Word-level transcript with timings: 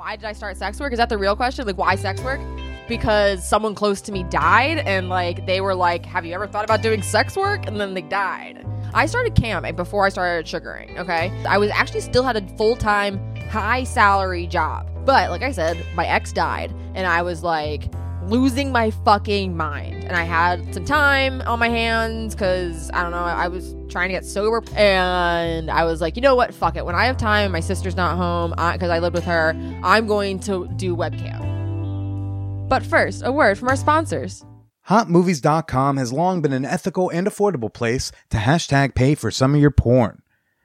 Why 0.00 0.16
did 0.16 0.24
I 0.24 0.32
start 0.32 0.56
sex 0.56 0.80
work? 0.80 0.94
Is 0.94 0.96
that 0.96 1.10
the 1.10 1.18
real 1.18 1.36
question? 1.36 1.66
Like, 1.66 1.76
why 1.76 1.94
sex 1.94 2.22
work? 2.22 2.40
Because 2.88 3.46
someone 3.46 3.74
close 3.74 4.00
to 4.00 4.12
me 4.12 4.22
died, 4.22 4.78
and 4.78 5.10
like 5.10 5.44
they 5.44 5.60
were 5.60 5.74
like, 5.74 6.06
"Have 6.06 6.24
you 6.24 6.32
ever 6.32 6.46
thought 6.46 6.64
about 6.64 6.80
doing 6.80 7.02
sex 7.02 7.36
work?" 7.36 7.66
And 7.66 7.78
then 7.78 7.92
they 7.92 8.00
died. 8.00 8.66
I 8.94 9.04
started 9.04 9.34
camming 9.34 9.68
eh, 9.68 9.72
before 9.72 10.06
I 10.06 10.08
started 10.08 10.48
sugaring. 10.48 10.98
Okay, 10.98 11.30
I 11.46 11.58
was 11.58 11.70
actually 11.72 12.00
still 12.00 12.22
had 12.22 12.34
a 12.38 12.56
full 12.56 12.76
time, 12.76 13.20
high 13.50 13.84
salary 13.84 14.46
job, 14.46 14.88
but 15.04 15.28
like 15.28 15.42
I 15.42 15.52
said, 15.52 15.84
my 15.94 16.06
ex 16.06 16.32
died, 16.32 16.74
and 16.94 17.06
I 17.06 17.20
was 17.20 17.42
like 17.42 17.92
losing 18.26 18.72
my 18.72 18.90
fucking 18.90 19.56
mind. 19.56 20.04
And 20.04 20.16
I 20.16 20.24
had 20.24 20.74
some 20.74 20.84
time 20.84 21.42
on 21.42 21.58
my 21.58 21.68
hands 21.68 22.34
because 22.34 22.90
I 22.92 23.02
don't 23.02 23.12
know, 23.12 23.18
I 23.18 23.48
was 23.48 23.74
trying 23.88 24.08
to 24.08 24.14
get 24.14 24.24
sober. 24.24 24.62
And 24.76 25.70
I 25.70 25.84
was 25.84 26.00
like, 26.00 26.16
you 26.16 26.22
know 26.22 26.34
what? 26.34 26.54
Fuck 26.54 26.76
it. 26.76 26.84
When 26.84 26.94
I 26.94 27.06
have 27.06 27.16
time, 27.16 27.52
my 27.52 27.60
sister's 27.60 27.96
not 27.96 28.16
home 28.16 28.50
because 28.50 28.90
I, 28.90 28.96
I 28.96 28.98
lived 28.98 29.14
with 29.14 29.24
her, 29.24 29.54
I'm 29.82 30.06
going 30.06 30.38
to 30.40 30.68
do 30.76 30.96
webcam. 30.96 32.68
But 32.68 32.84
first, 32.84 33.22
a 33.24 33.32
word 33.32 33.58
from 33.58 33.68
our 33.68 33.76
sponsors. 33.76 34.44
HotMovies.com 34.88 35.98
has 35.98 36.12
long 36.12 36.42
been 36.42 36.52
an 36.52 36.64
ethical 36.64 37.10
and 37.10 37.26
affordable 37.26 37.72
place 37.72 38.10
to 38.30 38.38
hashtag 38.38 38.94
pay 38.94 39.14
for 39.14 39.30
some 39.30 39.54
of 39.54 39.60
your 39.60 39.70
porn. 39.70 40.22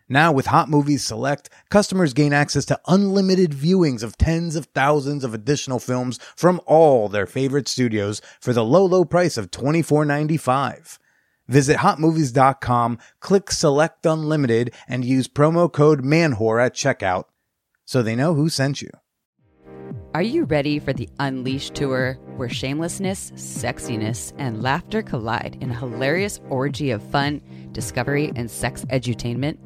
Now, 0.07 0.31
with 0.31 0.45
Hot 0.47 0.69
Movies 0.69 1.03
Select, 1.03 1.49
customers 1.71 2.13
gain 2.13 2.31
access 2.31 2.63
to 2.65 2.79
unlimited 2.87 3.51
viewings 3.53 4.03
of 4.03 4.17
tens 4.17 4.55
of 4.55 4.67
thousands 4.67 5.23
of 5.23 5.33
additional 5.33 5.79
films 5.79 6.19
from 6.35 6.61
all 6.67 7.09
their 7.09 7.25
favorite 7.25 7.67
studios 7.67 8.21
for 8.39 8.53
the 8.53 8.63
low, 8.63 8.85
low 8.85 9.03
price 9.03 9.35
of 9.35 9.49
$24.95. 9.49 10.99
Visit 11.47 11.77
hotmovies.com, 11.77 12.99
click 13.19 13.51
Select 13.51 14.05
Unlimited, 14.05 14.73
and 14.87 15.03
use 15.03 15.27
promo 15.27 15.71
code 15.71 16.03
MANWHORE 16.03 16.59
at 16.59 16.75
checkout 16.75 17.25
so 17.83 18.03
they 18.03 18.15
know 18.15 18.35
who 18.35 18.49
sent 18.49 18.83
you. 18.83 18.89
Are 20.13 20.21
you 20.21 20.45
ready 20.45 20.79
for 20.79 20.93
the 20.93 21.09
Unleashed 21.19 21.75
tour 21.75 22.13
where 22.37 22.47
shamelessness, 22.47 23.31
sexiness, 23.31 24.33
and 24.37 24.63
laughter 24.63 25.01
collide 25.01 25.57
in 25.61 25.71
a 25.71 25.77
hilarious 25.77 26.39
orgy 26.49 26.91
of 26.91 27.03
fun, 27.03 27.41
discovery, 27.73 28.31
and 28.35 28.49
sex 28.49 28.85
edutainment? 28.85 29.57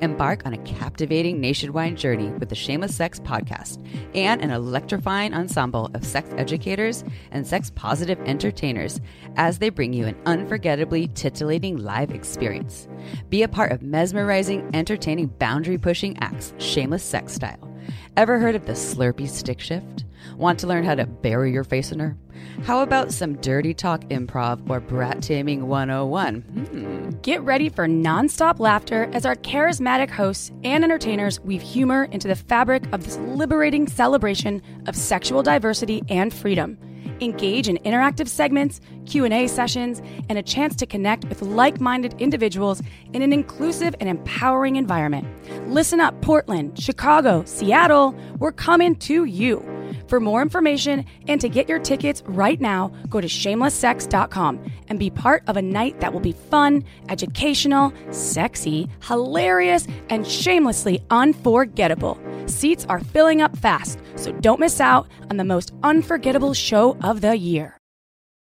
Embark 0.00 0.44
on 0.46 0.54
a 0.54 0.58
captivating 0.58 1.40
nationwide 1.40 1.96
journey 1.96 2.28
with 2.38 2.48
the 2.48 2.54
Shameless 2.54 2.94
Sex 2.94 3.20
podcast 3.20 3.84
and 4.14 4.42
an 4.42 4.50
electrifying 4.50 5.34
ensemble 5.34 5.90
of 5.94 6.04
sex 6.04 6.30
educators 6.36 7.04
and 7.30 7.46
sex 7.46 7.70
positive 7.74 8.18
entertainers 8.20 9.00
as 9.36 9.58
they 9.58 9.70
bring 9.70 9.92
you 9.92 10.06
an 10.06 10.16
unforgettably 10.26 11.08
titillating 11.08 11.76
live 11.78 12.10
experience. 12.10 12.88
Be 13.28 13.42
a 13.42 13.48
part 13.48 13.72
of 13.72 13.82
mesmerizing, 13.82 14.70
entertaining, 14.74 15.26
boundary 15.26 15.78
pushing 15.78 16.18
acts, 16.18 16.52
Shameless 16.58 17.02
Sex 17.02 17.34
style. 17.34 17.70
Ever 18.16 18.38
heard 18.38 18.54
of 18.54 18.66
the 18.66 18.72
Slurpee 18.72 19.28
stick 19.28 19.60
shift? 19.60 20.04
Want 20.36 20.58
to 20.60 20.66
learn 20.66 20.84
how 20.84 20.94
to 20.94 21.06
bury 21.06 21.52
your 21.52 21.64
face 21.64 21.92
in 21.92 22.00
her? 22.00 22.16
How 22.64 22.82
about 22.82 23.12
some 23.12 23.36
dirty 23.36 23.72
talk 23.74 24.00
improv 24.08 24.68
or 24.68 24.80
brat 24.80 25.22
taming 25.22 25.68
101? 25.68 26.40
Hmm. 26.40 27.10
Get 27.22 27.42
ready 27.42 27.68
for 27.68 27.86
nonstop 27.86 28.58
laughter 28.58 29.08
as 29.12 29.24
our 29.24 29.36
charismatic 29.36 30.10
hosts 30.10 30.50
and 30.64 30.82
entertainers 30.82 31.40
weave 31.40 31.62
humor 31.62 32.04
into 32.10 32.28
the 32.28 32.34
fabric 32.34 32.84
of 32.92 33.04
this 33.04 33.16
liberating 33.18 33.86
celebration 33.86 34.62
of 34.86 34.96
sexual 34.96 35.42
diversity 35.42 36.02
and 36.08 36.34
freedom. 36.34 36.78
Engage 37.20 37.68
in 37.68 37.78
interactive 37.78 38.26
segments, 38.26 38.80
Q&A 39.06 39.46
sessions, 39.46 40.02
and 40.28 40.36
a 40.36 40.42
chance 40.42 40.74
to 40.76 40.86
connect 40.86 41.24
with 41.26 41.42
like-minded 41.42 42.20
individuals 42.20 42.82
in 43.12 43.22
an 43.22 43.32
inclusive 43.32 43.94
and 44.00 44.08
empowering 44.08 44.76
environment. 44.76 45.26
Listen 45.68 46.00
up 46.00 46.20
Portland, 46.22 46.78
Chicago, 46.78 47.44
Seattle, 47.46 48.16
we're 48.38 48.52
coming 48.52 48.96
to 48.96 49.24
you. 49.24 49.73
For 50.08 50.20
more 50.20 50.42
information 50.42 51.04
and 51.28 51.40
to 51.40 51.48
get 51.48 51.68
your 51.68 51.78
tickets 51.78 52.22
right 52.26 52.60
now, 52.60 52.92
go 53.08 53.20
to 53.20 53.26
shamelesssex.com 53.26 54.72
and 54.88 54.98
be 54.98 55.10
part 55.10 55.42
of 55.46 55.56
a 55.56 55.62
night 55.62 56.00
that 56.00 56.12
will 56.12 56.20
be 56.20 56.32
fun, 56.32 56.84
educational, 57.08 57.92
sexy, 58.10 58.88
hilarious, 59.02 59.86
and 60.10 60.26
shamelessly 60.26 61.00
unforgettable. 61.10 62.20
Seats 62.46 62.86
are 62.88 63.00
filling 63.00 63.40
up 63.40 63.56
fast, 63.56 63.98
so 64.16 64.32
don't 64.32 64.60
miss 64.60 64.80
out 64.80 65.08
on 65.30 65.36
the 65.36 65.44
most 65.44 65.72
unforgettable 65.82 66.54
show 66.54 66.96
of 67.02 67.20
the 67.20 67.36
year. 67.36 67.78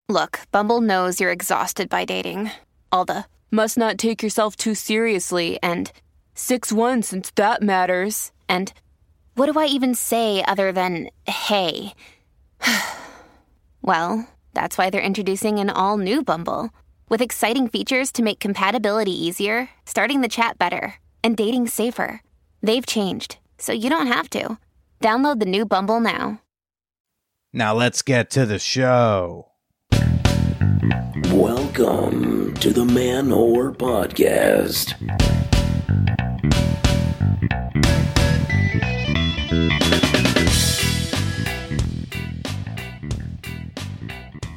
Look, 0.08 0.40
Bumble 0.50 0.80
knows 0.80 1.20
you're 1.20 1.32
exhausted 1.32 1.88
by 1.88 2.04
dating. 2.04 2.50
All 2.90 3.04
the 3.04 3.24
must 3.50 3.78
not 3.78 3.98
take 3.98 4.22
yourself 4.22 4.56
too 4.56 4.74
seriously 4.74 5.58
and 5.62 5.90
6 6.34 6.72
1 6.72 7.02
since 7.02 7.30
that 7.36 7.62
matters. 7.62 8.32
And 8.48 8.72
what 9.34 9.50
do 9.50 9.58
I 9.58 9.66
even 9.66 9.94
say 9.94 10.44
other 10.46 10.72
than 10.72 11.08
hey? 11.26 11.94
well, 13.82 14.28
that's 14.52 14.76
why 14.76 14.90
they're 14.90 15.00
introducing 15.00 15.58
an 15.58 15.70
all 15.70 15.96
new 15.96 16.22
Bumble 16.22 16.70
with 17.08 17.22
exciting 17.22 17.68
features 17.68 18.12
to 18.12 18.22
make 18.22 18.40
compatibility 18.40 19.12
easier, 19.12 19.70
starting 19.86 20.20
the 20.20 20.28
chat 20.28 20.58
better, 20.58 20.94
and 21.24 21.36
dating 21.36 21.68
safer. 21.68 22.20
They've 22.62 22.86
changed, 22.86 23.38
so 23.58 23.72
you 23.72 23.88
don't 23.88 24.06
have 24.06 24.28
to. 24.30 24.58
Download 25.00 25.40
the 25.40 25.46
new 25.46 25.64
Bumble 25.64 26.00
now. 26.00 26.40
Now 27.52 27.74
let's 27.74 28.02
get 28.02 28.30
to 28.30 28.46
the 28.46 28.58
show. 28.58 29.48
Welcome 31.30 32.54
to 32.54 32.70
the 32.70 32.84
Man 32.84 33.28
Whore 33.28 33.76
Podcast. 33.76 34.94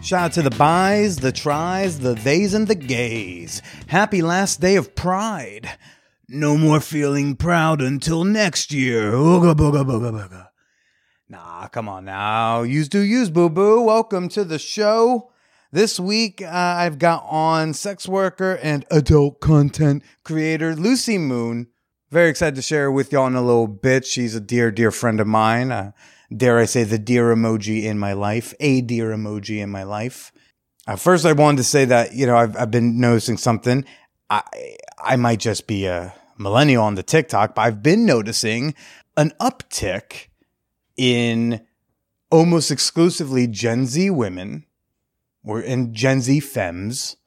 Shout 0.06 0.26
out 0.26 0.34
to 0.34 0.44
the 0.44 0.52
buys, 0.52 1.18
the 1.18 1.32
tries, 1.32 1.98
the 1.98 2.16
theys, 2.16 2.54
and 2.54 2.68
the 2.68 2.76
gays. 2.76 3.64
Happy 3.88 4.22
last 4.22 4.62
day 4.62 4.76
of 4.76 4.94
Pride. 4.94 5.80
No 6.30 6.60
more 6.60 6.80
feeling 6.80 7.36
proud 7.36 7.82
until 7.82 8.24
next 8.24 8.72
year. 8.72 9.14
Ooga 9.14 9.56
booga 9.56 9.84
booga 9.84 10.12
booga. 10.12 10.50
Nah, 11.28 11.70
come 11.70 11.90
on 11.90 12.06
now. 12.06 12.62
Use 12.62 12.88
do 12.88 13.00
use 13.00 13.32
boo 13.32 13.50
boo. 13.50 13.82
Welcome 13.82 14.30
to 14.30 14.44
the 14.44 14.60
show. 14.60 15.32
This 15.72 16.00
week 16.00 16.40
uh, 16.40 16.50
I've 16.52 17.00
got 17.00 17.26
on 17.28 17.74
sex 17.74 18.08
worker 18.08 18.60
and 18.62 18.86
adult 18.92 19.40
content 19.40 20.04
creator 20.24 20.76
Lucee 20.76 21.18
Moon. 21.18 21.66
Very 22.12 22.30
excited 22.30 22.54
to 22.58 22.62
share 22.62 22.92
with 22.92 23.12
y'all 23.12 23.26
in 23.26 23.34
a 23.34 23.42
little 23.42 23.66
bit. 23.66 24.06
She's 24.06 24.36
a 24.36 24.40
dear, 24.40 24.70
dear 24.70 24.92
friend 24.92 25.20
of 25.20 25.26
mine. 25.26 25.72
Uh, 25.72 25.94
dare 26.36 26.60
I 26.60 26.66
say, 26.66 26.84
the 26.84 26.98
dear 26.98 27.36
emoji 27.36 27.84
in 27.84 28.00
my 28.00 28.14
life, 28.14 28.54
a 28.60 28.82
dear 28.82 29.10
emoji 29.10 29.62
in 29.62 29.70
my 29.70 29.84
life. 29.84 30.32
First, 30.98 31.26
I 31.26 31.34
wanted 31.34 31.58
to 31.58 31.64
say 31.64 31.86
that, 31.86 32.14
you 32.14 32.28
know, 32.28 32.38
I've, 32.38 32.56
I've 32.56 32.72
been 32.72 33.00
noticing 33.00 33.38
something. 33.38 33.86
I, 34.30 34.44
I 35.04 35.16
might 35.16 35.40
just 35.40 35.68
be 35.68 35.86
a 35.86 36.14
millennial 36.38 36.84
on 36.84 36.96
the 36.96 37.04
TikTok, 37.04 37.56
but 37.56 37.62
I've 37.64 37.82
been 37.82 38.06
noticing 38.06 38.76
an 39.18 39.32
uptick 39.40 40.28
in 40.98 41.66
almost 42.30 42.72
exclusively 42.72 43.48
Gen 43.48 43.86
Z 43.86 44.10
women 44.10 44.66
or 45.44 45.62
in 45.62 45.94
Gen 45.94 46.22
Z 46.22 46.40
femmes 46.42 47.18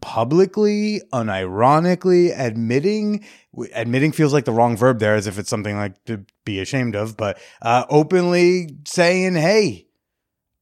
publicly, 0.00 1.02
unironically 1.12 2.38
admitting, 2.38 3.24
admitting 3.72 4.12
feels 4.12 4.32
like 4.32 4.44
the 4.44 4.52
wrong 4.52 4.76
verb 4.76 4.98
there, 4.98 5.14
as 5.14 5.26
if 5.26 5.38
it's 5.38 5.50
something 5.50 5.76
like 5.76 6.02
to 6.04 6.24
be 6.44 6.60
ashamed 6.60 6.94
of, 6.94 7.16
but 7.16 7.38
uh, 7.62 7.84
openly 7.88 8.76
saying, 8.86 9.34
hey, 9.34 9.86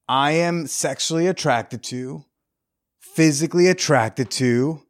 I 0.08 0.32
am 0.32 0.66
sexually 0.66 1.26
attracted 1.26 1.82
to, 1.84 2.24
physically 2.98 3.68
attracted 3.68 4.30
to, 4.32 4.82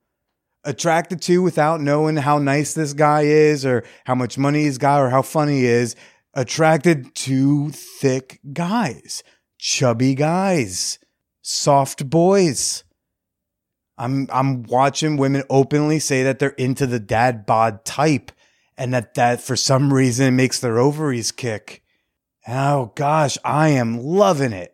attracted 0.65 1.23
to 1.23 1.43
without 1.43 1.81
knowing 1.81 2.17
how 2.17 2.39
nice 2.39 2.75
this 2.75 2.93
guy 2.93 3.23
is 3.23 3.67
or 3.67 3.85
how 4.05 4.15
much 4.15 4.39
money 4.39 4.63
he's 4.63 4.79
got 4.79 5.01
or 5.01 5.11
how 5.11 5.23
funny 5.23 5.61
he 5.61 5.67
is, 5.67 5.97
attracted 6.35 7.15
to 7.17 7.71
thick 7.71 8.41
guys, 8.53 9.25
chubby 9.59 10.15
guys, 10.15 10.99
soft 11.43 12.09
boys 12.09 12.85
I'm 13.99 14.29
I'm 14.33 14.63
watching 14.63 15.17
women 15.17 15.43
openly 15.51 15.99
say 15.99 16.23
that 16.23 16.39
they're 16.39 16.51
into 16.51 16.87
the 16.87 17.01
dad 17.01 17.45
bod 17.45 17.85
type 17.85 18.31
and 18.77 18.95
that 18.95 19.15
that 19.15 19.41
for 19.41 19.57
some 19.57 19.93
reason 19.93 20.37
makes 20.37 20.61
their 20.61 20.79
ovaries 20.79 21.33
kick. 21.33 21.83
Oh 22.47 22.93
gosh, 22.95 23.37
I 23.45 23.71
am 23.71 23.99
loving 23.99 24.53
it. 24.53 24.73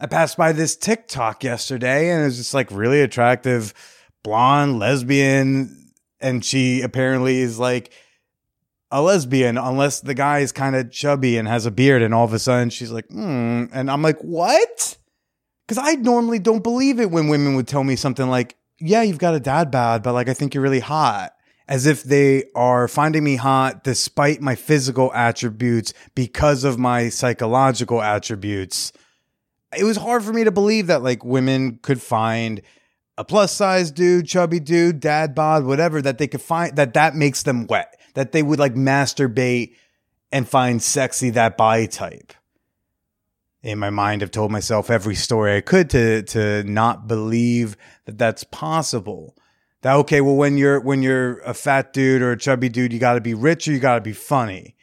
I 0.00 0.06
passed 0.06 0.36
by 0.36 0.52
this 0.52 0.76
TikTok 0.76 1.44
yesterday 1.44 2.10
and 2.10 2.22
it 2.22 2.24
was 2.24 2.38
just 2.38 2.54
like 2.54 2.70
really 2.70 3.00
attractive 3.00 3.72
blonde 4.22 4.78
lesbian 4.78 5.92
and 6.20 6.44
she 6.44 6.82
apparently 6.82 7.38
is 7.38 7.58
like 7.58 7.92
a 8.90 9.00
lesbian 9.00 9.56
unless 9.56 10.00
the 10.00 10.14
guy 10.14 10.40
is 10.40 10.52
kind 10.52 10.74
of 10.74 10.90
chubby 10.90 11.36
and 11.36 11.46
has 11.46 11.64
a 11.64 11.70
beard 11.70 12.02
and 12.02 12.12
all 12.12 12.24
of 12.24 12.32
a 12.32 12.38
sudden 12.38 12.70
she's 12.70 12.90
like, 12.90 13.06
"Hmm." 13.08 13.66
And 13.72 13.90
I'm 13.90 14.02
like, 14.02 14.18
"What?" 14.18 14.96
Because 15.70 15.86
I 15.86 15.94
normally 15.94 16.40
don't 16.40 16.64
believe 16.64 16.98
it 16.98 17.12
when 17.12 17.28
women 17.28 17.54
would 17.54 17.68
tell 17.68 17.84
me 17.84 17.94
something 17.94 18.28
like, 18.28 18.56
yeah, 18.80 19.02
you've 19.02 19.20
got 19.20 19.36
a 19.36 19.38
dad 19.38 19.70
bod, 19.70 20.02
but 20.02 20.14
like, 20.14 20.28
I 20.28 20.34
think 20.34 20.52
you're 20.52 20.64
really 20.64 20.80
hot. 20.80 21.32
as 21.70 21.86
if 21.86 22.02
they 22.02 22.44
are 22.56 22.88
finding 22.88 23.22
me 23.22 23.36
hot 23.36 23.84
despite 23.84 24.40
my 24.42 24.56
physical 24.56 25.14
attributes 25.14 25.94
because 26.16 26.64
of 26.64 26.80
my 26.80 27.08
psychological 27.08 28.02
attributes. 28.02 28.92
It 29.78 29.84
was 29.84 29.96
hard 29.96 30.24
for 30.24 30.32
me 30.32 30.42
to 30.42 30.50
believe 30.50 30.88
that 30.88 31.04
like 31.04 31.24
women 31.24 31.78
could 31.80 32.02
find 32.02 32.60
a 33.16 33.24
plus 33.24 33.52
size 33.52 33.92
dude, 33.92 34.26
chubby 34.26 34.58
dude, 34.58 34.98
dad 34.98 35.32
bod, 35.32 35.64
whatever 35.64 36.02
that 36.02 36.18
they 36.18 36.26
could 36.26 36.42
find 36.42 36.74
that 36.74 36.94
that 36.94 37.14
makes 37.14 37.44
them 37.44 37.68
wet, 37.68 37.96
that 38.14 38.32
they 38.32 38.42
would 38.42 38.58
like 38.58 38.74
masturbate 38.74 39.76
and 40.32 40.48
find 40.48 40.82
sexy 40.82 41.30
that 41.30 41.56
body 41.56 41.86
type. 41.86 42.32
In 43.62 43.78
my 43.78 43.90
mind, 43.90 44.22
I've 44.22 44.30
told 44.30 44.50
myself 44.50 44.88
every 44.88 45.14
story 45.14 45.56
I 45.56 45.60
could 45.60 45.90
to 45.90 46.22
to 46.22 46.64
not 46.64 47.06
believe 47.06 47.76
that 48.06 48.16
that's 48.16 48.42
possible. 48.42 49.36
That 49.82 49.94
okay 49.96 50.22
well 50.22 50.36
when 50.36 50.56
you're 50.56 50.80
when 50.80 51.02
you're 51.02 51.40
a 51.40 51.52
fat 51.52 51.92
dude 51.92 52.22
or 52.22 52.32
a 52.32 52.38
chubby 52.38 52.70
dude 52.70 52.92
you 52.92 52.98
got 52.98 53.14
to 53.14 53.20
be 53.20 53.34
rich 53.34 53.68
or 53.68 53.72
you 53.72 53.78
got 53.78 53.96
to 53.96 54.00
be 54.00 54.14
funny. 54.14 54.76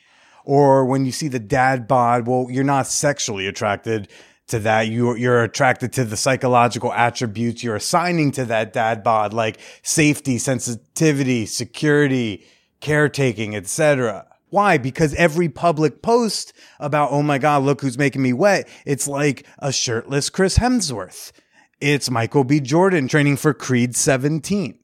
Or 0.44 0.85
when 0.85 1.06
you 1.06 1.12
see 1.12 1.27
the 1.27 1.39
dad 1.39 1.88
bod 1.88 2.27
well 2.27 2.47
you're 2.51 2.63
not 2.63 2.85
sexually 2.85 3.47
attracted 3.47 4.09
to 4.47 4.59
that. 4.59 4.88
You 4.88 5.15
you're 5.15 5.44
attracted 5.44 5.91
to 5.94 6.06
the 6.06 6.18
psychological 6.18 6.94
attributes 6.94 7.63
you're 7.63 7.75
assigning 7.75 8.31
to 8.33 8.45
that 8.45 8.73
dad 8.73 9.03
bod 9.03 9.33
like 9.33 9.59
safety 9.81 10.38
sensitivity 10.38 11.47
security 11.47 12.45
caretaking 12.80 13.56
etc 13.56 14.27
why? 14.49 14.77
Because 14.77 15.13
every 15.15 15.49
public 15.49 16.01
post 16.01 16.53
about, 16.79 17.11
oh 17.11 17.23
my 17.23 17.38
God, 17.38 17.63
look 17.63 17.81
who's 17.81 17.97
making 17.97 18.21
me 18.21 18.33
wet, 18.33 18.67
it's 18.85 19.07
like 19.07 19.45
a 19.59 19.71
shirtless 19.71 20.29
Chris 20.29 20.57
Hemsworth. 20.57 21.31
It's 21.79 22.09
Michael 22.09 22.44
B. 22.44 22.59
Jordan 22.59 23.07
training 23.07 23.38
for 23.38 23.53
Creed 23.53 23.95
17. 23.95 24.79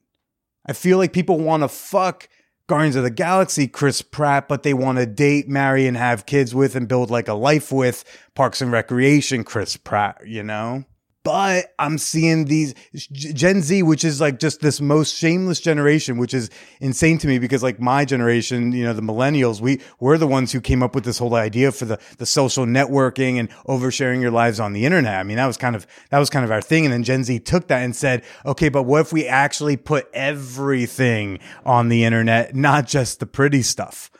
I 0.66 0.72
feel 0.72 0.98
like 0.98 1.12
people 1.12 1.38
want 1.38 1.62
to 1.62 1.68
fuck 1.68 2.28
Guardians 2.66 2.96
of 2.96 3.02
the 3.02 3.10
Galaxy 3.10 3.68
Chris 3.68 4.00
Pratt, 4.00 4.48
but 4.48 4.62
they 4.62 4.72
want 4.72 4.98
to 4.98 5.06
date, 5.06 5.48
marry, 5.48 5.86
and 5.86 5.96
have 5.96 6.24
kids 6.24 6.54
with 6.54 6.74
and 6.74 6.88
build 6.88 7.10
like 7.10 7.28
a 7.28 7.34
life 7.34 7.70
with 7.70 8.04
Parks 8.34 8.62
and 8.62 8.72
Recreation 8.72 9.44
Chris 9.44 9.76
Pratt, 9.76 10.26
you 10.26 10.42
know? 10.42 10.84
But 11.24 11.72
I'm 11.78 11.96
seeing 11.96 12.44
these 12.44 12.74
Gen 13.10 13.62
Z, 13.62 13.82
which 13.82 14.04
is 14.04 14.20
like 14.20 14.38
just 14.38 14.60
this 14.60 14.78
most 14.78 15.16
shameless 15.16 15.58
generation, 15.58 16.18
which 16.18 16.34
is 16.34 16.50
insane 16.80 17.16
to 17.18 17.26
me 17.26 17.38
because 17.38 17.62
like 17.62 17.80
my 17.80 18.04
generation, 18.04 18.72
you 18.72 18.84
know, 18.84 18.92
the 18.92 19.02
millennials, 19.02 19.60
we 19.60 19.80
we're 19.98 20.18
the 20.18 20.26
ones 20.26 20.52
who 20.52 20.60
came 20.60 20.82
up 20.82 20.94
with 20.94 21.04
this 21.04 21.18
whole 21.18 21.34
idea 21.34 21.72
for 21.72 21.86
the 21.86 21.98
the 22.18 22.26
social 22.26 22.66
networking 22.66 23.40
and 23.40 23.50
oversharing 23.66 24.20
your 24.20 24.30
lives 24.30 24.60
on 24.60 24.74
the 24.74 24.84
internet. 24.84 25.14
I 25.14 25.22
mean, 25.22 25.38
that 25.38 25.46
was 25.46 25.56
kind 25.56 25.74
of 25.74 25.86
that 26.10 26.18
was 26.18 26.28
kind 26.28 26.44
of 26.44 26.50
our 26.50 26.62
thing, 26.62 26.84
and 26.84 26.92
then 26.92 27.02
Gen 27.02 27.24
Z 27.24 27.40
took 27.40 27.68
that 27.68 27.82
and 27.82 27.96
said, 27.96 28.22
okay, 28.44 28.68
but 28.68 28.82
what 28.82 29.00
if 29.00 29.12
we 29.12 29.26
actually 29.26 29.78
put 29.78 30.08
everything 30.12 31.38
on 31.64 31.88
the 31.88 32.04
internet, 32.04 32.54
not 32.54 32.86
just 32.86 33.18
the 33.18 33.26
pretty 33.26 33.62
stuff? 33.62 34.10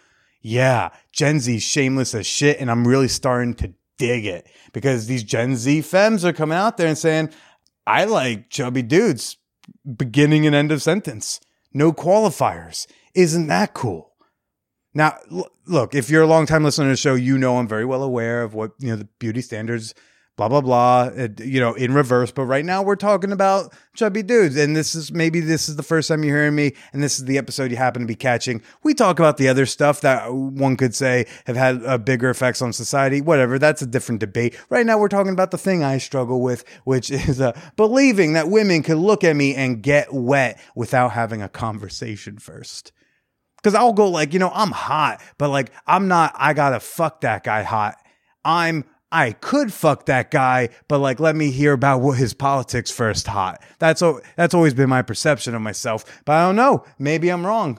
Yeah, 0.40 0.88
Gen 1.12 1.38
Z 1.40 1.58
shameless 1.58 2.14
as 2.14 2.26
shit, 2.26 2.60
and 2.60 2.70
I'm 2.70 2.88
really 2.88 3.08
starting 3.08 3.54
to 3.56 3.74
dig 3.98 4.26
it 4.26 4.46
because 4.74 5.06
these 5.06 5.22
Gen 5.22 5.56
Z 5.56 5.80
femmes 5.80 6.24
are 6.26 6.34
coming 6.34 6.58
out 6.58 6.76
there 6.76 6.88
and 6.88 6.98
saying, 6.98 7.30
I 7.86 8.04
like 8.04 8.50
chubby 8.50 8.82
dudes, 8.82 9.38
beginning 9.96 10.46
and 10.46 10.54
end 10.54 10.70
of 10.70 10.82
sentence, 10.82 11.40
no 11.72 11.92
qualifiers. 11.92 12.86
Isn't 13.14 13.46
that 13.46 13.72
cool? 13.72 14.12
Now, 14.92 15.16
look, 15.66 15.94
if 15.94 16.10
you're 16.10 16.22
a 16.22 16.26
long 16.26 16.44
time 16.44 16.64
listener 16.64 16.86
to 16.86 16.90
the 16.90 16.96
show, 16.96 17.14
you 17.14 17.38
know 17.38 17.56
I'm 17.56 17.68
very 17.68 17.84
well 17.84 18.02
aware 18.02 18.42
of 18.42 18.54
what, 18.54 18.72
you 18.78 18.88
know, 18.88 18.96
the 18.96 19.08
beauty 19.18 19.40
standards 19.40 19.94
blah 20.36 20.48
blah 20.48 20.60
blah 20.60 21.10
you 21.38 21.60
know 21.60 21.74
in 21.74 21.94
reverse. 21.94 22.32
But 22.32 22.44
right 22.44 22.64
now 22.64 22.82
we're 22.82 22.96
talking 22.96 23.32
about 23.32 23.72
chubby 23.94 24.22
dudes. 24.22 24.56
And 24.56 24.76
this 24.76 24.94
is 24.94 25.12
maybe 25.12 25.40
this 25.40 25.68
is 25.68 25.76
the 25.76 25.82
first 25.82 26.08
time 26.08 26.24
you're 26.24 26.36
hearing 26.36 26.54
me 26.54 26.74
and 26.92 27.02
this 27.02 27.18
is 27.18 27.24
the 27.24 27.38
episode 27.38 27.70
you 27.70 27.76
happen 27.76 28.02
to 28.02 28.08
be 28.08 28.14
catching. 28.14 28.62
We 28.82 28.94
talk 28.94 29.18
about 29.18 29.36
the 29.36 29.48
other 29.48 29.66
stuff 29.66 30.00
that 30.00 30.32
one 30.32 30.76
could 30.76 30.94
say 30.94 31.26
have 31.46 31.56
had 31.56 31.84
uh, 31.84 31.98
bigger 31.98 32.30
effects 32.30 32.62
on 32.62 32.72
society. 32.72 33.20
Whatever 33.20 33.58
that's 33.58 33.82
a 33.82 33.86
different 33.86 34.20
debate. 34.20 34.58
Right 34.68 34.86
now 34.86 34.98
we're 34.98 35.08
talking 35.08 35.32
about 35.32 35.50
the 35.50 35.58
thing 35.58 35.82
i 35.82 35.98
struggle 35.98 36.40
with 36.40 36.64
which 36.84 37.10
is 37.10 37.40
uh, 37.40 37.58
believing 37.76 38.32
that 38.34 38.48
women 38.48 38.82
could 38.82 38.98
look 38.98 39.24
at 39.24 39.36
me 39.36 39.54
and 39.54 39.82
get 39.82 40.12
wet 40.12 40.60
without 40.74 41.12
having 41.12 41.42
a 41.42 41.48
conversation 41.48 42.38
first. 42.38 42.92
Because 43.56 43.74
I'll 43.74 43.94
go 43.94 44.10
like, 44.10 44.34
you 44.34 44.38
know, 44.38 44.50
I'm 44.52 44.72
hot, 44.72 45.22
but 45.38 45.48
like, 45.48 45.72
I'm 45.86 46.06
not, 46.06 46.34
I 46.36 46.52
gotta 46.52 46.80
fuck 46.80 47.22
that 47.22 47.44
guy 47.44 47.62
hot. 47.62 47.96
I'm 48.44 48.84
I 49.14 49.30
could 49.30 49.72
fuck 49.72 50.06
that 50.06 50.32
guy, 50.32 50.70
but 50.88 50.98
like, 50.98 51.20
let 51.20 51.36
me 51.36 51.52
hear 51.52 51.72
about 51.72 52.00
what 52.00 52.18
his 52.18 52.34
politics 52.34 52.90
first 52.90 53.28
hot. 53.28 53.62
That's 53.78 54.02
that's 54.34 54.54
always 54.54 54.74
been 54.74 54.88
my 54.88 55.02
perception 55.02 55.54
of 55.54 55.62
myself. 55.62 56.04
But 56.24 56.32
I 56.32 56.46
don't 56.46 56.56
know. 56.56 56.84
Maybe 56.98 57.28
I'm 57.28 57.46
wrong. 57.46 57.78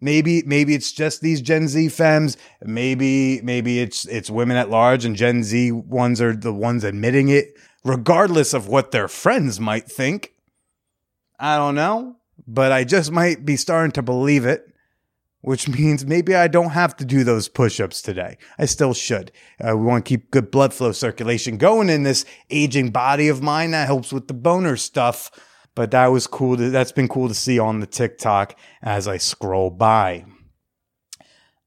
Maybe 0.00 0.44
maybe 0.46 0.76
it's 0.76 0.92
just 0.92 1.20
these 1.20 1.40
Gen 1.40 1.66
Z 1.66 1.88
femmes. 1.88 2.36
Maybe 2.62 3.40
maybe 3.42 3.80
it's 3.80 4.06
it's 4.06 4.30
women 4.30 4.56
at 4.56 4.70
large, 4.70 5.04
and 5.04 5.16
Gen 5.16 5.42
Z 5.42 5.72
ones 5.72 6.20
are 6.20 6.36
the 6.36 6.54
ones 6.54 6.84
admitting 6.84 7.28
it, 7.28 7.58
regardless 7.84 8.54
of 8.54 8.68
what 8.68 8.92
their 8.92 9.08
friends 9.08 9.58
might 9.58 9.90
think. 9.90 10.32
I 11.40 11.56
don't 11.56 11.74
know, 11.74 12.18
but 12.46 12.70
I 12.70 12.84
just 12.84 13.10
might 13.10 13.44
be 13.44 13.56
starting 13.56 13.90
to 13.92 14.02
believe 14.02 14.46
it 14.46 14.72
which 15.40 15.68
means 15.68 16.04
maybe 16.04 16.34
I 16.34 16.48
don't 16.48 16.70
have 16.70 16.96
to 16.96 17.04
do 17.04 17.24
those 17.24 17.48
push 17.48 17.80
ups 17.80 18.02
today. 18.02 18.38
I 18.58 18.66
still 18.66 18.94
should. 18.94 19.30
Uh, 19.60 19.76
we 19.76 19.84
want 19.84 20.04
to 20.04 20.08
keep 20.08 20.30
good 20.30 20.50
blood 20.50 20.74
flow 20.74 20.92
circulation 20.92 21.58
going 21.58 21.88
in 21.88 22.02
this 22.02 22.24
aging 22.50 22.90
body 22.90 23.28
of 23.28 23.42
mine. 23.42 23.70
That 23.70 23.86
helps 23.86 24.12
with 24.12 24.28
the 24.28 24.34
boner 24.34 24.76
stuff. 24.76 25.30
But 25.74 25.92
that 25.92 26.08
was 26.08 26.26
cool. 26.26 26.56
To, 26.56 26.70
that's 26.70 26.90
been 26.90 27.06
cool 27.06 27.28
to 27.28 27.34
see 27.34 27.60
on 27.60 27.78
the 27.78 27.86
TikTok 27.86 28.58
as 28.82 29.06
I 29.06 29.18
scroll 29.18 29.70
by. 29.70 30.24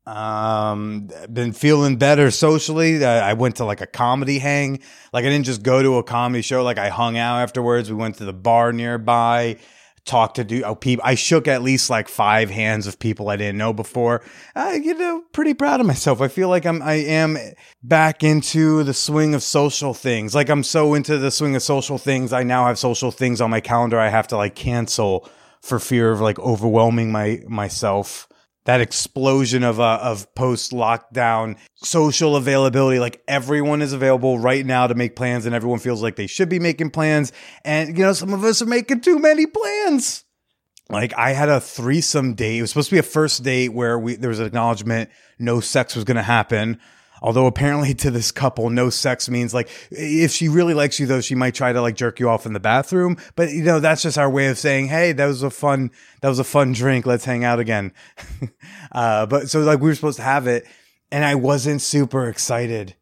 Um, 0.06 1.10
been 1.32 1.54
feeling 1.54 1.96
better 1.96 2.30
socially. 2.30 3.06
I 3.06 3.34
went 3.34 3.58
to 3.58 3.66
like 3.66 3.80
a 3.80 3.88
comedy 3.88 4.40
hang. 4.40 4.82
Like 5.14 5.24
I 5.24 5.30
didn't 5.30 5.46
just 5.46 5.64
go 5.64 5.82
to 5.82 5.98
a 5.98 6.04
comedy 6.04 6.42
show. 6.42 6.62
Like 6.64 6.78
I 6.78 6.90
hung 6.90 7.18
out 7.18 7.38
afterwards. 7.38 7.90
We 7.90 7.96
went 7.96 8.16
to 8.16 8.26
the 8.26 8.34
bar 8.34 8.74
nearby 8.74 9.58
talk 10.06 10.34
to 10.36 10.44
do 10.44 10.64
oh, 10.64 10.76
people. 10.76 11.04
I 11.06 11.16
shook 11.16 11.48
at 11.48 11.62
least 11.62 11.90
like 11.90 12.08
five 12.08 12.50
hands 12.50 12.88
of 12.88 13.00
people 13.00 13.30
I 13.30 13.36
didn't 13.36 13.58
know 13.58 13.74
before. 13.74 14.22
I 14.56 14.76
you 14.76 14.94
know 14.94 15.24
pretty 15.32 15.54
proud 15.54 15.80
of 15.80 15.86
myself. 15.86 16.22
I 16.22 16.28
feel 16.28 16.50
like 16.50 16.66
I'm 16.66 16.82
I 16.82 16.94
am 16.94 17.38
back 17.84 18.24
into 18.24 18.84
the 18.84 18.94
swing 18.94 19.34
of 19.34 19.44
social 19.44 19.94
things. 19.94 20.34
Like 20.34 20.50
I'm 20.50 20.64
so 20.64 20.94
into 20.94 21.18
the 21.18 21.32
swing 21.32 21.56
of 21.56 21.62
social 21.62 21.98
things. 21.98 22.34
I 22.34 22.44
now 22.44 22.66
have 22.68 22.80
social 22.80 23.12
things 23.12 23.42
on 23.42 23.50
my 23.50 23.62
calendar. 23.62 24.00
I 24.00 24.10
have 24.10 24.28
to 24.30 24.38
like 24.38 24.56
cancel 24.56 25.30
for 25.62 25.80
fear 25.80 26.12
of 26.12 26.22
like 26.22 26.40
overwhelming 26.40 27.12
my 27.12 27.42
myself 27.48 28.28
that 28.66 28.82
explosion 28.82 29.64
of 29.64 29.80
uh, 29.80 30.00
of 30.02 30.34
post 30.36 30.72
lockdown 30.72 31.58
social 31.76 32.36
availability 32.36 33.00
like 33.00 33.22
everyone 33.28 33.82
is 33.82 33.94
available 33.94 34.38
right 34.38 34.66
now 34.66 34.88
to 34.88 34.94
make 34.94 35.16
plans 35.16 35.46
and 35.46 35.56
everyone 35.56 35.80
feels 35.80 36.04
like 36.04 36.16
they 36.16 36.28
should 36.28 36.50
be 36.50 36.60
making 36.60 36.92
plans. 36.92 37.32
And 37.66 37.98
you 37.98 38.04
know 38.04 38.14
some 38.14 38.34
of 38.34 38.44
us 38.44 38.62
are 38.62 38.68
making 38.68 39.02
too 39.02 39.20
many 39.20 39.46
plans. 39.46 40.24
Like 40.90 41.14
I 41.18 41.32
had 41.32 41.50
a 41.50 41.62
threesome 41.62 42.34
date. 42.36 42.58
It 42.58 42.62
was 42.62 42.72
supposed 42.72 42.90
to 42.90 42.96
be 42.96 43.00
a 43.00 43.04
first 43.04 43.44
date 43.44 43.70
where 43.70 43.98
we 43.98 44.16
there 44.16 44.30
was 44.30 44.40
an 44.40 44.46
acknowledgement 44.46 45.10
no 45.40 45.60
sex 45.60 45.96
was 45.96 46.04
going 46.04 46.18
to 46.18 46.24
happen 46.24 46.80
Although 47.22 47.46
apparently 47.46 47.94
to 47.96 48.10
this 48.10 48.32
couple, 48.32 48.70
no 48.70 48.90
sex 48.90 49.30
means 49.30 49.54
like 49.54 49.70
if 49.92 50.32
she 50.32 50.50
really 50.50 50.74
likes 50.74 51.00
you 51.00 51.06
though, 51.06 51.22
she 51.22 51.36
might 51.36 51.54
try 51.54 51.72
to 51.72 51.82
like 51.82 51.96
jerk 51.96 52.20
you 52.20 52.30
off 52.30 52.46
in 52.46 52.54
the 52.54 52.60
bathroom. 52.60 53.18
But 53.36 53.52
you 53.52 53.64
know, 53.64 53.80
that's 53.80 54.02
just 54.02 54.18
our 54.18 54.30
way 54.30 54.48
of 54.48 54.58
saying, 54.58 54.88
hey, 54.88 55.12
that 55.12 55.26
was 55.26 55.44
a 55.44 55.52
fun 55.52 55.92
that 56.22 56.30
was 56.30 56.40
a 56.40 56.44
fun 56.44 56.74
drink. 56.74 57.06
Let's 57.06 57.26
hang 57.26 57.44
out 57.44 57.60
again. 57.60 57.94
uh, 58.92 59.28
but 59.28 59.50
so 59.50 59.60
like 59.62 59.80
we 59.80 59.90
were 59.90 59.96
supposed 59.96 60.18
to 60.18 60.24
have 60.24 60.48
it, 60.48 60.66
and 61.12 61.24
I 61.24 61.36
wasn't 61.36 61.82
super 61.82 62.28
excited. 62.28 62.96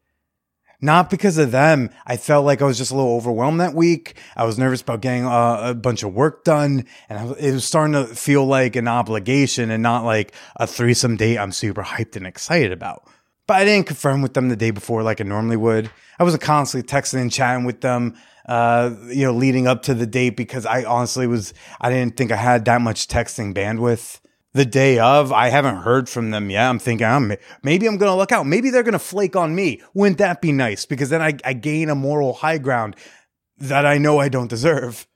Not 0.82 1.10
because 1.10 1.36
of 1.36 1.50
them. 1.50 1.90
I 2.06 2.16
felt 2.16 2.46
like 2.46 2.62
I 2.62 2.64
was 2.64 2.78
just 2.78 2.90
a 2.90 2.94
little 2.94 3.14
overwhelmed 3.14 3.60
that 3.60 3.74
week. 3.74 4.16
I 4.34 4.44
was 4.44 4.58
nervous 4.58 4.80
about 4.80 5.02
getting 5.02 5.26
uh, 5.26 5.58
a 5.62 5.74
bunch 5.74 6.02
of 6.02 6.14
work 6.14 6.42
done, 6.44 6.86
and 7.08 7.18
I, 7.18 7.32
it 7.38 7.52
was 7.52 7.66
starting 7.66 7.92
to 7.92 8.06
feel 8.06 8.46
like 8.46 8.76
an 8.76 8.88
obligation 8.88 9.70
and 9.70 9.82
not 9.82 10.04
like 10.04 10.34
a 10.56 10.66
threesome 10.66 11.16
date 11.16 11.38
I'm 11.38 11.52
super 11.52 11.82
hyped 11.82 12.16
and 12.16 12.26
excited 12.26 12.72
about. 12.72 13.06
But 13.50 13.62
I 13.62 13.64
didn't 13.64 13.88
confirm 13.88 14.22
with 14.22 14.34
them 14.34 14.48
the 14.48 14.54
day 14.54 14.70
before 14.70 15.02
like 15.02 15.20
I 15.20 15.24
normally 15.24 15.56
would. 15.56 15.90
I 16.20 16.22
wasn't 16.22 16.44
constantly 16.44 16.88
texting 16.88 17.20
and 17.20 17.32
chatting 17.32 17.64
with 17.64 17.80
them, 17.80 18.14
uh, 18.46 18.94
you 19.08 19.24
know, 19.24 19.32
leading 19.32 19.66
up 19.66 19.82
to 19.82 19.94
the 19.94 20.06
date 20.06 20.36
because 20.36 20.64
I 20.64 20.84
honestly 20.84 21.26
was, 21.26 21.52
I 21.80 21.90
didn't 21.90 22.16
think 22.16 22.30
I 22.30 22.36
had 22.36 22.64
that 22.66 22.80
much 22.80 23.08
texting 23.08 23.52
bandwidth. 23.52 24.20
The 24.52 24.64
day 24.64 25.00
of, 25.00 25.32
I 25.32 25.48
haven't 25.48 25.78
heard 25.78 26.08
from 26.08 26.30
them 26.30 26.48
yet. 26.48 26.70
I'm 26.70 26.78
thinking, 26.78 27.08
I'm, 27.08 27.34
maybe 27.64 27.88
I'm 27.88 27.96
going 27.96 28.12
to 28.12 28.14
look 28.14 28.30
out. 28.30 28.46
Maybe 28.46 28.70
they're 28.70 28.84
going 28.84 28.92
to 28.92 29.00
flake 29.00 29.34
on 29.34 29.52
me. 29.52 29.82
Wouldn't 29.94 30.18
that 30.18 30.40
be 30.40 30.52
nice? 30.52 30.86
Because 30.86 31.10
then 31.10 31.20
I, 31.20 31.36
I 31.44 31.52
gain 31.52 31.90
a 31.90 31.96
moral 31.96 32.34
high 32.34 32.58
ground 32.58 32.94
that 33.58 33.84
I 33.84 33.98
know 33.98 34.20
I 34.20 34.28
don't 34.28 34.46
deserve. 34.46 35.08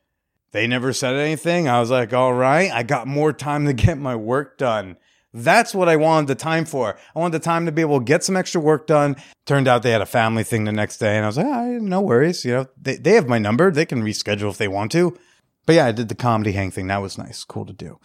They 0.50 0.66
never 0.66 0.92
said 0.92 1.14
anything. 1.14 1.68
I 1.68 1.78
was 1.78 1.92
like, 1.92 2.12
all 2.12 2.34
right, 2.34 2.68
I 2.72 2.82
got 2.82 3.06
more 3.06 3.32
time 3.32 3.66
to 3.66 3.72
get 3.72 3.96
my 3.96 4.16
work 4.16 4.58
done. 4.58 4.96
That's 5.34 5.74
what 5.74 5.88
I 5.88 5.96
wanted 5.96 6.28
the 6.28 6.36
time 6.36 6.64
for. 6.64 6.96
I 7.14 7.18
wanted 7.18 7.40
the 7.40 7.44
time 7.44 7.66
to 7.66 7.72
be 7.72 7.82
able 7.82 7.98
to 7.98 8.04
get 8.04 8.22
some 8.22 8.36
extra 8.36 8.60
work 8.60 8.86
done. 8.86 9.16
Turned 9.46 9.66
out 9.66 9.82
they 9.82 9.90
had 9.90 10.00
a 10.00 10.06
family 10.06 10.44
thing 10.44 10.62
the 10.62 10.72
next 10.72 10.98
day, 10.98 11.16
and 11.16 11.24
I 11.24 11.28
was 11.28 11.36
like, 11.36 11.46
ah, 11.46 11.64
no 11.80 12.00
worries. 12.00 12.44
You 12.44 12.52
know, 12.52 12.66
they, 12.80 12.96
they 12.96 13.14
have 13.14 13.28
my 13.28 13.38
number. 13.38 13.72
They 13.72 13.84
can 13.84 14.02
reschedule 14.02 14.48
if 14.48 14.58
they 14.58 14.68
want 14.68 14.92
to. 14.92 15.18
But 15.66 15.74
yeah, 15.74 15.86
I 15.86 15.92
did 15.92 16.08
the 16.08 16.14
comedy 16.14 16.52
hang 16.52 16.70
thing. 16.70 16.86
That 16.86 17.02
was 17.02 17.18
nice. 17.18 17.42
Cool 17.42 17.66
to 17.66 17.72
do. 17.72 17.98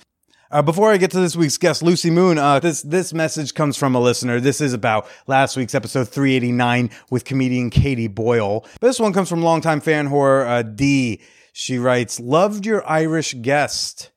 Uh, 0.51 0.63
before 0.63 0.91
I 0.91 0.97
get 0.97 1.11
to 1.11 1.19
this 1.19 1.35
week's 1.35 1.59
guest, 1.59 1.83
Lucee 1.83 2.09
Moon, 2.09 2.39
uh, 2.39 2.59
this 2.59 2.81
this 2.81 3.13
message 3.13 3.53
comes 3.53 3.77
from 3.77 3.93
a 3.93 3.99
listener. 3.99 4.39
This 4.39 4.61
is 4.61 4.73
about 4.73 5.07
last 5.27 5.55
week's 5.55 5.75
episode 5.75 6.09
389 6.09 6.89
with 7.11 7.23
comedian 7.23 7.69
Katie 7.69 8.07
Boyle. 8.07 8.61
But 8.81 8.87
this 8.87 8.99
one 8.99 9.13
comes 9.13 9.29
from 9.29 9.43
longtime 9.43 9.81
fan 9.81 10.09
whore 10.09 10.47
uh, 10.47 10.63
D. 10.63 11.21
She 11.53 11.77
writes, 11.77 12.19
"Loved 12.19 12.65
your 12.65 12.87
Irish 12.89 13.35
guest. 13.43 14.09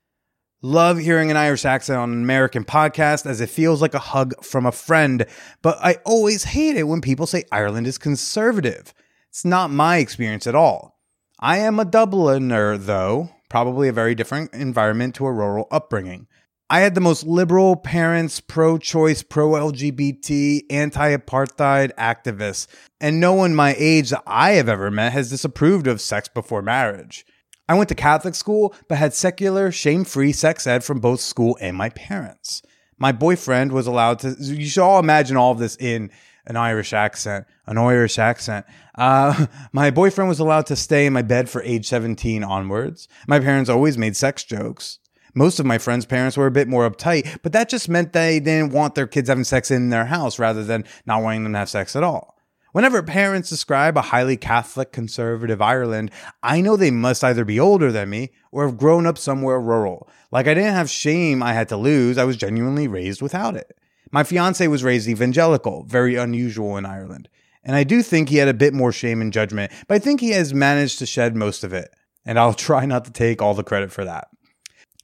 Love 0.64 0.98
hearing 0.98 1.30
an 1.30 1.36
Irish 1.36 1.64
accent 1.64 1.98
on 1.98 2.12
an 2.12 2.22
American 2.22 2.64
podcast 2.64 3.26
as 3.26 3.40
it 3.40 3.50
feels 3.50 3.82
like 3.82 3.94
a 3.94 3.98
hug 3.98 4.32
from 4.44 4.64
a 4.64 4.72
friend. 4.72 5.26
But 5.60 5.76
I 5.82 5.96
always 6.04 6.44
hate 6.44 6.76
it 6.76 6.84
when 6.84 7.00
people 7.00 7.26
say 7.26 7.42
Ireland 7.50 7.88
is 7.88 7.98
conservative. 7.98 8.94
It's 9.28 9.44
not 9.44 9.70
my 9.70 9.96
experience 9.96 10.46
at 10.46 10.54
all. 10.54 11.00
I 11.40 11.58
am 11.58 11.80
a 11.80 11.84
Dubliner, 11.84 12.78
though." 12.78 13.30
probably 13.52 13.86
a 13.86 13.92
very 13.92 14.14
different 14.14 14.50
environment 14.54 15.14
to 15.14 15.26
a 15.26 15.32
rural 15.32 15.68
upbringing. 15.70 16.26
I 16.70 16.80
had 16.80 16.94
the 16.94 17.02
most 17.02 17.26
liberal 17.26 17.76
parents, 17.76 18.40
pro 18.40 18.78
choice, 18.78 19.22
pro 19.22 19.50
LGBT, 19.50 20.62
anti 20.70 21.14
apartheid 21.14 21.92
activists, 21.96 22.66
and 22.98 23.20
no 23.20 23.34
one 23.34 23.54
my 23.54 23.74
age 23.76 24.08
that 24.08 24.22
I 24.26 24.52
have 24.52 24.70
ever 24.70 24.90
met 24.90 25.12
has 25.12 25.28
disapproved 25.28 25.86
of 25.86 26.00
sex 26.00 26.28
before 26.28 26.62
marriage. 26.62 27.26
I 27.68 27.74
went 27.74 27.88
to 27.90 27.94
Catholic 27.94 28.34
school, 28.34 28.74
but 28.88 28.98
had 28.98 29.14
secular, 29.14 29.70
shame 29.70 30.04
free 30.04 30.32
sex 30.32 30.66
ed 30.66 30.84
from 30.84 31.00
both 31.00 31.20
school 31.20 31.56
and 31.60 31.76
my 31.76 31.90
parents. 31.90 32.62
My 32.98 33.12
boyfriend 33.12 33.72
was 33.72 33.86
allowed 33.86 34.20
to, 34.20 34.36
you 34.38 34.66
should 34.66 34.82
all 34.82 34.98
imagine 34.98 35.36
all 35.36 35.52
of 35.52 35.58
this 35.58 35.76
in 35.76 36.10
an 36.46 36.56
Irish 36.56 36.92
accent, 36.92 37.46
an 37.66 37.78
Irish 37.78 38.18
accent. 38.18 38.66
Uh, 38.96 39.46
my 39.72 39.90
boyfriend 39.90 40.28
was 40.28 40.40
allowed 40.40 40.66
to 40.66 40.76
stay 40.76 41.06
in 41.06 41.12
my 41.12 41.22
bed 41.22 41.48
for 41.48 41.62
age 41.62 41.86
17 41.86 42.42
onwards. 42.44 43.08
My 43.26 43.38
parents 43.38 43.70
always 43.70 43.96
made 43.96 44.16
sex 44.16 44.44
jokes. 44.44 44.98
Most 45.34 45.58
of 45.58 45.64
my 45.64 45.78
friends' 45.78 46.04
parents 46.04 46.36
were 46.36 46.46
a 46.46 46.50
bit 46.50 46.68
more 46.68 46.88
uptight, 46.88 47.38
but 47.42 47.52
that 47.52 47.68
just 47.70 47.88
meant 47.88 48.12
they 48.12 48.38
didn't 48.38 48.72
want 48.72 48.94
their 48.94 49.06
kids 49.06 49.28
having 49.28 49.44
sex 49.44 49.70
in 49.70 49.88
their 49.88 50.04
house 50.04 50.38
rather 50.38 50.62
than 50.62 50.84
not 51.06 51.22
wanting 51.22 51.44
them 51.44 51.54
to 51.54 51.60
have 51.60 51.70
sex 51.70 51.96
at 51.96 52.02
all. 52.02 52.31
Whenever 52.72 53.02
parents 53.02 53.50
describe 53.50 53.98
a 53.98 54.02
highly 54.02 54.36
Catholic 54.36 54.92
conservative 54.92 55.60
Ireland, 55.60 56.10
I 56.42 56.62
know 56.62 56.74
they 56.74 56.90
must 56.90 57.22
either 57.22 57.44
be 57.44 57.60
older 57.60 57.92
than 57.92 58.08
me 58.08 58.30
or 58.50 58.66
have 58.66 58.78
grown 58.78 59.06
up 59.06 59.18
somewhere 59.18 59.60
rural. 59.60 60.08
Like 60.30 60.46
I 60.46 60.54
didn't 60.54 60.72
have 60.72 60.88
shame 60.88 61.42
I 61.42 61.52
had 61.52 61.68
to 61.68 61.76
lose, 61.76 62.16
I 62.16 62.24
was 62.24 62.38
genuinely 62.38 62.88
raised 62.88 63.20
without 63.20 63.56
it. 63.56 63.76
My 64.10 64.24
fiance 64.24 64.66
was 64.66 64.82
raised 64.82 65.06
evangelical, 65.06 65.84
very 65.84 66.16
unusual 66.16 66.78
in 66.78 66.86
Ireland. 66.86 67.28
And 67.62 67.76
I 67.76 67.84
do 67.84 68.02
think 68.02 68.28
he 68.28 68.38
had 68.38 68.48
a 68.48 68.54
bit 68.54 68.72
more 68.72 68.90
shame 68.90 69.20
and 69.20 69.32
judgment, 69.32 69.70
but 69.86 69.94
I 69.94 69.98
think 69.98 70.20
he 70.20 70.30
has 70.30 70.54
managed 70.54 70.98
to 71.00 71.06
shed 71.06 71.36
most 71.36 71.64
of 71.64 71.74
it. 71.74 71.90
And 72.24 72.38
I'll 72.38 72.54
try 72.68 72.86
not 72.86 73.04
to 73.04 73.12
take 73.12 73.42
all 73.42 73.54
the 73.54 73.62
credit 73.62 73.92
for 73.92 74.04
that. 74.06 74.28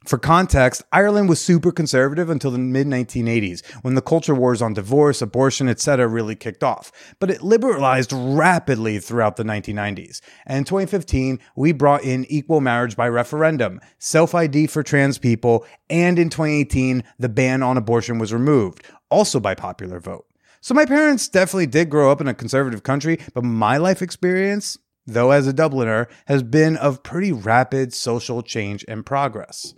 For 0.09 0.17
context, 0.17 0.81
Ireland 0.91 1.29
was 1.29 1.39
super 1.39 1.71
conservative 1.71 2.31
until 2.31 2.49
the 2.49 2.57
mid 2.57 2.87
1980s, 2.87 3.63
when 3.83 3.93
the 3.93 4.01
culture 4.01 4.33
wars 4.33 4.59
on 4.59 4.73
divorce, 4.73 5.21
abortion, 5.21 5.69
etc. 5.69 6.07
really 6.07 6.33
kicked 6.33 6.63
off. 6.63 6.91
But 7.19 7.29
it 7.29 7.43
liberalized 7.43 8.11
rapidly 8.11 8.97
throughout 8.97 9.35
the 9.35 9.43
1990s. 9.43 10.19
And 10.47 10.57
in 10.57 10.63
2015, 10.63 11.37
we 11.55 11.73
brought 11.73 12.03
in 12.03 12.25
equal 12.25 12.59
marriage 12.59 12.95
by 12.95 13.07
referendum, 13.07 13.79
self 13.99 14.33
ID 14.33 14.65
for 14.65 14.81
trans 14.81 15.19
people, 15.19 15.63
and 15.91 16.17
in 16.17 16.31
2018, 16.31 17.03
the 17.19 17.29
ban 17.29 17.61
on 17.61 17.77
abortion 17.77 18.17
was 18.17 18.33
removed, 18.33 18.83
also 19.11 19.39
by 19.39 19.53
popular 19.53 19.99
vote. 19.99 20.25
So 20.59 20.73
my 20.73 20.85
parents 20.85 21.29
definitely 21.29 21.67
did 21.67 21.91
grow 21.91 22.11
up 22.11 22.19
in 22.19 22.27
a 22.27 22.33
conservative 22.33 22.81
country, 22.81 23.19
but 23.35 23.43
my 23.43 23.77
life 23.77 24.01
experience, 24.01 24.75
though 25.05 25.29
as 25.29 25.47
a 25.47 25.53
Dubliner, 25.53 26.07
has 26.25 26.41
been 26.41 26.77
of 26.77 27.03
pretty 27.03 27.31
rapid 27.31 27.93
social 27.93 28.41
change 28.41 28.83
and 28.87 29.05
progress. 29.05 29.75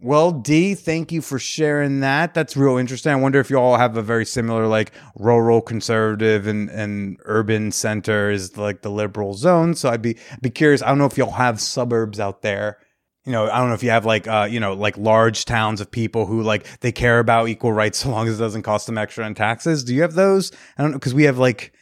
Well, 0.00 0.30
D, 0.30 0.76
thank 0.76 1.10
you 1.10 1.20
for 1.20 1.40
sharing 1.40 2.00
that. 2.00 2.32
That's 2.32 2.56
real 2.56 2.76
interesting. 2.76 3.10
I 3.10 3.16
wonder 3.16 3.40
if 3.40 3.50
you 3.50 3.56
all 3.56 3.76
have 3.76 3.96
a 3.96 4.02
very 4.02 4.24
similar, 4.24 4.68
like 4.68 4.92
rural 5.16 5.60
conservative 5.60 6.46
and, 6.46 6.70
and 6.70 7.18
urban 7.24 7.72
center 7.72 8.30
is 8.30 8.56
like 8.56 8.82
the 8.82 8.92
liberal 8.92 9.34
zone. 9.34 9.74
So 9.74 9.88
I'd 9.90 10.00
be 10.00 10.16
be 10.40 10.50
curious. 10.50 10.82
I 10.82 10.88
don't 10.88 10.98
know 10.98 11.06
if 11.06 11.18
y'all 11.18 11.32
have 11.32 11.60
suburbs 11.60 12.20
out 12.20 12.42
there. 12.42 12.78
You 13.24 13.32
know, 13.32 13.50
I 13.50 13.58
don't 13.58 13.70
know 13.70 13.74
if 13.74 13.82
you 13.82 13.90
have 13.90 14.06
like 14.06 14.28
uh, 14.28 14.46
you 14.48 14.60
know, 14.60 14.74
like 14.74 14.96
large 14.96 15.44
towns 15.44 15.80
of 15.80 15.90
people 15.90 16.26
who 16.26 16.42
like 16.42 16.78
they 16.78 16.92
care 16.92 17.18
about 17.18 17.48
equal 17.48 17.72
rights 17.72 17.98
so 18.02 18.10
long 18.10 18.28
as 18.28 18.38
it 18.38 18.42
doesn't 18.42 18.62
cost 18.62 18.86
them 18.86 18.98
extra 18.98 19.26
in 19.26 19.34
taxes. 19.34 19.82
Do 19.82 19.96
you 19.96 20.02
have 20.02 20.14
those? 20.14 20.52
I 20.76 20.82
don't 20.82 20.92
know 20.92 20.98
because 20.98 21.14
we 21.14 21.24
have 21.24 21.38
like 21.38 21.72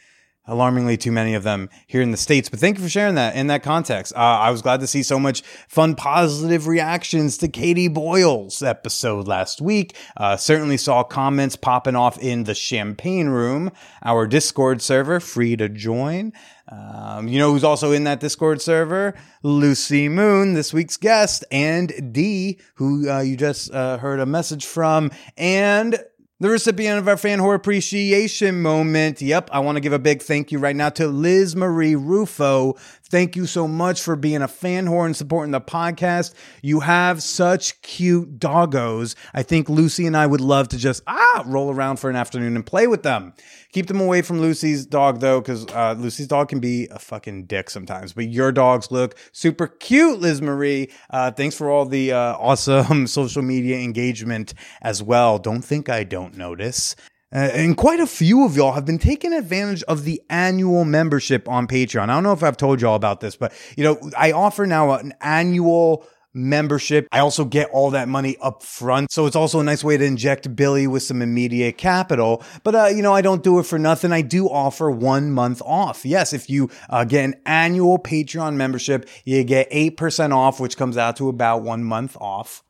alarmingly 0.47 0.97
too 0.97 1.11
many 1.11 1.33
of 1.33 1.43
them 1.43 1.69
here 1.85 2.01
in 2.01 2.11
the 2.11 2.17
states 2.17 2.49
but 2.49 2.59
thank 2.59 2.77
you 2.77 2.83
for 2.83 2.89
sharing 2.89 3.15
that 3.15 3.35
in 3.35 3.47
that 3.47 3.63
context. 3.63 4.13
Uh, 4.15 4.19
i 4.19 4.49
was 4.49 4.61
glad 4.61 4.79
to 4.79 4.87
see 4.87 5.03
so 5.03 5.19
much 5.19 5.41
fun 5.67 5.95
positive 5.95 6.67
reactions 6.67 7.37
to 7.37 7.47
katie 7.47 7.87
boyle's 7.87 8.63
episode 8.63 9.27
last 9.27 9.61
week. 9.61 9.95
Uh, 10.15 10.37
certainly 10.37 10.77
saw 10.77 11.03
comments 11.03 11.55
popping 11.55 11.95
off 11.95 12.17
in 12.19 12.43
the 12.43 12.55
champagne 12.55 13.27
room 13.27 13.71
our 14.03 14.27
discord 14.27 14.81
server 14.81 15.19
free 15.19 15.55
to 15.55 15.69
join. 15.69 16.33
Um, 16.69 17.27
you 17.27 17.39
know 17.39 17.51
who's 17.51 17.63
also 17.63 17.91
in 17.91 18.03
that 18.05 18.19
discord 18.19 18.61
server? 18.61 19.13
Lucee 19.43 20.09
moon 20.09 20.53
this 20.53 20.73
week's 20.73 20.97
guest 20.97 21.45
and 21.51 22.13
d 22.13 22.59
who 22.75 23.09
uh, 23.09 23.21
you 23.21 23.37
just 23.37 23.71
uh, 23.73 23.97
heard 23.97 24.19
a 24.19 24.25
message 24.25 24.65
from 24.65 25.11
and 25.37 26.03
the 26.39 26.49
recipient 26.49 26.99
of 26.99 27.07
our 27.07 27.17
fan 27.17 27.39
whore 27.39 27.55
appreciation 27.55 28.61
moment. 28.61 29.21
Yep, 29.21 29.49
I 29.51 29.59
want 29.59 29.75
to 29.77 29.79
give 29.79 29.93
a 29.93 29.99
big 29.99 30.21
thank 30.21 30.51
you 30.51 30.59
right 30.59 30.75
now 30.75 30.89
to 30.89 31.07
Liz 31.07 31.55
Marie 31.55 31.95
Rufo. 31.95 32.75
Thank 33.09 33.37
you 33.37 33.45
so 33.45 33.69
much 33.69 34.01
for 34.01 34.17
being 34.17 34.41
a 34.41 34.49
fan 34.49 34.85
whore 34.85 35.05
and 35.05 35.15
supporting 35.15 35.51
the 35.51 35.61
podcast. 35.61 36.33
You 36.61 36.81
have 36.81 37.23
such 37.23 37.81
cute 37.81 38.37
doggos. 38.37 39.15
I 39.33 39.43
think 39.43 39.69
Lucee 39.69 40.05
and 40.05 40.17
I 40.17 40.27
would 40.27 40.41
love 40.41 40.67
to 40.69 40.77
just 40.77 41.03
ah 41.07 41.43
roll 41.45 41.71
around 41.71 41.97
for 41.97 42.09
an 42.09 42.17
afternoon 42.17 42.55
and 42.55 42.65
play 42.65 42.85
with 42.85 43.03
them. 43.03 43.33
Keep 43.71 43.87
them 43.87 44.01
away 44.01 44.21
from 44.21 44.41
Lucee's 44.41 44.85
dog 44.85 45.21
though, 45.21 45.39
because 45.39 45.65
uh, 45.67 45.95
Lucee's 45.97 46.27
dog 46.27 46.49
can 46.49 46.59
be 46.59 46.87
a 46.91 46.99
fucking 46.99 47.45
dick 47.45 47.69
sometimes. 47.69 48.11
But 48.11 48.27
your 48.27 48.51
dogs 48.51 48.91
look 48.91 49.17
super 49.31 49.67
cute, 49.67 50.19
Liz 50.19 50.41
Marie. 50.41 50.91
Uh, 51.09 51.31
thanks 51.31 51.55
for 51.55 51.69
all 51.69 51.85
the 51.85 52.11
uh, 52.11 52.33
awesome 52.37 53.07
social 53.07 53.41
media 53.41 53.77
engagement 53.77 54.53
as 54.81 55.01
well. 55.01 55.39
Don't 55.39 55.61
think 55.61 55.87
I 55.87 56.03
don't 56.03 56.35
notice. 56.37 56.95
Uh, 57.33 57.49
and 57.53 57.75
quite 57.75 57.99
a 57.99 58.07
few 58.07 58.45
of 58.45 58.55
y'all 58.55 58.71
have 58.71 58.85
been 58.85 58.99
taking 58.99 59.33
advantage 59.33 59.83
of 59.83 60.05
the 60.05 60.21
annual 60.29 60.85
membership 60.85 61.47
on 61.49 61.67
Patreon. 61.67 62.03
I 62.03 62.07
don't 62.07 62.23
know 62.23 62.31
if 62.31 62.43
I've 62.43 62.57
told 62.57 62.81
y'all 62.81 62.95
about 62.95 63.19
this, 63.19 63.35
but 63.35 63.53
you 63.75 63.83
know, 63.83 63.99
I 64.17 64.31
offer 64.31 64.65
now 64.65 64.93
an 64.93 65.13
annual 65.19 66.07
membership. 66.37 67.07
I 67.11 67.19
also 67.19 67.43
get 67.43 67.69
all 67.71 67.91
that 67.91 68.07
money 68.07 68.37
up 68.41 68.63
front. 68.63 69.11
So 69.11 69.25
it's 69.25 69.35
also 69.35 69.59
a 69.59 69.63
nice 69.63 69.83
way 69.83 69.97
to 69.97 70.05
inject 70.05 70.55
Billy 70.55 70.87
with 70.87 71.03
some 71.03 71.21
immediate 71.21 71.77
capital. 71.77 72.43
But, 72.63 72.75
uh, 72.75 72.85
you 72.85 73.01
know, 73.01 73.13
I 73.13 73.21
don't 73.21 73.43
do 73.43 73.59
it 73.59 73.63
for 73.63 73.79
nothing. 73.79 74.11
I 74.11 74.21
do 74.21 74.47
offer 74.47 74.89
one 74.89 75.31
month 75.31 75.61
off. 75.65 76.05
Yes, 76.05 76.33
if 76.33 76.49
you 76.49 76.69
uh, 76.89 77.03
get 77.03 77.25
an 77.25 77.35
annual 77.45 77.99
Patreon 77.99 78.55
membership, 78.55 79.09
you 79.25 79.43
get 79.43 79.69
8% 79.71 80.33
off, 80.33 80.59
which 80.59 80.77
comes 80.77 80.97
out 80.97 81.17
to 81.17 81.27
about 81.27 81.63
one 81.63 81.83
month 81.83 82.15
off. 82.21 82.63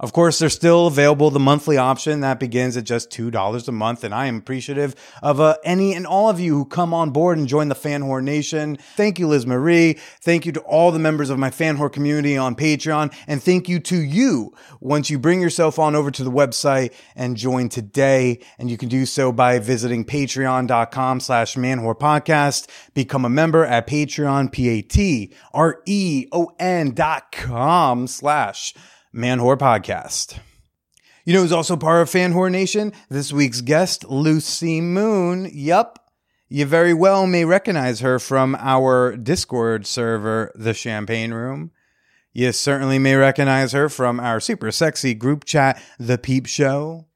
Of 0.00 0.14
course, 0.14 0.38
they're 0.38 0.48
still 0.48 0.86
available. 0.86 1.30
The 1.30 1.38
monthly 1.38 1.76
option 1.76 2.20
that 2.20 2.40
begins 2.40 2.74
at 2.78 2.84
just 2.84 3.10
$2 3.10 3.68
a 3.68 3.72
month. 3.72 4.02
And 4.02 4.14
I 4.14 4.24
am 4.26 4.38
appreciative 4.38 4.94
of 5.22 5.40
uh, 5.40 5.58
any 5.62 5.92
and 5.94 6.06
all 6.06 6.30
of 6.30 6.40
you 6.40 6.54
who 6.54 6.64
come 6.64 6.94
on 6.94 7.10
board 7.10 7.36
and 7.36 7.46
join 7.46 7.68
the 7.68 7.74
Fan 7.74 8.04
Whore 8.04 8.24
Nation. 8.24 8.78
Thank 8.96 9.18
you, 9.18 9.28
Liz 9.28 9.44
Marie. 9.46 9.98
Thank 10.22 10.46
you 10.46 10.52
to 10.52 10.60
all 10.60 10.90
the 10.90 10.98
members 10.98 11.28
of 11.28 11.38
my 11.38 11.50
Fan 11.50 11.76
Whore 11.76 11.92
community 11.92 12.34
on 12.38 12.56
Patreon. 12.56 13.14
And 13.26 13.42
thank 13.42 13.68
you 13.68 13.78
to 13.80 13.96
you 13.98 14.54
once 14.80 15.10
you 15.10 15.18
bring 15.18 15.42
yourself 15.42 15.78
on 15.78 15.94
over 15.94 16.10
to 16.10 16.24
the 16.24 16.30
website 16.30 16.94
and 17.14 17.36
join 17.36 17.68
today. 17.68 18.40
And 18.58 18.70
you 18.70 18.78
can 18.78 18.88
do 18.88 19.04
so 19.04 19.32
by 19.32 19.58
visiting 19.58 20.06
patreon.com 20.06 21.20
slash 21.20 21.56
manwhore 21.56 21.98
podcast. 21.98 22.70
Become 22.94 23.26
a 23.26 23.30
member 23.30 23.66
at 23.66 23.86
Patreon, 23.86 24.50
P-A-T-R-E-O-N 24.50 25.34
dot 26.94 27.32
com 27.32 28.06
slash 28.06 28.72
Man 29.12 29.40
Whore 29.40 29.58
Podcast. 29.58 30.38
You 31.24 31.34
know 31.34 31.42
who's 31.42 31.50
also 31.50 31.76
part 31.76 32.02
of 32.02 32.10
Fan 32.10 32.32
Whore 32.32 32.50
Nation? 32.50 32.92
This 33.08 33.32
week's 33.32 33.60
guest, 33.60 34.04
Lucee 34.04 34.80
Moon. 34.80 35.50
Yup. 35.52 36.12
You 36.48 36.64
very 36.64 36.94
well 36.94 37.26
may 37.26 37.44
recognize 37.44 37.98
her 38.00 38.20
from 38.20 38.54
our 38.60 39.16
Discord 39.16 39.84
server, 39.84 40.52
The 40.54 40.74
Champagne 40.74 41.34
Room. 41.34 41.72
You 42.32 42.52
certainly 42.52 43.00
may 43.00 43.16
recognize 43.16 43.72
her 43.72 43.88
from 43.88 44.20
our 44.20 44.38
super 44.38 44.70
sexy 44.70 45.12
group 45.14 45.44
chat, 45.44 45.82
The 45.98 46.16
Peep 46.16 46.46
Show. 46.46 47.06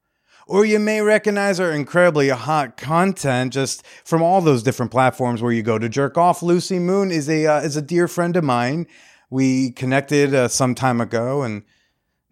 Or 0.47 0.65
you 0.65 0.79
may 0.79 0.99
recognize 0.99 1.59
her 1.59 1.71
incredibly 1.71 2.27
hot 2.27 2.75
content 2.75 3.53
just 3.53 3.85
from 4.03 4.21
all 4.21 4.41
those 4.41 4.63
different 4.63 4.91
platforms 4.91 5.41
where 5.41 5.53
you 5.53 5.63
go 5.63 5.79
to 5.79 5.87
jerk 5.87 6.17
off. 6.17 6.43
Lucee 6.43 6.77
Moon 6.77 7.09
is 7.09 7.29
a 7.29 7.47
uh, 7.47 7.61
is 7.61 7.77
a 7.77 7.81
dear 7.81 8.09
friend 8.09 8.35
of 8.35 8.43
mine. 8.43 8.85
We 9.29 9.71
connected 9.71 10.35
uh, 10.35 10.49
some 10.49 10.75
time 10.75 10.99
ago, 10.99 11.41
and 11.41 11.63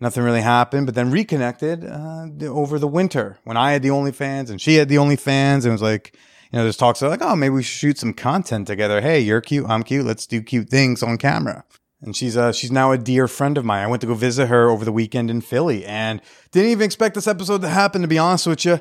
nothing 0.03 0.23
really 0.23 0.41
happened, 0.41 0.85
but 0.85 0.93
then 0.93 1.09
reconnected 1.09 1.83
uh, 1.83 2.27
over 2.43 2.77
the 2.77 2.87
winter 2.87 3.39
when 3.45 3.57
I 3.57 3.71
had 3.71 3.81
the 3.81 3.89
OnlyFans 3.89 4.51
and 4.51 4.61
she 4.61 4.75
had 4.75 4.89
the 4.89 4.97
OnlyFans. 4.97 5.63
And 5.63 5.67
it 5.67 5.71
was 5.71 5.81
like, 5.81 6.15
you 6.51 6.57
know, 6.57 6.63
there's 6.63 6.77
talks 6.77 7.01
of 7.01 7.09
like, 7.09 7.23
oh, 7.23 7.35
maybe 7.35 7.55
we 7.55 7.63
should 7.63 7.79
shoot 7.79 7.97
some 7.97 8.13
content 8.13 8.67
together. 8.67 9.01
Hey, 9.01 9.19
you're 9.21 9.41
cute. 9.41 9.65
I'm 9.67 9.81
cute. 9.81 10.05
Let's 10.05 10.27
do 10.27 10.41
cute 10.43 10.69
things 10.69 11.01
on 11.01 11.17
camera. 11.17 11.63
and 12.03 12.15
she's 12.15 12.35
uh 12.37 12.51
she's 12.51 12.71
now 12.71 12.91
a 12.91 12.97
dear 12.97 13.27
friend 13.27 13.57
of 13.57 13.65
mine. 13.65 13.83
I 13.83 13.87
went 13.87 14.01
to 14.01 14.07
go 14.07 14.13
visit 14.13 14.47
her 14.47 14.69
over 14.69 14.85
the 14.85 14.91
weekend 14.91 15.31
in 15.31 15.41
Philly, 15.41 15.85
and 15.85 16.21
didn't 16.51 16.69
even 16.71 16.85
expect 16.85 17.15
this 17.15 17.27
episode 17.27 17.61
to 17.61 17.69
happen. 17.69 18.01
To 18.01 18.07
be 18.07 18.17
honest 18.19 18.45
with 18.45 18.65
you, 18.65 18.79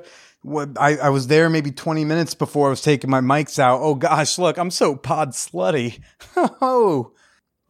I, 0.76 0.96
I 0.96 1.08
was 1.10 1.28
there 1.28 1.48
maybe 1.48 1.70
twenty 1.70 2.04
minutes 2.04 2.34
before 2.34 2.66
I 2.66 2.70
was 2.70 2.82
taking 2.82 3.08
my 3.10 3.20
mics 3.20 3.58
out. 3.60 3.80
Oh 3.80 3.94
gosh, 3.94 4.38
look, 4.38 4.58
I'm 4.58 4.70
so 4.72 4.96
pod 4.96 5.30
slutty. 5.30 6.00
oh, 6.36 7.12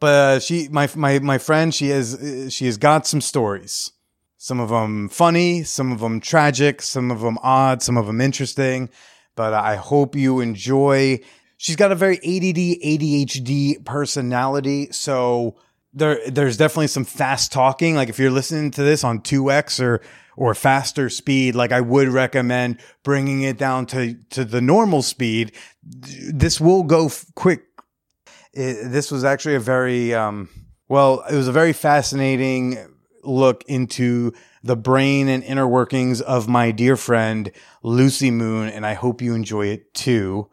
but 0.03 0.13
uh, 0.13 0.39
she 0.41 0.67
my 0.69 0.89
my 0.97 1.19
my 1.19 1.37
friend, 1.37 1.73
she 1.73 1.87
has 1.87 2.53
she 2.53 2.65
has 2.65 2.75
got 2.75 3.07
some 3.07 3.21
stories. 3.21 3.93
Some 4.35 4.59
of 4.59 4.67
them 4.67 5.07
funny, 5.07 5.63
some 5.63 5.93
of 5.93 6.01
them 6.01 6.19
tragic, 6.19 6.81
some 6.81 7.09
of 7.09 7.21
them 7.21 7.37
odd, 7.41 7.81
some 7.81 7.95
of 7.95 8.05
them 8.05 8.19
interesting. 8.19 8.89
But 9.37 9.53
I 9.53 9.77
hope 9.77 10.13
you 10.13 10.41
enjoy. 10.41 11.21
She's 11.55 11.77
got 11.77 11.93
a 11.93 11.95
very 11.95 12.17
ADD, 12.17 12.81
ADHD 12.83 13.85
personality. 13.85 14.91
So 14.91 15.55
there, 15.93 16.19
there's 16.29 16.57
definitely 16.57 16.87
some 16.87 17.05
fast 17.05 17.53
talking. 17.53 17.95
Like 17.95 18.09
if 18.09 18.19
you're 18.19 18.29
listening 18.29 18.71
to 18.71 18.83
this 18.83 19.05
on 19.05 19.21
2x 19.21 19.81
or, 19.81 20.01
or 20.35 20.53
faster 20.53 21.09
speed, 21.09 21.55
like 21.55 21.71
I 21.71 21.79
would 21.79 22.09
recommend 22.09 22.81
bringing 23.03 23.43
it 23.43 23.57
down 23.57 23.85
to, 23.85 24.15
to 24.31 24.43
the 24.43 24.59
normal 24.59 25.01
speed. 25.01 25.53
This 25.81 26.59
will 26.59 26.83
go 26.83 27.09
quick 27.35 27.72
it, 28.53 28.89
this 28.89 29.11
was 29.11 29.23
actually 29.23 29.55
a 29.55 29.59
very 29.59 30.13
um, 30.13 30.49
well 30.87 31.23
it 31.29 31.35
was 31.35 31.47
a 31.47 31.51
very 31.51 31.73
fascinating 31.73 32.77
look 33.23 33.63
into 33.67 34.33
the 34.63 34.75
brain 34.75 35.29
and 35.29 35.43
inner 35.43 35.67
workings 35.67 36.21
of 36.21 36.47
my 36.47 36.71
dear 36.71 36.97
friend 36.97 37.51
lucee 37.81 38.31
moon 38.31 38.69
and 38.69 38.85
i 38.85 38.93
hope 38.93 39.21
you 39.21 39.33
enjoy 39.33 39.67
it 39.67 39.93
too. 39.93 40.49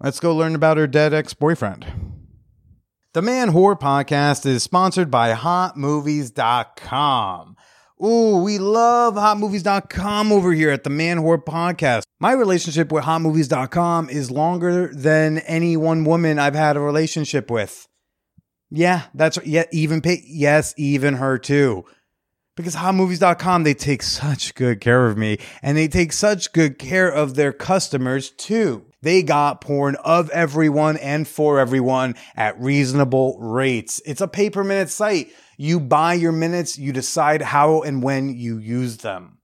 Let's 0.00 0.20
go 0.20 0.36
learn 0.36 0.54
about 0.54 0.76
her 0.76 0.86
dead 0.86 1.14
ex-boyfriend. 1.14 1.86
The 3.14 3.22
man 3.22 3.52
whore 3.52 3.78
podcast 3.78 4.44
is 4.44 4.62
sponsored 4.62 5.10
by 5.10 5.32
hotmovies.com 5.32 7.53
Ooh, 8.04 8.36
we 8.36 8.58
love 8.58 9.14
hotmovies.com 9.14 10.30
over 10.30 10.52
here 10.52 10.70
at 10.70 10.84
the 10.84 10.90
Man 10.90 11.20
Whore 11.20 11.42
Podcast. 11.42 12.02
My 12.20 12.32
relationship 12.32 12.92
with 12.92 13.04
hotmovies.com 13.04 14.10
is 14.10 14.30
longer 14.30 14.92
than 14.92 15.38
any 15.38 15.78
one 15.78 16.04
woman 16.04 16.38
I've 16.38 16.54
had 16.54 16.76
a 16.76 16.80
relationship 16.80 17.50
with. 17.50 17.88
Yeah, 18.70 19.04
that's 19.14 19.38
yeah, 19.46 19.64
even 19.72 20.02
pay, 20.02 20.22
yes, 20.26 20.74
even 20.76 21.14
her 21.14 21.38
too. 21.38 21.86
Because 22.56 22.76
hotmovies.com, 22.76 23.62
they 23.62 23.72
take 23.72 24.02
such 24.02 24.54
good 24.54 24.82
care 24.82 25.06
of 25.06 25.16
me 25.16 25.38
and 25.62 25.74
they 25.74 25.88
take 25.88 26.12
such 26.12 26.52
good 26.52 26.78
care 26.78 27.08
of 27.08 27.36
their 27.36 27.54
customers 27.54 28.30
too. 28.30 28.84
They 29.00 29.22
got 29.22 29.62
porn 29.62 29.96
of 30.04 30.28
everyone 30.30 30.98
and 30.98 31.26
for 31.26 31.58
everyone 31.58 32.16
at 32.36 32.60
reasonable 32.60 33.38
rates. 33.40 34.02
It's 34.04 34.20
a 34.20 34.28
pay 34.28 34.50
per 34.50 34.62
minute 34.62 34.90
site. 34.90 35.30
You 35.56 35.80
buy 35.80 36.14
your 36.14 36.32
minutes, 36.32 36.78
you 36.78 36.92
decide 36.92 37.42
how 37.42 37.82
and 37.82 38.02
when 38.02 38.36
you 38.36 38.58
use 38.58 38.98
them. 38.98 39.38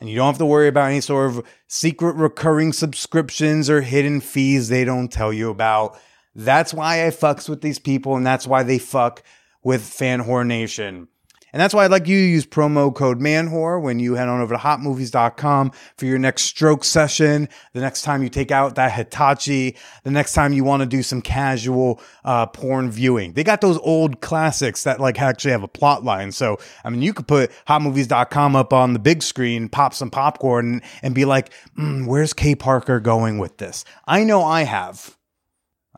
And 0.00 0.08
you 0.08 0.16
don't 0.16 0.26
have 0.26 0.38
to 0.38 0.46
worry 0.46 0.68
about 0.68 0.90
any 0.90 1.00
sort 1.00 1.30
of 1.30 1.44
secret 1.66 2.14
recurring 2.14 2.72
subscriptions 2.72 3.68
or 3.68 3.80
hidden 3.80 4.20
fees 4.20 4.68
they 4.68 4.84
don't 4.84 5.10
tell 5.10 5.32
you 5.32 5.50
about. 5.50 5.98
That's 6.34 6.72
why 6.72 7.04
I 7.06 7.10
fucks 7.10 7.48
with 7.48 7.62
these 7.62 7.78
people 7.80 8.16
and 8.16 8.26
that's 8.26 8.46
why 8.46 8.62
they 8.62 8.78
fuck 8.78 9.22
with 9.62 9.82
Fan 9.82 10.22
Whore 10.22 10.46
Nation. 10.46 11.08
And 11.52 11.60
that's 11.60 11.72
why 11.74 11.84
I'd 11.84 11.90
like 11.90 12.06
you 12.06 12.18
to 12.18 12.26
use 12.26 12.46
promo 12.46 12.94
code 12.94 13.20
MANWHORE 13.20 13.80
when 13.80 13.98
you 13.98 14.14
head 14.14 14.28
on 14.28 14.40
over 14.40 14.54
to 14.54 14.60
hotmovies.com 14.60 15.72
for 15.96 16.04
your 16.06 16.18
next 16.18 16.42
stroke 16.42 16.84
session, 16.84 17.48
the 17.72 17.80
next 17.80 18.02
time 18.02 18.22
you 18.22 18.28
take 18.28 18.50
out 18.50 18.74
that 18.74 18.92
Hitachi, 18.92 19.76
the 20.04 20.10
next 20.10 20.34
time 20.34 20.52
you 20.52 20.64
want 20.64 20.82
to 20.82 20.86
do 20.86 21.02
some 21.02 21.22
casual 21.22 22.00
uh, 22.24 22.46
porn 22.46 22.90
viewing. 22.90 23.32
They 23.32 23.44
got 23.44 23.60
those 23.60 23.78
old 23.78 24.20
classics 24.20 24.84
that 24.84 25.00
like 25.00 25.20
actually 25.20 25.52
have 25.52 25.62
a 25.62 25.68
plot 25.68 26.04
line. 26.04 26.32
So, 26.32 26.58
I 26.84 26.90
mean, 26.90 27.02
you 27.02 27.12
could 27.12 27.28
put 27.28 27.50
hotmovies.com 27.66 28.56
up 28.56 28.72
on 28.72 28.92
the 28.92 28.98
big 28.98 29.22
screen, 29.22 29.68
pop 29.68 29.94
some 29.94 30.10
popcorn, 30.10 30.72
and, 30.72 30.82
and 31.02 31.14
be 31.14 31.24
like, 31.24 31.52
mm, 31.78 32.06
where's 32.06 32.32
Kay 32.32 32.54
Parker 32.54 33.00
going 33.00 33.38
with 33.38 33.58
this? 33.58 33.84
I 34.06 34.24
know 34.24 34.42
I 34.44 34.62
have. 34.62 35.17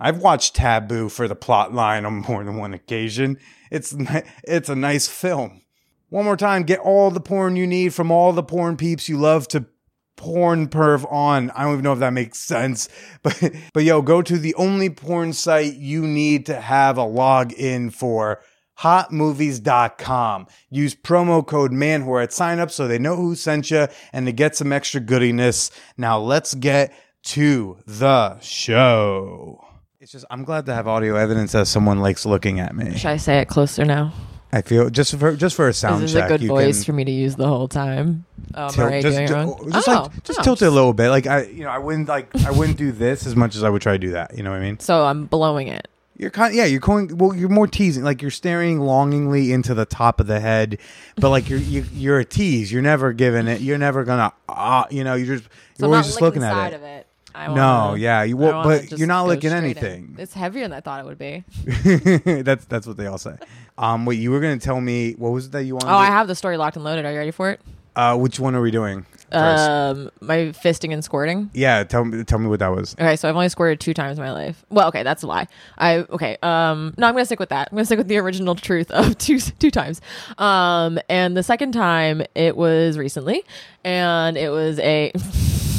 I've 0.01 0.19
watched 0.19 0.57
Taboo 0.57 1.11
for 1.11 1.29
the 1.29 1.37
plot 1.37 1.75
line 1.75 2.07
on 2.07 2.25
more 2.29 2.43
than 2.43 2.57
one 2.57 2.73
occasion. 2.73 3.39
It's 3.71 3.95
it's 4.45 4.69
a 4.69 4.75
nice 4.75 5.07
film. 5.07 5.63
One 6.09 6.25
more 6.25 6.37
time, 6.37 6.65
get 6.65 6.81
all 6.81 7.11
the 7.11 7.21
porn 7.21 7.55
you 7.55 7.67
need 7.67 7.95
from 7.95 8.11
all 8.11 8.33
the 8.33 8.43
porn 8.43 8.77
peeps 8.77 9.09
you 9.09 9.17
love 9.19 9.47
to 9.49 9.67
porn 10.17 10.69
perv 10.69 11.11
on. 11.13 11.51
I 11.51 11.63
don't 11.63 11.75
even 11.75 11.85
know 11.85 11.93
if 11.93 12.01
that 12.01 12.13
makes 12.13 12.39
sense, 12.39 12.89
but 13.23 13.53
but 13.75 13.85
yo, 13.85 14.03
go 14.03 14.23
to 14.23 14.39
the 14.39 14.55
only 14.55 14.91
porn 14.91 15.33
site 15.35 15.75
you 15.75 16.07
need 16.07 16.47
to 16.47 16.61
have 16.61 16.99
a 16.99 17.03
login 17.03 17.93
for 17.93 18.41
hotmovies.com. 18.81 20.47
Use 20.71 20.95
promo 20.95 21.47
code 21.47 21.73
manwhore 21.73 22.23
at 22.23 22.33
sign 22.33 22.59
up 22.59 22.71
so 22.71 22.89
they 22.89 22.99
know 22.99 23.15
who 23.15 23.35
sent 23.35 23.71
you 23.71 23.87
and 24.13 24.25
to 24.25 24.33
get 24.33 24.57
some 24.57 24.73
extra 24.73 25.01
goodiness. 25.01 25.71
Now 25.99 26.19
let's 26.19 26.55
get 26.55 26.93
to 27.25 27.77
the 27.87 28.41
show. 28.41 29.70
It's 30.01 30.13
just 30.13 30.25
I'm 30.31 30.45
glad 30.45 30.65
to 30.65 30.73
have 30.73 30.89
audio 30.89 31.15
evidence 31.17 31.53
that 31.53 31.67
someone 31.67 32.01
likes 32.01 32.25
looking 32.25 32.59
at 32.59 32.75
me. 32.75 32.97
Should 32.97 33.11
I 33.11 33.19
say 33.19 33.41
it 33.41 33.49
closer 33.49 33.85
now? 33.85 34.15
I 34.51 34.63
feel 34.63 34.89
just 34.89 35.15
for 35.15 35.37
just 35.37 35.55
for 35.55 35.69
a 35.69 35.75
sound 35.75 36.03
Is 36.03 36.15
this 36.15 36.23
check. 36.23 36.31
a 36.31 36.39
good 36.39 36.49
voice 36.49 36.85
for 36.85 36.95
me 36.95 37.05
to 37.05 37.11
use 37.11 37.37
the 37.37 37.47
whole 37.47 37.69
time? 37.69 38.25
Oh, 38.55 38.69
tilt- 38.69 38.79
already 38.79 39.03
just, 39.03 39.17
doing 39.19 39.29
it 39.29 39.33
wrong. 39.33 39.71
just 39.71 39.89
oh, 39.89 39.93
like 39.93 40.25
just 40.25 40.41
oh, 40.41 40.43
tilt 40.43 40.63
it 40.63 40.69
a 40.69 40.71
little 40.71 40.95
bit. 40.95 41.11
Like 41.11 41.27
I, 41.27 41.43
you 41.43 41.65
know, 41.65 41.69
I 41.69 41.77
wouldn't 41.77 42.09
like 42.09 42.35
I 42.47 42.51
wouldn't 42.51 42.79
do 42.79 42.93
this 42.93 43.27
as 43.27 43.37
much 43.37 43.55
as 43.57 43.63
I 43.63 43.69
would 43.69 43.83
try 43.83 43.93
to 43.93 43.99
do 43.99 44.13
that. 44.13 44.35
You 44.39 44.43
know 44.43 44.53
what 44.53 44.61
I 44.61 44.63
mean? 44.63 44.81
So 44.81 45.05
I'm 45.05 45.27
blowing 45.27 45.69
it. 45.69 45.87
You're 46.17 46.31
kind, 46.31 46.55
yeah. 46.55 46.65
You're 46.65 46.81
going 46.81 47.19
well. 47.19 47.35
You're 47.35 47.51
more 47.51 47.67
teasing. 47.67 48.03
Like 48.03 48.23
you're 48.23 48.31
staring 48.31 48.81
longingly 48.81 49.53
into 49.53 49.75
the 49.75 49.85
top 49.85 50.19
of 50.19 50.27
the 50.27 50.41
head, 50.41 50.79
but 51.17 51.29
like 51.29 51.51
you're 51.51 51.59
you, 51.59 51.85
you're 51.93 52.19
a 52.19 52.25
tease. 52.25 52.73
You're 52.73 52.81
never 52.81 53.13
giving 53.13 53.49
it. 53.49 53.61
You're 53.61 53.79
never 53.79 54.05
gonna. 54.05 54.33
Ah, 54.49 54.87
you 54.91 55.05
know. 55.05 55.13
You're 55.15 55.37
just 55.37 55.49
So 55.79 55.87
you're 55.87 55.95
always 55.95 56.07
just 56.07 56.23
looking 56.23 56.43
at 56.43 56.73
of 56.73 56.83
it. 56.83 56.87
it. 56.87 57.00
I 57.41 57.47
No, 57.47 57.53
wanna- 57.55 57.99
yeah, 57.99 58.23
you 58.23 58.37
will- 58.37 58.63
but 58.63 58.91
you're 58.99 59.09
not 59.09 59.27
looking 59.27 59.51
straight 59.51 59.59
in. 59.59 59.65
anything. 59.65 60.17
It's 60.19 60.35
heavier 60.35 60.63
than 60.63 60.73
I 60.73 60.81
thought 60.81 61.01
it 61.01 61.07
would 61.07 61.19
be. 61.19 61.45
that's 62.43 62.65
that's 62.67 62.87
what 62.87 62.97
they 62.97 63.07
all 63.07 63.19
say. 63.19 63.37
Um, 63.79 64.05
wait, 64.05 64.19
you 64.19 64.31
were 64.31 64.41
gonna 64.41 64.59
tell 64.59 64.81
me 64.81 65.13
what 65.13 65.31
was 65.31 65.47
it 65.47 65.53
that 65.53 65.65
you 65.65 65.75
wanted? 65.75 65.89
Oh, 65.91 65.97
I 65.97 66.07
have 66.07 66.29
the 66.29 66.35
story 66.35 66.57
locked 66.57 66.77
and 66.77 66.85
loaded. 66.85 67.05
Are 67.07 67.13
you 67.13 67.19
ready 67.19 67.31
for 67.31 67.51
it? 67.51 67.61
Uh, 67.97 68.17
which 68.17 68.39
one 68.39 68.55
are 68.55 68.61
we 68.61 68.71
doing? 68.71 69.05
First? 69.33 69.69
Um, 69.71 70.11
my 70.21 70.37
fisting 70.65 70.93
and 70.93 71.05
squirting. 71.05 71.51
yeah, 71.55 71.83
tell 71.85 72.05
me 72.05 72.23
tell 72.25 72.39
me 72.39 72.47
what 72.49 72.59
that 72.61 72.69
was. 72.69 72.95
Okay, 72.95 73.17
so 73.17 73.29
I've 73.29 73.35
only 73.35 73.49
squirted 73.49 73.81
two 73.81 73.95
times 73.95 74.19
in 74.19 74.25
my 74.25 74.33
life. 74.33 74.65
Well, 74.71 74.89
okay, 74.89 75.03
that's 75.03 75.23
a 75.23 75.27
lie. 75.27 75.47
I 75.79 75.99
okay. 76.11 76.37
Um, 76.43 76.95
no, 76.99 77.07
I'm 77.07 77.15
gonna 77.15 77.25
stick 77.25 77.41
with 77.41 77.49
that. 77.51 77.69
I'm 77.71 77.77
gonna 77.77 77.85
stick 77.85 77.99
with 77.99 78.09
the 78.09 78.19
original 78.19 78.55
truth 78.55 78.91
of 78.91 79.17
two 79.19 79.39
two 79.41 79.71
times. 79.71 80.01
Um, 80.39 80.99
and 81.09 81.37
the 81.37 81.43
second 81.43 81.73
time 81.73 82.23
it 82.35 82.57
was 82.57 82.99
recently, 82.99 83.45
and 83.85 84.37
it 84.37 84.51
was 84.51 84.79
a. 84.81 85.13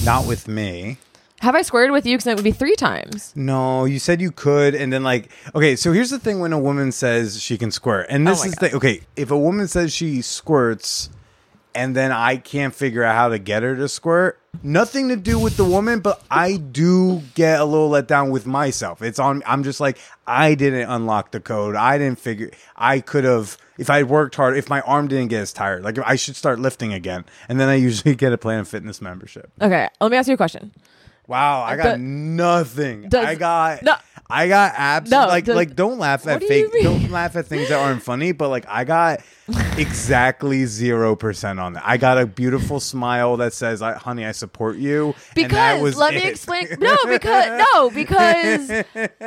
Not 0.06 0.26
with 0.28 0.48
me. 0.48 0.98
Have 1.42 1.56
I 1.56 1.64
squirted 1.64 1.92
with 1.92 2.06
you? 2.06 2.18
Because 2.18 2.28
it 2.28 2.36
would 2.36 2.44
be 2.44 2.52
three 2.52 2.76
times. 2.76 3.34
No, 3.36 3.86
you 3.86 3.98
said 3.98 4.22
you 4.22 4.32
could, 4.32 4.76
and 4.76 4.94
then 4.94 5.02
like, 5.04 5.32
okay, 5.56 5.76
so 5.76 5.92
here's 5.92 6.12
the 6.12 6.20
thing: 6.20 6.40
when 6.40 6.54
a 6.54 6.60
woman 6.60 6.92
says 6.92 7.42
she 7.42 7.58
can 7.58 7.72
squirt, 7.72 8.06
and 8.10 8.28
this 8.28 8.42
Oh 8.42 8.44
my 8.44 8.50
is 8.50 8.56
the 8.58 8.76
okay, 8.76 9.02
if 9.16 9.32
a 9.32 9.38
woman 9.38 9.68
says 9.68 9.92
she 9.92 10.22
squirts, 10.22 11.10
and 11.74 11.96
then 11.96 12.12
I 12.12 12.38
can't 12.38 12.76
figure 12.76 13.04
out 13.04 13.16
how 13.16 13.30
to 13.30 13.40
get 13.40 13.64
her 13.64 13.76
to 13.76 13.90
squirt, 13.90 14.40
nothing 14.62 15.10
to 15.10 15.16
do 15.16 15.40
with 15.40 15.58
the 15.58 15.66
woman, 15.66 16.00
but 16.00 16.24
I 16.30 16.58
do 16.58 17.24
get 17.34 17.60
a 17.60 17.66
little 17.66 17.90
let 17.90 18.08
down 18.08 18.30
with 18.30 18.46
myself. 18.46 19.02
It's 19.02 19.18
on. 19.18 19.42
I'm 19.48 19.64
just 19.64 19.80
like, 19.80 19.98
I 20.28 20.54
didn't 20.54 20.92
unlock 20.92 21.32
the 21.32 21.40
code. 21.40 21.76
I 21.76 21.98
didn't 21.98 22.20
figure. 22.20 22.52
I 22.76 23.00
could 23.00 23.24
have. 23.24 23.58
If 23.80 23.90
I 23.90 24.04
worked 24.04 24.36
hard, 24.36 24.58
if 24.58 24.70
my 24.70 24.82
arm 24.82 25.08
didn't 25.08 25.30
get 25.30 25.42
as 25.42 25.54
tired, 25.54 25.84
like 25.84 25.98
I 26.06 26.18
should 26.18 26.36
start 26.36 26.60
lifting 26.60 26.94
again, 26.94 27.26
and 27.50 27.60
then 27.60 27.68
I 27.68 27.76
usually 27.90 28.14
get 28.14 28.32
a 28.32 28.38
Planet 28.38 28.68
Fitness 28.68 29.02
membership. 29.02 29.50
Okay, 29.60 29.90
let 30.00 30.12
me 30.12 30.18
ask 30.18 30.28
you 30.28 30.36
a 30.36 30.38
question. 30.38 30.72
Wow, 31.32 31.62
I 31.64 31.78
got 31.78 32.00
nothing. 32.00 33.08
Does- 33.08 33.26
I 33.26 33.36
got 33.36 33.84
No. 33.84 33.96
I 34.30 34.48
got 34.50 34.74
abs. 34.76 35.10
No, 35.10 35.28
like 35.28 35.46
does- 35.46 35.56
like 35.56 35.76
don't 35.76 35.98
laugh 35.98 36.28
at 36.28 36.44
fake. 36.44 36.68
Don't 36.84 37.10
laugh 37.10 37.36
at 37.38 37.48
things 37.48 37.70
that 37.70 37.80
aren't 37.80 38.04
funny. 38.04 38.34
But 38.34 38.50
like 38.50 38.66
I 38.68 38.84
got 38.84 39.22
exactly 39.78 40.66
zero 40.66 41.16
percent 41.16 41.60
on 41.60 41.74
that. 41.74 41.84
I 41.86 41.98
got 41.98 42.18
a 42.18 42.26
beautiful 42.26 42.80
smile 42.80 43.38
that 43.38 43.54
says, 43.54 43.82
I, 43.82 43.94
"Honey, 43.94 44.26
I 44.26 44.32
support 44.32 44.78
you." 44.78 45.16
Because 45.36 45.82
was 45.82 45.98
let 45.98 46.14
me 46.14 46.26
explain. 46.26 46.68
No, 46.80 46.96
because 47.06 47.64
no, 47.74 47.90
because 47.94 48.84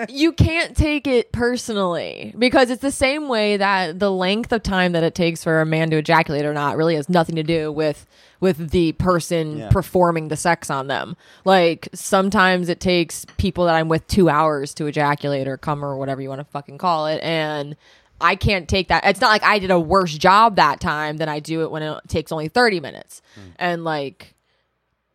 you 0.08 0.32
can't 0.32 0.76
take 0.76 1.06
it 1.06 1.32
personally. 1.32 2.34
Because 2.38 2.70
it's 2.70 2.82
the 2.82 2.90
same 2.90 3.28
way 3.28 3.56
that 3.56 3.98
the 3.98 4.10
length 4.10 4.52
of 4.52 4.62
time 4.62 4.92
that 4.92 5.02
it 5.02 5.14
takes 5.14 5.42
for 5.44 5.60
a 5.60 5.66
man 5.66 5.90
to 5.90 5.96
ejaculate 5.96 6.44
or 6.44 6.54
not 6.54 6.76
really 6.76 6.94
has 6.96 7.08
nothing 7.08 7.37
to 7.37 7.42
do 7.42 7.70
with 7.72 8.06
with 8.40 8.70
the 8.70 8.92
person 8.92 9.58
Yeah. 9.58 9.68
performing 9.70 10.28
the 10.28 10.37
sex 10.37 10.68
on 10.70 10.87
them. 10.88 11.16
Like 11.44 11.88
sometimes 11.94 12.68
it 12.68 12.80
takes 12.80 13.24
people 13.38 13.64
that 13.66 13.74
I'm 13.74 13.88
with 13.88 14.06
two 14.06 14.28
hours 14.28 14.74
to 14.74 14.87
ejaculate 14.87 15.48
or 15.48 15.56
come 15.56 15.84
or 15.84 15.96
whatever 15.96 16.20
you 16.20 16.28
want 16.28 16.40
to 16.40 16.44
fucking 16.44 16.78
call 16.78 17.06
it, 17.06 17.20
and. 17.22 17.76
I 18.24 18.37
can't 18.37 18.68
take 18.68 18.88
that. 18.88 19.04
It's 19.04 19.20
not 19.20 19.28
like 19.28 19.42
I 19.44 19.58
did 19.58 19.70
a 19.70 19.78
worse 19.78 20.16
job 20.16 20.56
that 20.56 20.80
time 20.80 21.18
than 21.18 21.28
I 21.28 21.40
do 21.40 21.62
it 21.62 21.70
when 21.70 21.82
it 21.82 21.98
takes 22.08 22.32
only 22.32 22.48
30 22.48 22.80
minutes. 22.80 23.22
And 23.56 23.84
like 23.84 24.34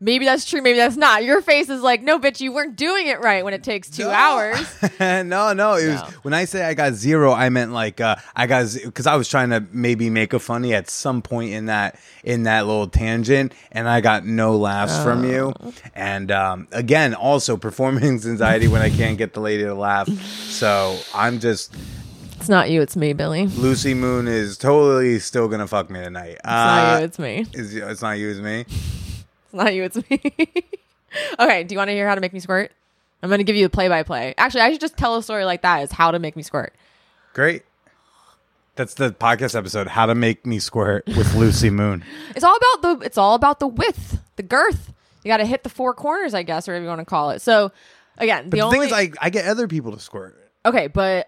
maybe 0.01 0.23
that's 0.23 0.45
true, 0.45 0.61
maybe 0.61 0.77
that's 0.77 0.95
not. 0.95 1.25
Your 1.25 1.41
face 1.41 1.67
is 1.67 1.81
like, 1.81 2.01
no, 2.01 2.17
bitch, 2.19 2.39
you 2.39 2.53
weren't 2.53 2.77
doing 2.77 3.07
it 3.07 3.19
right 3.19 3.43
when 3.43 3.53
it 3.53 3.63
takes 3.63 3.89
two 3.89 4.03
No. 4.05 4.11
hours. 4.11 4.65
no, 4.99 5.51
no. 5.51 5.73
It 5.75 5.89
was 5.89 6.01
when 6.23 6.33
I 6.33 6.45
say 6.45 6.63
I 6.63 6.73
got 6.73 6.93
zero, 6.93 7.33
I 7.33 7.49
meant 7.49 7.73
like 7.73 7.99
uh, 7.99 8.15
I 8.33 8.47
got 8.47 8.67
because 8.81 9.07
I 9.07 9.15
was 9.17 9.27
trying 9.27 9.49
to 9.49 9.65
maybe 9.73 10.09
make 10.09 10.31
a 10.31 10.39
funny 10.39 10.73
at 10.73 10.89
some 10.89 11.21
point 11.21 11.51
in 11.51 11.65
that 11.65 11.99
in 12.23 12.43
that 12.43 12.65
little 12.65 12.87
tangent, 12.87 13.53
and 13.73 13.89
I 13.89 13.99
got 13.99 14.25
no 14.25 14.55
laughs 14.55 15.03
from 15.03 15.25
you. 15.25 15.51
Oh. 15.59 15.73
And 15.93 16.31
um, 16.31 16.67
again, 16.71 17.13
also 17.13 17.57
performance 17.57 18.25
anxiety 18.25 18.69
when 18.69 18.81
I 18.81 18.89
can't 18.91 19.17
get 19.17 19.33
the 19.33 19.41
lady 19.41 19.63
to 19.63 19.73
laugh. 19.73 20.07
So 20.07 20.97
I'm 21.13 21.39
just 21.41 21.75
It's 22.39 22.47
not 22.47 22.69
you, 22.69 22.82
it's 22.82 22.95
me, 22.95 23.12
Billy. 23.12 23.47
Lucee 23.47 23.93
Moon 23.93 24.25
is 24.25 24.58
totally 24.58 25.19
still 25.19 25.49
gonna 25.49 25.67
fuck 25.67 25.89
me 25.89 25.99
tonight. 26.02 26.38
It's 26.38 26.45
not 26.45 26.82
you, 26.82 27.04
uh, 27.04 27.06
it's 27.06 27.19
me. 27.19 27.45
Is, 27.54 27.75
it's 27.75 28.02
not 28.02 28.17
you, 28.17 28.30
it's 28.30 28.39
me. 28.39 28.65
It's 29.52 29.56
not 29.56 29.73
you, 29.73 29.84
it's 29.84 29.95
me. 29.95 30.21
okay, 31.39 31.63
do 31.63 31.73
you 31.73 31.80
want 31.80 31.88
to 31.88 31.93
hear 31.93 32.08
how 32.08 32.13
to 32.13 32.21
make 32.21 32.34
me 32.34 32.39
squirt? 32.39 32.71
I'm 33.23 33.32
to 33.32 33.43
give 33.43 33.56
you 33.56 33.65
a 33.65 33.69
play 33.69 33.88
by 33.88 34.04
play. 34.04 34.36
Actually, 34.38 34.62
I 34.62 34.71
should 34.71 34.80
just 34.80 34.95
tell 34.95 35.17
a 35.17 35.23
story 35.23 35.43
like 35.43 35.63
that 35.63 35.82
is 35.82 35.91
how 35.91 36.12
to 36.12 36.19
make 36.19 36.36
me 36.36 36.43
squirt. 36.43 36.75
Great. 37.34 37.63
That's 38.75 38.93
the 38.93 39.12
podcast 39.12 39.58
episode, 39.58 39.88
How 39.88 40.06
to 40.06 40.13
Make 40.13 40.45
Me 40.45 40.60
Squirt 40.60 41.08
with 41.08 41.34
Lucee 41.34 41.69
Moon. 41.71 42.06
It's 42.36 42.43
all 42.43 42.56
about 42.56 42.99
the 42.99 43.06
it's 43.06 43.17
all 43.17 43.34
about 43.34 43.60
the 43.60 43.67
width, 43.67 44.19
the 44.36 44.43
girth. 44.43 44.93
You 45.23 45.30
got 45.30 45.38
to 45.38 45.47
hit 45.47 45.63
the 45.63 45.69
four 45.69 45.95
corners, 45.95 46.36
I 46.36 46.43
guess, 46.43 46.69
or 46.69 46.73
whatever 46.73 46.84
you 46.84 46.89
want 46.89 46.99
to 46.99 47.06
call 47.06 47.32
it. 47.32 47.41
So, 47.41 47.71
again, 48.19 48.45
But 48.45 48.52
the, 48.52 48.58
the, 48.58 48.62
only 48.62 48.78
thing 48.78 48.88
is, 48.88 48.93
I, 48.93 49.12
I 49.19 49.32
get 49.32 49.47
other 49.47 49.67
people 49.67 49.93
to 49.93 49.99
squirt. 49.99 50.38
Okay, 50.63 50.86
but 50.86 51.28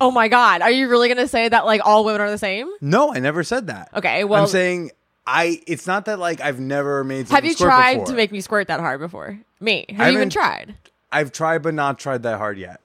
Oh 0.00 0.10
my 0.10 0.28
god, 0.28 0.62
are 0.62 0.70
you 0.70 0.88
really 0.88 1.08
going 1.08 1.18
to 1.18 1.28
say 1.28 1.48
that 1.48 1.66
like 1.66 1.80
all 1.84 2.04
women 2.04 2.20
are 2.20 2.30
the 2.30 2.38
same? 2.38 2.70
No, 2.80 3.12
I 3.12 3.18
never 3.18 3.44
said 3.44 3.66
that. 3.66 3.90
Okay, 3.94 4.24
well- 4.24 4.42
I'm 4.42 4.48
saying 4.48 4.92
I. 5.26 5.60
It's 5.66 5.86
not 5.86 6.06
that 6.06 6.18
like 6.18 6.40
I've 6.40 6.58
never 6.60 7.04
made. 7.04 7.28
Have 7.28 7.44
you 7.44 7.52
squirt 7.52 7.66
tried 7.68 7.92
before. 7.94 8.06
to 8.06 8.12
make 8.14 8.32
me 8.32 8.40
squirt 8.40 8.68
that 8.68 8.80
hard 8.80 9.00
before? 9.00 9.38
Me. 9.60 9.84
Have 9.90 10.00
I 10.00 10.04
you 10.06 10.10
even 10.18 10.30
haven't- 10.30 10.32
tried? 10.32 10.74
I've 11.12 11.32
tried, 11.32 11.62
but 11.62 11.74
not 11.74 11.98
tried 11.98 12.22
that 12.22 12.38
hard 12.38 12.56
yet. 12.58 12.80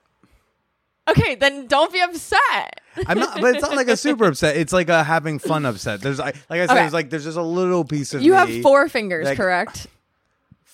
Okay, 1.08 1.36
then 1.36 1.68
don't 1.68 1.92
be 1.92 2.00
upset. 2.00 2.80
I'm 3.06 3.18
not, 3.20 3.40
but 3.40 3.54
it's 3.54 3.62
not 3.62 3.76
like 3.76 3.86
a 3.88 3.96
super 3.96 4.24
upset. 4.28 4.56
It's 4.56 4.72
like 4.72 4.88
a 4.88 5.04
having 5.04 5.38
fun 5.38 5.64
upset. 5.64 6.00
There's, 6.00 6.18
I, 6.18 6.26
like 6.26 6.34
I 6.50 6.56
said, 6.66 6.70
Okay. 6.70 6.74
there's 6.80 6.92
like 6.92 7.10
there's 7.10 7.22
just 7.24 7.36
a 7.38 7.42
little 7.42 7.84
piece 7.84 8.12
of 8.14 8.22
You 8.22 8.32
me- 8.32 8.36
have 8.38 8.62
four 8.62 8.88
fingers, 8.88 9.24
like- 9.26 9.36
correct? 9.36 9.86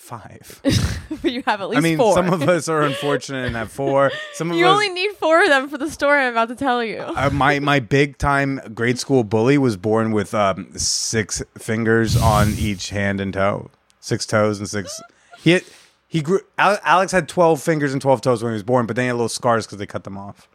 Five. 0.03 0.61
but 1.21 1.31
you 1.31 1.41
have 1.47 1.61
at 1.61 1.69
least 1.69 1.77
I 1.77 1.81
mean, 1.81 1.97
four. 1.97 2.13
some 2.13 2.31
of 2.31 2.43
us 2.47 2.67
are 2.67 2.81
unfortunate 2.91 3.45
and 3.47 3.55
have 3.55 3.71
four. 3.71 4.11
Some 4.33 4.51
of 4.51 4.57
you 4.57 4.65
us. 4.67 4.71
only 4.73 4.89
need 4.89 5.11
four 5.13 5.41
of 5.41 5.47
them 5.47 5.69
for 5.69 5.77
the 5.77 5.89
story 5.89 6.21
I'm 6.23 6.33
about 6.33 6.49
to 6.49 6.55
tell 6.55 6.83
you. 6.83 6.99
uh, 6.99 7.29
my 7.31 7.59
my 7.59 7.79
big 7.79 8.17
time 8.17 8.59
grade 8.73 8.99
school 8.99 9.23
bully 9.23 9.57
was 9.57 9.77
born 9.77 10.11
with 10.11 10.33
um, 10.33 10.69
six 10.77 11.41
fingers 11.57 12.15
on 12.17 12.53
each 12.57 12.89
hand 12.89 13.21
and 13.21 13.33
toe, 13.33 13.71
six 13.99 14.25
toes 14.25 14.59
and 14.59 14.69
six. 14.69 15.01
He 15.39 15.51
had, 15.51 15.63
he 16.07 16.21
grew. 16.21 16.41
Ale- 16.59 16.79
Alex 16.83 17.11
had 17.11 17.27
twelve 17.29 17.61
fingers 17.61 17.93
and 17.93 18.01
twelve 18.01 18.21
toes 18.21 18.43
when 18.43 18.51
he 18.51 18.55
was 18.55 18.63
born, 18.63 18.85
but 18.85 18.95
then 18.95 19.03
he 19.03 19.07
had 19.07 19.13
little 19.15 19.29
scars 19.29 19.65
because 19.65 19.77
they 19.79 19.85
cut 19.87 20.03
them 20.03 20.17
off. 20.17 20.47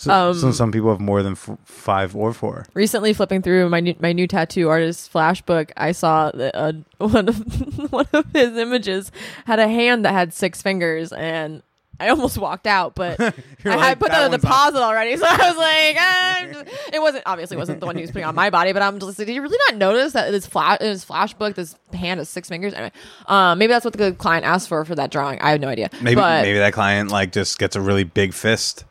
So, 0.00 0.10
Um, 0.30 0.34
so 0.34 0.50
some 0.50 0.72
people 0.72 0.88
have 0.88 0.98
more 1.00 1.22
than 1.22 1.32
f- 1.32 1.58
five 1.66 2.16
or 2.16 2.32
four. 2.32 2.64
Recently, 2.72 3.12
flipping 3.12 3.42
through 3.42 3.68
my 3.68 3.80
new, 3.80 3.94
my 4.00 4.14
new 4.14 4.26
tattoo 4.26 4.70
artist 4.70 5.10
flash 5.10 5.42
book, 5.42 5.72
I 5.76 5.92
saw 5.92 6.30
that 6.30 6.56
uh, 6.56 6.72
one 6.98 7.28
of 7.28 7.36
one 7.92 8.06
of 8.14 8.24
his 8.32 8.56
images 8.56 9.12
had 9.44 9.58
a 9.58 9.68
hand 9.68 10.06
that 10.06 10.12
had 10.14 10.32
six 10.32 10.62
fingers, 10.62 11.12
and 11.12 11.62
I 12.00 12.08
almost 12.08 12.38
walked 12.38 12.66
out, 12.66 12.94
but 12.94 13.20
I 13.20 13.32
You're 13.62 13.74
had 13.78 14.00
put 14.00 14.08
"That 14.10 14.20
that 14.20 14.24
on 14.32 14.40
deposit 14.40 14.80
already, 14.80 15.18
so 15.18 15.26
I 15.28 15.36
was 15.36 15.56
like, 15.58 15.96
ah, 15.98 16.46
just- 16.64 16.94
it 16.94 17.02
wasn't 17.02 17.24
obviously 17.26 17.58
wasn't 17.58 17.80
the 17.80 17.84
one 17.86 17.94
he 17.96 18.00
was 18.00 18.10
putting 18.10 18.24
on 18.24 18.34
my 18.34 18.48
body, 18.48 18.72
but 18.72 18.80
I'm 18.80 18.98
just 19.00 19.18
like, 19.18 19.26
did 19.26 19.34
you 19.34 19.42
really 19.42 19.58
not 19.68 19.76
notice 19.76 20.14
that 20.14 20.30
this 20.30 20.46
flash 20.46 20.80
in 20.80 20.86
his 20.86 21.04
flash 21.04 21.34
book, 21.34 21.56
this 21.56 21.76
hand 21.92 22.20
has 22.20 22.30
six 22.30 22.48
fingers? 22.48 22.72
Anyway, 22.72 22.92
um, 23.26 23.58
maybe 23.58 23.74
that's 23.74 23.84
what 23.84 23.92
the 23.92 24.12
client 24.12 24.46
asked 24.46 24.68
for 24.70 24.82
for 24.86 24.94
that 24.94 25.10
drawing. 25.10 25.40
I 25.40 25.50
have 25.50 25.60
no 25.60 25.68
idea. 25.68 25.90
Maybe 26.00 26.14
but, 26.14 26.40
maybe 26.40 26.58
that 26.58 26.72
client 26.72 27.10
like 27.10 27.32
just 27.32 27.58
gets 27.58 27.76
a 27.76 27.82
really 27.82 28.04
big 28.04 28.32
fist. 28.32 28.86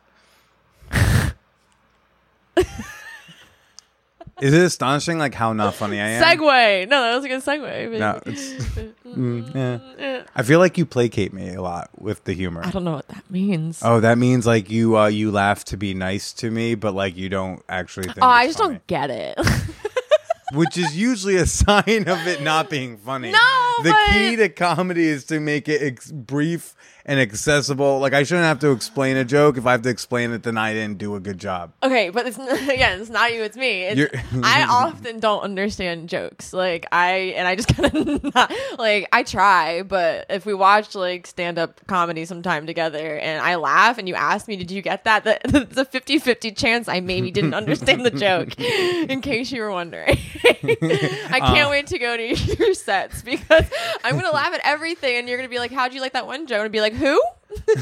Is 4.41 4.53
it 4.53 4.61
astonishing 4.61 5.17
like 5.17 5.33
how 5.33 5.53
not 5.53 5.75
funny 5.75 5.99
I 5.99 6.07
am? 6.09 6.23
segue. 6.23 6.87
No, 6.87 7.01
that 7.01 7.15
was 7.15 7.25
a 7.25 7.27
good 7.27 7.43
segue. 7.43 7.99
No, 7.99 8.19
it's, 8.25 8.53
mm, 9.05 9.55
yeah. 9.99 10.23
I 10.35 10.43
feel 10.43 10.59
like 10.59 10.77
you 10.77 10.85
placate 10.85 11.33
me 11.33 11.53
a 11.53 11.61
lot 11.61 11.89
with 11.97 12.23
the 12.23 12.33
humor. 12.33 12.61
I 12.63 12.71
don't 12.71 12.83
know 12.83 12.93
what 12.93 13.07
that 13.09 13.29
means. 13.29 13.81
Oh, 13.83 13.99
that 13.99 14.17
means 14.17 14.47
like 14.47 14.69
you 14.69 14.97
uh 14.97 15.07
you 15.07 15.31
laugh 15.31 15.65
to 15.65 15.77
be 15.77 15.93
nice 15.93 16.31
to 16.33 16.49
me, 16.51 16.75
but 16.75 16.93
like 16.93 17.17
you 17.17 17.29
don't 17.29 17.61
actually 17.67 18.07
think. 18.07 18.19
Oh, 18.21 18.27
I 18.27 18.47
just 18.47 18.57
funny. 18.57 18.75
don't 18.75 18.87
get 18.87 19.09
it. 19.09 19.39
Which 20.53 20.77
is 20.77 20.97
usually 20.97 21.35
a 21.35 21.45
sign 21.45 22.07
of 22.07 22.25
it 22.27 22.41
not 22.41 22.69
being 22.69 22.97
funny. 22.97 23.31
No, 23.31 23.37
the 23.83 23.95
key 24.11 24.35
to 24.37 24.49
comedy 24.49 25.07
is 25.07 25.25
to 25.25 25.39
make 25.39 25.67
it 25.67 25.81
ex- 25.81 26.11
brief 26.11 26.75
and 27.05 27.19
accessible. 27.19 27.99
Like 27.99 28.13
I 28.13 28.21
shouldn't 28.23 28.45
have 28.45 28.59
to 28.59 28.71
explain 28.71 29.17
a 29.17 29.25
joke. 29.25 29.57
If 29.57 29.65
I 29.65 29.71
have 29.71 29.81
to 29.83 29.89
explain 29.89 30.31
it, 30.31 30.43
then 30.43 30.57
I 30.57 30.73
didn't 30.73 30.99
do 30.99 31.15
a 31.15 31.19
good 31.19 31.39
job. 31.39 31.71
okay, 31.81 32.09
but 32.09 32.27
it's 32.27 32.37
again, 32.69 33.01
it's 33.01 33.09
not 33.09 33.33
you, 33.33 33.41
it's 33.41 33.57
me. 33.57 33.83
It's, 33.83 34.15
I 34.43 34.63
often 34.69 35.19
don't 35.19 35.41
understand 35.41 36.07
jokes. 36.09 36.53
Like 36.53 36.85
I 36.91 37.33
and 37.37 37.47
I 37.47 37.55
just 37.55 37.69
kind 37.75 37.95
of 37.95 38.33
not 38.35 38.53
like 38.77 39.07
I 39.11 39.23
try, 39.23 39.81
but 39.81 40.27
if 40.29 40.45
we 40.45 40.53
watch 40.53 40.93
like 40.93 41.25
stand 41.25 41.57
up 41.57 41.85
comedy 41.87 42.25
sometime 42.25 42.67
together 42.67 43.17
and 43.17 43.41
I 43.41 43.55
laugh 43.55 43.97
and 43.97 44.07
you 44.07 44.13
ask 44.15 44.47
me, 44.47 44.55
"Did 44.55 44.69
you 44.69 44.81
get 44.81 45.05
that?" 45.05 45.23
There's 45.23 45.77
a 45.77 45.85
50-50 45.85 46.55
chance 46.55 46.87
I 46.87 46.99
maybe 46.99 47.31
didn't 47.31 47.53
understand 47.55 48.05
the 48.05 48.11
joke. 48.11 48.59
in 48.59 49.21
case 49.21 49.51
you 49.51 49.61
were 49.61 49.71
wondering, 49.71 50.17
I 50.63 51.39
can't 51.41 51.67
Uh. 51.67 51.71
wait 51.71 51.87
to 51.87 51.97
go 51.97 52.15
to 52.17 52.35
your 52.35 52.73
sets 52.73 53.21
because 53.21 53.65
I'm 54.03 54.15
gonna 54.15 54.31
laugh 54.31 54.53
at 54.53 54.61
everything, 54.63 55.17
and 55.17 55.27
you're 55.27 55.37
gonna 55.37 55.49
be 55.49 55.59
like, 55.59 55.71
"How'd 55.71 55.93
you 55.93 56.01
like 56.01 56.13
that 56.13 56.25
one 56.27 56.47
joke?" 56.47 56.61
And 56.63 56.71
be 56.71 56.81
like, 56.81 56.93
"Who?" 56.93 57.21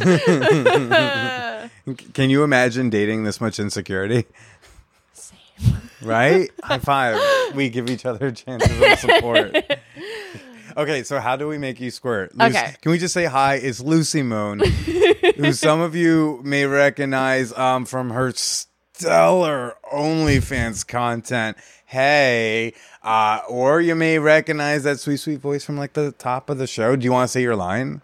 Can 2.13 2.29
you 2.29 2.43
imagine 2.43 2.89
dating 2.89 3.23
this 3.23 3.39
much 3.41 3.59
insecurity? 3.59 4.25
Same. 5.13 5.37
Right? 6.01 6.49
High 6.63 6.79
five. 6.79 7.55
We 7.55 7.69
give 7.69 7.89
each 7.89 8.05
other 8.05 8.31
chances 8.31 8.79
of 8.81 8.99
support. 8.99 9.55
Okay, 10.75 11.03
so 11.03 11.19
how 11.19 11.35
do 11.35 11.47
we 11.47 11.57
make 11.57 11.79
you 11.79 11.89
squirt? 11.91 12.35
Lucee- 12.35 12.57
Okay. 12.57 12.75
Can 12.81 12.91
we 12.91 12.97
just 12.99 13.13
say 13.13 13.25
hi? 13.25 13.55
It's 13.55 13.79
Lucee 13.81 14.21
Moon, 14.23 14.59
who 15.35 15.51
some 15.53 15.79
of 15.81 15.95
you 15.95 16.39
may 16.43 16.65
recognize 16.65 17.51
um, 17.53 17.85
from 17.85 18.11
her 18.11 18.31
stellar 18.35 19.73
OnlyFans 19.91 20.85
content. 20.85 21.57
Hey, 21.89 22.73
uh, 23.01 23.39
or 23.47 23.79
you 23.79 23.95
may 23.95 24.19
recognize 24.19 24.83
that 24.83 24.99
sweet, 24.99 25.17
sweet 25.21 25.39
voice 25.39 25.63
from 25.63 25.77
like 25.77 25.93
the 25.93 26.11
top 26.11 26.49
of 26.49 26.57
the 26.57 26.67
show. 26.67 26.97
Do 26.97 27.05
you 27.05 27.13
want 27.13 27.29
to 27.29 27.31
say 27.31 27.41
your 27.41 27.55
line? 27.55 28.01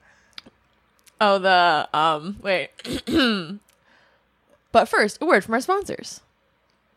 Oh, 1.19 1.37
the 1.37 1.89
um. 1.93 2.37
Wait. 2.41 2.69
but 4.71 4.87
first, 4.87 5.17
a 5.21 5.25
word 5.25 5.43
from 5.43 5.53
our 5.55 5.59
sponsors. 5.61 6.21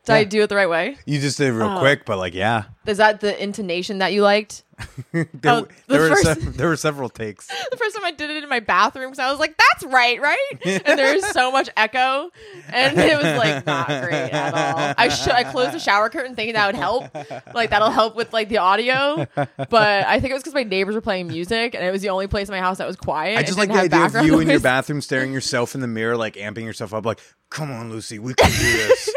Did 0.05 0.13
I 0.13 0.23
do 0.25 0.43
it 0.43 0.47
the 0.49 0.55
right 0.55 0.71
way? 0.71 0.97
You 1.07 1.21
just 1.21 1.39
did 1.39 1.49
it 1.49 1.53
real 1.53 1.67
Oh. 1.77 1.79
quick, 1.81 2.05
but 2.05 2.19
like, 2.19 2.35
yeah. 2.35 2.65
Is 2.87 2.99
that 2.99 3.21
the 3.21 3.43
intonation 3.43 3.99
that 3.99 4.13
you 4.13 4.23
liked? 4.23 4.63
There, 5.13 5.27
Oh, 5.47 5.61
the 5.63 5.69
there 5.89 6.01
were 6.03 6.09
first- 6.17 6.53
there 6.59 6.69
were 6.69 6.77
several 6.77 7.09
takes. 7.09 7.49
The 7.71 7.77
first 7.77 7.97
time 7.97 8.05
I 8.05 8.13
did 8.13 8.31
it 8.31 8.43
in 8.43 8.49
my 8.49 8.61
bathroom 8.61 9.07
because 9.11 9.19
I 9.19 9.31
was 9.31 9.39
like, 9.41 9.57
"That's 9.59 9.85
right, 9.93 10.21
right?" 10.21 10.47
And 10.65 10.99
there 10.99 11.15
was 11.15 11.27
so 11.31 11.51
much 11.51 11.69
echo, 11.77 12.31
and 12.69 12.99
it 12.99 13.17
was 13.17 13.25
like 13.39 13.67
not 13.67 13.87
great 13.89 14.31
at 14.33 14.55
all. 14.55 14.95
I 14.97 15.09
should 15.09 15.33
I 15.33 15.45
closed 15.45 15.73
the 15.73 15.79
shower 15.79 16.09
curtain 16.09 16.35
thinking 16.35 16.55
that 16.55 16.67
would 16.67 16.75
help, 16.77 17.05
like 17.55 17.71
that'll 17.71 17.91
help 17.91 18.17
with 18.17 18.33
like 18.33 18.49
the 18.49 18.59
audio. 18.59 19.27
But 19.35 20.07
I 20.07 20.21
think 20.21 20.31
it 20.31 20.35
was 20.35 20.43
because 20.43 20.55
my 20.55 20.63
neighbors 20.63 20.95
were 20.95 21.01
playing 21.01 21.27
music, 21.29 21.75
and 21.75 21.85
it 21.85 21.91
was 21.91 22.03
the 22.03 22.11
only 22.11 22.27
place 22.29 22.49
in 22.49 22.53
my 22.55 22.61
house 22.61 22.79
that 22.79 22.87
was 22.87 22.97
quiet. 22.97 23.39
I 23.39 23.43
just 23.43 23.59
like 23.59 23.69
the 23.71 23.79
idea 23.81 24.21
of 24.21 24.27
you 24.27 24.39
in 24.41 24.49
your 24.49 24.61
bathroom 24.61 25.01
staring 25.01 25.33
yourself 25.33 25.75
in 25.75 25.81
the 25.81 25.89
mirror, 25.89 26.17
like 26.17 26.35
amping 26.37 26.65
yourself 26.65 26.95
up, 26.95 27.05
like, 27.05 27.21
come 27.51 27.71
on, 27.71 27.91
Lucee, 27.91 28.19
we 28.19 28.35
can 28.35 28.51
do 28.51 28.57
this. 28.57 29.15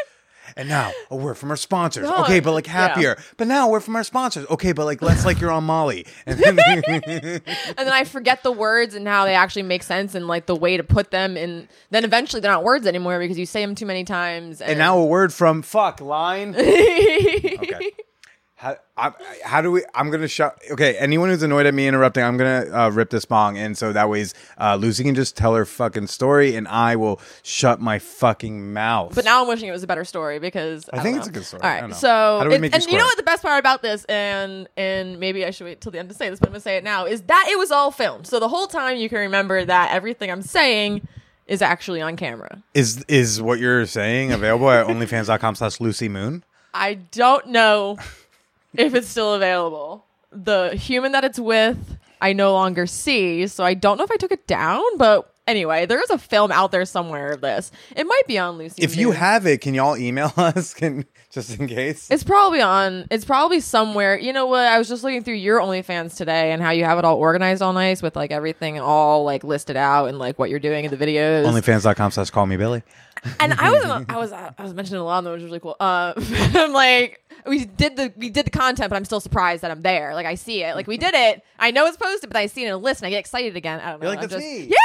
And 0.56 0.70
now 0.70 0.92
a 1.10 1.16
word 1.16 1.36
from 1.36 1.52
our 1.52 1.58
sponsors. 1.58 2.04
No, 2.04 2.24
okay, 2.24 2.40
but 2.40 2.54
like 2.54 2.68
yeah. 2.68 2.74
happier. 2.74 3.18
But 3.38 3.48
now 3.48 3.68
a 3.68 3.72
word 3.72 3.84
from 3.84 3.96
our 3.96 4.04
sponsors. 4.04 4.46
Okay, 4.50 4.72
but 4.72 4.86
like 4.86 5.02
less 5.02 5.26
like 5.26 5.40
you're 5.40 5.52
on 5.52 5.64
Molly. 5.64 6.06
And 6.26 6.38
then 6.40 6.84
and 6.86 7.78
then 7.78 7.94
I 7.94 8.04
forget 8.04 8.44
the 8.44 8.52
words 8.52 8.94
and 8.94 9.08
how 9.08 9.26
they 9.26 9.34
actually 9.34 9.64
make 9.64 9.84
sense 9.84 10.14
and 10.16 10.28
like 10.28 10.46
the 10.46 10.56
way 10.56 10.78
to 10.78 10.84
put 10.84 11.12
them 11.12 11.36
in. 11.36 11.68
Then 11.90 12.04
eventually 12.04 12.40
they're 12.40 12.52
not 12.52 12.64
words 12.64 12.86
anymore 12.86 13.20
because 13.20 13.38
you 13.38 13.46
say 13.46 13.66
them 13.66 13.74
too 13.74 13.86
many 13.86 14.04
times. 14.04 14.62
And, 14.62 14.72
and 14.72 14.80
now 14.80 14.98
a 15.00 15.06
word 15.06 15.34
from 15.34 15.62
fuck 15.62 16.02
line. 16.02 16.56
Okay. 17.60 17.89
How, 18.60 18.76
I, 18.98 19.14
how 19.46 19.62
do 19.62 19.72
we? 19.72 19.86
I'm 19.96 20.12
gonna 20.12 20.28
shut. 20.28 20.60
Okay, 20.70 20.98
anyone 20.98 21.30
who's 21.30 21.42
annoyed 21.42 21.66
at 21.66 21.74
me 21.74 21.88
interrupting, 21.88 22.26
I'm 22.26 22.36
gonna 22.36 22.66
uh, 22.74 22.90
rip 22.90 23.10
this 23.10 23.24
bong, 23.24 23.58
and 23.58 23.78
so 23.78 23.94
that 23.94 24.10
way, 24.10 24.26
uh, 24.60 24.76
Lucee 24.76 25.06
can 25.06 25.16
just 25.16 25.38
tell 25.38 25.56
her 25.56 25.64
fucking 25.64 26.08
story, 26.08 26.58
and 26.58 26.68
I 26.68 26.98
will 26.98 27.22
shut 27.42 27.80
my 27.80 28.00
fucking 28.00 28.74
mouth. 28.74 29.16
But 29.16 29.24
now 29.24 29.42
I'm 29.42 29.48
wishing 29.48 29.70
it 29.70 29.72
was 29.72 29.84
a 29.84 29.88
better 29.88 30.04
story 30.04 30.40
because 30.40 30.90
I, 30.92 30.98
I 30.98 31.04
think 31.04 31.14
don't 31.16 31.20
it's 31.20 31.28
a 31.30 31.32
good 31.32 31.46
story. 31.46 31.64
All 31.64 31.70
right, 31.70 31.78
I 31.78 31.80
don't 31.80 31.92
know. 31.92 31.96
so 31.96 32.10
How 32.10 32.44
do 32.44 32.50
we 32.50 32.56
it- 32.56 32.60
make 32.60 32.74
you 32.74 32.76
and 32.82 32.86
you 32.92 32.98
know 32.98 33.06
what 33.06 33.16
the 33.16 33.24
best 33.24 33.44
part 33.44 33.60
about 33.62 33.82
this, 33.82 34.04
and 34.10 34.68
and 34.76 35.22
maybe 35.22 35.46
I 35.46 35.52
should 35.52 35.64
wait 35.64 35.80
till 35.80 35.94
the 35.94 36.00
end 36.00 36.10
to 36.10 36.16
say 36.16 36.30
this, 36.30 36.40
but 36.42 36.50
I'm 36.50 36.52
gonna 36.52 36.60
say 36.60 36.76
it 36.76 36.84
now 36.84 37.06
is 37.06 37.22
that 37.22 37.48
it 37.50 37.58
was 37.58 37.72
all 37.72 37.92
filmed. 37.92 38.28
So 38.28 38.42
the 38.42 38.50
whole 38.50 38.68
time 38.68 38.98
you 38.98 39.08
can 39.08 39.20
remember 39.20 39.64
that 39.64 39.92
everything 39.94 40.30
I'm 40.30 40.42
saying 40.42 41.08
is 41.48 41.62
actually 41.62 42.02
on 42.02 42.18
camera. 42.18 42.62
Is 42.74 43.06
is 43.08 43.42
what 43.42 43.60
you're 43.60 43.86
saying 43.86 44.34
available 44.34 44.70
at 44.70 44.86
onlyfans.com 44.88 45.56
slash 45.56 45.80
Lucee 45.80 46.10
Moon? 46.10 46.44
I 46.74 46.96
don't 46.96 47.48
know 47.48 47.98
if 48.74 48.94
it's 48.94 49.08
still 49.08 49.34
available. 49.34 50.06
the 50.32 50.76
human 50.76 51.12
that 51.14 51.24
it's 51.24 51.40
with, 51.40 51.98
I 52.22 52.34
no 52.34 52.54
longer 52.54 52.86
see. 52.86 53.48
So 53.48 53.64
I 53.64 53.74
don't 53.74 53.98
know 53.98 54.04
if 54.04 54.12
I 54.12 54.18
took 54.18 54.32
it 54.32 54.48
down, 54.48 54.84
but 54.98 55.34
anyway, 55.50 55.86
there 55.86 56.02
is 56.02 56.10
a 56.10 56.18
film 56.18 56.52
out 56.52 56.72
there 56.72 56.86
somewhere 56.86 57.32
of 57.32 57.42
this. 57.42 57.72
It 57.96 58.06
might 58.06 58.28
be 58.28 58.38
on 58.38 58.58
Lucee. 58.58 58.82
If 58.84 58.96
you 58.96 59.12
have 59.12 59.46
it, 59.46 59.62
can 59.62 59.74
y'all 59.74 59.98
email 59.98 60.32
us? 60.38 60.74
Can 60.74 61.06
just 61.32 61.60
in 61.60 61.68
case. 61.68 62.10
It's 62.10 62.24
probably 62.24 62.62
on. 62.62 63.06
It's 63.12 63.26
probably 63.26 63.60
somewhere. 63.60 64.18
You 64.18 64.34
know 64.34 64.48
what? 64.48 64.66
I 64.66 64.78
was 64.78 64.88
just 64.88 65.04
looking 65.04 65.24
through 65.24 65.36
your 65.36 65.60
OnlyFans 65.60 66.18
today 66.18 66.52
and 66.52 66.62
how 66.62 66.72
you 66.72 66.86
have 66.86 66.98
it 66.98 67.06
all 67.06 67.18
organized 67.18 67.62
all 67.62 67.74
nice 67.74 68.02
with 68.02 68.16
like 68.16 68.32
everything 68.32 68.80
all 68.80 69.24
like 69.24 69.44
listed 69.44 69.76
out 69.78 70.06
and 70.08 70.18
like 70.18 70.40
what 70.40 70.50
you're 70.50 70.60
doing 70.60 70.86
in 70.86 70.92
the 70.92 70.98
videos. 70.98 71.46
Onlyfans.com 71.46 72.12
slash 72.12 72.30
call 72.32 72.46
me 72.46 72.58
Billy. 72.58 72.84
and 73.40 73.54
I 73.54 73.70
was 73.72 74.06
I 74.10 74.18
was 74.18 74.32
I 74.32 74.54
was 74.64 74.74
mentioning 74.74 75.02
a 75.02 75.06
lot 75.06 75.20
of 75.20 75.24
them, 75.26 75.34
which 75.34 75.42
was 75.42 75.50
really 75.50 75.60
cool. 75.60 75.76
Uh, 75.80 76.14
I'm 76.56 76.74
like 76.74 77.22
we 77.46 77.66
did 77.66 77.96
the 77.96 78.12
we 78.18 78.30
did 78.30 78.46
the 78.46 78.52
content, 78.52 78.90
but 78.90 78.96
I'm 78.96 79.06
still 79.06 79.20
surprised 79.20 79.62
that 79.62 79.72
I'm 79.72 79.82
there. 79.82 80.16
Like 80.16 80.26
I 80.26 80.36
see 80.36 80.64
it. 80.64 80.76
Like 80.76 80.88
we 80.88 80.98
did 80.98 81.14
it. 81.14 81.44
I 81.60 81.72
know 81.72 81.86
it's 81.86 81.98
posted, 81.98 82.30
but 82.30 82.38
I 82.38 82.48
see 82.48 82.64
it 82.64 82.68
in 82.68 82.74
a 82.74 82.78
list 82.78 83.02
and 83.02 83.08
I 83.08 83.10
get 83.12 83.20
excited 83.20 83.56
again. 83.56 83.80
I 83.82 83.92
don't 83.92 84.00
know. 84.00 84.08
You're 84.08 84.16
like, 84.16 84.24
I'm 84.24 84.30
"That's 84.30 84.42
just, 84.44 84.60
me." 84.60 84.66
Yeah. 84.68 84.76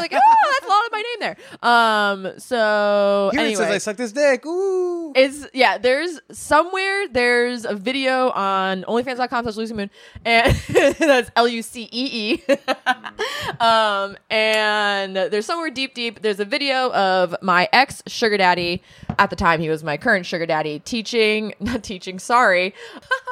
Like 0.00 0.12
oh, 0.14 0.20
that's 0.60 0.64
a 0.64 0.68
lot 0.68 0.86
of 0.86 0.92
my 0.92 1.02
name 1.02 1.20
there. 1.20 1.36
Um. 1.62 2.38
So 2.38 3.30
Here 3.32 3.40
anyway, 3.40 3.52
it 3.52 3.56
says 3.56 3.70
I 3.70 3.78
sucked 3.78 3.98
this 3.98 4.12
dick. 4.12 4.44
Ooh. 4.46 5.12
is 5.14 5.48
yeah 5.52 5.76
there's 5.78 6.20
somewhere 6.30 7.08
there's 7.08 7.64
a 7.64 7.74
video 7.74 8.30
on 8.30 8.82
onlyfans.com 8.84 9.44
slash 9.44 9.56
lucee 9.56 9.74
moon 9.74 9.90
and 10.24 10.54
that's 10.98 11.30
l-u-c-e-e 11.36 12.42
um 13.60 14.16
and 14.30 15.16
there's 15.16 15.46
somewhere 15.46 15.70
deep 15.70 15.94
deep 15.94 16.22
there's 16.22 16.40
a 16.40 16.44
video 16.44 16.92
of 16.92 17.34
my 17.42 17.68
ex 17.72 18.02
sugar 18.06 18.36
daddy 18.36 18.82
at 19.18 19.30
the 19.30 19.36
time 19.36 19.60
he 19.60 19.68
was 19.68 19.82
my 19.84 19.96
current 19.96 20.24
sugar 20.26 20.46
daddy 20.46 20.78
teaching 20.80 21.52
not 21.60 21.82
teaching 21.82 22.18
sorry 22.18 22.74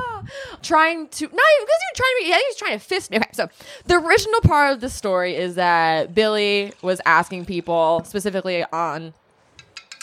trying 0.63 1.09
to 1.09 1.25
not 1.25 1.33
even 1.33 1.67
because 1.67 1.81
he 1.81 1.87
was 1.91 1.97
trying 1.97 2.15
to 2.19 2.25
be 2.25 2.29
yeah 2.31 2.37
he 2.37 2.45
was 2.49 2.57
trying 2.57 2.79
to 2.79 2.85
fist 2.85 3.11
me 3.11 3.17
okay 3.19 3.29
so 3.33 3.49
the 3.87 3.95
original 3.95 4.41
part 4.43 4.73
of 4.73 4.81
the 4.81 4.89
story 4.91 5.35
is 5.37 5.55
that 5.55 6.15
billy 6.15 6.73
was 6.83 7.01
asking 7.07 7.45
people 7.45 8.03
specifically 8.05 8.65
on 8.73 9.13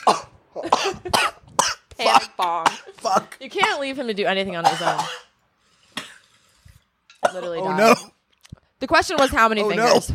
panic 1.98 2.30
bomb. 2.38 2.66
Fuck. 2.98 3.38
You 3.42 3.50
can't 3.50 3.80
leave 3.80 3.98
him 3.98 4.08
to 4.08 4.14
do 4.14 4.26
anything 4.26 4.56
on 4.56 4.66
his 4.66 4.82
own. 4.82 5.00
Literally 7.34 7.60
Oh 7.60 7.66
died. 7.66 7.78
no. 7.78 7.96
The 8.80 8.88
question 8.88 9.18
was 9.18 9.32
how 9.32 9.48
many 9.50 9.62
Oh, 9.62 9.70
no. 9.70 9.76
fingers? 10.00 10.12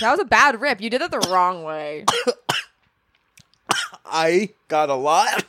That 0.00 0.10
was 0.12 0.20
a 0.20 0.24
bad 0.24 0.60
rip. 0.60 0.80
You 0.80 0.88
did 0.90 1.02
it 1.02 1.10
the 1.10 1.18
wrong 1.30 1.62
way. 1.64 2.04
I 4.10 4.50
got 4.68 4.90
a 4.90 4.94
lot. 4.94 5.44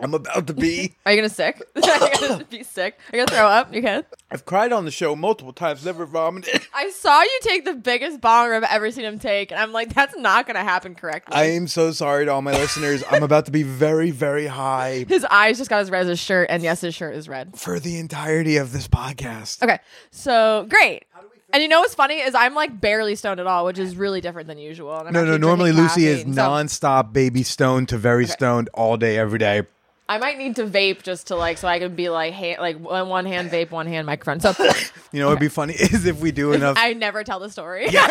I'm 0.00 0.14
about 0.14 0.46
to 0.46 0.54
be. 0.54 0.94
Are 1.06 1.12
you 1.12 1.18
gonna 1.18 1.28
sick? 1.28 1.62
Are 1.76 1.80
you 1.80 2.28
gonna 2.28 2.44
be 2.46 2.62
sick? 2.62 2.98
Are 3.12 3.16
you 3.16 3.26
gonna 3.26 3.36
throw 3.36 3.46
up? 3.46 3.74
You 3.74 3.82
can. 3.82 4.04
I've 4.30 4.46
cried 4.46 4.72
on 4.72 4.86
the 4.86 4.90
show 4.90 5.14
multiple 5.14 5.52
times, 5.52 5.84
never 5.84 6.06
vomited. 6.06 6.62
I 6.74 6.88
saw 6.90 7.20
you 7.20 7.38
take 7.42 7.66
the 7.66 7.74
biggest 7.74 8.20
bong 8.20 8.52
I've 8.52 8.62
ever 8.62 8.90
seen 8.90 9.04
him 9.04 9.18
take, 9.18 9.52
and 9.52 9.60
I'm 9.60 9.72
like, 9.72 9.92
that's 9.94 10.16
not 10.16 10.46
gonna 10.46 10.64
happen 10.64 10.94
correctly. 10.94 11.36
I 11.36 11.50
am 11.50 11.68
so 11.68 11.92
sorry 11.92 12.24
to 12.24 12.32
all 12.32 12.40
my 12.40 12.52
listeners. 12.52 13.04
I'm 13.10 13.22
about 13.22 13.44
to 13.46 13.52
be 13.52 13.62
very, 13.62 14.10
very 14.10 14.46
high 14.46 15.04
his 15.06 15.24
eyes 15.26 15.58
just 15.58 15.68
got 15.68 15.80
as 15.80 15.90
red 15.90 16.02
as 16.02 16.08
his 16.08 16.18
shirt, 16.18 16.48
and 16.50 16.62
yes, 16.62 16.80
his 16.80 16.94
shirt 16.94 17.14
is 17.14 17.28
red. 17.28 17.58
for 17.58 17.78
the 17.78 17.98
entirety 17.98 18.56
of 18.56 18.72
this 18.72 18.88
podcast. 18.88 19.62
Okay, 19.62 19.78
so 20.10 20.66
great. 20.70 21.04
And 21.52 21.62
you 21.62 21.68
know 21.68 21.80
what's 21.80 21.94
funny 21.94 22.14
is 22.20 22.34
I'm 22.34 22.54
like 22.54 22.80
barely 22.80 23.14
stoned 23.14 23.38
at 23.40 23.46
all, 23.46 23.64
which 23.66 23.78
is 23.78 23.96
really 23.96 24.20
different 24.20 24.48
than 24.48 24.58
usual. 24.58 24.96
And 24.98 25.08
I'm 25.08 25.14
No, 25.14 25.24
no. 25.24 25.36
Normally, 25.36 25.72
Lucee 25.72 26.06
is 26.06 26.18
caffeine, 26.20 26.34
so 26.34 26.42
non-stop 26.48 27.12
baby 27.12 27.42
stoned 27.42 27.88
to 27.90 27.98
very 27.98 28.26
stoned 28.26 28.70
all 28.72 28.96
day, 28.96 29.18
every 29.18 29.38
day. 29.38 29.62
I 30.08 30.18
might 30.18 30.36
need 30.36 30.56
to 30.56 30.64
vape 30.66 31.02
just 31.02 31.28
to 31.28 31.36
like 31.36 31.58
so 31.58 31.68
I 31.68 31.78
can 31.78 31.94
be 31.94 32.08
like 32.08 32.32
hand, 32.34 32.60
like 32.60 32.78
one 32.78 33.08
one 33.08 33.24
hand 33.26 33.50
vape, 33.50 33.70
one 33.70 33.86
hand 33.86 34.06
microphone. 34.06 34.40
So 34.40 34.52
You 35.12 35.20
know, 35.20 35.26
what'd 35.28 35.40
be 35.40 35.48
funny 35.48 35.74
is 35.78 36.06
if 36.06 36.20
we 36.20 36.32
do 36.32 36.52
enough. 36.52 36.76
I 36.78 36.92
never 36.94 37.22
tell 37.24 37.38
the 37.38 37.50
story. 37.50 37.86
yes. 37.90 38.10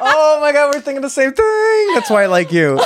Oh 0.00 0.38
my 0.40 0.52
god, 0.52 0.74
we're 0.74 0.80
thinking 0.80 1.02
the 1.02 1.10
same 1.10 1.32
thing. 1.32 1.90
That's 1.94 2.10
why 2.10 2.24
I 2.24 2.26
like 2.26 2.50
you. 2.52 2.80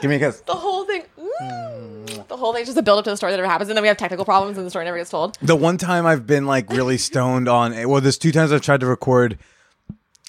Give 0.00 0.08
me 0.10 0.16
a 0.16 0.18
kiss. 0.18 0.40
the 0.40 0.54
whole 0.54 0.84
thing. 0.84 1.02
mm, 1.18 1.91
the 2.32 2.38
whole 2.38 2.54
thing's 2.54 2.66
just 2.66 2.78
a 2.78 2.82
build 2.82 2.98
up 2.98 3.04
to 3.04 3.10
the 3.10 3.16
story 3.16 3.30
that 3.30 3.36
never 3.36 3.48
happens, 3.48 3.68
and 3.68 3.76
then 3.76 3.82
we 3.82 3.88
have 3.88 3.98
technical 3.98 4.24
problems, 4.24 4.56
and 4.56 4.66
the 4.66 4.70
story 4.70 4.86
never 4.86 4.96
gets 4.96 5.10
told. 5.10 5.36
The 5.42 5.54
one 5.54 5.76
time 5.76 6.06
I've 6.06 6.26
been 6.26 6.46
like 6.46 6.70
really 6.70 6.96
stoned 7.10 7.46
on 7.46 7.88
well, 7.88 8.00
there's 8.00 8.18
two 8.18 8.32
times 8.32 8.52
I've 8.52 8.62
tried 8.62 8.80
to 8.80 8.86
record 8.86 9.38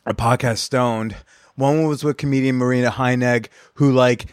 a 0.05 0.13
podcast 0.13 0.57
stoned. 0.57 1.15
One 1.55 1.87
was 1.87 2.03
with 2.03 2.17
comedian 2.17 2.57
Marina 2.57 2.91
Heineg, 2.91 3.47
who 3.75 3.91
like 3.93 4.25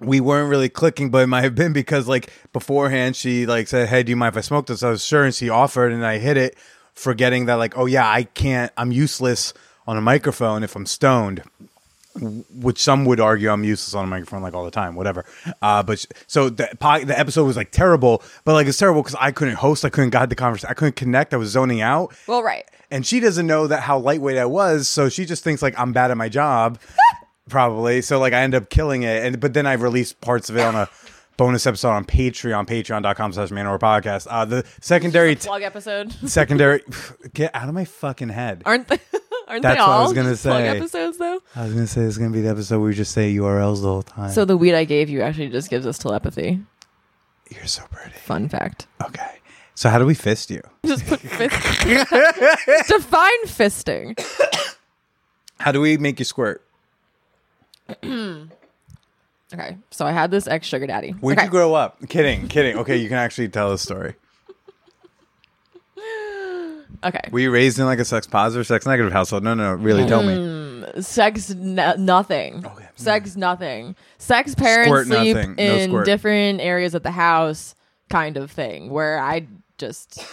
we 0.00 0.20
weren't 0.20 0.48
really 0.48 0.70
clicking, 0.70 1.10
but 1.10 1.18
it 1.18 1.26
might 1.26 1.44
have 1.44 1.54
been 1.54 1.72
because 1.72 2.08
like 2.08 2.32
beforehand 2.52 3.16
she 3.16 3.44
like 3.44 3.68
said, 3.68 3.88
Hey, 3.88 4.02
do 4.02 4.10
you 4.10 4.16
mind 4.16 4.34
if 4.34 4.38
I 4.38 4.42
smoke 4.42 4.66
this? 4.66 4.82
I 4.82 4.90
was 4.90 5.04
sure 5.04 5.24
and 5.24 5.34
she 5.34 5.50
offered 5.50 5.92
and 5.92 6.06
I 6.06 6.18
hit 6.18 6.36
it, 6.36 6.56
forgetting 6.94 7.46
that 7.46 7.54
like, 7.54 7.76
oh 7.76 7.86
yeah, 7.86 8.08
I 8.08 8.22
can't 8.22 8.72
I'm 8.76 8.92
useless 8.92 9.52
on 9.86 9.98
a 9.98 10.00
microphone 10.00 10.62
if 10.62 10.74
I'm 10.76 10.86
stoned 10.86 11.42
which 12.20 12.82
some 12.82 13.04
would 13.04 13.20
argue 13.20 13.50
I'm 13.50 13.62
useless 13.64 13.94
on 13.94 14.04
a 14.04 14.08
microphone 14.08 14.42
like 14.42 14.54
all 14.54 14.64
the 14.64 14.70
time, 14.70 14.94
whatever. 14.96 15.24
Uh, 15.62 15.82
but 15.82 16.00
sh- 16.00 16.06
so 16.26 16.48
the 16.48 16.68
po- 16.80 17.04
the 17.04 17.16
episode 17.18 17.44
was 17.44 17.56
like 17.56 17.70
terrible, 17.70 18.22
but 18.44 18.54
like 18.54 18.66
it's 18.66 18.78
terrible 18.78 19.02
because 19.02 19.16
I 19.20 19.30
couldn't 19.30 19.54
host, 19.54 19.84
I 19.84 19.88
couldn't 19.90 20.10
guide 20.10 20.28
the 20.30 20.34
conversation, 20.34 20.70
I 20.70 20.74
couldn't 20.74 20.96
connect, 20.96 21.32
I 21.32 21.36
was 21.36 21.50
zoning 21.50 21.80
out, 21.80 22.12
Well, 22.26 22.42
right. 22.42 22.64
and 22.90 23.06
she 23.06 23.20
doesn't 23.20 23.46
know 23.46 23.66
that 23.68 23.80
how 23.82 23.98
lightweight 23.98 24.36
I 24.38 24.46
was, 24.46 24.88
so 24.88 25.08
she 25.08 25.26
just 25.26 25.44
thinks 25.44 25.62
like 25.62 25.78
I'm 25.78 25.92
bad 25.92 26.10
at 26.10 26.16
my 26.16 26.28
job, 26.28 26.80
probably. 27.48 28.02
So 28.02 28.18
like 28.18 28.32
I 28.32 28.40
end 28.40 28.54
up 28.54 28.68
killing 28.70 29.02
it, 29.04 29.24
and 29.24 29.38
but 29.40 29.54
then 29.54 29.66
I 29.66 29.74
released 29.74 30.20
parts 30.20 30.50
of 30.50 30.56
it 30.56 30.62
on 30.62 30.74
a 30.74 30.88
bonus 31.36 31.66
episode 31.68 31.90
on 31.90 32.04
Patreon, 32.04 32.66
patreon.com 32.66 33.32
slash 33.32 33.50
manwhore 33.50 33.78
podcast. 33.78 34.26
Uh, 34.28 34.44
the 34.44 34.64
secondary, 34.80 35.36
t- 35.36 35.46
Plug 35.46 35.62
episode. 35.62 36.12
secondary, 36.28 36.82
get 37.32 37.54
out 37.54 37.68
of 37.68 37.74
my 37.74 37.84
fucking 37.84 38.30
head. 38.30 38.62
Aren't 38.66 38.88
they? 38.88 38.98
Aren't 39.48 39.62
That's 39.62 39.76
they 39.76 39.80
what 39.80 39.90
I 39.90 40.02
was 40.02 40.12
gonna 40.12 40.36
say. 40.36 40.68
episodes 40.68 41.16
though? 41.16 41.40
I 41.56 41.64
was 41.64 41.72
gonna 41.72 41.86
say 41.86 42.02
it's 42.02 42.18
gonna 42.18 42.30
be 42.30 42.42
the 42.42 42.50
episode 42.50 42.80
where 42.80 42.88
we 42.88 42.94
just 42.94 43.12
say 43.12 43.34
URLs 43.34 43.80
the 43.80 43.88
whole 43.88 44.02
time. 44.02 44.30
So 44.30 44.44
the 44.44 44.56
weed 44.56 44.74
I 44.74 44.84
gave 44.84 45.08
you 45.08 45.22
actually 45.22 45.48
just 45.48 45.70
gives 45.70 45.86
us 45.86 45.96
telepathy. 45.96 46.60
You're 47.50 47.66
so 47.66 47.82
pretty. 47.90 48.18
Fun 48.18 48.50
fact. 48.50 48.86
Okay. 49.02 49.38
So 49.74 49.88
how 49.88 49.98
do 49.98 50.04
we 50.04 50.14
fist 50.14 50.50
you? 50.50 50.60
Just 50.86 51.06
put 51.06 51.20
fist. 51.20 51.54
Define 52.88 53.44
fisting. 53.44 54.18
How 55.60 55.70
do 55.70 55.80
we 55.80 55.96
make 55.98 56.18
you 56.18 56.24
squirt? 56.24 56.64
Okay, 59.54 59.78
so 59.90 60.04
I 60.04 60.12
had 60.12 60.30
this 60.30 60.46
ex 60.46 60.66
sugar 60.66 60.86
daddy. 60.86 61.12
Where'd 61.12 61.38
okay. 61.38 61.46
you 61.46 61.50
grow 61.50 61.72
up? 61.72 62.06
Kidding, 62.10 62.48
kidding. 62.48 62.76
Okay, 62.76 62.98
you 62.98 63.08
can 63.08 63.16
actually 63.16 63.48
tell 63.48 63.70
the 63.70 63.78
story. 63.78 64.14
Okay. 67.04 67.20
Were 67.30 67.38
you 67.38 67.50
raised 67.50 67.78
in 67.78 67.84
like 67.86 67.98
a 67.98 68.04
sex 68.04 68.26
positive, 68.26 68.66
sex 68.66 68.86
negative 68.86 69.12
household? 69.12 69.44
No, 69.44 69.54
no, 69.54 69.74
no. 69.76 69.82
Really, 69.82 70.06
tell 70.06 70.22
me. 70.22 70.34
Hmm, 70.92 71.00
sex 71.00 71.50
n- 71.50 71.74
nothing 72.04 72.64
Okay. 72.64 72.88
sex 72.96 73.36
nothing 73.36 73.94
sex 74.18 74.54
parents 74.54 74.88
Squirt 74.88 75.06
sleep 75.06 75.36
nothing. 75.36 75.54
No 75.56 75.62
in 75.62 75.90
squirt. 75.90 76.06
different 76.06 76.60
areas 76.60 76.94
of 76.94 77.02
the 77.02 77.10
house 77.10 77.74
kind 78.10 78.36
of 78.38 78.50
thing 78.50 78.88
where 78.90 79.18
i 79.20 79.46
just 79.76 80.24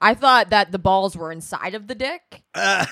i 0.00 0.14
thought 0.14 0.50
that 0.50 0.70
the 0.70 0.78
balls 0.78 1.16
were 1.16 1.32
inside 1.32 1.74
of 1.74 1.88
the 1.88 1.94
dick 1.96 2.42
not 2.56 2.90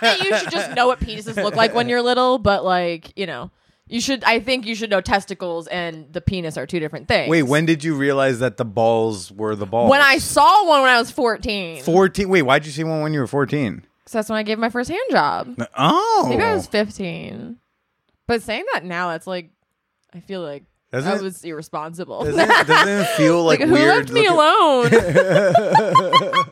that 0.00 0.20
you 0.22 0.36
should 0.36 0.50
just 0.50 0.70
know 0.74 0.86
what 0.86 1.00
penises 1.00 1.36
look 1.42 1.56
like 1.56 1.72
when 1.74 1.88
you're 1.88 2.02
little 2.02 2.38
but 2.38 2.62
like 2.64 3.10
you 3.16 3.26
know 3.26 3.50
you 3.86 4.00
should 4.00 4.24
i 4.24 4.40
think 4.40 4.64
you 4.66 4.74
should 4.74 4.88
know 4.90 5.00
testicles 5.00 5.66
and 5.66 6.12
the 6.12 6.20
penis 6.20 6.56
are 6.56 6.66
two 6.66 6.80
different 6.80 7.06
things 7.08 7.28
Wait, 7.30 7.42
when 7.42 7.66
did 7.66 7.84
you 7.84 7.94
realize 7.94 8.38
that 8.38 8.56
the 8.56 8.64
balls 8.64 9.30
were 9.30 9.54
the 9.54 9.66
balls? 9.66 9.90
when 9.90 10.00
i 10.00 10.18
saw 10.18 10.66
one 10.66 10.80
when 10.82 10.90
i 10.90 10.98
was 10.98 11.10
14 11.10 11.82
fourteen. 11.82 12.28
Wait, 12.28 12.42
why'd 12.42 12.64
you 12.64 12.72
see 12.72 12.84
one 12.84 13.02
when 13.02 13.12
you 13.12 13.20
were 13.20 13.26
fourteen? 13.26 13.84
so 14.06 14.18
that's 14.18 14.28
when 14.30 14.38
i 14.38 14.42
gave 14.42 14.58
my 14.58 14.70
first 14.70 14.88
hand 14.90 15.00
job 15.10 15.56
Oh, 15.76 16.26
Maybe 16.30 16.42
I 16.42 16.54
was 16.54 16.66
15. 16.66 17.58
But 18.26 18.40
saying 18.42 18.64
that 18.72 18.84
now, 18.86 19.10
that's 19.10 19.26
like, 19.26 19.50
I 20.14 20.20
feel 20.20 20.40
like 20.40 20.64
Doesn't 20.92 21.18
I 21.18 21.20
was 21.20 21.44
irresponsible. 21.44 22.24
Doesn't 22.24 22.40
it, 22.40 22.66
doesn't 22.66 22.88
it 22.88 23.06
feel 23.18 23.44
like, 23.50 23.60
like, 23.60 23.68
who 23.68 23.74
left 23.74 24.10
me 24.10 24.24
alone? 24.24 24.90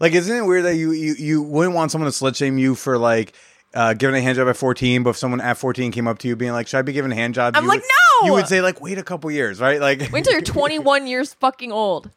Like, 0.00 0.12
isn't 0.12 0.34
it 0.36 0.40
weird 0.42 0.64
that 0.64 0.74
you 0.76 0.92
you 0.92 1.14
you 1.14 1.42
wouldn't 1.42 1.74
want 1.74 1.90
someone 1.92 2.10
to 2.10 2.16
slut 2.16 2.34
shame 2.36 2.58
you 2.58 2.74
for 2.74 2.98
like 2.98 3.34
uh, 3.74 3.94
giving 3.94 4.16
a 4.16 4.20
hand 4.22 4.36
job 4.36 4.48
at 4.48 4.56
fourteen, 4.56 5.02
but 5.02 5.10
if 5.10 5.16
someone 5.16 5.40
at 5.40 5.58
fourteen 5.58 5.92
came 5.92 6.06
up 6.08 6.18
to 6.20 6.28
you 6.28 6.36
being 6.36 6.52
like, 6.52 6.66
"Should 6.68 6.78
I 6.78 6.82
be 6.82 6.92
giving 6.92 7.12
a 7.12 7.14
hand 7.16 7.34
job?" 7.34 7.56
I'm 7.56 7.64
you 7.64 7.68
like, 7.68 7.80
would- 7.80 7.88
"No!" 8.22 8.26
You 8.28 8.32
would 8.34 8.46
say 8.48 8.60
like, 8.60 8.80
"Wait 8.80 8.96
a 8.98 9.02
couple 9.02 9.30
years, 9.30 9.60
right?" 9.60 9.80
Like, 9.80 9.98
Wait 10.00 10.14
until 10.14 10.32
you're 10.32 10.42
21 10.42 11.06
years 11.06 11.34
fucking 11.34 11.72
old. 11.72 12.10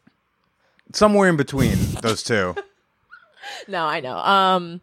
somewhere 0.92 1.28
in 1.28 1.36
between 1.36 1.76
those 2.02 2.22
two. 2.22 2.54
No, 3.66 3.84
I 3.86 4.00
know. 4.00 4.16
Um, 4.18 4.82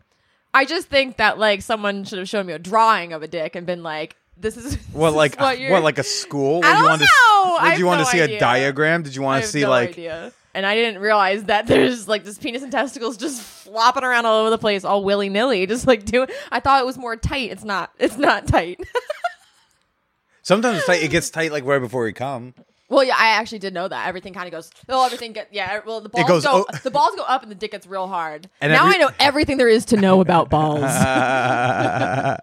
I 0.53 0.65
just 0.65 0.87
think 0.87 1.17
that 1.17 1.37
like 1.37 1.61
someone 1.61 2.03
should 2.03 2.17
have 2.17 2.27
shown 2.27 2.47
me 2.47 2.53
a 2.53 2.57
drawing 2.59 3.13
of 3.13 3.21
a 3.21 3.27
dick 3.27 3.55
and 3.55 3.65
been 3.67 3.83
like, 3.83 4.15
"This 4.37 4.57
is 4.57 4.75
What 4.91 5.11
this 5.11 5.15
like 5.17 5.33
is 5.33 5.37
what, 5.37 5.59
what 5.69 5.83
like 5.83 5.99
a 5.99 6.03
school? 6.03 6.61
I 6.63 6.69
Would 6.71 6.77
you 6.79 6.81
don't 6.81 6.83
want 6.89 7.01
to, 7.01 7.05
know. 7.05 7.57
I 7.59 7.75
you 7.77 7.85
want 7.85 7.99
to 7.99 8.05
see 8.07 8.21
idea. 8.21 8.37
a 8.37 8.39
diagram? 8.39 9.03
Did 9.03 9.15
you 9.15 9.21
want 9.21 9.43
to 9.43 9.47
see 9.49 9.61
no 9.61 9.69
like? 9.69 9.89
idea. 9.89 10.31
And 10.55 10.65
I 10.65 10.73
didn't 10.73 11.01
realize 11.01 11.43
that 11.43 11.67
there's 11.67 12.07
like 12.07 12.23
this 12.23 12.37
penis 12.37 12.63
and 12.63 12.71
testicles 12.71 13.17
just 13.17 13.41
flopping 13.41 14.03
around 14.03 14.25
all 14.25 14.39
over 14.41 14.49
the 14.49 14.57
place, 14.57 14.83
all 14.85 15.03
willy 15.03 15.27
nilly, 15.29 15.67
just 15.67 15.85
like 15.85 16.05
doing. 16.05 16.29
I 16.51 16.59
thought 16.61 16.81
it 16.81 16.85
was 16.85 16.97
more 16.97 17.15
tight. 17.17 17.51
It's 17.51 17.65
not. 17.65 17.91
It's 17.99 18.17
not 18.17 18.47
tight. 18.47 18.79
Sometimes 20.41 20.77
it's 20.77 20.87
tight. 20.87 21.03
It 21.03 21.09
gets 21.11 21.29
tight 21.29 21.51
like 21.51 21.65
right 21.65 21.79
before 21.79 22.07
you 22.07 22.13
come. 22.13 22.53
Well, 22.87 23.03
yeah, 23.03 23.15
I 23.17 23.29
actually 23.29 23.59
did 23.59 23.73
know 23.73 23.87
that. 23.87 24.07
Everything 24.07 24.33
kind 24.33 24.45
of 24.47 24.51
goes. 24.51 24.69
Oh, 24.87 25.05
everything 25.05 25.33
get 25.33 25.49
yeah. 25.51 25.77
Er, 25.77 25.83
well, 25.85 26.01
the 26.01 26.09
balls 26.09 26.27
goes 26.27 26.43
go. 26.43 26.65
o- 26.69 26.77
the 26.83 26.91
balls 26.91 27.15
go 27.15 27.23
up, 27.23 27.41
and 27.41 27.49
the 27.51 27.55
dick 27.55 27.71
gets 27.71 27.87
real 27.87 28.07
hard. 28.07 28.47
And 28.61 28.71
now 28.71 28.85
every- 28.85 28.95
I 28.95 28.99
know 28.99 29.09
everything 29.19 29.57
there 29.57 29.67
is 29.67 29.85
to 29.85 29.97
know 29.97 30.21
about 30.21 30.49
balls. 30.49 30.83
I 30.83 32.37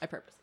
purpose. 0.00 0.33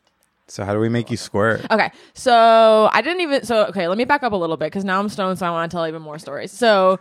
How 0.64 0.74
do 0.74 0.80
we 0.80 0.88
make 0.88 1.10
you 1.10 1.16
squirt? 1.16 1.64
Okay, 1.70 1.90
so 2.14 2.88
I 2.92 3.00
didn't 3.02 3.20
even. 3.22 3.44
So 3.44 3.66
okay, 3.66 3.88
let 3.88 3.96
me 3.96 4.04
back 4.04 4.22
up 4.22 4.32
a 4.32 4.36
little 4.36 4.56
bit 4.56 4.66
because 4.66 4.84
now 4.84 4.98
I'm 5.00 5.08
stoned, 5.08 5.38
so 5.38 5.46
I 5.46 5.50
want 5.50 5.70
to 5.70 5.74
tell 5.74 5.86
even 5.86 6.02
more 6.02 6.18
stories. 6.18 6.52
So, 6.52 6.98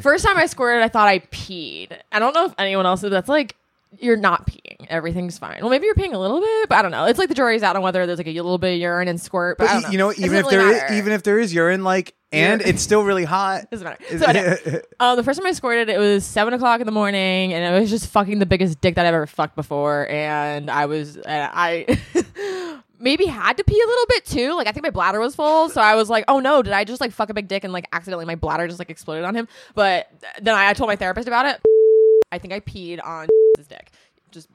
first 0.00 0.24
time 0.24 0.36
I 0.36 0.46
squirted, 0.46 0.82
I 0.82 0.88
thought 0.88 1.08
I 1.08 1.18
peed. 1.18 1.98
I 2.12 2.18
don't 2.18 2.34
know 2.34 2.44
if 2.44 2.54
anyone 2.58 2.86
else 2.86 3.00
did. 3.00 3.10
That's 3.10 3.28
like 3.28 3.56
you're 4.00 4.16
not 4.16 4.46
peeing. 4.46 4.86
Everything's 4.88 5.38
fine. 5.38 5.58
Well, 5.60 5.70
maybe 5.70 5.86
you're 5.86 5.94
peeing 5.94 6.14
a 6.14 6.18
little 6.18 6.40
bit, 6.40 6.68
but 6.68 6.76
I 6.78 6.82
don't 6.82 6.90
know. 6.90 7.04
It's 7.04 7.18
like 7.18 7.28
the 7.28 7.34
jury's 7.34 7.62
out 7.62 7.76
on 7.76 7.82
whether 7.82 8.04
there's 8.06 8.18
like 8.18 8.26
a 8.26 8.32
little 8.32 8.58
bit 8.58 8.74
of 8.74 8.80
urine 8.80 9.08
and 9.08 9.20
squirt. 9.20 9.58
But, 9.58 9.68
I 9.68 9.72
don't 9.74 9.82
But 9.82 9.88
know. 9.88 9.92
you 9.92 9.98
know, 9.98 10.12
even 10.12 10.36
if 10.36 10.48
there 10.48 10.58
really 10.60 10.74
is, 10.76 10.92
even 10.92 11.12
if 11.12 11.22
there 11.22 11.38
is 11.38 11.54
urine, 11.54 11.84
like, 11.84 12.14
and 12.32 12.60
it's 12.62 12.82
still 12.82 13.04
really 13.04 13.24
hot. 13.24 13.70
doesn't 13.70 13.84
matter. 13.84 14.18
So 14.18 14.24
anyway, 14.26 14.82
uh, 15.00 15.14
the 15.14 15.22
first 15.22 15.38
time 15.38 15.46
I 15.46 15.52
squirted, 15.52 15.88
it 15.88 15.98
was 15.98 16.24
seven 16.24 16.52
o'clock 16.54 16.80
in 16.80 16.86
the 16.86 16.92
morning, 16.92 17.52
and 17.52 17.64
it 17.74 17.78
was 17.80 17.90
just 17.90 18.08
fucking 18.08 18.40
the 18.40 18.46
biggest 18.46 18.80
dick 18.80 18.96
that 18.96 19.06
I've 19.06 19.14
ever 19.14 19.26
fucked 19.26 19.54
before, 19.56 20.08
and 20.08 20.70
I 20.70 20.86
was, 20.86 21.16
and 21.16 21.50
I. 21.52 21.86
Maybe 23.00 23.26
had 23.26 23.58
to 23.58 23.64
pee 23.64 23.78
a 23.78 23.86
little 23.86 24.06
bit 24.08 24.24
too. 24.24 24.54
Like 24.54 24.66
I 24.66 24.72
think 24.72 24.84
my 24.84 24.90
bladder 24.90 25.20
was 25.20 25.34
full, 25.34 25.68
so 25.68 25.80
I 25.80 25.94
was 25.94 26.08
like, 26.08 26.24
"Oh 26.26 26.38
no, 26.40 26.62
did 26.62 26.72
I 26.72 26.84
just 26.84 27.02
like 27.02 27.10
fuck 27.12 27.28
a 27.28 27.34
big 27.34 27.48
dick 27.48 27.62
and 27.62 27.72
like 27.72 27.86
accidentally 27.92 28.24
my 28.24 28.36
bladder 28.36 28.66
just 28.66 28.78
like 28.78 28.88
exploded 28.88 29.24
on 29.24 29.34
him?" 29.34 29.46
But 29.74 30.08
then 30.40 30.54
I, 30.54 30.70
I 30.70 30.72
told 30.72 30.88
my 30.88 30.96
therapist 30.96 31.28
about 31.28 31.44
it. 31.44 31.60
I 32.34 32.38
think 32.38 32.52
I 32.52 32.60
peed 32.60 33.04
on 33.04 33.28
his 33.56 33.66
dick. 33.66 33.90
Just 34.30 34.48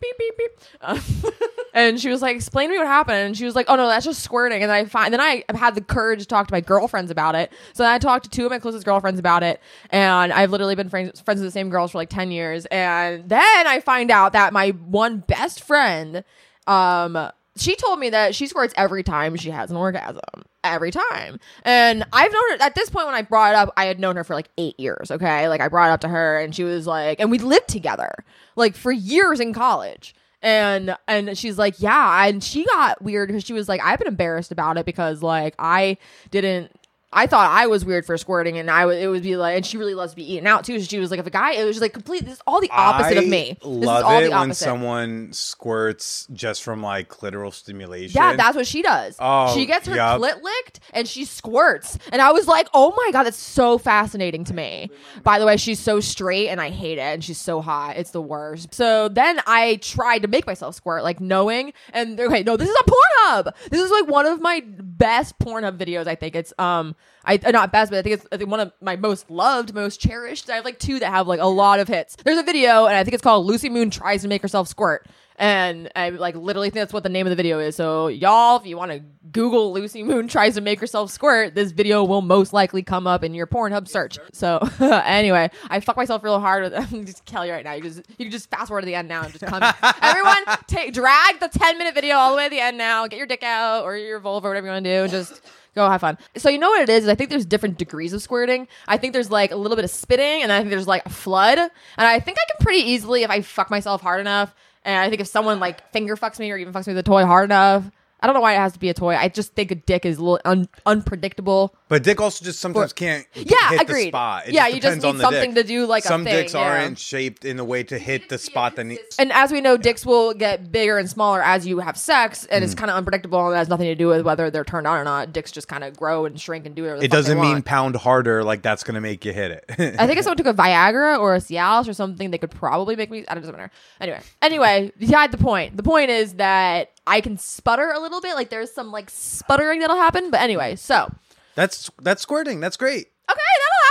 beep 0.00 0.18
beep 0.18 0.38
beep. 0.38 0.50
Uh, 0.80 1.00
and 1.74 2.00
she 2.00 2.08
was 2.08 2.22
like, 2.22 2.36
"Explain 2.36 2.68
to 2.68 2.72
me 2.72 2.78
what 2.78 2.86
happened." 2.86 3.18
And 3.18 3.36
she 3.36 3.44
was 3.44 3.54
like, 3.54 3.66
"Oh 3.68 3.76
no, 3.76 3.86
that's 3.86 4.04
just 4.04 4.22
squirting." 4.22 4.62
And 4.62 4.70
then 4.70 4.76
I 4.76 4.84
find 4.86 5.12
then 5.12 5.20
I 5.20 5.44
had 5.54 5.74
the 5.74 5.82
courage 5.82 6.20
to 6.20 6.26
talk 6.26 6.48
to 6.48 6.54
my 6.54 6.60
girlfriends 6.60 7.10
about 7.10 7.34
it. 7.34 7.52
So 7.74 7.82
then 7.82 7.92
I 7.92 7.98
talked 7.98 8.24
to 8.24 8.30
two 8.30 8.46
of 8.46 8.50
my 8.50 8.58
closest 8.58 8.84
girlfriends 8.84 9.20
about 9.20 9.42
it, 9.42 9.60
and 9.90 10.32
I've 10.32 10.50
literally 10.50 10.74
been 10.74 10.88
friends 10.88 11.20
friends 11.20 11.40
with 11.40 11.48
the 11.48 11.52
same 11.52 11.68
girls 11.68 11.92
for 11.92 11.98
like 11.98 12.10
ten 12.10 12.30
years. 12.30 12.64
And 12.66 13.28
then 13.28 13.66
I 13.66 13.80
find 13.80 14.10
out 14.10 14.32
that 14.32 14.52
my 14.52 14.70
one 14.70 15.18
best 15.18 15.62
friend, 15.62 16.24
um. 16.66 17.30
She 17.56 17.76
told 17.76 17.98
me 17.98 18.10
that 18.10 18.34
she 18.34 18.46
squirts 18.46 18.74
every 18.76 19.02
time 19.02 19.36
she 19.36 19.50
has 19.50 19.70
an 19.70 19.76
orgasm. 19.76 20.20
Every 20.62 20.90
time. 20.90 21.38
And 21.62 22.04
I've 22.12 22.32
known 22.32 22.42
her 22.50 22.56
at 22.64 22.74
this 22.74 22.90
point 22.90 23.06
when 23.06 23.14
I 23.14 23.22
brought 23.22 23.52
it 23.52 23.56
up, 23.56 23.72
I 23.76 23.86
had 23.86 24.00
known 24.00 24.16
her 24.16 24.24
for 24.24 24.34
like 24.34 24.48
eight 24.58 24.78
years. 24.78 25.10
Okay. 25.10 25.48
Like 25.48 25.60
I 25.60 25.68
brought 25.68 25.90
it 25.90 25.92
up 25.92 26.00
to 26.00 26.08
her 26.08 26.40
and 26.40 26.54
she 26.54 26.64
was 26.64 26.86
like, 26.86 27.20
and 27.20 27.30
we 27.30 27.38
lived 27.38 27.68
together 27.68 28.12
like 28.56 28.74
for 28.76 28.90
years 28.92 29.40
in 29.40 29.52
college 29.52 30.14
and 30.42 30.96
and 31.08 31.36
she's 31.36 31.58
like 31.58 31.74
yeah 31.80 32.26
and 32.26 32.44
she 32.44 32.64
got 32.66 33.00
weird 33.02 33.28
because 33.28 33.42
she 33.42 33.52
was 33.52 33.68
like 33.68 33.80
i've 33.82 33.98
been 33.98 34.06
embarrassed 34.06 34.52
about 34.52 34.76
it 34.76 34.84
because 34.84 35.22
like 35.22 35.54
i 35.58 35.96
didn't 36.30 36.70
I 37.12 37.26
thought 37.26 37.50
I 37.50 37.68
was 37.68 37.84
weird 37.84 38.04
for 38.04 38.18
squirting, 38.18 38.58
and 38.58 38.70
I 38.70 38.84
would 38.84 38.98
it 38.98 39.08
would 39.08 39.22
be 39.22 39.36
like, 39.36 39.56
and 39.56 39.64
she 39.64 39.78
really 39.78 39.94
loves 39.94 40.12
to 40.12 40.16
be 40.16 40.32
eaten 40.32 40.46
out 40.46 40.64
too. 40.64 40.80
So 40.80 40.86
she 40.86 40.98
was 40.98 41.10
like, 41.10 41.20
if 41.20 41.26
a 41.26 41.30
guy, 41.30 41.52
it 41.52 41.64
was 41.64 41.76
just 41.76 41.82
like 41.82 41.92
complete. 41.92 42.24
This 42.24 42.34
is 42.34 42.42
all 42.46 42.60
the 42.60 42.70
opposite 42.70 43.16
I 43.16 43.22
of 43.22 43.28
me. 43.28 43.56
This 43.62 43.70
is 43.70 43.86
love 43.86 44.04
all 44.04 44.18
it 44.18 44.24
the 44.24 44.30
when 44.30 44.38
opposite. 44.38 44.64
someone 44.64 45.32
squirts 45.32 46.26
just 46.32 46.62
from 46.62 46.82
like 46.82 47.08
clitoral 47.08 47.52
stimulation. 47.52 48.20
Yeah, 48.20 48.34
that's 48.34 48.56
what 48.56 48.66
she 48.66 48.82
does. 48.82 49.16
Oh, 49.20 49.54
she 49.54 49.66
gets 49.66 49.86
her 49.86 49.94
yup. 49.94 50.20
clit 50.20 50.42
licked 50.42 50.80
and 50.92 51.06
she 51.06 51.24
squirts. 51.24 51.96
And 52.12 52.20
I 52.20 52.32
was 52.32 52.48
like, 52.48 52.68
oh 52.74 52.92
my 52.96 53.10
God, 53.12 53.22
that's 53.22 53.36
so 53.36 53.78
fascinating 53.78 54.44
to 54.44 54.54
me. 54.54 54.90
By 55.22 55.38
the 55.38 55.46
way, 55.46 55.56
she's 55.56 55.80
so 55.80 56.00
straight 56.00 56.48
and 56.48 56.60
I 56.60 56.70
hate 56.70 56.98
it. 56.98 57.02
And 57.02 57.24
she's 57.24 57.38
so 57.38 57.60
hot. 57.60 57.96
It's 57.96 58.10
the 58.10 58.20
worst. 58.22 58.74
So 58.74 59.08
then 59.08 59.40
I 59.46 59.76
tried 59.76 60.22
to 60.22 60.28
make 60.28 60.46
myself 60.46 60.74
squirt, 60.74 61.04
like 61.04 61.20
knowing. 61.20 61.72
And 61.92 62.18
okay, 62.18 62.42
no, 62.42 62.56
this 62.56 62.68
is 62.68 62.76
on 62.76 63.44
Pornhub. 63.44 63.54
This 63.70 63.80
is 63.80 63.90
like 63.90 64.08
one 64.08 64.26
of 64.26 64.40
my 64.40 64.64
best 64.96 65.38
Pornhub 65.38 65.78
videos. 65.78 66.06
I 66.06 66.14
think 66.14 66.36
it's, 66.36 66.52
um, 66.58 66.96
I 67.24 67.38
uh, 67.44 67.50
not 67.50 67.72
best, 67.72 67.90
but 67.90 67.98
I 67.98 68.02
think 68.02 68.14
it's 68.14 68.26
I 68.32 68.36
think 68.36 68.50
one 68.50 68.60
of 68.60 68.72
my 68.80 68.96
most 68.96 69.30
loved, 69.30 69.74
most 69.74 70.00
cherished. 70.00 70.48
I 70.50 70.56
have 70.56 70.64
like 70.64 70.78
two 70.78 70.98
that 71.00 71.10
have 71.10 71.26
like 71.26 71.40
a 71.40 71.46
lot 71.46 71.80
of 71.80 71.88
hits. 71.88 72.16
There's 72.16 72.38
a 72.38 72.42
video, 72.42 72.86
and 72.86 72.96
I 72.96 73.04
think 73.04 73.14
it's 73.14 73.22
called 73.22 73.46
Lucee 73.46 73.68
Moon 73.68 73.90
tries 73.90 74.22
to 74.22 74.28
make 74.28 74.42
herself 74.42 74.68
squirt. 74.68 75.06
And 75.38 75.90
I 75.94 76.10
like 76.10 76.34
literally 76.34 76.70
think 76.70 76.80
that's 76.80 76.92
what 76.92 77.02
the 77.02 77.08
name 77.08 77.26
of 77.26 77.30
the 77.30 77.36
video 77.36 77.58
is. 77.58 77.76
So 77.76 78.08
y'all, 78.08 78.56
if 78.58 78.66
you 78.66 78.76
want 78.76 78.92
to 78.92 79.02
Google 79.32 79.72
Lucee 79.72 80.02
Moon 80.02 80.28
tries 80.28 80.54
to 80.54 80.60
make 80.60 80.80
herself 80.80 81.10
squirt, 81.10 81.54
this 81.54 81.72
video 81.72 82.04
will 82.04 82.22
most 82.22 82.52
likely 82.52 82.82
come 82.82 83.06
up 83.06 83.22
in 83.22 83.34
your 83.34 83.46
Pornhub 83.46 83.86
search. 83.86 84.18
So 84.32 84.58
anyway, 84.80 85.50
I 85.68 85.80
fuck 85.80 85.96
myself 85.96 86.24
real 86.24 86.40
hard 86.40 86.64
with 86.64 86.74
I'm 86.92 87.04
just 87.04 87.26
tell 87.26 87.44
you 87.44 87.52
right 87.52 87.64
now. 87.64 87.74
You 87.74 87.82
just 87.82 88.02
you 88.16 88.24
can 88.24 88.30
just 88.30 88.50
fast 88.50 88.68
forward 88.68 88.82
to 88.82 88.86
the 88.86 88.94
end 88.94 89.08
now 89.08 89.22
and 89.22 89.32
just 89.32 89.44
come. 89.44 89.62
Everyone, 90.02 90.42
take 90.66 90.92
drag 90.92 91.40
the 91.40 91.48
10 91.48 91.78
minute 91.78 91.94
video 91.94 92.16
all 92.16 92.30
the 92.30 92.36
way 92.36 92.44
to 92.44 92.50
the 92.50 92.60
end 92.60 92.78
now. 92.78 93.06
Get 93.06 93.18
your 93.18 93.26
dick 93.26 93.42
out 93.42 93.84
or 93.84 93.96
your 93.96 94.20
vulva, 94.20 94.48
whatever 94.48 94.66
you 94.66 94.72
want 94.72 94.84
to 94.84 94.90
do, 94.90 95.02
and 95.02 95.10
just 95.10 95.42
go 95.74 95.88
have 95.88 96.00
fun. 96.00 96.18
So 96.36 96.48
you 96.48 96.58
know 96.58 96.70
what 96.70 96.80
it 96.80 96.88
is? 96.88 97.04
is 97.04 97.08
I 97.08 97.14
think 97.14 97.30
there's 97.30 97.46
different 97.46 97.78
degrees 97.78 98.12
of 98.12 98.22
squirting. 98.22 98.66
I 98.88 98.96
think 98.96 99.12
there's 99.12 99.30
like 99.30 99.52
a 99.52 99.56
little 99.56 99.76
bit 99.76 99.84
of 99.84 99.90
spitting, 99.90 100.42
and 100.42 100.50
I 100.50 100.58
think 100.58 100.70
there's 100.70 100.88
like 100.88 101.04
a 101.06 101.10
flood. 101.10 101.58
And 101.58 101.70
I 101.98 102.18
think 102.18 102.38
I 102.38 102.44
can 102.50 102.64
pretty 102.64 102.80
easily 102.90 103.22
if 103.22 103.30
I 103.30 103.42
fuck 103.42 103.70
myself 103.70 104.00
hard 104.00 104.20
enough. 104.20 104.54
And 104.86 104.96
I 104.98 105.10
think 105.10 105.20
if 105.20 105.26
someone 105.26 105.58
like 105.58 105.92
finger 105.92 106.16
fucks 106.16 106.38
me 106.38 106.50
or 106.52 106.56
even 106.56 106.72
fucks 106.72 106.86
me 106.86 106.94
with 106.94 107.00
a 107.00 107.02
toy 107.02 107.26
hard 107.26 107.46
enough, 107.46 107.90
I 108.20 108.26
don't 108.26 108.34
know 108.34 108.40
why 108.40 108.54
it 108.54 108.58
has 108.58 108.72
to 108.72 108.78
be 108.78 108.88
a 108.88 108.94
toy. 108.94 109.14
I 109.14 109.28
just 109.28 109.54
think 109.54 109.70
a 109.70 109.74
dick 109.74 110.06
is 110.06 110.16
a 110.18 110.20
little 110.24 110.40
un- 110.44 110.68
unpredictable. 110.86 111.74
But 111.88 112.02
dick 112.02 112.20
also 112.20 112.44
just 112.44 112.58
sometimes 112.58 112.92
can't 112.92 113.26
Yeah, 113.34 113.70
hit 113.70 113.82
agreed. 113.82 114.06
the 114.06 114.08
spot. 114.08 114.48
It 114.48 114.54
Yeah, 114.54 114.66
you 114.66 114.74
just 114.80 114.82
depends 115.00 115.04
on 115.04 115.12
need 115.14 115.18
the 115.18 115.22
something 115.24 115.54
dick. 115.54 115.62
to 115.66 115.68
do, 115.68 115.86
like, 115.86 116.04
a 116.04 116.08
some 116.08 116.24
thing, 116.24 116.32
dicks 116.34 116.54
yeah. 116.54 116.60
aren't 116.60 116.98
shaped 116.98 117.44
in 117.44 117.58
a 117.60 117.64
way 117.64 117.82
to 117.84 117.98
hit 117.98 118.28
the 118.28 118.38
spot 118.38 118.74
that 118.76 118.84
needs. 118.84 119.16
And 119.18 119.30
as 119.32 119.52
we 119.52 119.60
know, 119.60 119.76
dicks 119.76 120.04
will 120.04 120.34
get 120.34 120.72
bigger 120.72 120.98
and 120.98 121.08
smaller 121.08 121.42
as 121.42 121.66
you 121.66 121.78
have 121.78 121.96
sex, 121.96 122.44
and 122.46 122.62
Mm. 122.62 122.64
it's 122.64 122.74
kind 122.74 122.90
of 122.90 122.96
unpredictable 122.96 123.46
and 123.46 123.54
it 123.54 123.58
has 123.58 123.68
nothing 123.68 123.86
to 123.86 123.94
do 123.94 124.08
with 124.08 124.22
whether 124.22 124.50
they're 124.50 124.64
turned 124.64 124.86
on 124.86 124.98
or 124.98 125.04
not. 125.04 125.32
Dicks 125.32 125.52
just 125.52 125.68
kind 125.68 125.84
of 125.84 125.96
grow 125.96 126.24
and 126.24 126.40
shrink 126.40 126.66
and 126.66 126.74
do 126.74 126.82
whatever. 126.82 126.98
The 127.00 127.04
It 127.04 127.10
fuck 127.10 127.16
they 127.16 127.22
doesn't 127.22 127.40
mean 127.40 127.52
want. 127.52 127.64
pound 127.66 127.96
harder 127.96 128.42
like 128.42 128.62
that's 128.62 128.82
gonna 128.82 129.00
make 129.00 129.24
you 129.24 129.32
hit 129.32 129.50
it. 129.52 129.64
I 129.98 130.06
think 130.06 130.18
if 130.18 130.24
someone 130.24 130.38
took 130.38 130.46
a 130.46 130.54
Viagra 130.54 131.18
or 131.20 131.34
a 131.34 131.38
Cialis 131.38 131.88
or 131.88 131.92
something, 131.92 132.30
they 132.30 132.38
could 132.38 132.50
probably 132.50 132.96
make 132.96 133.10
me. 133.10 133.24
I 133.28 133.34
don't 133.34 133.42
doesn't 133.42 133.54
matter. 133.56 133.70
Anyway, 134.00 134.20
anyway, 134.42 134.92
beside 134.98 135.30
the 135.32 135.38
point. 135.38 135.76
The 135.76 135.82
point 135.82 136.10
is 136.10 136.34
that 136.34 136.90
I 137.06 137.20
can 137.20 137.38
sputter 137.38 137.90
a 137.90 138.00
little 138.00 138.20
bit. 138.20 138.34
Like 138.34 138.50
there's 138.50 138.72
some 138.72 138.90
like 138.92 139.10
sputtering 139.10 139.80
that'll 139.80 139.96
happen. 139.96 140.30
But 140.30 140.40
anyway, 140.40 140.76
so 140.76 141.10
that's 141.54 141.90
that's 142.02 142.22
squirting. 142.22 142.60
That's 142.60 142.76
great. 142.76 143.06
Okay, 143.30 143.40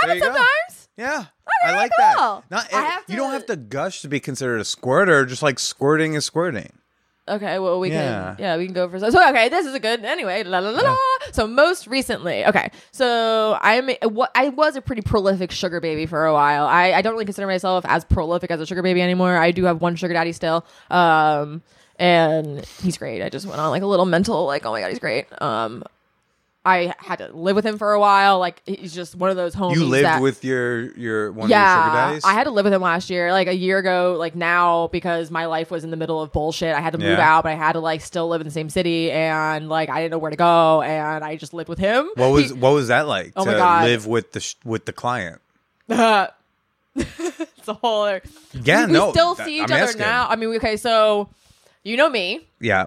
happen 0.00 0.16
you 0.16 0.20
go. 0.22 0.26
sometimes. 0.28 0.88
Yeah, 0.98 1.18
Okay, 1.18 1.74
I 1.74 1.76
like 1.76 1.90
cool. 1.98 2.44
that. 2.48 2.50
Not 2.50 2.72
I 2.72 2.80
have 2.82 3.04
you 3.08 3.16
don't 3.16 3.32
have 3.32 3.44
to 3.46 3.56
gush 3.56 4.00
to 4.02 4.08
be 4.08 4.18
considered 4.20 4.60
a 4.60 4.64
squirter. 4.64 5.26
Just 5.26 5.42
like 5.42 5.58
squirting 5.58 6.14
is 6.14 6.24
squirting. 6.24 6.72
Okay, 7.28 7.58
well 7.58 7.80
we 7.80 7.90
Yeah. 7.90 8.34
can 8.36 8.42
yeah 8.42 8.56
we 8.56 8.66
can 8.66 8.72
go 8.72 8.88
for 8.88 9.00
so 9.00 9.08
okay 9.08 9.48
this 9.48 9.66
is 9.66 9.74
a 9.74 9.80
good 9.80 10.04
anyway 10.04 10.44
la 10.44 10.60
la 10.60 10.70
la 10.70 10.80
la. 10.80 10.96
So 11.32 11.46
most 11.48 11.88
recently, 11.88 12.46
okay, 12.46 12.70
so 12.92 13.58
I'm 13.60 13.90
what 14.12 14.30
I 14.36 14.48
was 14.50 14.76
a 14.76 14.80
pretty 14.80 15.02
prolific 15.02 15.50
sugar 15.50 15.80
baby 15.80 16.06
for 16.06 16.24
a 16.24 16.32
while. 16.32 16.66
I 16.66 16.92
I 16.92 17.02
don't 17.02 17.12
really 17.14 17.24
consider 17.24 17.48
myself 17.48 17.84
as 17.88 18.04
prolific 18.04 18.50
as 18.52 18.60
a 18.60 18.64
sugar 18.66 18.80
baby 18.80 19.02
anymore. 19.02 19.36
I 19.36 19.50
do 19.50 19.64
have 19.64 19.80
one 19.82 19.96
sugar 19.96 20.14
daddy 20.14 20.32
still, 20.32 20.64
um, 20.88 21.62
and 21.98 22.64
he's 22.82 22.96
great. 22.98 23.22
I 23.22 23.28
just 23.28 23.46
went 23.46 23.60
on 23.60 23.70
like 23.70 23.82
a 23.82 23.86
little 23.86 24.06
mental 24.06 24.46
like 24.46 24.64
oh 24.66 24.72
my 24.72 24.80
god 24.80 24.90
he's 24.90 24.98
great. 24.98 25.26
Um, 25.42 25.82
I 26.64 26.92
had 26.98 27.18
to 27.20 27.28
live 27.32 27.54
with 27.54 27.64
him 27.64 27.78
for 27.78 27.92
a 27.92 28.00
while. 28.00 28.40
Like 28.40 28.60
he's 28.66 28.92
just 28.92 29.14
one 29.14 29.30
of 29.30 29.36
those 29.36 29.54
homies. 29.54 29.76
You 29.76 29.84
lived 29.84 30.04
that, 30.04 30.20
with 30.20 30.44
your 30.44 30.92
your 30.96 31.30
one 31.30 31.44
of 31.44 31.50
your 31.50 31.58
sugar 31.60 31.70
yeah, 31.70 31.94
daddies. 32.08 32.24
I 32.24 32.32
had 32.32 32.44
to 32.44 32.50
live 32.50 32.64
with 32.64 32.72
him 32.74 32.82
last 32.82 33.08
year, 33.08 33.30
like 33.30 33.46
a 33.46 33.54
year 33.54 33.78
ago, 33.78 34.16
like 34.18 34.34
now 34.34 34.88
because 34.88 35.30
my 35.30 35.46
life 35.46 35.70
was 35.70 35.84
in 35.84 35.90
the 35.92 35.96
middle 35.96 36.20
of 36.20 36.32
bullshit. 36.32 36.74
I 36.74 36.80
had 36.80 36.90
to 36.94 36.98
move 36.98 37.06
Yeah. 37.18 37.36
out, 37.36 37.44
but 37.44 37.52
I 37.52 37.54
had 37.54 37.74
to 37.74 37.80
like 37.80 38.00
still 38.00 38.26
live 38.28 38.40
in 38.40 38.46
the 38.48 38.52
same 38.52 38.68
city, 38.68 39.12
and 39.12 39.68
like 39.68 39.88
I 39.90 40.00
didn't 40.00 40.10
know 40.10 40.18
where 40.18 40.32
to 40.32 40.36
go, 40.36 40.82
and 40.82 41.22
I 41.24 41.36
just 41.36 41.54
lived 41.54 41.68
with 41.68 41.78
him. 41.78 42.10
what 42.16 42.32
was 42.32 42.46
He- 42.50 42.52
what 42.54 42.70
was 42.70 42.88
that 42.88 43.06
like 43.06 43.32
Oh 43.36 43.44
to 43.44 43.52
my 43.52 43.56
God. 43.56 43.84
live 43.84 44.06
with 44.08 44.32
the 44.32 44.40
sh- 44.40 44.56
with 44.64 44.86
the 44.86 44.92
client? 44.92 45.40
it's 46.96 47.68
a 47.68 47.74
whole. 47.74 48.02
other- 48.02 48.22
Yeah, 48.54 48.86
we, 48.86 48.92
no, 48.92 49.06
we 49.06 49.12
still 49.12 49.34
that- 49.36 49.46
see 49.46 49.56
each 49.58 49.70
I'm 49.70 49.72
other 49.72 49.82
asking. 49.84 50.00
now. 50.00 50.26
I 50.28 50.36
mean, 50.36 50.48
okay, 50.56 50.76
so 50.76 51.28
you 51.86 51.96
know 51.96 52.10
me. 52.10 52.46
Yeah. 52.58 52.86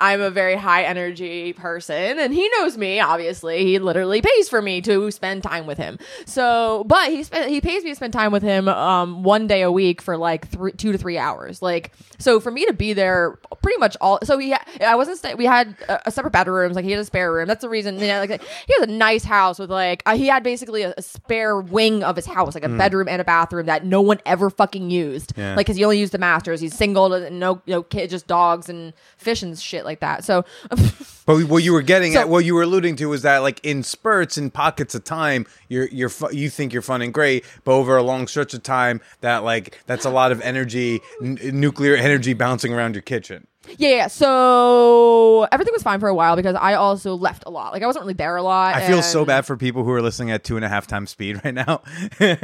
I'm 0.00 0.20
a 0.20 0.30
very 0.30 0.54
high 0.56 0.84
energy 0.84 1.52
person 1.52 2.18
and 2.18 2.32
he 2.32 2.48
knows 2.56 2.76
me 2.78 3.00
obviously. 3.00 3.64
He 3.64 3.78
literally 3.78 4.20
pays 4.22 4.48
for 4.48 4.62
me 4.62 4.80
to 4.82 5.10
spend 5.10 5.42
time 5.42 5.66
with 5.66 5.78
him. 5.78 5.98
So 6.26 6.84
but 6.86 7.10
he 7.10 7.22
spent 7.22 7.50
he 7.50 7.60
pays 7.60 7.84
me 7.84 7.90
to 7.90 7.96
spend 7.96 8.12
time 8.12 8.32
with 8.32 8.42
him 8.42 8.68
um 8.68 9.22
one 9.22 9.46
day 9.46 9.62
a 9.62 9.72
week 9.72 10.00
for 10.00 10.16
like 10.16 10.48
three 10.48 10.72
two 10.72 10.92
to 10.92 10.98
three 10.98 11.18
hours. 11.18 11.62
Like 11.62 11.92
so 12.18 12.40
for 12.40 12.50
me 12.50 12.64
to 12.66 12.72
be 12.72 12.92
there 12.92 13.38
pretty 13.62 13.78
much 13.78 13.96
all 14.00 14.18
so 14.24 14.38
he 14.38 14.54
I 14.80 14.94
wasn't 14.94 15.18
stay, 15.18 15.34
we 15.34 15.44
had 15.44 15.76
a, 15.88 16.08
a 16.08 16.10
separate 16.10 16.32
bedrooms 16.32 16.76
like 16.76 16.84
he 16.84 16.92
had 16.92 17.00
a 17.00 17.04
spare 17.04 17.32
room. 17.32 17.48
That's 17.48 17.62
the 17.62 17.68
reason 17.68 17.98
you 17.98 18.06
know 18.06 18.20
like 18.20 18.42
he 18.42 18.74
has 18.78 18.82
a 18.82 18.92
nice 18.92 19.24
house 19.24 19.58
with 19.58 19.70
like 19.70 20.02
uh, 20.06 20.16
he 20.16 20.26
had 20.26 20.42
basically 20.42 20.82
a, 20.82 20.94
a 20.96 21.02
spare 21.02 21.60
wing 21.60 22.04
of 22.04 22.16
his 22.16 22.26
house 22.26 22.54
like 22.54 22.64
a 22.64 22.68
bedroom 22.68 23.08
and 23.08 23.20
a 23.20 23.24
bathroom 23.24 23.66
that 23.66 23.84
no 23.84 24.00
one 24.00 24.20
ever 24.26 24.50
fucking 24.50 24.90
used. 24.90 25.32
Yeah. 25.36 25.54
like 25.56 25.66
because 25.66 25.76
he 25.76 25.84
only 25.84 25.98
used 25.98 26.12
the 26.12 26.18
masters. 26.18 26.60
He's 26.60 26.74
single 26.74 27.12
and 27.12 27.38
no 27.40 27.60
no 27.66 27.82
kid 27.82 28.10
just 28.10 28.26
dogs 28.26 28.68
and 28.68 28.92
fish 29.16 29.42
and 29.42 29.58
shit 29.58 29.84
like 29.88 30.00
that 30.00 30.24
so 30.24 30.44
But 31.26 31.44
what 31.44 31.62
you 31.62 31.74
were 31.74 31.82
getting 31.82 32.14
So- 32.14 32.20
at, 32.20 32.28
what 32.30 32.46
you 32.46 32.54
were 32.54 32.62
alluding 32.62 32.96
to, 32.96 33.06
was 33.10 33.20
that 33.22 33.38
like 33.38 33.60
in 33.62 33.82
spurts 33.82 34.38
and 34.38 34.52
pockets 34.52 34.94
of 34.94 35.04
time, 35.04 35.44
you're 35.68 35.86
you're 35.88 36.10
you 36.32 36.48
think 36.48 36.72
you're 36.72 36.80
fun 36.80 37.02
and 37.02 37.12
great, 37.12 37.44
but 37.64 37.72
over 37.72 37.98
a 37.98 38.02
long 38.02 38.26
stretch 38.28 38.54
of 38.54 38.62
time, 38.62 39.02
that 39.20 39.44
like 39.44 39.78
that's 39.86 40.06
a 40.06 40.10
lot 40.10 40.32
of 40.32 40.40
energy, 40.40 41.00
n- 41.22 41.38
nuclear 41.52 41.96
energy 41.96 42.32
bouncing 42.32 42.72
around 42.72 42.94
your 42.94 43.02
kitchen. 43.02 43.46
Yeah, 43.76 43.88
yeah. 43.88 44.06
So 44.06 45.46
everything 45.52 45.72
was 45.72 45.82
fine 45.82 46.00
for 46.00 46.08
a 46.08 46.14
while 46.14 46.36
because 46.36 46.54
I 46.54 46.74
also 46.74 47.14
left 47.14 47.44
a 47.46 47.50
lot. 47.50 47.72
Like 47.72 47.82
I 47.82 47.86
wasn't 47.86 48.04
really 48.04 48.14
there 48.14 48.36
a 48.36 48.42
lot. 48.42 48.74
I 48.74 48.86
feel 48.86 49.02
so 49.02 49.24
bad 49.24 49.44
for 49.46 49.56
people 49.56 49.84
who 49.84 49.90
are 49.92 50.02
listening 50.02 50.30
at 50.30 50.44
two 50.44 50.56
and 50.56 50.64
a 50.64 50.68
half 50.68 50.86
times 50.86 51.10
speed 51.10 51.40
right 51.44 51.54
now. 51.54 51.82
and 52.20 52.40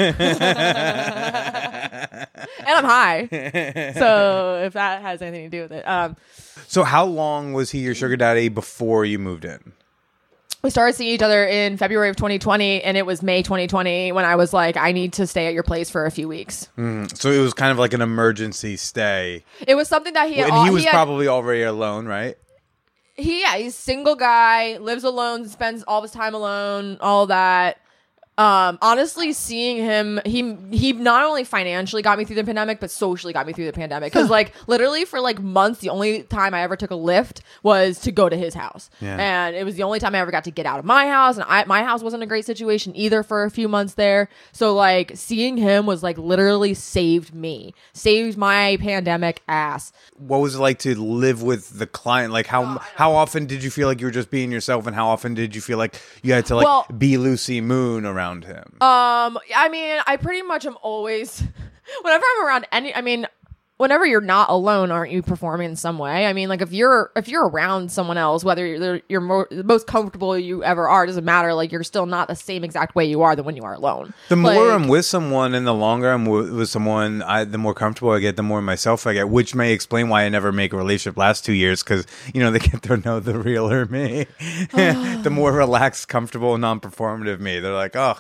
I'm 2.66 2.84
high. 2.84 3.28
so 3.96 4.62
if 4.64 4.74
that 4.74 5.02
has 5.02 5.22
anything 5.22 5.50
to 5.50 5.56
do 5.56 5.62
with 5.62 5.72
it, 5.72 5.88
um, 5.88 6.16
so, 6.66 6.82
how 6.82 7.04
long 7.04 7.52
was 7.52 7.70
he 7.70 7.80
your 7.80 7.94
sugar 7.94 8.16
daddy 8.16 8.48
before 8.48 9.04
you 9.04 9.18
moved 9.18 9.44
in? 9.44 9.72
We 10.64 10.70
started 10.70 10.94
seeing 10.94 11.14
each 11.14 11.22
other 11.22 11.44
in 11.46 11.76
February 11.76 12.08
of 12.08 12.16
2020, 12.16 12.82
and 12.82 12.96
it 12.96 13.04
was 13.06 13.22
May 13.22 13.42
2020 13.42 14.10
when 14.12 14.24
I 14.24 14.34
was 14.34 14.52
like, 14.52 14.76
I 14.76 14.90
need 14.92 15.12
to 15.14 15.26
stay 15.26 15.46
at 15.46 15.52
your 15.54 15.62
place 15.62 15.90
for 15.90 16.06
a 16.06 16.10
few 16.10 16.26
weeks. 16.26 16.68
Mm-hmm. 16.78 17.14
So 17.14 17.30
it 17.30 17.38
was 17.38 17.54
kind 17.54 17.70
of 17.70 17.78
like 17.78 17.92
an 17.92 18.00
emergency 18.00 18.76
stay, 18.76 19.44
It 19.68 19.74
was 19.76 19.86
something 19.88 20.14
that 20.14 20.28
he 20.28 20.40
and 20.40 20.50
al- 20.50 20.64
he 20.64 20.70
was 20.70 20.84
had- 20.84 20.90
probably 20.90 21.28
already 21.28 21.62
alone, 21.62 22.06
right? 22.06 22.36
he 23.16 23.42
yeah 23.42 23.54
he's 23.56 23.76
single 23.76 24.16
guy 24.16 24.76
lives 24.78 25.04
alone 25.04 25.46
spends 25.48 25.84
all 25.86 26.02
his 26.02 26.10
time 26.10 26.34
alone 26.34 26.96
all 27.00 27.26
that 27.26 27.78
um 28.36 28.78
honestly 28.82 29.32
seeing 29.32 29.76
him 29.76 30.20
he 30.26 30.56
he 30.72 30.92
not 30.92 31.24
only 31.24 31.44
financially 31.44 32.02
got 32.02 32.18
me 32.18 32.24
through 32.24 32.34
the 32.34 32.42
pandemic 32.42 32.80
but 32.80 32.90
socially 32.90 33.32
got 33.32 33.46
me 33.46 33.52
through 33.52 33.66
the 33.66 33.72
pandemic. 33.72 34.12
Because 34.12 34.28
like 34.28 34.52
literally 34.66 35.04
for 35.04 35.20
like 35.20 35.40
months 35.40 35.78
the 35.80 35.88
only 35.90 36.24
time 36.24 36.52
i 36.52 36.62
ever 36.62 36.74
took 36.74 36.90
a 36.90 36.96
lift 36.96 37.42
was 37.62 38.00
to 38.00 38.10
go 38.10 38.28
to 38.28 38.36
his 38.36 38.52
house. 38.54 38.90
Yeah. 39.00 39.16
and 39.18 39.54
it 39.54 39.62
was 39.64 39.76
the 39.76 39.84
only 39.84 40.00
time 40.00 40.16
i 40.16 40.18
ever 40.18 40.32
got 40.32 40.44
to 40.44 40.50
get 40.50 40.66
out 40.66 40.80
of 40.80 40.84
my 40.84 41.06
house 41.06 41.36
and 41.36 41.44
I, 41.48 41.64
my 41.64 41.84
house 41.84 42.02
wasn't 42.02 42.24
a 42.24 42.26
great 42.26 42.44
situation 42.44 42.96
either 42.96 43.22
for 43.22 43.44
a 43.44 43.50
few 43.50 43.68
months 43.68 43.94
there. 43.94 44.28
So 44.50 44.74
like 44.74 45.12
seeing 45.14 45.56
him 45.56 45.86
was 45.86 46.02
like 46.02 46.18
literally 46.18 46.74
saved 46.74 47.32
me 47.34 47.72
saved 47.92 48.36
my 48.36 48.78
pandemic 48.80 49.42
ass. 49.46 49.92
What 50.16 50.38
was 50.38 50.56
it 50.56 50.58
like 50.58 50.80
to 50.80 50.94
live 51.00 51.42
with 51.42 51.78
the 51.78 51.86
client? 51.86 52.32
Like 52.32 52.46
how 52.46 52.80
how 52.96 53.12
often 53.12 53.46
did 53.46 53.62
you 53.62 53.70
feel 53.70 53.86
like 53.86 54.00
you 54.00 54.06
were 54.08 54.10
just 54.12 54.30
being 54.30 54.50
yourself, 54.50 54.86
and 54.88 54.96
how 54.96 55.06
often 55.08 55.34
did 55.34 55.54
you 55.54 55.60
feel 55.60 55.78
like 55.78 56.00
you 56.22 56.32
had 56.32 56.46
to 56.46 56.56
like 56.56 56.64
Well- 56.64 56.86
be 56.98 57.16
Lucee 57.16 57.60
Moon 57.60 58.04
around 58.04 58.23
him? 58.44 58.64
Um, 58.80 59.38
I 59.54 59.68
mean, 59.70 60.00
I 60.06 60.16
pretty 60.16 60.42
much 60.42 60.66
am 60.66 60.76
always 60.82 61.40
whenever 62.02 62.24
I'm 62.36 62.46
around 62.46 62.66
any. 62.72 62.94
I 62.94 63.00
mean, 63.00 63.26
whenever 63.76 64.06
you're 64.06 64.20
not 64.20 64.50
alone, 64.50 64.90
aren't 64.90 65.12
you 65.12 65.22
performing 65.22 65.70
in 65.70 65.76
some 65.76 65.98
way? 65.98 66.26
I 66.26 66.32
mean, 66.32 66.48
like 66.48 66.62
if 66.62 66.72
you're 66.72 67.10
if 67.16 67.28
you're 67.28 67.48
around 67.48 67.90
someone 67.90 68.16
else, 68.18 68.44
whether 68.44 68.66
you're 68.66 69.00
you're 69.08 69.20
more, 69.20 69.48
the 69.50 69.64
most 69.64 69.86
comfortable 69.86 70.38
you 70.38 70.62
ever 70.62 70.88
are, 70.88 71.06
doesn't 71.06 71.24
matter. 71.24 71.54
Like 71.54 71.72
you're 71.72 71.82
still 71.82 72.06
not 72.06 72.28
the 72.28 72.36
same 72.36 72.64
exact 72.64 72.94
way 72.94 73.04
you 73.04 73.22
are 73.22 73.34
than 73.34 73.44
when 73.44 73.56
you 73.56 73.62
are 73.62 73.74
alone. 73.74 74.14
The 74.28 74.36
more 74.36 74.70
I'm 74.70 74.88
with 74.88 75.04
someone 75.04 75.54
and 75.54 75.66
the 75.66 75.74
longer 75.74 76.10
I'm 76.10 76.24
w- 76.24 76.54
with 76.54 76.68
someone, 76.68 77.22
I, 77.22 77.44
the 77.44 77.58
more 77.58 77.74
comfortable 77.74 78.12
I 78.12 78.20
get, 78.20 78.36
the 78.36 78.42
more 78.42 78.62
myself 78.62 79.06
I 79.06 79.14
get, 79.14 79.28
which 79.28 79.54
may 79.54 79.72
explain 79.72 80.08
why 80.08 80.24
I 80.24 80.28
never 80.28 80.52
make 80.52 80.72
a 80.72 80.76
relationship 80.76 81.16
last 81.16 81.44
two 81.44 81.52
years 81.52 81.82
because, 81.82 82.06
you 82.32 82.40
know, 82.40 82.50
they 82.50 82.58
get 82.58 82.82
to 82.82 82.96
know 82.98 83.20
the 83.20 83.38
realer 83.38 83.86
me. 83.86 84.26
Oh. 84.76 85.20
the 85.22 85.30
more 85.30 85.52
relaxed, 85.52 86.08
comfortable, 86.08 86.56
non 86.58 86.80
performative 86.80 87.38
me. 87.40 87.60
They're 87.60 87.72
like, 87.72 87.96
oh, 87.96 88.18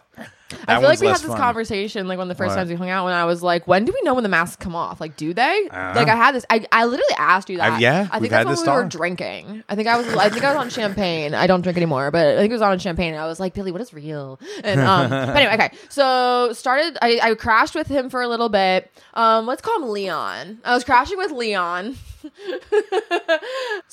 I 0.68 0.78
feel 0.80 0.88
like 0.88 1.00
we 1.00 1.06
had 1.06 1.16
this 1.16 1.26
conversation 1.26 2.08
like 2.08 2.18
one 2.18 2.30
of 2.30 2.36
the 2.36 2.42
first 2.42 2.50
What? 2.50 2.56
times 2.56 2.70
we 2.70 2.76
hung 2.76 2.90
out 2.90 3.04
when 3.04 3.14
I 3.14 3.24
was 3.24 3.42
like, 3.42 3.66
when 3.66 3.84
do 3.84 3.92
we 3.92 4.00
know 4.02 4.14
when 4.14 4.22
the 4.22 4.28
masks 4.28 4.56
come 4.56 4.74
off? 4.74 5.00
Like, 5.00 5.16
do 5.16 5.32
they? 5.34 5.68
Uh-huh. 5.70 5.92
like 5.96 6.08
I 6.08 6.16
had 6.16 6.34
this. 6.34 6.44
I, 6.50 6.64
I 6.72 6.84
literally 6.84 7.14
asked 7.18 7.48
you 7.50 7.58
that. 7.58 7.72
I've- 7.74 7.82
yeah, 7.82 8.08
I 8.10 8.18
think 8.18 8.30
that's 8.30 8.46
when 8.46 8.76
we 8.76 8.82
were 8.82 8.88
drinking. 8.88 9.64
I 9.68 9.74
think 9.76 9.88
I 9.88 9.96
was. 9.96 10.06
I 10.14 10.28
think 10.28 10.44
I 10.44 10.48
was 10.54 10.56
on 10.64 10.70
champagne. 10.70 11.34
I 11.34 11.46
don't 11.46 11.62
drink 11.62 11.76
anymore, 11.76 12.10
but 12.10 12.26
I 12.26 12.36
think 12.38 12.50
it 12.50 12.54
was 12.54 12.62
on 12.62 12.78
champagne. 12.78 13.14
And 13.14 13.22
I 13.22 13.26
was 13.26 13.40
like, 13.40 13.54
Billy, 13.54 13.72
what 13.72 13.80
is 13.80 13.92
real? 13.92 14.38
And 14.62 14.80
um, 14.80 15.10
but 15.10 15.36
anyway, 15.36 15.54
okay. 15.54 15.70
So 15.88 16.52
started. 16.52 16.98
I, 17.02 17.20
I 17.22 17.34
crashed 17.34 17.74
with 17.74 17.88
him 17.88 18.10
for 18.10 18.22
a 18.22 18.28
little 18.28 18.48
bit. 18.48 18.90
Um, 19.14 19.46
let's 19.46 19.62
call 19.62 19.82
him 19.82 19.88
Leon. 19.90 20.58
I 20.64 20.74
was 20.74 20.84
crashing 20.84 21.18
with 21.18 21.30
Leon. 21.32 21.96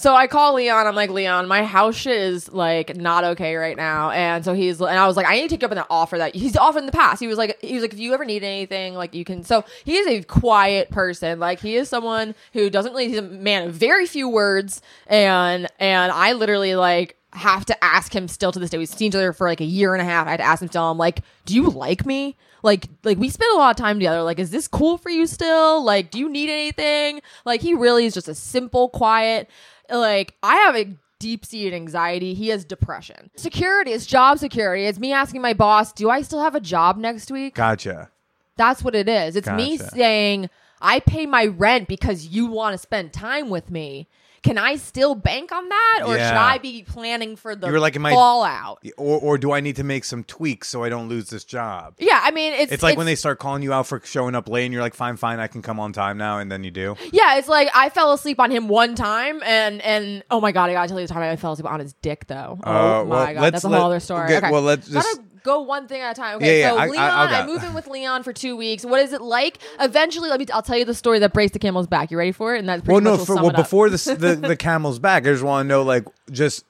So 0.01 0.15
I 0.15 0.25
call 0.25 0.55
Leon. 0.55 0.88
I'm 0.88 0.95
like, 0.95 1.11
Leon, 1.11 1.47
my 1.47 1.63
house 1.63 1.95
shit 1.95 2.17
is 2.17 2.51
like 2.51 2.95
not 2.95 3.23
okay 3.23 3.55
right 3.55 3.77
now. 3.77 4.09
And 4.09 4.43
so 4.43 4.53
he's, 4.53 4.82
and 4.82 4.97
I 4.97 5.05
was 5.05 5.15
like, 5.15 5.27
I 5.27 5.36
need 5.36 5.43
to 5.43 5.49
take 5.49 5.63
up 5.63 5.71
on 5.71 5.86
offer 5.91 6.17
that 6.17 6.34
he's 6.34 6.57
offered 6.57 6.79
in 6.79 6.86
the 6.88 6.91
past. 6.91 7.19
He 7.19 7.27
was 7.27 7.38
like, 7.38 7.61
he 7.61 7.75
was 7.75 7.84
like, 7.84 7.93
if 7.93 7.99
you 7.99 8.11
ever 8.13 8.25
need 8.25 8.43
anything, 8.43 8.95
like 8.95 9.13
you 9.13 9.23
can. 9.23 9.43
So 9.43 9.63
he 9.84 9.97
is 9.97 10.07
a 10.07 10.23
quiet 10.23 10.89
person. 10.89 11.39
Like 11.39 11.59
he 11.59 11.75
is 11.75 11.88
someone 11.88 12.34
who 12.53 12.71
doesn't 12.71 12.93
really, 12.93 13.09
he's 13.09 13.19
a 13.19 13.21
man 13.21 13.67
of 13.67 13.75
very 13.75 14.07
few 14.07 14.27
words. 14.27 14.82
And, 15.05 15.67
and 15.77 16.11
I 16.11 16.34
literally 16.34 16.73
like, 16.73 17.17
have 17.34 17.65
to 17.65 17.84
ask 17.84 18.13
him 18.13 18.27
still 18.27 18.51
to 18.51 18.59
this 18.59 18.69
day. 18.69 18.77
We've 18.77 18.89
seen 18.89 19.07
each 19.07 19.15
other 19.15 19.34
for 19.34 19.47
like 19.47 19.61
a 19.61 19.65
year 19.65 19.93
and 19.93 20.01
a 20.01 20.05
half. 20.05 20.27
I 20.27 20.32
had 20.32 20.38
to 20.38 20.43
ask 20.43 20.61
him 20.61 20.67
still. 20.67 20.84
I'm 20.84 20.97
like, 20.97 21.21
do 21.45 21.55
you 21.55 21.69
like 21.69 22.05
me? 22.05 22.36
Like, 22.63 22.88
like 23.03 23.17
we 23.17 23.29
spend 23.29 23.53
a 23.53 23.57
lot 23.57 23.71
of 23.71 23.77
time 23.77 23.97
together. 23.97 24.21
Like, 24.21 24.39
is 24.39 24.51
this 24.51 24.67
cool 24.67 24.97
for 24.97 25.09
you 25.09 25.25
still? 25.25 25.84
Like, 25.84 26.11
do 26.11 26.19
you 26.19 26.29
need 26.29 26.49
anything? 26.49 27.21
Like, 27.45 27.61
he 27.61 27.73
really 27.73 28.05
is 28.05 28.13
just 28.13 28.27
a 28.27 28.36
simple, 28.36 28.89
quiet. 28.89 29.49
Like, 29.89 30.36
I 30.43 30.55
have 30.57 30.75
a 30.75 30.93
deep 31.19 31.45
seated 31.45 31.73
anxiety. 31.73 32.34
He 32.34 32.49
has 32.49 32.65
depression. 32.65 33.29
Security 33.36 33.91
is 33.91 34.05
job 34.05 34.39
security. 34.39 34.86
It's 34.86 34.99
me 34.99 35.13
asking 35.13 35.41
my 35.41 35.53
boss, 35.53 35.93
do 35.93 36.09
I 36.09 36.23
still 36.23 36.41
have 36.41 36.55
a 36.55 36.59
job 36.59 36.97
next 36.97 37.32
week? 37.32 37.55
Gotcha. 37.55 38.09
That's 38.57 38.84
what 38.84 38.95
it 38.95 39.07
is. 39.07 39.36
It's 39.36 39.49
me 39.49 39.77
saying, 39.77 40.49
I 40.82 40.99
pay 40.99 41.25
my 41.25 41.45
rent 41.45 41.88
because 41.88 42.27
you 42.27 42.47
want 42.47 42.73
to 42.73 42.77
spend 42.77 43.13
time 43.13 43.49
with 43.49 43.69
me. 43.71 44.07
Can 44.43 44.57
I 44.57 44.77
still 44.77 45.13
bank 45.13 45.51
on 45.51 45.69
that, 45.69 45.99
or 46.03 46.13
should 46.13 46.21
I 46.21 46.57
be 46.57 46.81
planning 46.81 47.35
for 47.35 47.55
the 47.55 47.67
You 47.67 47.73
were 47.73 47.79
like, 47.79 47.95
am 47.95 48.07
I- 48.07 48.11
fallout? 48.11 48.83
Or, 48.97 49.19
or 49.19 49.37
do 49.37 49.51
I 49.51 49.59
need 49.59 49.75
to 49.75 49.83
make 49.83 50.03
some 50.03 50.23
tweaks 50.23 50.67
so 50.67 50.83
I 50.83 50.89
don't 50.89 51.09
lose 51.09 51.29
this 51.29 51.43
job? 51.43 51.93
Yeah, 51.99 52.19
I 52.23 52.31
mean, 52.31 52.53
it's 52.53 52.71
It's 52.71 52.81
like 52.81 52.97
when 52.97 53.05
they 53.05 53.13
start 53.13 53.37
calling 53.37 53.61
you 53.61 53.71
out 53.71 53.85
for 53.85 54.01
showing 54.03 54.33
up 54.33 54.49
late 54.49 54.65
and 54.65 54.73
you're 54.73 54.81
like, 54.81 54.95
fine, 54.95 55.15
fine, 55.15 55.39
I 55.39 55.45
can 55.45 55.61
come 55.61 55.79
on 55.79 55.93
time 55.93 56.17
now. 56.17 56.39
And 56.39 56.51
then 56.51 56.63
you 56.63 56.71
do. 56.71 56.95
Yeah, 57.11 57.35
it's 57.37 57.47
like 57.47 57.69
I 57.75 57.89
fell 57.89 58.13
asleep 58.13 58.39
on 58.39 58.49
him 58.49 58.67
one 58.67 58.95
time, 58.95 59.43
and 59.43 59.79
and 59.81 60.23
oh 60.31 60.41
my 60.41 60.51
god, 60.51 60.71
I 60.71 60.73
gotta 60.73 60.87
tell 60.89 60.99
you 60.99 61.05
the 61.05 61.13
time 61.13 61.21
I 61.21 61.35
fell 61.35 61.51
asleep 61.51 61.69
on 61.71 61.79
his 61.79 61.93
dick 62.01 62.25
though. 62.25 62.59
Oh 62.63 62.71
Uh, 62.71 62.73
my 62.73 63.09
well, 63.09 63.33
god, 63.35 63.53
that's 63.53 63.63
a 63.63 63.69
let- 63.69 63.77
whole 63.77 63.87
other 63.91 63.99
story. 63.99 64.25
okay, 64.25 64.37
Okay, 64.37 64.51
well, 64.51 64.63
let's 64.63 64.87
just- 64.87 65.19
go 65.43 65.61
one 65.61 65.87
thing 65.87 66.01
at 66.01 66.17
a 66.17 66.19
time. 66.19 66.37
Okay, 66.37 66.59
Yeah, 66.61 66.67
yeah, 66.67 66.71
so 66.71 66.77
I- 66.77 66.83
I- 66.85 66.87
Leon, 66.89 67.03
I'll 67.11 67.43
I, 67.43 67.45
move 67.45 67.63
in 67.63 67.73
with 67.73 67.87
Leon 67.87 68.23
for 68.23 68.33
two 68.33 68.55
weeks. 68.55 68.83
What 68.85 69.01
is 69.01 69.13
it 69.13 69.21
like? 69.21 69.59
Eventually, 69.79 70.29
let 70.29 70.39
me. 70.39 70.45
I'll 70.53 70.61
tell 70.61 70.77
you 70.77 70.85
the 70.85 70.93
story 70.93 71.19
that 71.19 71.33
breaks 71.33 71.51
the 71.53 71.59
camel's 71.59 71.87
back. 71.87 72.11
You 72.11 72.17
ready 72.17 72.31
for 72.31 72.55
it? 72.55 72.59
And 72.59 72.69
that's 72.69 72.81
pretty 72.81 73.03
Well, 73.03 73.17
much 73.17 73.19
no, 73.19 73.25
for, 73.25 73.35
well, 73.35 73.51
before 73.51 73.89
this, 73.89 74.05
the, 74.05 74.35
the 74.41 74.55
camel's 74.55 74.99
back, 74.99 75.23
I 75.23 75.31
just 75.31 75.43
want 75.43 75.65
to 75.65 75.67
know, 75.67 75.83
like, 75.83 76.05
just 76.31 76.65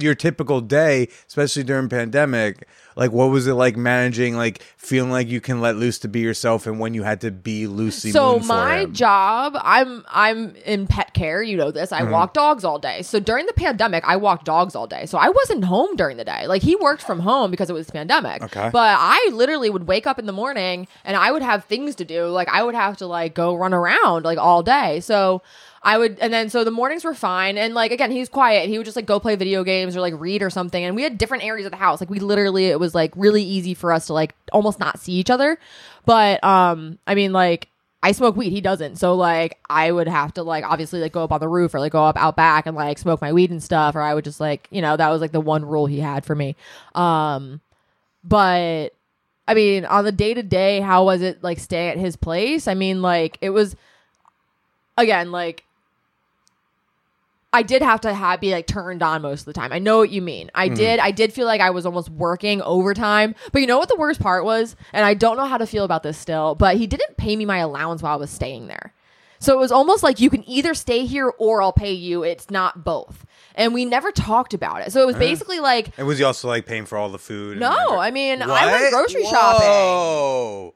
your 0.00 0.14
typical 0.14 0.60
day, 0.60 1.08
especially 1.28 1.62
during 1.62 1.88
pandemic. 1.88 2.66
Like, 2.96 3.12
what 3.12 3.26
was 3.26 3.46
it 3.46 3.52
like 3.54 3.76
managing, 3.76 4.36
like, 4.36 4.62
feeling 4.78 5.10
like 5.10 5.28
you 5.28 5.40
can 5.40 5.60
let 5.60 5.76
loose 5.76 5.98
to 5.98 6.08
be 6.08 6.20
yourself 6.20 6.66
and 6.66 6.80
when 6.80 6.94
you 6.94 7.02
had 7.02 7.20
to 7.20 7.30
be 7.30 7.66
Lucee 7.66 8.10
So 8.10 8.38
my 8.38 8.78
him? 8.80 8.94
job, 8.94 9.54
I'm 9.60 10.02
I'm 10.08 10.56
in 10.64 10.86
pet 10.86 11.12
care. 11.12 11.42
You 11.42 11.56
know 11.58 11.70
this. 11.70 11.92
I 11.92 12.00
Mm-hmm. 12.02 12.12
walk 12.12 12.32
dogs 12.32 12.64
all 12.64 12.78
day. 12.78 13.02
So 13.02 13.20
during 13.20 13.44
the 13.46 13.52
pandemic, 13.52 14.02
I 14.06 14.16
walked 14.16 14.44
dogs 14.46 14.74
all 14.74 14.86
day. 14.86 15.04
So 15.06 15.18
I 15.18 15.28
wasn't 15.28 15.64
home 15.64 15.94
during 15.96 16.16
the 16.16 16.24
day. 16.24 16.46
Like 16.46 16.62
he 16.62 16.74
worked 16.76 17.02
from 17.02 17.20
home 17.20 17.50
because 17.50 17.68
it 17.68 17.74
was 17.74 17.90
pandemic. 17.90 18.42
Okay. 18.42 18.70
But 18.72 18.96
I 18.98 19.30
literally 19.32 19.68
would 19.68 19.86
wake 19.86 20.06
up 20.06 20.18
in 20.18 20.24
the 20.26 20.32
morning 20.32 20.88
and 21.04 21.16
I 21.16 21.32
would 21.32 21.42
have 21.42 21.64
things 21.64 21.96
to 21.96 22.04
do. 22.06 22.26
Like 22.28 22.48
I 22.48 22.62
would 22.62 22.74
have 22.74 22.96
to 22.98 23.06
like 23.06 23.34
go 23.34 23.54
run 23.56 23.74
around 23.74 24.24
like 24.24 24.38
all 24.38 24.62
day. 24.62 25.00
So. 25.00 25.42
I 25.82 25.98
would, 25.98 26.18
and 26.20 26.32
then 26.32 26.50
so 26.50 26.64
the 26.64 26.70
mornings 26.70 27.04
were 27.04 27.14
fine. 27.14 27.58
And 27.58 27.74
like, 27.74 27.92
again, 27.92 28.10
he's 28.10 28.28
quiet. 28.28 28.68
He 28.68 28.78
would 28.78 28.84
just 28.84 28.96
like 28.96 29.06
go 29.06 29.20
play 29.20 29.36
video 29.36 29.62
games 29.64 29.96
or 29.96 30.00
like 30.00 30.14
read 30.16 30.42
or 30.42 30.50
something. 30.50 30.82
And 30.82 30.96
we 30.96 31.02
had 31.02 31.18
different 31.18 31.44
areas 31.44 31.66
of 31.66 31.72
the 31.72 31.78
house. 31.78 32.00
Like, 32.00 32.10
we 32.10 32.18
literally, 32.18 32.66
it 32.66 32.80
was 32.80 32.94
like 32.94 33.12
really 33.16 33.42
easy 33.42 33.74
for 33.74 33.92
us 33.92 34.06
to 34.06 34.12
like 34.12 34.34
almost 34.52 34.80
not 34.80 34.98
see 34.98 35.12
each 35.12 35.30
other. 35.30 35.58
But, 36.04 36.42
um, 36.42 36.98
I 37.06 37.14
mean, 37.14 37.32
like, 37.32 37.68
I 38.06 38.12
smoke 38.12 38.36
weed. 38.36 38.50
He 38.50 38.60
doesn't. 38.60 38.96
So 38.96 39.16
like 39.16 39.58
I 39.68 39.90
would 39.90 40.06
have 40.06 40.32
to 40.34 40.44
like 40.44 40.64
obviously 40.64 41.00
like 41.00 41.10
go 41.10 41.24
up 41.24 41.32
on 41.32 41.40
the 41.40 41.48
roof 41.48 41.74
or 41.74 41.80
like 41.80 41.90
go 41.90 42.04
up 42.04 42.16
out 42.16 42.36
back 42.36 42.66
and 42.66 42.76
like 42.76 42.98
smoke 42.98 43.20
my 43.20 43.32
weed 43.32 43.50
and 43.50 43.60
stuff. 43.60 43.96
Or 43.96 44.00
I 44.00 44.14
would 44.14 44.22
just 44.22 44.38
like 44.38 44.68
you 44.70 44.80
know 44.80 44.96
that 44.96 45.08
was 45.08 45.20
like 45.20 45.32
the 45.32 45.40
one 45.40 45.64
rule 45.64 45.86
he 45.86 45.98
had 45.98 46.24
for 46.24 46.36
me. 46.36 46.54
Um, 46.94 47.60
but 48.22 48.90
I 49.48 49.54
mean 49.54 49.84
on 49.86 50.04
the 50.04 50.12
day 50.12 50.34
to 50.34 50.42
day, 50.44 50.80
how 50.80 51.04
was 51.04 51.20
it 51.20 51.42
like 51.42 51.58
staying 51.58 51.90
at 51.90 51.98
his 51.98 52.14
place? 52.14 52.68
I 52.68 52.74
mean 52.74 53.02
like 53.02 53.38
it 53.40 53.50
was 53.50 53.74
again 54.96 55.32
like 55.32 55.64
I 57.56 57.62
did 57.62 57.80
have 57.80 58.02
to 58.02 58.12
have 58.12 58.40
be 58.40 58.52
like 58.52 58.66
turned 58.66 59.02
on 59.02 59.22
most 59.22 59.40
of 59.40 59.46
the 59.46 59.54
time. 59.54 59.72
I 59.72 59.78
know 59.78 59.96
what 59.96 60.10
you 60.10 60.20
mean. 60.20 60.50
I 60.54 60.66
mm-hmm. 60.66 60.74
did. 60.74 61.00
I 61.00 61.10
did 61.10 61.32
feel 61.32 61.46
like 61.46 61.62
I 61.62 61.70
was 61.70 61.86
almost 61.86 62.10
working 62.10 62.60
overtime. 62.60 63.34
But 63.50 63.60
you 63.60 63.66
know 63.66 63.78
what 63.78 63.88
the 63.88 63.96
worst 63.96 64.20
part 64.20 64.44
was? 64.44 64.76
And 64.92 65.06
I 65.06 65.14
don't 65.14 65.38
know 65.38 65.46
how 65.46 65.56
to 65.56 65.66
feel 65.66 65.84
about 65.84 66.02
this 66.02 66.18
still, 66.18 66.54
but 66.54 66.76
he 66.76 66.86
didn't 66.86 67.16
pay 67.16 67.34
me 67.34 67.46
my 67.46 67.58
allowance 67.58 68.02
while 68.02 68.12
I 68.12 68.16
was 68.16 68.30
staying 68.30 68.66
there. 68.66 68.92
So 69.38 69.54
it 69.54 69.58
was 69.58 69.72
almost 69.72 70.02
like 70.02 70.20
you 70.20 70.28
can 70.28 70.46
either 70.46 70.74
stay 70.74 71.06
here 71.06 71.32
or 71.38 71.62
I'll 71.62 71.72
pay 71.72 71.92
you. 71.92 72.22
It's 72.22 72.50
not 72.50 72.84
both. 72.84 73.24
And 73.54 73.72
we 73.72 73.86
never 73.86 74.12
talked 74.12 74.52
about 74.52 74.86
it. 74.86 74.92
So 74.92 75.02
it 75.02 75.06
was 75.06 75.14
uh-huh. 75.14 75.24
basically 75.24 75.60
like 75.60 75.96
And 75.96 76.06
was 76.06 76.18
he 76.18 76.24
also 76.24 76.48
like 76.48 76.66
paying 76.66 76.84
for 76.84 76.98
all 76.98 77.08
the 77.08 77.18
food? 77.18 77.58
No? 77.58 77.98
I 77.98 78.10
mean, 78.10 78.42
I 78.42 78.66
went 78.66 78.92
grocery 78.92 79.24
shopping. 79.24 80.72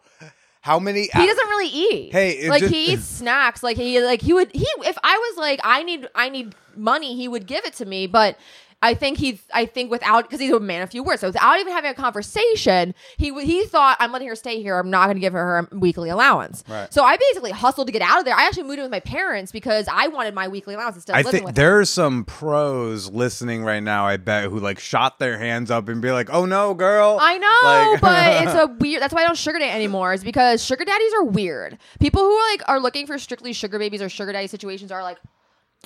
How 0.62 0.78
many? 0.78 1.02
he 1.02 1.26
doesn't 1.26 1.48
really 1.48 1.68
eat. 1.68 2.12
Hey, 2.12 2.48
like 2.48 2.60
just- 2.60 2.74
he 2.74 2.92
eats 2.92 3.04
snacks. 3.04 3.62
Like 3.62 3.76
he 3.76 4.00
like 4.02 4.20
he 4.20 4.32
would 4.32 4.50
he 4.52 4.66
if 4.84 4.98
I 5.02 5.16
was 5.16 5.38
like 5.38 5.60
I 5.64 5.82
need 5.82 6.08
I 6.14 6.28
need 6.28 6.54
money, 6.76 7.16
he 7.16 7.28
would 7.28 7.46
give 7.46 7.64
it 7.64 7.74
to 7.74 7.86
me. 7.86 8.06
But 8.06 8.36
I 8.82 8.94
think 8.94 9.18
he, 9.18 9.38
I 9.52 9.66
think 9.66 9.90
without, 9.90 10.24
because 10.24 10.40
he's 10.40 10.50
a 10.52 10.58
man 10.58 10.80
of 10.80 10.90
few 10.90 11.02
words, 11.02 11.20
so 11.20 11.28
without 11.28 11.58
even 11.60 11.72
having 11.72 11.90
a 11.90 11.94
conversation, 11.94 12.94
he 13.18 13.30
he 13.44 13.66
thought 13.66 13.98
I'm 14.00 14.10
letting 14.10 14.28
her 14.28 14.34
stay 14.34 14.62
here. 14.62 14.78
I'm 14.78 14.88
not 14.88 15.04
going 15.06 15.16
to 15.16 15.20
give 15.20 15.34
her 15.34 15.68
her 15.68 15.78
weekly 15.78 16.08
allowance. 16.08 16.64
Right. 16.66 16.90
So 16.92 17.04
I 17.04 17.18
basically 17.18 17.50
hustled 17.50 17.88
to 17.88 17.92
get 17.92 18.00
out 18.00 18.20
of 18.20 18.24
there. 18.24 18.34
I 18.34 18.46
actually 18.46 18.62
moved 18.62 18.78
in 18.78 18.84
with 18.84 18.90
my 18.90 19.00
parents 19.00 19.52
because 19.52 19.86
I 19.92 20.08
wanted 20.08 20.32
my 20.34 20.48
weekly 20.48 20.74
allowance 20.74 20.96
instead 20.96 21.12
of 21.12 21.16
I 21.16 21.20
living 21.20 21.32
think 21.32 21.46
with 21.48 21.54
there 21.56 21.78
are 21.78 21.84
some 21.84 22.24
pros 22.24 23.10
listening 23.10 23.64
right 23.64 23.82
now. 23.82 24.06
I 24.06 24.16
bet 24.16 24.44
who 24.44 24.58
like 24.58 24.78
shot 24.78 25.18
their 25.18 25.36
hands 25.36 25.70
up 25.70 25.88
and 25.90 26.00
be 26.00 26.10
like, 26.10 26.30
"Oh 26.32 26.46
no, 26.46 26.72
girl!" 26.72 27.18
I 27.20 27.36
know, 27.36 27.90
Like- 27.92 28.00
but 28.00 28.42
it's 28.46 28.54
a 28.54 28.66
weird. 28.80 29.02
That's 29.02 29.12
why 29.12 29.22
I 29.22 29.26
don't 29.26 29.36
sugar 29.36 29.58
date 29.58 29.72
anymore. 29.74 30.14
Is 30.14 30.24
because 30.24 30.64
sugar 30.64 30.86
daddies 30.86 31.12
are 31.14 31.24
weird. 31.24 31.76
People 32.00 32.22
who 32.22 32.32
are 32.32 32.50
like 32.52 32.62
are 32.66 32.80
looking 32.80 33.06
for 33.06 33.18
strictly 33.18 33.52
sugar 33.52 33.78
babies 33.78 34.00
or 34.00 34.08
sugar 34.08 34.32
daddy 34.32 34.46
situations 34.46 34.90
are 34.90 35.02
like 35.02 35.18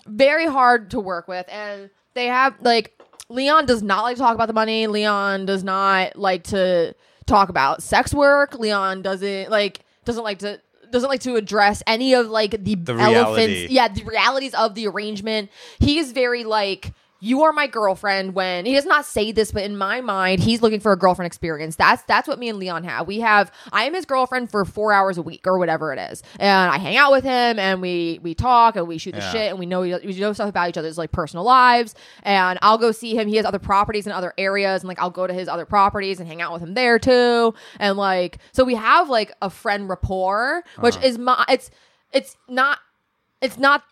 very 0.07 0.47
hard 0.47 0.90
to 0.92 1.01
work 1.01 1.26
with, 1.26 1.47
and 1.49 1.90
they 2.15 2.27
have 2.27 2.55
like 2.61 2.99
Leon 3.29 3.67
does 3.67 3.83
not 3.83 4.03
like 4.05 4.17
to 4.17 4.23
talk 4.23 4.35
about 4.35 4.47
the 4.47 4.53
money. 4.53 4.87
Leon 4.87 5.47
does 5.47 5.65
not 5.65 6.17
like 6.17 6.45
to 6.45 6.95
talk 7.27 7.49
about 7.49 7.83
sex 7.83 8.12
work. 8.15 8.59
Leon 8.59 9.03
doesn't 9.03 9.51
like 9.51 9.81
doesn't 10.05 10.25
like 10.25 10.39
to 10.41 10.61
doesn't 10.91 11.09
like 11.09 11.21
to 11.23 11.35
address 11.35 11.83
any 11.87 12.15
of 12.15 12.29
like 12.29 12.53
the, 12.53 12.75
The 12.77 12.93
elephants. 12.93 13.37
reality. 13.37 13.67
Yeah, 13.71 13.89
the 13.89 14.05
realities 14.05 14.55
of 14.55 14.75
the 14.75 14.87
arrangement. 14.87 15.51
He 15.81 15.99
is 15.99 16.12
very 16.12 16.45
like 16.45 16.93
you 17.25 17.43
are 17.43 17.53
my 17.53 17.66
girlfriend 17.66 18.35
when 18.35 18.66
he 18.66 18.75
does 18.75 18.85
not 18.85 19.05
say 19.07 19.33
this 19.33 19.51
but 19.51 19.62
in 19.62 19.77
my 19.79 20.01
mind 20.01 20.43
he's 20.43 20.61
looking 20.62 20.81
for 20.81 20.93
a 20.93 20.97
girlfriend 20.99 21.27
experience. 21.27 21.77
That's 21.77 22.03
that's 22.03 22.29
what 22.29 22.39
me 22.39 22.49
and 22.51 22.59
leon 22.59 22.85
have. 22.85 23.07
We 23.07 23.20
have 23.20 23.51
i 23.72 23.85
am 23.85 23.95
his 23.95 24.05
girlfriend 24.05 24.51
for 24.51 24.64
four 24.64 24.93
hours 24.93 25.16
a 25.16 25.22
week 25.22 25.47
or 25.47 25.59
whatever 25.59 25.93
it 25.93 25.99
is. 26.11 26.22
And 26.39 26.70
i 26.70 26.77
hang 26.79 26.97
out 26.97 27.12
with 27.12 27.25
him 27.25 27.59
and 27.59 27.81
we 27.81 28.20
we 28.22 28.35
talk 28.35 28.77
and 28.77 28.87
we 28.87 28.99
shoot 28.99 29.12
the 29.12 29.18
Yeah. 29.18 29.33
shit 29.33 29.51
and 29.51 29.59
we 29.59 29.66
know 29.66 29.81
we 29.81 30.18
know 30.20 30.33
stuff 30.33 30.49
about 30.51 30.68
each 30.68 30.77
other's 30.77 30.99
like 30.99 31.12
personal 31.12 31.45
lives. 31.45 31.95
And 32.25 32.59
i'll 32.62 32.79
go 32.79 32.93
see 32.93 33.16
him. 33.16 33.27
He 33.29 33.37
has 33.37 33.47
other 33.47 33.59
properties 33.59 34.07
in 34.07 34.12
other 34.12 34.35
areas 34.37 34.83
and 34.83 34.89
like 34.89 35.01
i'll 35.01 35.11
go 35.11 35.27
to 35.27 35.33
his 35.33 35.49
other 35.49 35.64
properties 35.66 36.20
and 36.20 36.29
hang 36.29 36.43
out 36.43 36.53
with 36.53 36.62
him 36.62 36.75
there 36.75 36.99
too. 36.99 37.55
And 37.81 37.97
like 37.97 38.39
so 38.53 38.64
we 38.64 38.75
have 38.75 39.09
like 39.09 39.33
a 39.41 39.49
friend 39.51 39.89
rapport 39.89 40.62
which 40.81 40.97
Uh-huh. 40.97 41.07
is 41.07 41.18
my 41.18 41.45
it's 41.49 41.70
it's 42.12 42.37
not 42.49 42.79
it's 43.41 43.59
not 43.59 43.83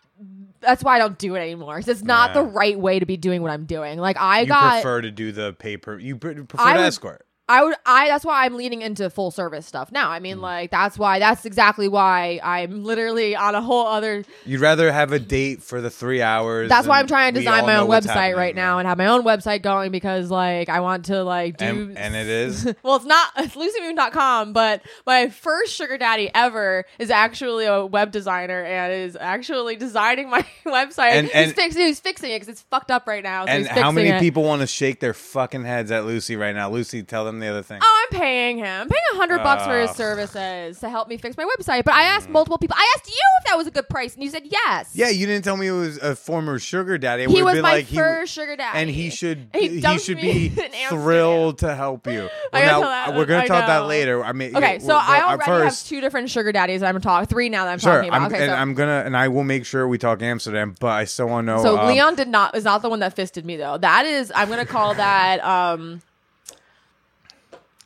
that's 0.63 0.83
why 0.83 0.95
I 0.95 0.99
don't 0.99 1.17
do 1.17 1.35
it 1.35 1.39
anymore. 1.39 1.75
'cause 1.75 1.87
it's 1.89 2.03
not 2.03 2.31
Yeah. 2.31 2.41
the 2.41 2.43
right 2.49 2.79
way 2.79 2.99
to 2.99 3.05
be 3.05 3.17
doing 3.17 3.41
what 3.41 3.51
I'm 3.51 3.65
doing. 3.65 3.99
Like 3.99 4.17
I 4.19 4.45
got 4.45 4.55
you 4.61 4.61
got 4.69 4.73
prefer 4.81 5.01
to 5.01 5.11
do 5.11 5.31
the 5.31 5.53
paper. 5.53 5.99
You 5.99 6.17
pre- 6.17 6.33
prefer 6.35 6.63
I 6.63 6.73
to 6.73 6.79
would- 6.79 6.85
escort. 6.87 7.25
I 7.53 7.63
would 7.63 7.75
I 7.85 8.07
that's 8.07 8.25
why 8.25 8.45
I'm 8.45 8.55
leaning 8.55 8.81
into 8.81 9.09
full 9.09 9.29
service 9.31 9.65
stuff 9.67 9.91
now. 9.91 10.09
I 10.09 10.19
Mm. 10.19 10.21
mean 10.23 10.41
like 10.41 10.71
that's 10.71 10.97
why 10.97 11.19
that's 11.19 11.45
exactly 11.45 11.87
why 11.87 12.39
I'm 12.43 12.83
literally 12.83 13.35
on 13.35 13.53
a 13.55 13.61
whole 13.61 13.85
other 13.85 14.23
You'd 14.45 14.59
rather 14.61 14.91
have 14.91 15.11
a 15.11 15.19
date 15.19 15.61
for 15.61 15.79
the 15.81 15.89
three 15.89 16.21
hours. 16.21 16.69
that's 16.69 16.87
why 16.87 16.99
I'm 16.99 17.07
trying 17.07 17.33
to 17.35 17.39
design 17.39 17.65
my 17.65 17.75
own 17.75 17.87
website 17.89 18.35
right 18.35 18.55
now 18.55 18.79
and 18.79 18.87
have 18.87 18.97
my 18.97 19.05
own 19.07 19.23
website 19.23 19.61
going 19.61 19.91
because 19.91 20.31
like 20.31 20.69
I 20.69 20.79
want 20.79 21.05
to 21.05 21.23
like 21.23 21.57
do 21.57 21.65
And, 21.65 21.97
and 21.97 22.15
it 22.15 22.27
is. 22.27 22.65
well, 22.83 22.95
it's 22.95 23.05
not 23.05 23.29
it's 23.37 23.55
luceemoon.com, 23.55 24.53
but 24.53 24.81
my 25.05 25.29
first 25.29 25.73
sugar 25.75 25.97
daddy 25.97 26.31
ever 26.33 26.85
is 26.97 27.09
actually 27.11 27.65
a 27.65 27.85
web 27.85 28.11
designer 28.11 28.63
and 28.63 28.93
is 28.93 29.15
actually 29.19 29.75
designing 29.75 30.29
my 30.29 30.41
website. 30.65 31.11
And- 31.11 31.27
he's, 31.27 31.53
fixing, 31.53 31.81
he's 31.85 31.99
fixing 31.99 32.31
it 32.31 32.35
because 32.35 32.47
it's 32.47 32.61
fucked 32.63 32.89
up 32.91 33.07
right 33.07 33.23
now. 33.23 33.45
So 33.45 33.51
and 33.51 33.67
how 33.67 33.91
many 33.91 34.09
it. 34.09 34.19
people 34.19 34.43
want 34.43 34.61
to 34.61 34.67
shake 34.67 34.99
their 34.99 35.13
fucking 35.13 35.63
heads 35.65 35.91
at 35.91 36.05
Lucee 36.05 36.35
right 36.35 36.55
now? 36.55 36.69
Lucee, 36.69 37.03
tell 37.03 37.25
them 37.25 37.39
the 37.43 37.49
other 37.49 37.63
thing. 37.63 37.79
Oh, 37.83 38.05
I'm 38.11 38.19
paying 38.19 38.57
him. 38.57 38.81
I'm 38.81 38.89
paying 38.89 39.01
a 39.13 39.15
hundred 39.17 39.43
bucks 39.43 39.63
for 39.65 39.79
his 39.79 39.89
Ugh. 39.91 39.95
services 39.95 40.79
to 40.79 40.89
help 40.89 41.07
me 41.07 41.17
fix 41.17 41.37
my 41.37 41.45
website. 41.45 41.83
But 41.83 41.93
I 41.95 42.03
asked 42.03 42.29
multiple 42.29 42.57
people. 42.57 42.75
I 42.79 42.93
asked 42.97 43.07
you 43.07 43.13
if 43.39 43.45
that 43.47 43.57
was 43.57 43.67
a 43.67 43.71
good 43.71 43.87
price, 43.89 44.13
and 44.15 44.23
you 44.23 44.29
said 44.29 44.43
yes. 44.45 44.91
Yeah, 44.93 45.09
you 45.09 45.25
didn't 45.27 45.43
tell 45.43 45.57
me 45.57 45.67
it 45.67 45.71
was 45.71 45.97
a 45.97 46.15
former 46.15 46.59
sugar 46.59 46.97
daddy. 46.97 47.23
It 47.23 47.29
He 47.29 47.33
would've 47.35 47.45
was 47.45 47.53
been 47.55 47.61
my 47.63 47.71
like 47.73 47.85
he- 47.85 47.95
first 47.97 48.33
sugar 48.33 48.55
daddy, 48.55 48.79
and 48.79 48.89
he 48.89 49.09
should 49.09 49.49
He 49.53 49.67
he, 49.69 49.81
dumped 49.81 50.03
should 50.03 50.17
me 50.17 50.21
be 50.23 50.45
in 50.47 50.59
Amsterdam. 50.59 50.89
thrilled 50.89 51.57
to 51.59 51.75
help 51.75 52.07
you. 52.07 52.13
I 52.13 52.21
Well, 52.21 52.29
gotta 52.51 52.65
now 52.65 52.79
tell 52.79 52.81
that- 52.89 53.15
we're 53.15 53.25
gonna 53.25 53.43
I 53.43 53.47
talk 53.47 53.67
that 53.67 53.79
know. 53.81 53.87
later. 53.87 54.23
I 54.23 54.31
mean, 54.33 54.55
Okay, 54.55 54.79
so 54.79 54.95
I 54.95 55.21
already 55.23 55.63
have 55.65 55.79
two 55.83 56.01
different 56.01 56.29
sugar 56.29 56.51
daddies 56.51 56.81
that 56.81 56.93
I'm 56.93 57.01
talking. 57.01 57.27
Three 57.27 57.49
now 57.49 57.65
that 57.65 57.71
I'm 57.71 57.79
Sure, 57.79 57.93
talking 57.95 58.09
about. 58.09 58.21
I'm, 58.21 58.27
okay, 58.33 58.43
and 58.43 58.51
so. 58.51 58.55
I'm 58.55 58.73
gonna 58.73 59.03
and 59.05 59.15
I 59.17 59.27
will 59.27 59.43
make 59.43 59.65
sure 59.65 59.87
we 59.87 59.97
talk 59.97 60.21
Amsterdam, 60.21 60.75
but 60.79 60.87
I 60.91 61.05
still 61.05 61.27
want 61.27 61.47
to 61.47 61.55
know. 61.55 61.63
So 61.63 61.77
um, 61.79 61.87
Leon 61.87 62.15
did 62.15 62.27
not 62.27 62.55
is 62.55 62.63
not 62.63 62.81
the 62.81 62.89
one 62.89 62.99
that 62.99 63.13
fisted 63.15 63.45
me 63.45 63.57
though. 63.57 63.77
That 63.77 64.05
is 64.05 64.31
I'm 64.35 64.49
gonna 64.49 64.65
call 64.65 64.93
that 64.95 65.43
um 65.43 66.01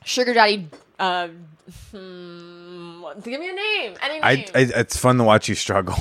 sugar 0.07 0.33
daddy 0.33 0.67
uh 0.99 1.27
hmm, 1.91 3.03
give 3.23 3.39
me 3.39 3.49
a 3.49 3.53
name. 3.53 3.95
Any 4.01 4.19
name. 4.19 4.23
I 4.23 4.45
it's 4.55 4.97
fun 4.97 5.17
to 5.17 5.23
watch 5.23 5.49
you 5.49 5.55
struggle. 5.55 5.97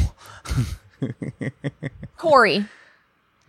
Corey. 2.17 2.65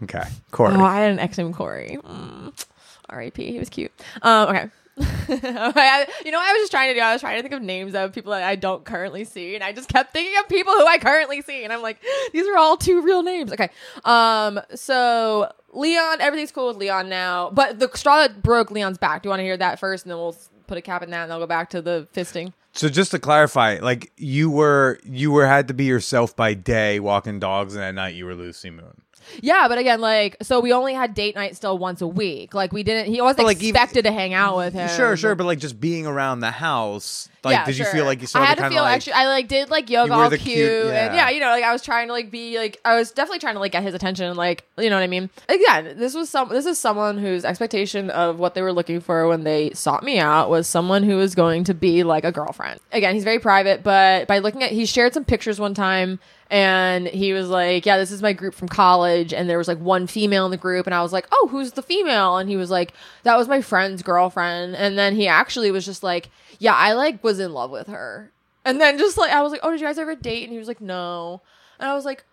okay, 0.03 0.24
Corey. 0.51 0.74
Oh, 0.76 0.84
I 0.84 0.99
had 0.99 1.12
an 1.12 1.20
ex 1.20 1.38
named 1.38 1.55
Corey. 1.55 1.97
Mm. 2.03 2.66
R.I.P. 3.10 3.51
He 3.51 3.58
was 3.58 3.70
cute. 3.70 3.91
Um, 4.22 4.49
okay. 4.49 4.70
You 5.28 6.32
know 6.32 6.39
what 6.39 6.50
I 6.50 6.54
was 6.54 6.62
just 6.62 6.72
trying 6.72 6.89
to 6.89 6.93
do? 6.93 7.02
I 7.02 7.12
was 7.14 7.22
trying 7.22 7.38
to 7.38 7.41
think 7.41 7.54
of 7.54 7.62
names 7.62 7.93
of 7.93 8.14
people 8.14 8.32
that 8.32 8.43
I 8.43 8.56
don't 8.56 8.84
currently 8.86 9.26
see, 9.26 9.56
and 9.56 9.64
I 9.64 9.72
just 9.72 9.89
kept 9.89 10.14
thinking 10.14 10.38
of 10.39 10.48
people 10.48 10.74
who 10.74 10.86
I 10.88 10.98
currently 10.98 11.41
see, 11.41 11.64
and 11.64 11.72
I'm 11.74 11.82
like, 11.82 12.02
these 12.34 12.48
are 12.48 12.58
all 12.58 12.78
two 12.78 13.02
real 13.02 13.24
names. 13.24 13.52
Okay. 13.52 13.70
Um. 14.06 14.60
So 14.74 15.52
Leon, 15.74 16.22
everything's 16.22 16.52
cool 16.52 16.68
with 16.68 16.78
Leon 16.78 17.10
now, 17.10 17.52
but 17.52 17.80
the 17.80 17.89
straw 17.93 18.20
that 18.20 18.41
broke 18.41 18.72
Leon's 18.72 18.98
back. 18.98 19.22
Do 19.22 19.28
you 19.28 19.32
want 19.32 19.41
to 19.41 19.43
hear 19.43 19.58
that 19.58 19.80
first, 19.80 20.06
and 20.06 20.12
then 20.12 20.18
we'll 20.18 20.36
put 20.66 20.78
a 20.78 20.82
cap 20.82 21.04
in 21.04 21.12
that, 21.12 21.24
and 21.24 21.34
I'll 21.34 21.39
go 21.39 21.48
back 21.48 21.70
to 21.72 21.82
the 21.82 22.08
fisting. 22.14 22.54
So 22.74 22.89
just 22.89 23.12
to 23.12 23.20
clarify, 23.20 23.80
like 23.82 24.12
you 24.18 24.50
were 24.50 25.00
you 25.04 25.32
were 25.32 25.48
had 25.48 25.68
to 25.70 25.74
be 25.74 25.86
yourself 25.86 26.36
by 26.36 26.54
day 26.54 27.00
walking 27.00 27.39
dogs, 27.39 27.76
and 27.76 27.84
at 27.84 27.95
night 27.95 28.16
you 28.16 28.26
were 28.26 28.36
Lucee 28.36 28.70
Moon. 28.70 29.02
Yeah, 29.42 29.68
but 29.68 29.78
again, 29.78 30.02
like, 30.02 30.38
so 30.42 30.60
we 30.60 30.74
only 30.74 30.94
had 30.94 31.14
date 31.14 31.36
night 31.36 31.56
still 31.56 31.78
once 31.78 32.02
a 32.02 32.08
week. 32.08 32.54
Like, 32.54 32.72
we 32.72 32.84
didn't. 32.84 33.12
He 33.14 33.22
wasn't 33.22 33.46
like, 33.48 33.58
even- 33.58 33.70
expected 33.76 34.04
to 34.04 34.12
hang 34.12 34.34
out 34.34 34.58
with 34.58 34.74
him. 34.74 34.90
Sure, 34.90 35.16
sure, 35.18 35.36
but 35.36 35.46
like 35.46 35.60
just 35.60 35.80
being 35.80 36.06
around 36.08 36.40
the 36.40 36.52
house, 36.52 37.30
like 37.44 37.54
yeah, 37.54 37.66
did 37.66 37.78
you 37.78 37.86
feel 37.86 38.06
like 38.06 38.22
you 38.22 38.28
I 38.36 38.46
had 38.46 38.58
to 38.58 38.70
feel 38.70 38.82
like 38.82 38.96
extra. 38.98 39.14
I 39.16 39.28
like 39.28 39.48
did 39.48 39.70
like 39.70 39.90
yoga 39.90 40.14
all 40.14 40.30
cute, 40.30 40.42
cute- 40.42 40.68
and 40.68 41.14
yeah. 41.14 41.16
yeah, 41.16 41.30
you 41.30 41.40
know, 41.40 41.48
like 41.50 41.64
I 41.64 41.72
was 41.72 41.82
trying 41.82 42.08
to 42.08 42.14
like 42.14 42.30
be 42.32 42.58
like 42.58 42.80
I 42.84 42.96
was 42.96 43.12
definitely 43.12 43.40
trying 43.40 43.54
to 43.56 43.60
like 43.60 43.72
get 43.72 43.84
his 43.84 43.94
attention, 43.94 44.36
like 44.36 44.66
you 44.78 44.90
know 44.90 44.96
what 44.98 45.04
I 45.04 45.08
mean. 45.08 45.30
Again, 45.48 45.98
this 45.98 46.14
was 46.14 46.30
some. 46.30 46.50
This 46.50 46.66
is 46.66 46.78
someone 46.80 47.18
whose 47.18 47.46
expectation 47.46 48.10
of 48.10 48.40
what 48.40 48.54
they 48.56 48.62
were 48.62 48.74
looking 48.74 49.00
for 49.00 49.28
when 49.28 49.44
they 49.44 49.72
sought 49.72 50.04
me 50.04 50.20
out 50.20 50.50
was 50.50 50.68
someone 50.68 51.04
who 51.04 51.18
was 51.18 51.36
going 51.36 51.64
to 51.66 51.74
be 51.74 52.04
like 52.04 52.24
a 52.26 52.32
girlfriend. 52.32 52.80
Again, 52.92 53.14
he's 53.14 53.24
very 53.24 53.40
private, 53.40 53.84
but 53.84 54.28
by 54.28 54.40
looking 54.40 54.64
at, 54.64 54.72
he 54.72 54.86
shared 54.86 55.14
some 55.14 55.24
pictures 55.26 55.60
one 55.60 55.74
time. 55.74 56.20
And 56.50 57.08
he 57.08 57.34
was 57.34 57.50
like, 57.50 57.86
"Yeah, 57.86 57.98
this 57.98 58.12
is 58.12 58.22
my 58.22 58.34
group 58.34 58.54
from 58.54 58.70
college." 58.70 59.34
And 59.34 59.50
there 59.50 59.58
was 59.58 59.68
like 59.68 59.80
one 59.80 60.08
female 60.08 60.45
in 60.45 60.52
the 60.52 60.58
group, 60.58 60.86
and 60.88 60.95
I 60.95 61.02
was 61.02 61.12
like, 61.12 61.28
"Oh, 61.32 61.48
who's 61.52 61.74
the 61.74 61.82
female?" 61.82 62.38
And 62.38 62.50
he 62.50 62.56
was 62.56 62.72
like, 62.72 62.93
"That 63.24 63.38
was 63.38 63.48
my 63.48 63.62
friend's 63.62 64.02
girlfriend." 64.02 64.76
And 64.76 64.98
then 64.98 65.16
he 65.16 65.28
actually 65.28 65.72
was 65.72 65.86
just 65.86 66.04
like, 66.04 66.30
"Yeah, 66.60 66.74
I 66.74 66.93
like 66.93 67.24
was 67.24 67.39
in 67.39 67.54
love 67.54 67.72
with 67.72 67.88
her." 67.88 68.32
And 68.64 68.80
then 68.80 68.98
just 68.98 69.18
like 69.18 69.32
I 69.32 69.41
was 69.41 69.52
like, 69.52 69.62
"Oh, 69.64 69.72
did 69.72 69.82
you 69.82 69.88
guys 69.88 69.98
ever 69.98 70.16
date?" 70.16 70.43
And 70.43 70.52
he 70.54 70.58
was 70.58 70.68
like, 70.68 70.82
"No." 70.82 71.41
And 71.80 71.89
I 71.89 71.93
was 71.93 72.06
like, 72.06 72.24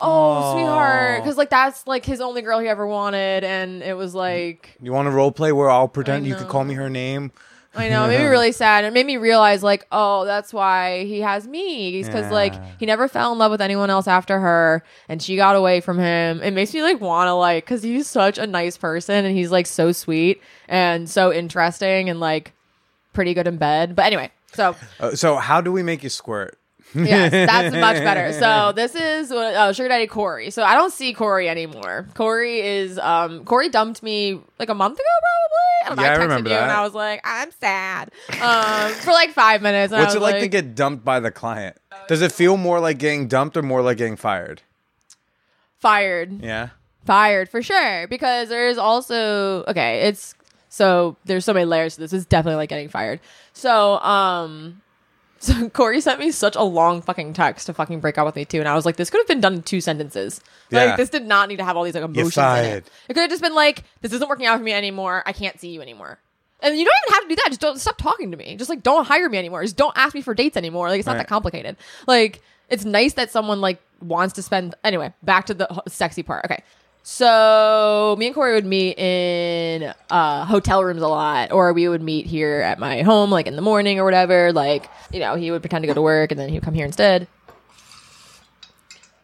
"Oh, 0.00 0.52
sweetheart," 0.54 1.22
because 1.22 1.36
like 1.38 1.50
that's 1.50 1.86
like 1.86 2.04
his 2.04 2.20
only 2.20 2.42
girl 2.42 2.58
he 2.58 2.68
ever 2.68 2.86
wanted, 2.86 3.44
and 3.44 3.82
it 3.82 3.96
was 3.96 4.14
like 4.14 4.76
you 4.82 4.92
want 4.92 5.06
to 5.06 5.10
role 5.10 5.32
play 5.32 5.52
where 5.52 5.70
I'll 5.70 5.88
pretend 5.88 6.26
you 6.26 6.34
could 6.34 6.48
call 6.48 6.64
me 6.64 6.74
her 6.74 6.90
name? 6.90 7.32
I 7.76 7.88
know, 7.88 8.04
it 8.04 8.08
made 8.08 8.18
me 8.18 8.24
really 8.28 8.52
sad. 8.52 8.84
It 8.84 8.92
made 8.92 9.06
me 9.06 9.16
realize 9.16 9.62
like, 9.62 9.86
oh, 9.90 10.24
that's 10.24 10.52
why 10.52 11.04
he 11.04 11.20
has 11.20 11.46
me 11.48 12.02
because 12.02 12.30
like 12.30 12.54
Yeah. 12.54 12.66
he 12.78 12.86
never 12.86 13.08
fell 13.08 13.32
in 13.32 13.38
love 13.38 13.50
with 13.50 13.60
anyone 13.60 13.90
else 13.90 14.06
after 14.06 14.38
her, 14.40 14.82
and 15.08 15.20
she 15.22 15.36
got 15.36 15.56
away 15.56 15.80
from 15.80 15.98
him. 15.98 16.40
It 16.42 16.52
makes 16.52 16.72
me 16.72 16.82
like 16.82 17.00
want 17.00 17.28
to 17.28 17.32
like 17.34 17.64
because 17.64 17.82
he's 17.82 18.06
such 18.06 18.38
a 18.38 18.46
nice 18.46 18.76
person 18.76 19.24
and 19.24 19.36
he's 19.36 19.50
like 19.50 19.66
so 19.66 19.92
sweet 19.92 20.40
and 20.68 21.08
so 21.10 21.32
interesting 21.32 22.08
and 22.08 22.20
like 22.20 22.52
pretty 23.12 23.34
good 23.34 23.46
in 23.46 23.56
bed. 23.56 23.94
But 23.96 24.06
anyway, 24.06 24.30
so. 24.52 24.76
Uh, 25.00 25.14
so 25.14 25.36
how 25.36 25.60
do 25.60 25.72
we 25.72 25.82
make 25.82 26.02
you 26.02 26.10
squirt? 26.10 26.58
Yes, 26.94 27.30
that's 27.30 27.74
much 27.74 27.96
better. 27.96 28.32
So 28.44 28.72
this 28.72 28.94
is 28.94 29.30
what 29.30 29.54
uh, 29.54 29.72
Sugar 29.72 29.88
Daddy 29.88 30.06
Corey. 30.06 30.50
So 30.50 30.62
I 30.62 30.74
don't 30.74 30.92
see 30.92 31.12
Corey 31.14 31.48
anymore. 31.48 32.06
Corey 32.14 32.60
is 32.60 32.98
um 32.98 33.44
Corey 33.44 33.68
dumped 33.68 34.02
me 34.02 34.40
like 34.58 34.68
a 34.68 34.74
month 34.74 34.98
ago, 34.98 35.04
probably. 35.20 35.84
I 35.84 35.88
don't 35.88 35.96
know. 35.96 36.02
Yeah, 36.02 36.08
I 36.08 36.12
I 36.12 36.16
texted 36.16 36.22
remember 36.22 36.50
you 36.50 36.56
and 36.56 36.70
that. 36.70 36.78
I 36.78 36.82
was 36.82 36.94
like, 36.94 37.20
I'm 37.24 37.50
sad 37.52 38.10
um, 38.40 38.92
for 39.00 39.12
like 39.12 39.30
five 39.30 39.62
minutes. 39.62 39.92
And 39.92 40.00
I 40.00 40.04
What's 40.04 40.14
it 40.14 40.20
was 40.20 40.32
like, 40.32 40.42
to 40.42 40.48
get 40.48 40.74
dumped 40.74 41.04
by 41.04 41.20
the 41.20 41.30
client? 41.30 41.76
Does 42.08 42.22
it 42.22 42.32
feel 42.32 42.56
more 42.56 42.80
like 42.80 42.98
getting 42.98 43.28
dumped 43.28 43.56
or 43.56 43.62
more 43.62 43.82
like 43.82 43.98
getting 43.98 44.16
fired? 44.16 44.62
fired? 45.78 46.42
Yeah. 46.42 46.70
Fired 47.04 47.50
for 47.50 47.62
sure 47.62 48.08
because 48.08 48.48
there 48.48 48.68
is 48.68 48.78
also 48.78 49.62
okay. 49.64 50.08
It's 50.08 50.34
so 50.70 51.16
there's 51.26 51.44
so 51.44 51.52
many 51.52 51.66
layers 51.66 51.94
to 51.96 52.00
this. 52.00 52.14
It's 52.14 52.24
definitely 52.24 52.56
like 52.56 52.70
getting 52.70 52.88
fired. 52.88 53.20
So 53.52 53.98
um. 54.00 54.80
So 55.54 55.68
Corey 55.68 56.00
sent 56.00 56.20
me 56.20 56.30
such 56.30 56.56
a 56.56 56.62
long 56.62 57.02
fucking 57.02 57.32
text 57.34 57.66
to 57.66 57.74
fucking 57.74 58.00
break 58.00 58.16
up 58.18 58.24
with 58.26 58.36
me 58.36 58.44
too, 58.44 58.60
and 58.60 58.68
I 58.68 58.74
was 58.74 58.86
like, 58.86 58.96
this 58.96 59.10
could 59.10 59.18
have 59.18 59.26
been 59.28 59.40
done 59.40 59.54
in 59.54 59.62
two 59.62 59.80
sentences. 59.80 60.40
Yeah. 60.70 60.84
Like 60.84 60.96
this 60.96 61.10
did 61.10 61.26
not 61.26 61.48
need 61.48 61.56
to 61.56 61.64
have 61.64 61.76
all 61.76 61.84
these 61.84 61.94
like 61.94 62.04
emotions 62.04 62.36
in 62.36 62.64
it. 62.64 62.90
It 63.08 63.14
could 63.14 63.20
have 63.20 63.30
just 63.30 63.42
been 63.42 63.54
like, 63.54 63.84
this 64.00 64.12
isn't 64.12 64.28
working 64.28 64.46
out 64.46 64.56
for 64.58 64.64
me 64.64 64.72
anymore. 64.72 65.22
I 65.26 65.32
can't 65.32 65.60
see 65.60 65.68
you 65.68 65.82
anymore. 65.82 66.18
And 66.60 66.78
you 66.78 66.84
don't 66.84 66.94
even 67.06 67.14
have 67.14 67.22
to 67.24 67.28
do 67.28 67.36
that. 67.36 67.48
Just 67.48 67.60
don't 67.60 67.78
stop 67.78 67.98
talking 67.98 68.30
to 68.30 68.36
me. 68.38 68.56
Just 68.56 68.70
like 68.70 68.82
don't 68.82 69.06
hire 69.06 69.28
me 69.28 69.36
anymore. 69.36 69.62
Just 69.62 69.76
don't 69.76 69.92
ask 69.96 70.14
me 70.14 70.22
for 70.22 70.32
dates 70.34 70.56
anymore. 70.56 70.88
Like 70.88 70.98
it's 71.00 71.06
not 71.06 71.12
Right. 71.12 71.18
that 71.18 71.28
complicated. 71.28 71.76
Like 72.06 72.40
it's 72.70 72.86
nice 72.86 73.12
that 73.14 73.30
someone 73.30 73.60
like 73.60 73.82
wants 74.00 74.32
to 74.34 74.42
spend. 74.42 74.74
Anyway, 74.82 75.12
back 75.22 75.44
to 75.46 75.54
the 75.54 75.68
h- 75.70 75.78
sexy 75.92 76.22
part. 76.22 76.46
Okay. 76.46 76.62
So 77.06 78.16
me 78.18 78.26
and 78.26 78.34
Corey 78.34 78.54
would 78.54 78.64
meet 78.64 78.98
in 78.98 79.92
uh, 80.08 80.46
hotel 80.46 80.82
rooms 80.82 81.02
a 81.02 81.06
lot, 81.06 81.52
or 81.52 81.74
we 81.74 81.86
would 81.86 82.00
meet 82.00 82.24
here 82.24 82.62
at 82.62 82.78
my 82.78 83.02
home, 83.02 83.30
like 83.30 83.46
in 83.46 83.56
the 83.56 83.62
morning 83.62 84.00
or 84.00 84.06
whatever. 84.06 84.54
Like 84.54 84.88
you 85.12 85.20
know, 85.20 85.34
he 85.34 85.50
would 85.50 85.60
pretend 85.60 85.82
to 85.82 85.86
go 85.86 85.92
to 85.92 86.00
work, 86.00 86.32
and 86.32 86.40
then 86.40 86.48
he 86.48 86.54
would 86.54 86.64
come 86.64 86.72
here 86.72 86.86
instead. 86.86 87.28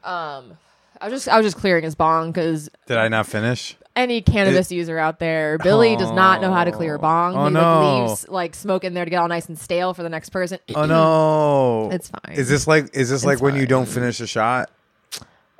Um, 0.05 0.59
I 1.01 1.07
was 1.09 1.12
just 1.12 1.28
I 1.28 1.39
was 1.39 1.47
just 1.47 1.57
clearing 1.57 1.83
his 1.83 1.95
bong 1.95 2.33
because 2.33 2.68
Did 2.87 2.99
I 2.99 3.09
not 3.09 3.26
finish? 3.26 3.76
any 3.97 4.20
cannabis 4.20 4.70
user 4.70 4.99
out 4.99 5.18
there, 5.18 5.57
Billy 5.59 5.97
does 5.97 6.11
not 6.12 6.43
know 6.43 6.53
how 6.53 6.64
to 6.64 6.72
clear 6.72 6.97
a 6.97 6.99
bong. 6.99 7.35
Oh, 7.35 7.47
he 7.47 7.53
no. 7.55 7.61
like 7.61 8.09
leaves 8.11 8.28
like 8.28 8.55
smoke 8.55 8.85
in 8.85 8.93
there 8.93 9.07
to 9.07 9.11
get 9.11 9.16
all 9.16 9.28
nice 9.28 9.49
and 9.49 9.59
stale 9.59 9.95
for 9.95 10.03
the 10.03 10.11
next 10.11 10.28
person. 10.31 10.59
Oh 10.74 10.85
no. 10.85 11.91
It's 11.95 12.09
fine. 12.11 12.37
Is 12.37 12.51
this 12.51 12.66
like 12.66 12.95
is 12.95 13.09
this 13.09 13.24
like 13.24 13.35
It's 13.35 13.43
when 13.43 13.57
you 13.57 13.66
don't 13.66 13.89
finish 13.89 14.20
a 14.20 14.26
shot? 14.26 14.70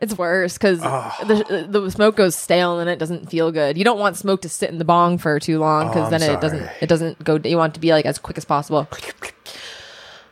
It's 0.01 0.16
worse 0.16 0.55
because 0.55 0.80
the, 0.80 1.66
the 1.68 1.90
smoke 1.90 2.16
goes 2.16 2.34
stale 2.34 2.78
and 2.78 2.88
then 2.88 2.94
it 2.94 2.98
doesn't 2.98 3.30
feel 3.30 3.53
good. 3.53 3.76
You 3.76 3.84
don't 3.84 3.98
want 3.98 4.16
smoke 4.16 4.40
to 4.42 4.48
sit 4.48 4.70
in 4.70 4.78
the 4.78 4.84
bong 4.84 5.18
for 5.18 5.38
too 5.38 5.59
long 5.59 5.88
because 5.88 6.07
Oh, 6.07 6.11
then 6.18 6.22
it 6.22 6.40
doesn't 6.40 6.70
it 6.80 6.86
doesn't 6.88 7.22
go. 7.22 7.38
You 7.44 7.57
want 7.59 7.72
it 7.72 7.74
to 7.74 7.80
be 7.80 7.90
like 7.92 8.07
as 8.07 8.18
quick 8.18 8.38
as 8.38 8.44
possible. 8.46 8.88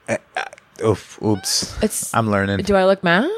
Eh, 0.09 0.17
eh, 0.37 0.45
oof, 0.85 1.21
oops. 1.23 1.81
It's 1.83 2.15
I'm 2.15 2.31
learning. 2.31 2.59
do 2.65 2.75
I 2.77 2.87
look 2.87 3.05
mad? 3.05 3.31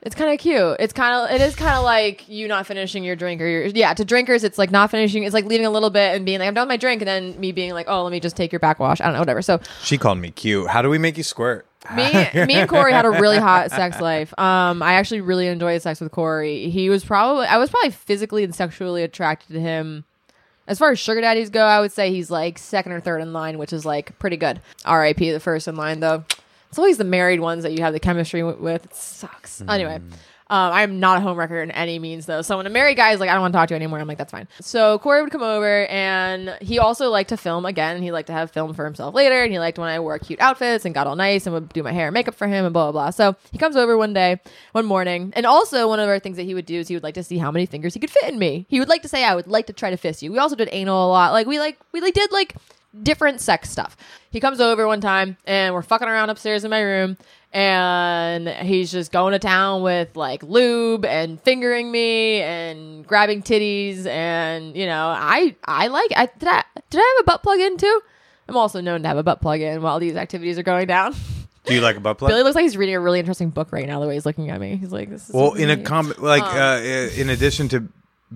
It's 0.00 0.14
kind 0.14 0.32
of 0.32 0.38
cute. 0.38 0.76
It's 0.78 0.92
kind 0.92 1.12
of 1.12 1.34
it 1.34 1.44
is 1.44 1.56
kind 1.56 1.76
of 1.76 1.82
like 1.82 2.28
you 2.28 2.46
not 2.46 2.66
finishing 2.66 3.02
your 3.02 3.16
drink 3.16 3.40
or 3.42 3.46
your 3.48 3.66
yeah 3.66 3.94
to 3.94 4.04
drinkers. 4.04 4.44
It's 4.44 4.58
like 4.58 4.70
not 4.70 4.92
finishing. 4.92 5.24
It's 5.24 5.34
like 5.34 5.44
leaving 5.44 5.66
a 5.66 5.70
little 5.70 5.90
bit 5.90 6.14
and 6.14 6.24
being 6.24 6.38
like 6.38 6.46
I'm 6.46 6.54
done 6.54 6.68
with 6.68 6.72
my 6.72 6.76
drink 6.76 7.02
and 7.02 7.08
then 7.08 7.38
me 7.40 7.50
being 7.50 7.72
like 7.74 7.86
oh 7.88 8.04
let 8.04 8.12
me 8.12 8.20
just 8.20 8.36
take 8.36 8.52
your 8.52 8.60
backwash. 8.60 9.00
I 9.00 9.04
don't 9.06 9.14
know 9.14 9.18
whatever. 9.18 9.42
So 9.42 9.58
She 9.82 9.98
called 9.98 10.18
me 10.18 10.30
cute. 10.30 10.68
How 10.68 10.82
do 10.82 10.88
we 10.88 10.98
make 10.98 11.16
you 11.16 11.24
squirt? 11.24 11.66
Me, 11.94 12.44
me 12.46 12.54
and 12.54 12.68
Corey 12.68 12.92
had 12.92 13.04
a 13.04 13.10
really 13.10 13.38
hot 13.38 13.70
sex 13.72 14.00
life. 14.00 14.32
Um, 14.38 14.82
I 14.82 14.94
actually 14.94 15.20
really 15.20 15.46
enjoyed 15.46 15.80
sex 15.82 16.00
with 16.00 16.12
Corey. 16.12 16.70
He 16.70 16.90
was 16.90 17.04
probably, 17.04 17.46
I 17.46 17.56
was 17.58 17.70
probably 17.70 17.90
physically 17.90 18.44
and 18.44 18.54
sexually 18.54 19.02
attracted 19.02 19.52
to 19.54 19.60
him. 19.60 20.04
As 20.66 20.78
far 20.78 20.90
as 20.90 20.98
sugar 20.98 21.22
daddies 21.22 21.48
go, 21.48 21.64
I 21.64 21.80
would 21.80 21.92
say 21.92 22.10
he's 22.10 22.30
like 22.30 22.58
second 22.58 22.92
or 22.92 23.00
third 23.00 23.22
in 23.22 23.32
line, 23.32 23.56
which 23.56 23.72
is 23.72 23.86
like 23.86 24.18
pretty 24.18 24.36
good. 24.36 24.60
R.I.P. 24.84 25.30
the 25.32 25.40
first 25.40 25.66
in 25.66 25.76
line 25.76 26.00
though. 26.00 26.24
It's 26.68 26.78
always 26.78 26.98
the 26.98 27.04
married 27.04 27.40
ones 27.40 27.62
that 27.62 27.72
you 27.72 27.82
have 27.82 27.94
the 27.94 28.00
chemistry 28.00 28.40
w- 28.42 28.62
with. 28.62 28.84
It 28.84 28.94
sucks. 28.94 29.62
Anyway. 29.66 30.00
Um, 30.50 30.72
I'm 30.72 31.00
not 31.00 31.18
a 31.18 31.24
homewrecker 31.24 31.62
in 31.62 31.70
any 31.72 31.98
means, 31.98 32.26
though. 32.26 32.40
So 32.42 32.56
when 32.56 32.66
a 32.66 32.70
married 32.70 32.96
guy 32.96 33.12
is 33.12 33.20
like, 33.20 33.28
I 33.28 33.34
don't 33.34 33.42
want 33.42 33.52
to 33.52 33.58
talk 33.58 33.68
to 33.68 33.74
you 33.74 33.76
anymore, 33.76 33.98
I'm 33.98 34.08
like, 34.08 34.16
that's 34.16 34.32
fine. 34.32 34.48
So 34.60 34.98
Corey 34.98 35.20
would 35.22 35.30
come 35.30 35.42
over, 35.42 35.86
and 35.86 36.56
he 36.62 36.78
also 36.78 37.10
liked 37.10 37.28
to 37.28 37.36
film 37.36 37.66
again. 37.66 38.02
He 38.02 38.12
liked 38.12 38.28
to 38.28 38.32
have 38.32 38.50
film 38.50 38.72
for 38.72 38.84
himself 38.84 39.14
later, 39.14 39.42
and 39.42 39.52
he 39.52 39.58
liked 39.58 39.78
when 39.78 39.88
I 39.88 40.00
wore 40.00 40.18
cute 40.18 40.40
outfits 40.40 40.84
and 40.84 40.94
got 40.94 41.06
all 41.06 41.16
nice 41.16 41.46
and 41.46 41.52
would 41.52 41.68
do 41.70 41.82
my 41.82 41.92
hair 41.92 42.06
and 42.06 42.14
makeup 42.14 42.34
for 42.34 42.46
him 42.46 42.64
and 42.64 42.72
blah 42.72 42.90
blah 42.90 42.92
blah. 42.92 43.10
So 43.10 43.36
he 43.52 43.58
comes 43.58 43.76
over 43.76 43.96
one 43.98 44.14
day, 44.14 44.40
one 44.72 44.86
morning, 44.86 45.32
and 45.36 45.44
also 45.44 45.86
one 45.88 46.00
of 46.00 46.08
our 46.08 46.18
things 46.18 46.36
that 46.38 46.44
he 46.44 46.54
would 46.54 46.66
do 46.66 46.78
is 46.78 46.88
he 46.88 46.94
would 46.94 47.02
like 47.02 47.14
to 47.14 47.24
see 47.24 47.38
how 47.38 47.50
many 47.50 47.66
fingers 47.66 47.94
he 47.94 48.00
could 48.00 48.10
fit 48.10 48.24
in 48.24 48.38
me. 48.38 48.66
He 48.68 48.78
would 48.78 48.88
like 48.88 49.02
to 49.02 49.08
say, 49.08 49.24
I 49.24 49.34
would 49.34 49.48
like 49.48 49.66
to 49.66 49.72
try 49.72 49.90
to 49.90 49.96
fist 49.96 50.22
you. 50.22 50.32
We 50.32 50.38
also 50.38 50.56
did 50.56 50.68
anal 50.72 51.08
a 51.08 51.10
lot. 51.10 51.32
Like 51.32 51.46
we 51.46 51.58
like 51.58 51.78
we 51.92 52.00
like 52.00 52.14
did 52.14 52.32
like 52.32 52.54
different 53.02 53.40
sex 53.40 53.70
stuff. 53.70 53.96
He 54.30 54.40
comes 54.40 54.60
over 54.60 54.86
one 54.86 55.00
time 55.00 55.36
and 55.46 55.74
we're 55.74 55.82
fucking 55.82 56.08
around 56.08 56.30
upstairs 56.30 56.64
in 56.64 56.70
my 56.70 56.80
room 56.80 57.16
and 57.52 58.48
he's 58.48 58.92
just 58.92 59.10
going 59.10 59.32
to 59.32 59.38
town 59.38 59.82
with 59.82 60.14
like 60.16 60.42
lube 60.42 61.04
and 61.04 61.40
fingering 61.40 61.90
me 61.90 62.40
and 62.40 63.06
grabbing 63.06 63.42
titties 63.42 64.04
and 64.06 64.76
you 64.76 64.86
know 64.86 65.08
I 65.08 65.56
I 65.64 65.86
like 65.88 66.10
I 66.14 66.26
did 66.38 66.48
I 66.48 66.64
did 66.90 66.98
I 67.00 67.14
have 67.16 67.24
a 67.24 67.24
butt 67.24 67.42
plug 67.42 67.58
in 67.60 67.76
too? 67.78 68.00
I'm 68.48 68.56
also 68.56 68.80
known 68.80 69.02
to 69.02 69.08
have 69.08 69.16
a 69.18 69.22
butt 69.22 69.40
plug 69.40 69.60
in 69.60 69.82
while 69.82 69.98
these 69.98 70.16
activities 70.16 70.58
are 70.58 70.62
going 70.62 70.86
down. 70.86 71.14
Do 71.64 71.74
you 71.74 71.82
like 71.82 71.96
a 71.96 72.00
butt 72.00 72.16
plug? 72.16 72.30
Billy 72.30 72.42
looks 72.42 72.54
like 72.54 72.62
he's 72.62 72.78
reading 72.78 72.94
a 72.94 73.00
really 73.00 73.18
interesting 73.18 73.50
book 73.50 73.72
right 73.72 73.86
now 73.86 74.00
the 74.00 74.06
way 74.06 74.14
he's 74.14 74.24
looking 74.24 74.48
at 74.48 74.58
me. 74.58 74.76
He's 74.76 74.90
like 74.92 75.10
this 75.10 75.28
is 75.28 75.34
well, 75.34 75.52
in 75.52 75.68
a 75.68 75.76
com 75.76 76.14
like 76.16 76.42
Um. 76.42 76.56
uh, 76.56 76.78
in 77.14 77.28
addition 77.28 77.68
to 77.70 77.86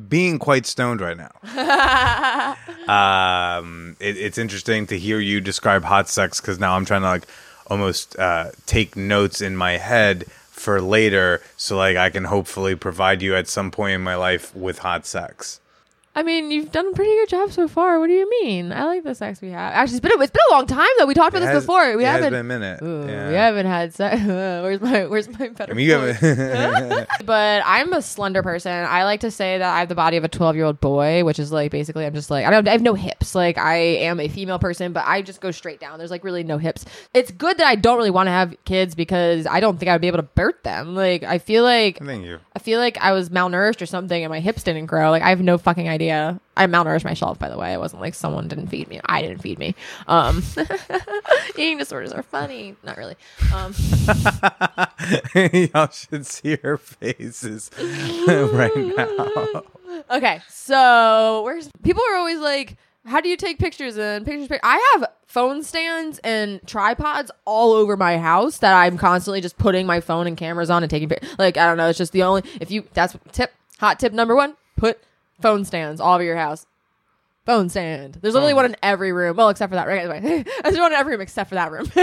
being 0.09 0.39
quite 0.39 0.67
stoned 0.67 1.01
right 1.01 1.17
now. 1.17 2.57
um, 3.59 3.97
it, 4.01 4.17
it's 4.17 4.39
interesting 4.39 4.87
to 4.87 4.99
hear 4.99 5.21
you 5.21 5.41
describe 5.41 5.85
hot 5.85 6.09
sex 6.09 6.41
because 6.41 6.59
now 6.59 6.75
I'm 6.77 6.85
trying 6.85 7.03
to 7.03 7.09
like 7.09 7.27
almost 7.67 8.19
uh, 8.19 8.51
take 8.67 8.97
notes 8.97 9.41
in 9.41 9.57
my 9.57 9.73
head 9.73 10.25
for 10.51 10.81
later, 10.81 11.43
so 11.57 11.77
like 11.77 11.97
I 11.97 12.11
can 12.11 12.25
hopefully 12.25 12.77
provide 12.77 13.23
you 13.23 13.35
at 13.35 13.49
some 13.49 13.71
point 13.71 13.95
in 13.95 14.01
my 14.03 14.15
life 14.15 14.55
with 14.55 14.79
hot 14.79 15.07
sex. 15.07 15.61
I 16.15 16.23
mean, 16.23 16.51
you've 16.51 16.71
done 16.71 16.89
a 16.89 16.93
pretty 16.93 17.11
good 17.13 17.31
job 17.31 17.53
so 17.53 17.67
far. 17.67 17.99
What 17.99 18.09
do 18.09 18.13
you 18.13 18.29
mean? 18.43 18.71
I 18.71 18.85
like 18.85 19.03
the 19.03 19.15
sex 19.15 19.41
we 19.41 19.49
have. 19.49 19.73
Actually, 19.73 19.97
it's 19.97 20.03
been 20.03 20.13
a, 20.13 20.23
it's 20.23 20.31
been 20.31 20.43
a 20.51 20.55
long 20.55 20.67
time 20.67 20.87
though. 20.99 21.07
We 21.07 21.15
talked 21.15 21.31
about 21.31 21.39
It 21.43 21.47
this 21.47 21.55
has- 21.55 21.63
before. 21.65 21.97
We 21.97 22.05
it 22.05 22.07
has 22.07 22.17
haven't 22.23 22.33
been 22.33 22.41
a 22.41 22.45
minute. 22.45 22.83
Ooh, 22.83 23.07
yeah. 23.11 23.29
We 23.31 23.35
haven't 23.35 23.65
had 23.67 23.95
sex. 23.95 24.21
where's 24.27 24.81
my 24.83 25.07
Where's 25.07 25.27
my 25.39 25.49
better? 25.49 25.73
I 25.73 25.75
mean, 25.75 25.89
you 25.89 25.97
voice? 25.97 26.21
haven't. 26.21 27.09
but 27.25 27.63
I'm 27.65 27.95
a 27.95 28.03
slender 28.03 28.43
person. 28.43 28.73
I 28.73 29.05
like 29.05 29.21
to 29.21 29.31
say 29.31 29.57
that 29.57 29.75
I 29.75 29.79
have 29.79 29.89
the 29.89 29.95
body 29.95 30.19
of 30.19 30.25
a 30.25 30.29
12 30.29 30.55
year 30.55 30.67
old 30.67 30.81
boy, 30.83 31.25
which 31.25 31.39
is 31.39 31.51
like 31.51 31.71
basically 31.71 32.05
I'm 32.05 32.13
just 32.13 32.31
like 32.31 32.45
I 32.45 32.51
don't 32.51 32.69
I 32.69 32.73
have 32.73 32.83
no 32.83 32.93
hips. 32.93 33.35
Like 33.35 33.57
I 33.57 33.77
am 33.77 34.21
a 34.21 34.29
female 34.29 34.59
person, 34.59 34.93
but 34.93 35.05
I 35.07 35.23
just 35.23 35.41
go 35.41 35.51
straight 35.51 35.81
down. 35.81 35.97
There's 35.97 36.11
like 36.11 36.25
really 36.25 36.45
no 36.45 36.59
hips. 36.59 36.85
It's 37.15 37.31
good 37.31 37.57
that 37.57 37.67
I 37.67 37.75
don't 37.75 37.97
really 37.97 38.11
want 38.11 38.27
to 38.27 38.33
have 38.33 38.55
kids 38.67 38.95
because 38.95 39.47
I 39.47 39.61
don't 39.61 39.79
think 39.79 39.89
I 39.89 39.95
would 39.95 40.03
be 40.03 40.09
able 40.09 40.19
to 40.19 40.23
birth 40.25 40.63
them. 40.63 40.95
Like 40.95 41.23
I 41.23 41.39
feel 41.39 41.65
like 41.65 42.01
Thank 42.05 42.27
you. 42.27 42.39
I 42.55 42.59
feel 42.59 42.79
like 42.81 42.99
I 42.99 43.13
was 43.13 43.31
malnourished 43.31 43.81
or 43.81 43.87
something 43.87 44.23
and 44.23 44.31
my 44.31 44.41
hips 44.41 44.63
didn't 44.63 44.87
grow. 44.87 45.11
Like 45.11 45.23
I 45.23 45.31
have 45.31 45.41
no 45.41 45.57
fucking 45.57 45.89
idea. 45.89 46.02
I 46.11 46.67
malnourished 46.67 47.05
myself, 47.05 47.39
by 47.39 47.49
the 47.49 47.57
way. 47.59 47.73
It 47.73 47.79
wasn't 47.79 48.03
like 48.03 48.15
someone 48.15 48.49
didn't 48.49 48.69
feed 48.69 48.89
me. 48.89 49.01
I 49.07 49.23
didn't 49.23 49.39
feed 49.43 49.59
me. 49.59 49.75
Um, 50.07 50.43
eating 51.57 51.79
disorders 51.79 52.13
are 52.13 52.23
funny. 52.23 52.77
Not 52.83 52.97
really. 52.97 53.17
Um, 53.55 53.75
Y'all 55.75 55.89
should 55.91 56.27
see 56.27 56.57
her 56.63 56.77
faces 56.77 57.71
right 57.79 58.77
now. 58.77 59.63
okay, 60.11 60.41
so 60.49 61.43
where's 61.45 61.71
people 61.83 62.03
are 62.11 62.17
always 62.17 62.39
like, 62.39 62.77
how 63.05 63.21
do 63.21 63.29
you 63.29 63.37
take 63.37 63.59
pictures 63.59 63.97
and 63.97 64.25
pictures? 64.25 64.49
pic-" 64.49 64.61
I 64.63 64.95
have 64.95 65.07
phone 65.27 65.63
stands 65.63 66.19
and 66.21 66.61
tripods 66.67 67.31
all 67.45 67.73
over 67.73 67.97
my 67.97 68.19
house 68.19 68.59
that 68.59 68.75
I'm 68.75 68.99
constantly 68.99 69.41
just 69.41 69.57
putting 69.59 69.87
my 69.87 70.01
phone 70.01 70.27
and 70.27 70.37
cameras 70.37 70.71
on 70.71 70.83
and 70.83 70.91
taking 70.91 71.09
pictures. 71.09 71.35
like 71.39 71.57
I 71.57 71.67
don't 71.67 71.77
know. 71.77 71.89
It's 71.89 71.99
just 71.99 72.13
the 72.13 72.23
only 72.23 72.43
if 72.61 72.71
you 72.71 72.85
that's 72.93 73.17
tip 73.33 73.53
hot 73.81 73.99
tip 73.99 74.13
number 74.13 74.37
one. 74.37 74.57
Put 74.77 75.01
phone 75.41 75.65
stands 75.65 76.01
all 76.01 76.15
over 76.15 76.25
your 76.25 76.37
house. 76.37 76.67
Phone 77.45 77.69
stand. 77.69 78.19
There's 78.23 78.35
literally 78.35 78.55
one 78.55 78.67
in 78.67 78.77
every 78.85 79.13
room. 79.13 79.37
Well, 79.37 79.49
except 79.49 79.71
for 79.71 79.75
that. 79.75 79.89
Right? 79.89 80.07
Anyway, 80.07 80.45
There's 80.63 80.79
one 80.79 80.93
in 80.93 80.99
every 80.99 81.15
room 81.15 81.23
except 81.23 81.49
for 81.49 81.57
that 81.57 81.73
room. 81.73 81.91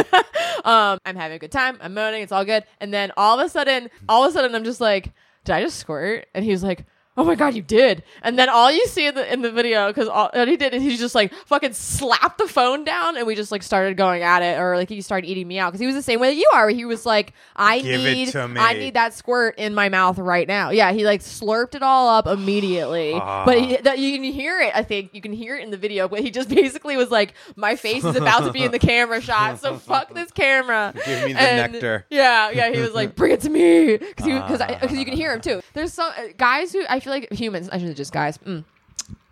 um, 0.65 0.99
I'm 1.05 1.15
having 1.15 1.35
a 1.35 1.39
good 1.39 1.51
time. 1.51 1.77
I'm 1.79 1.93
moaning. 1.93 2.23
It's 2.23 2.33
all 2.33 2.43
good. 2.43 2.65
And 2.81 2.93
then 2.93 3.13
all 3.15 3.39
of 3.39 3.45
a 3.45 3.49
sudden, 3.49 3.89
all 4.09 4.25
of 4.25 4.31
a 4.31 4.33
sudden, 4.33 4.53
I'm 4.53 4.65
just 4.65 4.81
like, 4.81 5.13
did 5.45 5.55
I 5.55 5.61
just 5.61 5.77
squirt? 5.77 6.27
And 6.33 6.43
he 6.43 6.51
was 6.51 6.61
like, 6.61 6.85
oh 7.19 7.23
my 7.25 7.35
god, 7.35 7.53
you 7.53 7.61
did. 7.61 8.03
And 8.23 8.39
then 8.39 8.49
all 8.49 8.71
you 8.71 8.85
see 8.87 9.07
in 9.07 9.15
the 9.15 9.31
in 9.31 9.41
the 9.41 9.51
video, 9.51 9.87
because 9.87 10.07
all 10.07 10.29
what 10.33 10.47
he 10.47 10.55
did 10.57 10.73
is 10.73 10.81
he 10.81 10.95
just 10.97 11.13
like 11.15 11.33
fucking 11.45 11.73
slapped 11.73 12.37
the 12.37 12.47
phone 12.47 12.83
down, 12.85 13.17
and 13.17 13.27
we 13.27 13.35
just 13.35 13.51
like 13.51 13.61
started 13.63 13.97
going 13.97 14.23
at 14.23 14.41
it, 14.41 14.57
or 14.59 14.77
like 14.77 14.89
he 14.89 15.01
started 15.01 15.27
eating 15.27 15.47
me 15.47 15.59
out 15.59 15.71
because 15.71 15.81
he 15.81 15.85
was 15.85 15.95
the 15.95 16.01
same 16.01 16.19
way 16.19 16.29
that 16.29 16.37
you 16.37 16.49
are. 16.53 16.69
He 16.69 16.85
was 16.85 17.05
like, 17.05 17.33
I 17.55 17.81
Give 17.81 18.01
need. 18.01 18.35
I 18.35 18.73
need 18.73 18.93
that 18.93 19.13
squirt 19.13 19.59
in 19.59 19.73
my 19.73 19.89
mouth 19.89 20.17
right 20.17 20.47
now. 20.47 20.69
Yeah, 20.69 20.91
he 20.93 21.05
like 21.05 21.21
slurped 21.21 21.75
it 21.75 21.83
all 21.83 22.07
up 22.09 22.25
immediately. 22.27 23.13
But 23.13 23.59
he, 23.59 23.77
that, 23.77 23.99
you 23.99 24.13
can 24.13 24.23
hear 24.23 24.59
it. 24.61 24.71
I 24.75 24.83
think 24.83 25.13
you 25.13 25.21
can 25.21 25.33
hear 25.33 25.57
it 25.57 25.63
in 25.63 25.71
the 25.71 25.77
video. 25.77 26.07
But 26.07 26.21
he 26.21 26.31
just 26.31 26.49
basically 26.55 26.97
was 26.97 27.11
like, 27.11 27.33
my 27.55 27.75
face 27.75 28.03
is 28.03 28.15
about 28.15 28.45
to 28.45 28.51
be 28.51 28.63
in 28.63 28.71
the 28.71 28.79
camera 28.79 29.21
shot, 29.21 29.59
so 29.59 29.77
fuck 29.77 30.13
this 30.13 30.31
camera. 30.31 30.93
Give 31.05 31.25
me 31.25 31.33
the 31.33 31.39
And- 31.41 31.73
nectar. 31.73 32.05
Yeah, 32.09 32.49
yeah. 32.51 32.71
He 32.71 32.79
was 32.79 32.93
like, 32.93 33.15
bring 33.15 33.31
it 33.33 33.41
to 33.41 33.49
me 33.49 33.97
because 33.97 34.25
because 34.25 34.61
because 34.81 34.97
you 34.97 35.05
can 35.05 35.15
hear 35.15 35.33
him 35.33 35.41
too. 35.41 35.61
There's 35.73 35.93
some 35.93 36.11
uh, 36.17 36.27
guys 36.37 36.71
who 36.71 36.83
I 36.89 36.99
feel 36.99 37.08
like 37.09 37.31
humans. 37.31 37.69
I 37.71 37.77
should 37.79 37.95
just 37.95 38.13
guys. 38.13 38.37
Mm. 38.39 38.63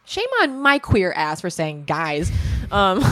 Shame 0.05 0.27
on 0.41 0.61
my 0.61 0.79
queer 0.79 1.11
ass 1.11 1.41
for 1.41 1.49
saying 1.49 1.83
guys. 1.85 2.31
Um, 2.71 3.03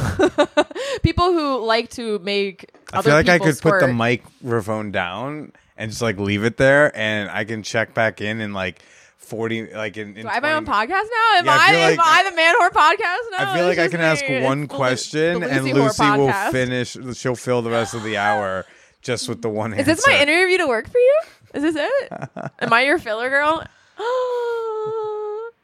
people 1.03 1.33
who 1.33 1.65
like 1.65 1.89
to 1.91 2.19
make. 2.19 2.71
I 2.93 3.01
feel 3.01 3.13
like 3.13 3.27
I 3.27 3.37
could 3.37 3.59
put 3.59 3.79
the 3.79 3.79
squirt. 3.79 3.93
microphone 3.95 4.91
down 4.91 5.51
and 5.77 5.91
just 5.91 6.01
like 6.01 6.17
leave 6.17 6.43
it 6.43 6.57
there, 6.57 6.95
and 6.97 7.29
I 7.29 7.43
can 7.43 7.63
check 7.63 7.93
back 7.93 8.21
in 8.21 8.39
in 8.39 8.53
like 8.53 8.81
forty, 9.17 9.73
like 9.73 9.97
in. 9.97 10.15
in 10.15 10.23
Do 10.23 10.29
I 10.29 10.35
have 10.35 10.43
my 10.43 10.53
own 10.53 10.65
podcast 10.65 10.87
now? 10.87 11.37
Am 11.39 11.45
Yeah, 11.45 11.57
I 11.59 11.67
I, 11.67 11.71
feel 11.71 11.81
am 11.81 11.99
I 12.01 12.23
the 12.29 12.35
manwhore 12.37 12.69
podcast 12.69 13.31
now? 13.31 13.51
I 13.51 13.57
feel 13.57 13.65
like 13.65 13.79
I 13.79 13.87
can 13.89 13.99
ask 13.99 14.23
one 14.43 14.61
the 14.67 14.73
Lu- 14.73 14.77
question, 14.77 15.43
and 15.43 15.65
Lucee 15.65 16.11
will 16.17 16.31
finish. 16.51 16.97
She'll 17.17 17.35
fill 17.35 17.61
the 17.61 17.71
rest 17.71 17.93
of 17.93 18.03
the 18.03 18.15
hour 18.17 18.65
just 19.01 19.27
with 19.27 19.41
the 19.41 19.49
one. 19.49 19.73
Is 19.73 19.85
this 19.85 20.05
my 20.07 20.21
interview 20.21 20.59
to 20.59 20.67
work 20.67 20.87
for 20.89 20.97
you? 20.97 21.21
Is 21.55 21.63
this 21.63 21.75
it? 21.75 22.29
Am 22.59 22.71
I 22.71 22.83
your 22.83 22.99
filler 22.99 23.29
girl? 23.29 23.65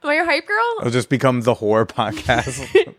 Am 0.04 0.10
I 0.10 0.16
your 0.16 0.26
hype 0.26 0.48
girl? 0.48 0.76
It'll 0.80 0.92
just 0.92 1.10
become 1.10 1.42
the 1.42 1.54
whore 1.54 1.86
podcast. 1.86 2.96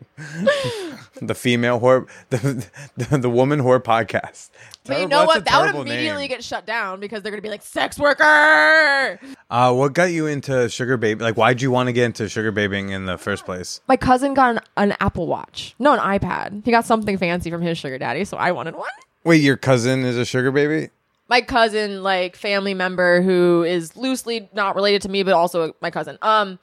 the 1.20 1.34
female 1.34 1.80
whore, 1.80 2.08
the, 2.30 2.64
the 2.96 3.18
the 3.18 3.30
woman 3.30 3.60
whore 3.60 3.80
podcast. 3.80 4.50
But 4.84 5.00
you 5.00 5.08
know 5.08 5.24
what? 5.24 5.44
That 5.44 5.74
would 5.74 5.80
immediately 5.80 6.22
name. 6.22 6.28
get 6.28 6.44
shut 6.44 6.64
down 6.64 7.00
because 7.00 7.22
they're 7.22 7.32
gonna 7.32 7.42
be 7.42 7.48
like 7.48 7.62
sex 7.62 7.98
worker. 7.98 9.18
Uh, 9.50 9.74
what 9.74 9.94
got 9.94 10.12
you 10.12 10.26
into 10.26 10.68
sugar 10.68 10.96
baby? 10.96 11.24
Like, 11.24 11.36
why'd 11.36 11.60
you 11.60 11.72
want 11.72 11.88
to 11.88 11.92
get 11.92 12.04
into 12.04 12.28
sugar 12.28 12.52
babying 12.52 12.90
in 12.90 13.06
the 13.06 13.18
first 13.18 13.44
place? 13.44 13.80
My 13.88 13.96
cousin 13.96 14.34
got 14.34 14.56
an, 14.56 14.60
an 14.76 14.96
Apple 15.00 15.26
Watch, 15.26 15.74
no, 15.80 15.92
an 15.92 15.98
iPad. 15.98 16.64
He 16.64 16.70
got 16.70 16.84
something 16.84 17.18
fancy 17.18 17.50
from 17.50 17.62
his 17.62 17.78
sugar 17.78 17.98
daddy, 17.98 18.24
so 18.24 18.36
I 18.36 18.52
wanted 18.52 18.76
one. 18.76 18.90
Wait, 19.24 19.42
your 19.42 19.56
cousin 19.56 20.04
is 20.04 20.16
a 20.16 20.24
sugar 20.24 20.52
baby? 20.52 20.90
my 21.28 21.40
cousin, 21.40 22.02
like 22.02 22.36
family 22.36 22.74
member 22.74 23.22
who 23.22 23.64
is 23.64 23.96
loosely 23.96 24.50
not 24.52 24.76
related 24.76 25.00
to 25.00 25.08
me, 25.08 25.22
but 25.22 25.32
also 25.32 25.74
my 25.80 25.90
cousin. 25.90 26.18
Um, 26.20 26.58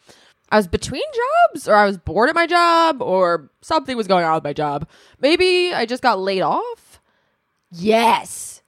I 0.52 0.58
was 0.58 0.68
between 0.68 1.04
jobs, 1.54 1.68
or 1.68 1.76
I 1.76 1.86
was 1.86 1.98
bored 1.98 2.30
at 2.30 2.36
my 2.36 2.48
job, 2.48 3.02
or 3.02 3.50
something 3.62 3.96
was 3.96 4.08
going 4.08 4.26
on 4.26 4.34
with 4.36 4.44
my 4.44 4.54
job. 4.54 4.88
Maybe 5.20 5.74
I 5.74 5.86
just 5.86 6.02
got 6.02 6.20
laid 6.20 6.42
off. 6.42 7.00
Yes, 7.72 8.62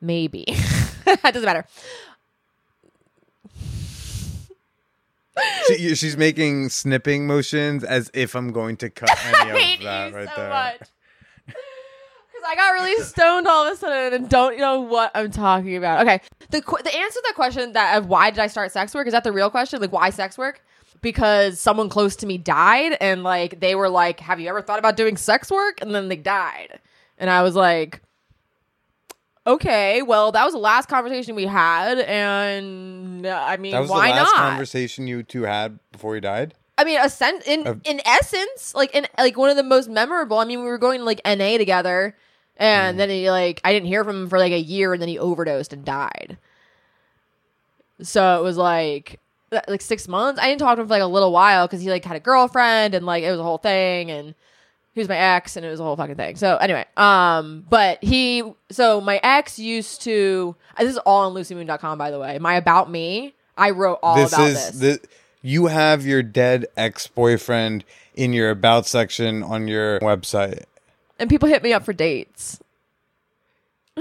maybe. 0.00 0.44
it 1.06 1.22
doesn't 1.22 1.44
matter. 1.44 1.64
She, 5.68 5.94
she's 5.94 6.16
making 6.16 6.70
snipping 6.70 7.26
motions 7.26 7.84
as 7.84 8.10
if 8.14 8.34
I'm 8.34 8.52
going 8.52 8.76
to 8.78 8.90
cut 8.90 9.10
any 9.26 9.36
I 9.36 9.54
of 9.54 9.58
hate 9.58 9.82
that 9.82 10.10
you 10.10 10.16
right 10.16 10.28
so 10.28 10.40
there. 10.40 10.48
much. 10.50 10.80
Because 12.32 12.50
I 12.50 12.54
got 12.54 12.68
really 12.72 13.02
stoned 13.02 13.48
all 13.48 13.66
of 13.66 13.72
a 13.72 13.76
sudden 13.76 14.12
and 14.12 14.28
don't 14.28 14.58
know 14.58 14.80
what 14.80 15.10
I'm 15.14 15.30
talking 15.30 15.74
about. 15.74 16.02
Okay, 16.02 16.20
the 16.50 16.60
the 16.60 16.94
answer 16.94 17.14
to 17.20 17.24
the 17.28 17.32
question 17.34 17.72
that 17.72 17.96
of 17.96 18.08
why 18.08 18.28
did 18.28 18.40
I 18.40 18.46
start 18.46 18.72
sex 18.72 18.94
work 18.94 19.06
is 19.06 19.14
that 19.14 19.24
the 19.24 19.32
real 19.32 19.48
question? 19.48 19.80
Like 19.80 19.90
why 19.90 20.10
sex 20.10 20.36
work? 20.36 20.62
Because 21.02 21.60
someone 21.60 21.88
close 21.88 22.16
to 22.16 22.26
me 22.26 22.38
died 22.38 22.96
and 23.00 23.22
like 23.22 23.60
they 23.60 23.74
were 23.74 23.88
like, 23.88 24.20
"Have 24.20 24.40
you 24.40 24.48
ever 24.48 24.62
thought 24.62 24.78
about 24.78 24.96
doing 24.96 25.16
sex 25.16 25.50
work?" 25.50 25.80
And 25.80 25.94
then 25.94 26.08
they 26.08 26.16
died, 26.16 26.80
and 27.18 27.30
I 27.30 27.42
was 27.42 27.54
like. 27.54 28.02
Okay, 29.48 30.02
well, 30.02 30.32
that 30.32 30.44
was 30.44 30.54
the 30.54 30.58
last 30.58 30.88
conversation 30.88 31.36
we 31.36 31.44
had, 31.46 32.00
and 32.00 33.24
uh, 33.24 33.44
I 33.46 33.56
mean, 33.58 33.70
That 33.70 33.78
was 33.82 33.90
why 33.90 34.08
the 34.10 34.16
last 34.16 34.34
not? 34.34 34.48
conversation 34.48 35.06
you 35.06 35.22
two 35.22 35.42
had 35.44 35.78
before 35.92 36.16
you 36.16 36.20
died. 36.20 36.54
I 36.76 36.82
mean, 36.82 36.98
a 37.00 37.08
sen- 37.08 37.42
in 37.46 37.64
Of- 37.64 37.80
in 37.84 38.00
essence, 38.04 38.74
like 38.74 38.92
in 38.92 39.06
like 39.16 39.38
one 39.38 39.48
of 39.48 39.56
the 39.56 39.62
most 39.62 39.88
memorable. 39.88 40.38
I 40.40 40.46
mean, 40.46 40.58
we 40.58 40.64
were 40.64 40.78
going 40.78 40.98
to 40.98 41.04
like 41.04 41.20
NA 41.24 41.58
together, 41.58 42.16
and 42.56 42.98
then 42.98 43.08
he 43.08 43.30
like 43.30 43.60
I 43.62 43.72
didn't 43.72 43.86
hear 43.86 44.02
from 44.02 44.22
him 44.22 44.28
for 44.28 44.40
like 44.40 44.50
a 44.50 44.58
year, 44.58 44.92
and 44.94 45.00
then 45.00 45.08
he 45.08 45.16
overdosed 45.16 45.72
and 45.72 45.84
died. 45.84 46.38
So 48.02 48.40
it 48.40 48.42
was 48.42 48.56
like 48.56 49.20
like 49.68 49.80
six 49.80 50.08
months. 50.08 50.40
I 50.40 50.46
didn't 50.48 50.60
talk 50.60 50.76
to 50.76 50.82
him 50.82 50.88
for 50.88 50.94
like 50.94 51.02
a 51.02 51.06
little 51.06 51.32
while 51.32 51.66
because 51.66 51.80
he 51.80 51.90
like 51.90 52.04
had 52.04 52.16
a 52.16 52.20
girlfriend, 52.20 52.94
and 52.94 53.06
like 53.06 53.22
it 53.24 53.30
was 53.30 53.40
a 53.40 53.42
whole 53.42 53.58
thing, 53.58 54.10
and 54.10 54.34
he 54.94 55.00
was 55.00 55.08
my 55.08 55.16
ex, 55.16 55.56
and 55.56 55.64
it 55.66 55.70
was 55.70 55.78
a 55.80 55.82
whole 55.82 55.96
fucking 55.96 56.16
thing. 56.16 56.36
So 56.36 56.56
anyway, 56.56 56.84
um, 56.96 57.64
but 57.68 58.02
he 58.02 58.42
so 58.70 59.00
my 59.00 59.20
ex 59.22 59.58
used 59.58 60.02
to. 60.02 60.56
uh, 60.76 60.82
This 60.84 60.92
is 60.92 60.98
all 60.98 61.26
on 61.28 61.34
LuceeMoon.com, 61.34 61.98
by 61.98 62.10
the 62.10 62.18
way. 62.18 62.38
My 62.38 62.54
about 62.54 62.90
me. 62.90 63.34
I 63.58 63.70
wrote 63.70 63.98
all 64.02 64.16
this 64.16 64.32
about 64.32 64.46
is 64.48 64.78
this. 64.80 64.98
the 65.00 65.08
you 65.42 65.66
have 65.66 66.04
your 66.04 66.22
dead 66.22 66.66
ex-boyfriend 66.76 67.84
in 68.14 68.32
your 68.32 68.50
about 68.50 68.86
section 68.86 69.42
on 69.42 69.68
your 69.68 70.00
website. 70.00 70.64
and 71.18 71.30
people 71.30 71.48
hit 71.48 71.62
me 71.62 71.72
up 71.72 71.84
for 71.84 71.92
dates. 71.92 72.60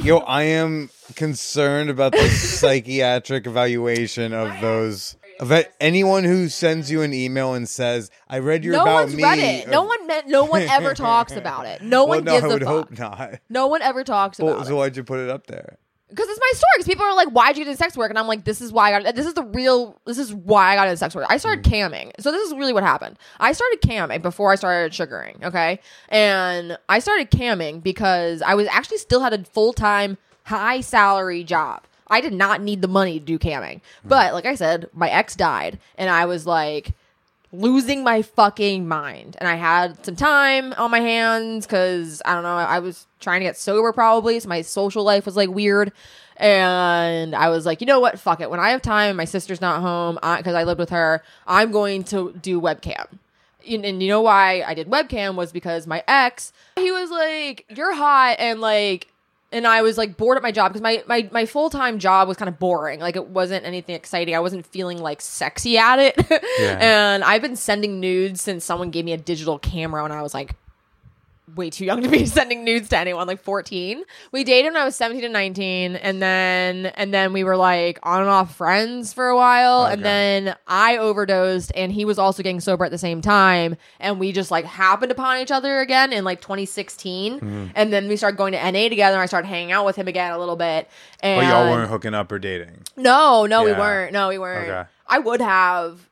Yo, 0.02 0.18
I 0.18 0.44
am 0.60 0.90
concerned 1.16 1.90
about 1.90 2.12
the 2.14 2.28
psychiatric 2.30 3.48
evaluation 3.48 4.34
of 4.34 4.60
those. 4.60 5.16
Of 5.40 5.52
anyone 5.80 6.24
who 6.24 6.48
sends 6.50 6.90
you 6.90 7.02
an 7.02 7.14
email 7.14 7.54
and 7.54 7.68
says, 7.68 8.10
"I 8.30 8.40
read 8.40 8.64
your 8.64 8.74
no 8.76 8.82
about 8.84 8.94
one's 9.06 9.16
me." 9.16 9.24
read 9.24 9.40
it. 9.40 9.68
No 9.70 9.84
one 9.84 10.08
meant. 10.08 10.28
No 10.28 10.46
one 10.46 10.62
ever 10.70 10.94
talks 10.94 11.36
about 11.36 11.66
it. 11.66 11.82
No 11.82 12.06
well, 12.06 12.18
one 12.20 12.24
no, 12.24 12.32
gives 12.34 12.44
I 12.44 12.48
a 12.48 12.50
would 12.54 12.64
fuck. 12.64 12.70
hope 12.90 12.98
not. 13.00 13.40
No 13.50 13.68
one 13.68 13.82
ever 13.82 14.04
talks 14.04 14.40
Well, 14.40 14.54
about 14.56 14.68
so 14.68 14.74
it 14.74 14.78
why'd 14.78 14.96
you 14.98 15.04
put 15.04 15.20
it 15.20 15.30
up 15.30 15.48
there? 15.48 15.78
because 16.08 16.30
it's 16.30 16.40
my 16.40 16.52
story. 16.54 16.70
Because 16.78 16.88
people 16.88 17.04
are 17.06 17.16
like, 17.16 17.30
"Why'd 17.30 17.58
you 17.58 17.66
get 17.66 17.72
into 17.72 17.78
sex 17.84 17.98
work?" 17.98 18.10
And 18.10 18.18
I'm 18.18 18.28
like, 18.28 18.46
"This 18.46 18.62
is 18.62 18.72
why 18.72 18.94
I 18.94 19.02
got. 19.02 19.16
This 19.16 19.26
is 19.26 19.34
the 19.34 19.44
real. 19.44 20.00
This 20.06 20.18
is 20.18 20.34
why 20.34 20.72
I 20.72 20.76
got 20.76 20.88
into 20.88 20.98
sex 20.98 21.14
work. 21.16 21.26
I 21.30 21.36
started 21.38 21.66
Mm. 21.66 21.72
camming. 21.72 22.12
So 22.20 22.32
this 22.32 22.48
is 22.48 22.54
really 22.56 22.72
what 22.72 22.84
happened. 22.84 23.18
I 23.40 23.52
started 23.52 23.82
camming 23.82 24.22
before 24.22 24.52
I 24.52 24.56
started 24.56 24.94
sugaring. 24.94 25.40
Okay, 25.44 25.80
and 26.10 26.78
I 26.88 27.00
started 27.00 27.32
camming 27.32 27.84
because 27.84 28.42
I 28.42 28.54
was 28.56 28.68
actually 28.72 29.00
still 29.00 29.22
had 29.22 29.34
a 29.34 29.44
full 29.44 29.74
time 29.74 30.18
high 30.44 30.80
salary 30.80 31.44
job. 31.44 31.82
I 32.08 32.22
did 32.22 32.34
not 32.34 32.62
need 32.62 32.82
the 32.82 32.88
money 32.88 33.20
to 33.20 33.26
do 33.26 33.40
camming. 33.40 33.82
But 34.04 34.34
like 34.34 34.46
I 34.46 34.56
said, 34.56 34.90
my 34.94 35.10
ex 35.10 35.36
died, 35.36 35.80
and 35.98 36.10
I 36.10 36.26
was 36.26 36.46
like 36.46 36.94
losing 37.52 38.04
my 38.04 38.22
fucking 38.22 38.88
mind. 38.88 39.38
And 39.40 39.48
I 39.48 39.56
had 39.56 40.04
some 40.06 40.16
time 40.16 40.74
on 40.74 40.92
my 40.92 41.00
hands 41.00 41.66
because 41.66 42.22
I 42.26 42.34
don't 42.34 42.44
know, 42.44 42.50
I 42.50 42.80
was 42.80 43.08
trying 43.20 43.42
to 43.42 43.46
get 43.46 43.58
sober 43.58 43.92
probably. 43.94 44.40
So 44.40 44.50
my 44.50 44.62
social 44.62 45.04
life 45.04 45.26
was 45.26 45.36
like 45.36 45.50
weird. 45.50 45.92
And 46.38 47.34
I 47.34 47.50
was 47.50 47.66
like, 47.66 47.80
you 47.80 47.88
know 47.88 48.00
what? 48.00 48.20
Fuck 48.20 48.42
it. 48.42 48.50
When 48.50 48.60
I 48.60 48.72
have 48.72 48.82
time 48.82 49.12
and 49.12 49.18
my 49.18 49.26
sister's 49.26 49.62
not 49.62 49.82
home 49.82 50.16
because 50.16 50.54
I 50.54 50.64
lived 50.64 50.80
with 50.80 50.90
her, 50.90 51.24
I'm 51.48 51.72
going 51.72 52.04
to 52.06 52.34
do 52.42 52.60
webcam. 52.60 53.06
And 53.68 54.04
you 54.04 54.10
know 54.10 54.22
why 54.22 54.62
I 54.62 54.74
did 54.74 54.90
webcam 54.90 55.36
was 55.36 55.52
because 55.52 55.88
my 55.88 56.04
ex, 56.08 56.52
he 56.76 56.92
was 56.92 57.10
like, 57.10 57.66
you're 57.70 57.96
hot. 57.96 58.36
And 58.38 58.60
like, 58.60 59.08
and 59.52 59.66
I 59.66 59.82
was 59.82 59.98
like 59.98 60.18
bored 60.18 60.38
at 60.38 60.44
my 60.44 60.52
job 60.52 60.72
because 60.74 60.82
my 60.82 61.04
my, 61.08 61.30
my 61.32 61.46
full 61.46 61.70
time 61.70 62.00
job 62.00 62.28
was 62.28 62.38
kind 62.38 62.50
of 62.50 62.60
boring. 62.60 63.00
Like 63.00 63.16
it 63.16 63.28
wasn't 63.28 63.66
anything 63.66 63.96
exciting. 63.96 64.36
I 64.36 64.40
wasn't 64.40 64.66
feeling 64.66 65.00
like 65.00 65.22
sexy 65.22 65.78
at 65.78 66.00
it. 66.00 66.16
Yeah. 66.60 66.78
and 66.80 67.24
I've 67.24 67.42
been 67.42 67.56
sending 67.58 68.00
nudes 68.00 68.42
since 68.42 68.64
someone 68.64 68.90
gave 68.90 69.04
me 69.04 69.12
a 69.12 69.18
digital 69.18 69.60
camera 69.60 70.04
when 70.04 70.12
I 70.12 70.22
was 70.22 70.34
like 70.34 70.56
way 71.56 71.70
too 71.70 71.86
young 71.86 72.02
to 72.02 72.10
be 72.10 72.26
sending 72.26 72.64
nudes 72.64 72.90
to 72.90 72.98
anyone, 72.98 73.28
like 73.28 73.42
14. 73.42 74.04
We 74.32 74.44
dated 74.44 74.74
when 74.74 74.82
I 74.82 74.86
was 74.86 74.96
17 74.96 75.24
and 75.24 75.34
19, 75.34 75.96
and 75.96 76.22
then 76.22 76.88
and 76.88 77.14
then 77.14 77.34
we 77.34 77.44
were 77.44 77.56
like 77.56 78.00
on 78.04 78.22
and 78.22 78.30
off 78.30 78.56
friends 78.56 79.14
for 79.14 79.28
a 79.28 79.36
while, 79.36 79.86
and 79.86 80.04
then 80.04 80.56
I 80.68 80.98
overdosed, 80.98 81.72
and 81.76 81.92
he 81.92 82.04
was 82.06 82.18
also 82.18 82.42
getting 82.42 82.60
sober 82.60 82.84
at 82.86 82.92
the 82.92 82.98
same 82.98 83.22
time, 83.22 83.76
and 84.00 84.20
we 84.20 84.32
just 84.32 84.50
like 84.50 84.66
happened 84.66 85.12
upon 85.12 85.38
each 85.38 85.52
other 85.52 85.80
again 85.80 86.12
in 86.14 86.24
like 86.24 86.42
2016, 86.42 87.40
Mm-hmm. 87.40 87.66
and 87.76 87.94
then 87.94 88.08
we 88.08 88.16
started 88.18 88.38
going 88.38 88.54
to 88.54 88.72
NA 88.72 88.90
together, 88.90 89.16
and 89.16 89.22
I 89.22 89.26
started 89.28 89.48
hanging 89.48 89.72
out 89.72 89.86
with 89.86 89.96
him 89.96 90.08
again 90.08 90.32
a 90.32 90.38
little 90.40 90.56
bit. 90.56 90.90
And 91.20 91.42
But 91.42 91.48
y'all 91.48 91.70
weren't 91.72 91.90
hooking 91.90 92.14
up 92.14 92.32
or 92.32 92.40
dating. 92.40 92.84
no, 92.98 93.46
no, 93.46 93.64
we 93.64 93.72
weren't. 93.74 94.14
No, 94.14 94.30
we 94.30 94.38
weren't. 94.38 94.70
Okay. 94.70 94.90
I 95.08 95.20
would 95.20 95.42
have 95.42 96.10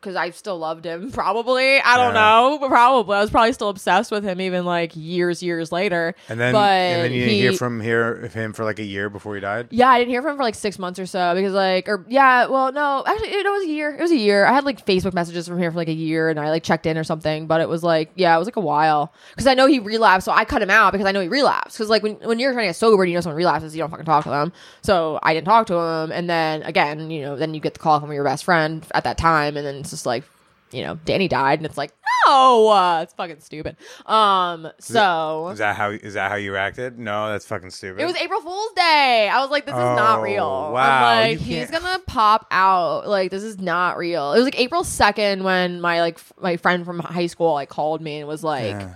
because 0.00 0.16
I 0.16 0.30
still 0.30 0.58
loved 0.58 0.84
him. 0.84 1.10
Probably. 1.12 1.80
I 1.80 1.96
don't 1.96 2.14
Yeah. 2.14 2.20
know, 2.20 2.58
but 2.60 2.68
probably. 2.68 3.16
I 3.16 3.20
was 3.20 3.30
probably 3.30 3.52
still 3.52 3.68
obsessed 3.68 4.10
with 4.10 4.24
him 4.24 4.40
even 4.40 4.64
like 4.64 4.92
years, 4.94 5.42
years 5.42 5.72
later. 5.72 6.14
And 6.28 6.38
then, 6.38 6.52
but 6.52 6.70
and 6.70 7.04
then 7.04 7.12
you 7.12 7.20
didn't 7.20 7.34
he, 7.34 7.40
hear 7.40 7.52
from 7.54 7.80
hear 7.80 8.12
of 8.24 8.34
him 8.34 8.52
for 8.52 8.64
like 8.64 8.78
a 8.78 8.84
year 8.84 9.10
before 9.10 9.34
he 9.34 9.40
died. 9.40 9.68
Yeah, 9.70 9.88
I 9.88 9.98
didn't 9.98 10.10
hear 10.10 10.22
from 10.22 10.32
him 10.32 10.36
for 10.38 10.42
like 10.44 10.54
six 10.54 10.78
months 10.78 10.98
or 10.98 11.06
so 11.06 11.34
because 11.34 11.52
like, 11.52 11.88
or 11.88 12.04
yeah, 12.08 12.46
well, 12.46 12.72
no, 12.72 13.02
actually, 13.06 13.28
it 13.30 13.44
was 13.46 13.64
a 13.64 13.68
year. 13.68 13.94
It 13.94 14.00
was 14.00 14.10
a 14.10 14.16
year. 14.16 14.46
I 14.46 14.52
had 14.52 14.64
like 14.64 14.84
Facebook 14.86 15.14
messages 15.14 15.46
from 15.48 15.58
here 15.58 15.70
for 15.70 15.76
like 15.76 15.88
a 15.88 15.92
year, 15.92 16.28
and 16.28 16.38
I 16.38 16.50
like 16.50 16.62
checked 16.62 16.86
in 16.86 16.96
or 16.96 17.04
something. 17.04 17.46
But 17.46 17.60
it 17.60 17.68
was 17.68 17.82
like, 17.82 18.10
yeah, 18.14 18.34
it 18.34 18.38
was 18.38 18.46
like 18.46 18.56
a 18.56 18.60
while 18.60 19.12
because 19.30 19.46
I 19.46 19.54
know 19.54 19.66
he 19.66 19.78
relapsed, 19.78 20.24
so 20.26 20.32
I 20.32 20.44
cut 20.44 20.62
him 20.62 20.70
out 20.70 20.92
because 20.92 21.06
I 21.06 21.12
know 21.12 21.20
he 21.20 21.28
relapsed. 21.28 21.76
Because 21.76 21.90
like 21.90 22.02
when 22.02 22.14
when 22.16 22.38
you're 22.38 22.52
trying 22.52 22.64
to 22.64 22.68
get 22.68 22.76
sober, 22.76 23.02
and 23.02 23.10
you 23.10 23.16
know 23.16 23.20
someone 23.20 23.36
relapses, 23.36 23.74
you 23.74 23.80
don't 23.82 23.90
fucking 23.90 24.04
talk 24.06 24.24
to 24.24 24.30
them. 24.30 24.52
So 24.82 25.18
I 25.22 25.34
didn't 25.34 25.46
talk 25.46 25.66
to 25.68 25.74
him, 25.74 26.12
and 26.12 26.28
then 26.30 26.62
again, 26.62 27.10
you 27.10 27.22
know, 27.22 27.36
then 27.36 27.54
you 27.54 27.60
get 27.60 27.74
the 27.74 27.80
call 27.80 28.00
from 28.00 28.12
your 28.12 28.24
best 28.24 28.44
friend 28.44 28.86
at 28.94 29.04
that 29.04 29.18
time, 29.18 29.56
and 29.56 29.66
then 29.66 29.84
it's 29.92 30.00
just 30.02 30.06
like, 30.06 30.24
you 30.70 30.82
know, 30.82 30.98
Danny 31.04 31.28
died, 31.28 31.58
and 31.58 31.66
it's 31.66 31.78
like, 31.78 31.92
no, 32.26 32.68
uh, 32.68 33.00
it's 33.02 33.14
fucking 33.14 33.40
stupid. 33.40 33.76
Um, 34.04 34.68
so 34.78 35.48
Is 35.48 35.58
that 35.60 35.76
how 35.76 35.90
is 35.90 36.12
that 36.14 36.30
how 36.30 36.36
you 36.36 36.52
reacted? 36.52 36.98
No, 36.98 37.30
that's 37.30 37.46
fucking 37.46 37.70
stupid. 37.70 38.02
it 38.02 38.04
was 38.04 38.16
April 38.16 38.40
Fool's 38.42 38.72
Day. 38.72 39.30
I 39.32 39.40
was 39.40 39.50
like, 39.50 39.64
this 39.64 39.72
is 39.72 39.78
not 39.78 40.18
Oh, 40.18 40.22
real. 40.22 40.46
wow, 40.46 40.74
I'm 41.08 41.30
like, 41.30 41.40
you 41.40 41.56
he's 41.56 41.70
can't- 41.70 41.82
gonna 41.82 41.98
pop 42.00 42.46
out. 42.50 43.08
Like, 43.08 43.30
this 43.30 43.42
is 43.42 43.58
not 43.58 43.96
real. 43.96 44.32
It 44.34 44.36
was 44.38 44.44
like 44.44 44.60
April 44.60 44.84
second 44.84 45.42
when 45.42 45.80
my 45.80 46.00
like 46.02 46.16
f- 46.16 46.32
my 46.38 46.56
friend 46.58 46.84
from 46.84 46.98
high 46.98 47.28
school 47.28 47.54
like 47.54 47.70
called 47.70 48.02
me 48.02 48.18
and 48.18 48.28
was 48.28 48.44
like, 48.44 48.74
Yeah. 48.74 48.94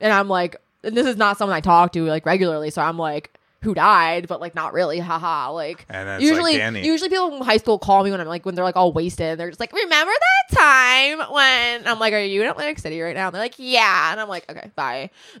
and 0.00 0.12
I'm 0.12 0.28
like, 0.28 0.56
and 0.82 0.96
this 0.96 1.06
is 1.06 1.16
not 1.16 1.36
someone 1.36 1.54
I 1.56 1.60
talk 1.60 1.92
to 1.92 2.04
like 2.06 2.24
regularly, 2.24 2.70
so 2.70 2.80
I'm 2.80 2.96
like, 2.98 3.34
who 3.62 3.74
died? 3.74 4.28
But 4.28 4.40
like, 4.40 4.54
not 4.54 4.72
really. 4.72 4.98
Haha. 4.98 5.50
Like, 5.52 5.84
And 5.88 6.08
it's 6.08 6.22
like 6.22 6.22
usually, 6.22 6.56
Danny. 6.56 6.84
usually 6.86 7.10
people 7.10 7.30
from 7.36 7.46
high 7.46 7.56
school 7.56 7.78
call 7.78 8.04
me 8.04 8.10
when 8.10 8.20
I'm 8.20 8.26
like 8.28 8.46
when 8.46 8.54
they're 8.54 8.64
like 8.64 8.76
all 8.76 8.92
wasted. 8.92 9.38
They're 9.38 9.48
just 9.50 9.60
like, 9.60 9.72
remember 9.72 10.12
that 10.12 10.56
time 10.56 11.32
when 11.32 11.86
I'm 11.86 11.98
like, 11.98 12.12
are 12.12 12.20
you 12.20 12.42
in 12.42 12.48
Atlantic 12.48 12.78
City 12.78 13.00
right 13.00 13.14
now? 13.16 13.26
And 13.26 13.34
they're 13.34 13.42
like, 13.42 13.54
yeah, 13.58 14.12
and 14.12 14.20
I'm 14.20 14.28
like, 14.28 14.48
okay, 14.50 14.70
bye. 14.76 15.10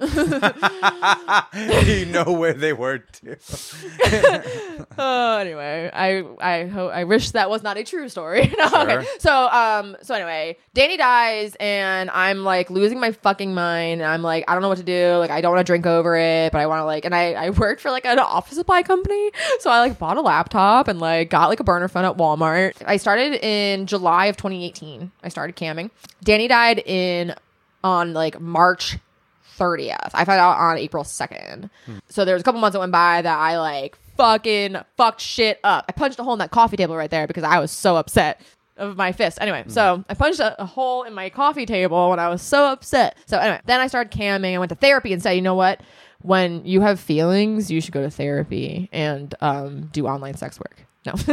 you 1.86 2.06
know 2.06 2.24
where 2.24 2.52
they 2.54 2.72
were 2.72 2.98
too. 2.98 3.36
Oh, 5.00 5.38
anyway, 5.38 5.90
I 5.92 6.24
I 6.40 6.66
hope 6.66 6.90
I 6.92 7.04
wish 7.04 7.30
that 7.32 7.48
was 7.50 7.62
not 7.62 7.76
a 7.76 7.84
true 7.84 8.08
story. 8.08 8.52
no, 8.58 8.68
Sure. 8.68 8.80
okay. 9.00 9.06
So 9.20 9.32
um 9.48 9.96
so 10.02 10.14
anyway, 10.14 10.56
Danny 10.74 10.96
dies 10.96 11.54
and 11.60 12.10
I'm 12.10 12.42
like 12.44 12.68
losing 12.68 12.98
my 12.98 13.12
fucking 13.12 13.54
mind. 13.54 14.02
I'm 14.02 14.22
like 14.22 14.44
I 14.48 14.54
don't 14.54 14.62
know 14.62 14.68
what 14.68 14.78
to 14.78 14.84
do. 14.84 15.16
Like 15.18 15.30
I 15.30 15.40
don't 15.40 15.52
want 15.54 15.64
to 15.64 15.70
drink 15.70 15.86
over 15.86 16.16
it, 16.16 16.50
but 16.52 16.60
I 16.60 16.66
want 16.66 16.80
to 16.80 16.84
like 16.84 17.04
and 17.04 17.14
I 17.14 17.32
I 17.34 17.50
worked 17.50 17.80
for 17.80 17.90
like 17.92 18.06
an 18.12 18.18
office 18.18 18.56
supply 18.56 18.82
company, 18.82 19.30
so 19.60 19.70
I 19.70 19.80
like 19.80 19.98
bought 19.98 20.16
a 20.16 20.20
laptop 20.20 20.88
and 20.88 21.00
like 21.00 21.30
got 21.30 21.48
like 21.48 21.60
a 21.60 21.64
burner 21.64 21.88
phone 21.88 22.04
at 22.04 22.16
Walmart. 22.16 22.74
I 22.86 22.96
started 22.96 23.44
in 23.44 23.86
July 23.86 24.26
of 24.26 24.36
2018. 24.36 25.10
I 25.22 25.28
started 25.28 25.56
camming. 25.56 25.90
Danny 26.22 26.48
died 26.48 26.78
in 26.78 27.34
on 27.84 28.14
like 28.14 28.40
March 28.40 28.98
30th. 29.58 30.10
I 30.14 30.24
found 30.24 30.40
out 30.40 30.56
on 30.56 30.78
April 30.78 31.04
2nd. 31.04 31.70
Hmm. 31.86 31.98
So 32.08 32.24
there 32.24 32.34
was 32.34 32.40
a 32.40 32.44
couple 32.44 32.60
months 32.60 32.74
that 32.74 32.80
went 32.80 32.92
by 32.92 33.22
that 33.22 33.38
I 33.38 33.58
like 33.58 33.98
fucking 34.16 34.76
fucked 34.96 35.20
shit 35.20 35.60
up. 35.64 35.84
I 35.88 35.92
punched 35.92 36.18
a 36.18 36.24
hole 36.24 36.32
in 36.32 36.38
that 36.38 36.50
coffee 36.50 36.76
table 36.76 36.96
right 36.96 37.10
there 37.10 37.26
because 37.26 37.44
I 37.44 37.58
was 37.58 37.70
so 37.70 37.96
upset 37.96 38.40
of 38.76 38.96
my 38.96 39.12
fist. 39.12 39.38
Anyway, 39.40 39.64
hmm. 39.64 39.70
so 39.70 40.04
I 40.08 40.14
punched 40.14 40.40
a, 40.40 40.60
a 40.62 40.66
hole 40.66 41.02
in 41.02 41.12
my 41.12 41.30
coffee 41.30 41.66
table 41.66 42.10
when 42.10 42.18
I 42.18 42.28
was 42.28 42.42
so 42.42 42.66
upset. 42.66 43.16
So 43.26 43.38
anyway, 43.38 43.60
then 43.66 43.80
I 43.80 43.88
started 43.88 44.16
camming. 44.16 44.54
I 44.54 44.58
went 44.58 44.70
to 44.70 44.76
therapy 44.76 45.12
and 45.12 45.22
said, 45.22 45.32
you 45.32 45.42
know 45.42 45.54
what? 45.54 45.80
When 46.22 46.64
you 46.64 46.80
have 46.80 46.98
feelings, 46.98 47.70
you 47.70 47.80
should 47.80 47.92
go 47.92 48.02
to 48.02 48.10
therapy 48.10 48.88
and 48.92 49.34
um, 49.40 49.86
do 49.92 50.06
online 50.06 50.34
sex 50.36 50.58
work. 50.58 50.84
No, 51.06 51.12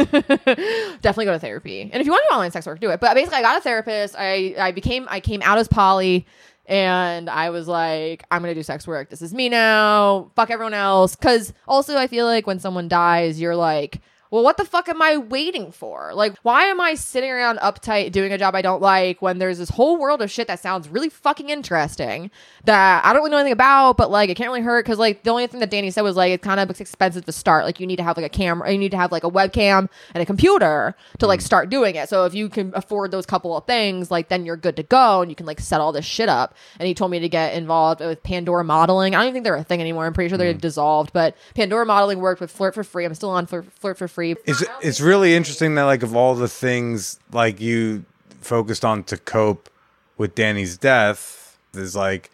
definitely 1.01 1.25
go 1.25 1.33
to 1.33 1.39
therapy. 1.39 1.81
And 1.81 1.95
if 1.95 2.05
you 2.05 2.11
want 2.11 2.23
to 2.23 2.29
do 2.29 2.36
online 2.36 2.51
sex 2.51 2.65
work, 2.65 2.79
do 2.79 2.91
it. 2.91 2.99
But 2.99 3.13
basically, 3.15 3.39
I 3.39 3.41
got 3.41 3.57
a 3.57 3.61
therapist. 3.61 4.15
I 4.17 4.55
I 4.57 4.71
became 4.71 5.07
I 5.09 5.19
came 5.19 5.41
out 5.41 5.57
as 5.57 5.67
poly, 5.67 6.27
and 6.67 7.29
I 7.29 7.49
was 7.49 7.67
like, 7.67 8.23
I'm 8.29 8.41
gonna 8.41 8.53
do 8.53 8.63
sex 8.63 8.88
work. 8.88 9.09
This 9.09 9.21
is 9.21 9.33
me 9.33 9.49
now. 9.49 10.31
Fuck 10.36 10.51
everyone 10.51 10.75
else. 10.75 11.15
Because 11.15 11.51
also, 11.67 11.97
I 11.97 12.07
feel 12.07 12.25
like 12.25 12.45
when 12.47 12.59
someone 12.59 12.88
dies, 12.88 13.39
you're 13.39 13.55
like. 13.55 14.01
Well, 14.32 14.43
what 14.43 14.57
the 14.57 14.65
fuck 14.65 14.89
am 14.89 15.01
I 15.01 15.17
waiting 15.17 15.71
for? 15.71 16.11
Like, 16.13 16.36
why 16.41 16.63
am 16.63 16.82
I 16.82 16.95
sitting 16.95 17.30
around 17.30 17.59
uptight 17.59 18.11
doing 18.11 18.32
a 18.32 18.38
job 18.38 18.55
I 18.55 18.61
don't 18.61 18.82
like 18.82 19.21
when 19.21 19.38
there's 19.38 19.59
this 19.59 19.69
whole 19.69 19.97
world 19.97 20.21
of 20.21 20.32
shit 20.32 20.47
that 20.47 20.59
sounds 20.59 20.89
really 20.89 21.09
fucking 21.09 21.49
interesting 21.49 22.32
that 22.63 23.05
I 23.05 23.13
don't 23.13 23.21
really 23.21 23.32
know 23.32 23.38
anything 23.38 23.53
about, 23.53 23.97
but 23.97 24.09
like 24.09 24.30
it 24.30 24.36
can't 24.36 24.49
really 24.49 24.61
hurt 24.61 24.84
because 24.84 24.97
like 24.97 25.23
the 25.23 25.30
only 25.30 25.45
thing 25.47 25.59
that 25.59 25.69
Danny 25.69 25.91
said 25.91 26.01
was 26.01 26.15
like 26.15 26.32
it's 26.32 26.43
kind 26.43 26.59
of 26.59 26.69
expensive 26.82 27.26
to 27.26 27.32
start. 27.32 27.65
Like 27.65 27.80
you 27.80 27.86
need 27.86 27.97
to 27.97 28.03
have 28.03 28.17
like 28.17 28.26
a 28.26 28.30
camera, 28.30 28.71
you 28.71 28.80
need 28.80 28.91
to 28.91 28.97
have 28.97 29.11
like 29.11 29.23
a 29.23 29.30
webcam 29.30 29.89
and 30.13 30.21
a 30.23 30.26
computer 30.26 30.95
to 31.19 31.28
like 31.28 31.39
mm. 31.39 31.43
start 31.43 31.69
doing 31.69 31.95
it. 31.95 32.09
So 32.09 32.26
if 32.26 32.34
you 32.34 32.49
can 32.49 32.71
afford 32.76 33.11
those 33.11 33.26
couple 33.26 33.55
of 33.55 33.65
things, 33.65 34.09
like 34.09 34.30
then 34.30 34.45
you're 34.45 34.57
good 34.57 34.76
to 34.78 34.84
go 34.84 35.21
and 35.21 35.30
you 35.30 35.36
can 35.36 35.45
like 35.45 35.59
set 35.59 35.80
all 35.80 35.91
this 35.91 36.05
shit 36.05 36.30
up. 36.30 36.55
And 36.80 36.88
he 36.88 36.95
told 36.95 37.11
me 37.11 37.19
to 37.19 37.30
get 37.30 37.53
involved 37.53 38.01
with 38.01 38.23
Pandora 38.23 38.63
modeling. 38.63 39.13
I 39.13 39.19
don't 39.19 39.28
even 39.28 39.34
think 39.36 39.43
they're 39.43 39.55
a 39.55 39.63
thing 39.63 39.82
anymore. 39.82 40.05
I'm 40.07 40.13
pretty 40.13 40.30
sure 40.30 40.38
they're 40.38 40.53
mm. 40.53 40.61
dissolved, 40.61 41.13
but 41.13 41.38
Pandora 41.53 41.86
modeling 41.86 42.19
worked 42.19 42.41
with 42.41 42.51
Flirt 42.51 42.73
for 42.73 42.84
Free. 42.84 43.05
I'm 43.05 43.13
still 43.13 43.30
on 43.30 43.45
Flirt 43.45 43.97
for 43.97 44.07
Free. 44.07 44.24
It's 44.45 44.63
it's 44.82 45.01
really 45.01 45.36
interesting 45.36 45.76
that 45.76 45.84
like 45.84 46.03
of 46.03 46.15
all 46.15 46.36
the 46.36 46.47
things 46.47 47.19
like 47.32 47.59
you 47.61 48.05
focused 48.41 48.84
on 48.86 49.03
to 49.05 49.17
cope 49.17 49.69
with 50.17 50.36
Danny's 50.36 50.78
death, 50.78 51.57
is 51.73 51.95
like 51.95 52.30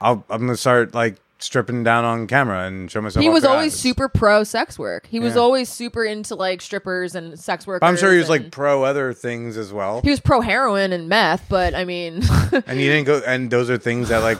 I'll, 0.00 0.24
I'm 0.30 0.40
gonna 0.42 0.56
start 0.56 0.94
like 0.94 1.16
stripping 1.40 1.84
down 1.84 2.04
on 2.06 2.26
camera 2.26 2.66
and 2.66 2.90
show 2.90 3.02
myself. 3.02 3.22
he 3.22 3.28
was 3.28 3.44
always 3.44 3.72
guys. 3.74 3.80
super 3.80 4.08
pro 4.08 4.44
sex 4.44 4.78
work. 4.78 5.06
He 5.06 5.20
was 5.20 5.34
Yeah. 5.34 5.40
always 5.42 5.68
super 5.68 6.02
into 6.02 6.34
like 6.36 6.62
strippers 6.62 7.14
and 7.14 7.38
sex 7.38 7.66
work. 7.66 7.82
I'm 7.82 7.96
sure 7.98 8.12
he 8.12 8.18
was 8.18 8.30
like 8.30 8.50
pro 8.50 8.82
other 8.84 9.12
things 9.12 9.58
as 9.58 9.70
well. 9.72 10.00
he 10.02 10.08
was 10.10 10.20
pro 10.20 10.40
heroin 10.40 10.92
and 10.92 11.06
meth, 11.08 11.44
but 11.50 11.74
I 11.74 11.84
mean, 11.84 12.22
and 12.66 12.80
you 12.80 12.90
didn't 12.90 13.04
go 13.04 13.20
and 13.26 13.50
those 13.50 13.68
are 13.68 13.76
things 13.76 14.08
that 14.08 14.22
like 14.22 14.38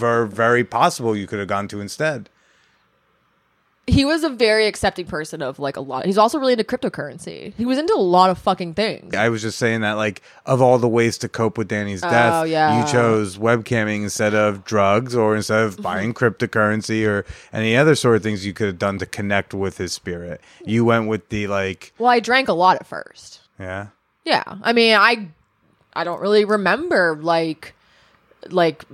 were 0.00 0.24
very 0.26 0.64
possible 0.64 1.14
you 1.14 1.26
could 1.26 1.40
have 1.40 1.48
gone 1.48 1.68
to 1.68 1.80
instead 1.80 2.29
he 3.90 4.04
was 4.04 4.22
a 4.24 4.28
very 4.30 4.66
accepting 4.66 5.06
person 5.06 5.42
of 5.42 5.58
like 5.58 5.76
a 5.76 5.80
lot. 5.80 6.06
He's 6.06 6.16
also 6.18 6.38
really 6.38 6.52
into 6.52 6.64
cryptocurrency. 6.64 7.52
He 7.56 7.64
was 7.66 7.78
into 7.78 7.92
a 7.94 8.00
lot 8.00 8.30
of 8.30 8.38
fucking 8.38 8.74
things. 8.74 9.14
i 9.14 9.28
was 9.28 9.42
just 9.42 9.58
saying 9.58 9.80
that 9.82 9.92
like 9.94 10.22
of 10.46 10.62
all 10.62 10.78
the 10.78 10.88
ways 10.88 11.18
to 11.18 11.28
cope 11.28 11.58
with 11.58 11.68
danny's 11.68 12.00
death 12.00 12.34
Oh, 12.34 12.42
yeah. 12.44 12.80
you 12.86 12.90
chose 12.92 13.36
webcamming 13.38 14.02
instead 14.02 14.34
of 14.34 14.64
drugs 14.64 15.14
or 15.14 15.36
instead 15.36 15.60
Mm-hmm. 15.66 15.78
of 15.78 15.82
buying 15.82 16.14
cryptocurrency 16.14 17.06
or 17.06 17.24
any 17.52 17.76
other 17.76 17.94
sort 17.94 18.16
of 18.16 18.22
things 18.22 18.46
you 18.46 18.52
could 18.54 18.66
have 18.68 18.78
done 18.78 18.98
to 18.98 19.06
connect 19.06 19.52
with 19.52 19.78
his 19.78 19.92
spirit 19.92 20.40
you 20.64 20.84
went 20.84 21.08
with 21.08 21.28
the 21.28 21.46
like 21.48 21.92
Well, 21.98 22.08
I 22.10 22.20
drank 22.20 22.48
a 22.48 22.52
lot 22.52 22.76
at 22.76 22.86
first. 22.86 23.40
yeah 23.58 23.88
Yeah, 24.24 24.44
I 24.62 24.72
mean, 24.72 24.94
I 24.96 25.28
I 25.92 26.04
don't 26.04 26.20
really 26.20 26.44
remember 26.44 27.18
like 27.20 27.74
like 28.48 28.84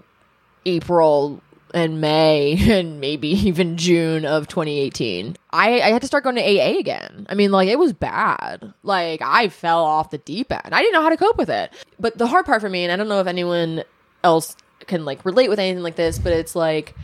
April 0.64 1.40
and 1.74 2.00
May 2.00 2.56
and 2.78 3.00
maybe 3.00 3.28
even 3.28 3.76
June 3.76 4.24
of 4.24 4.48
2018. 4.48 5.36
I, 5.50 5.80
I 5.80 5.90
had 5.90 6.02
to 6.02 6.06
start 6.08 6.24
going 6.24 6.36
to 6.36 6.42
AA 6.42 6.78
again. 6.78 7.26
I 7.28 7.34
mean, 7.34 7.50
like 7.52 7.68
it 7.68 7.78
was 7.78 7.92
bad. 7.92 8.72
Like 8.82 9.22
I 9.22 9.48
fell 9.48 9.84
off 9.84 10.10
the 10.10 10.18
deep 10.18 10.52
end. 10.52 10.72
I 10.74 10.80
didn't 10.80 10.94
know 10.94 11.02
how 11.02 11.10
to 11.10 11.16
cope 11.16 11.38
with 11.38 11.50
it. 11.50 11.72
But 11.98 12.18
the 12.18 12.26
hard 12.26 12.46
part 12.46 12.60
for 12.60 12.68
me, 12.68 12.84
and 12.84 12.92
I 12.92 12.96
don't 12.96 13.08
know 13.08 13.20
if 13.20 13.26
anyone 13.26 13.84
else 14.22 14.56
can 14.86 15.04
like 15.04 15.24
relate 15.24 15.48
with 15.48 15.58
anything 15.58 15.82
like 15.82 15.96
this, 15.96 16.18
but 16.18 16.32
it's 16.32 16.54
like 16.54 16.94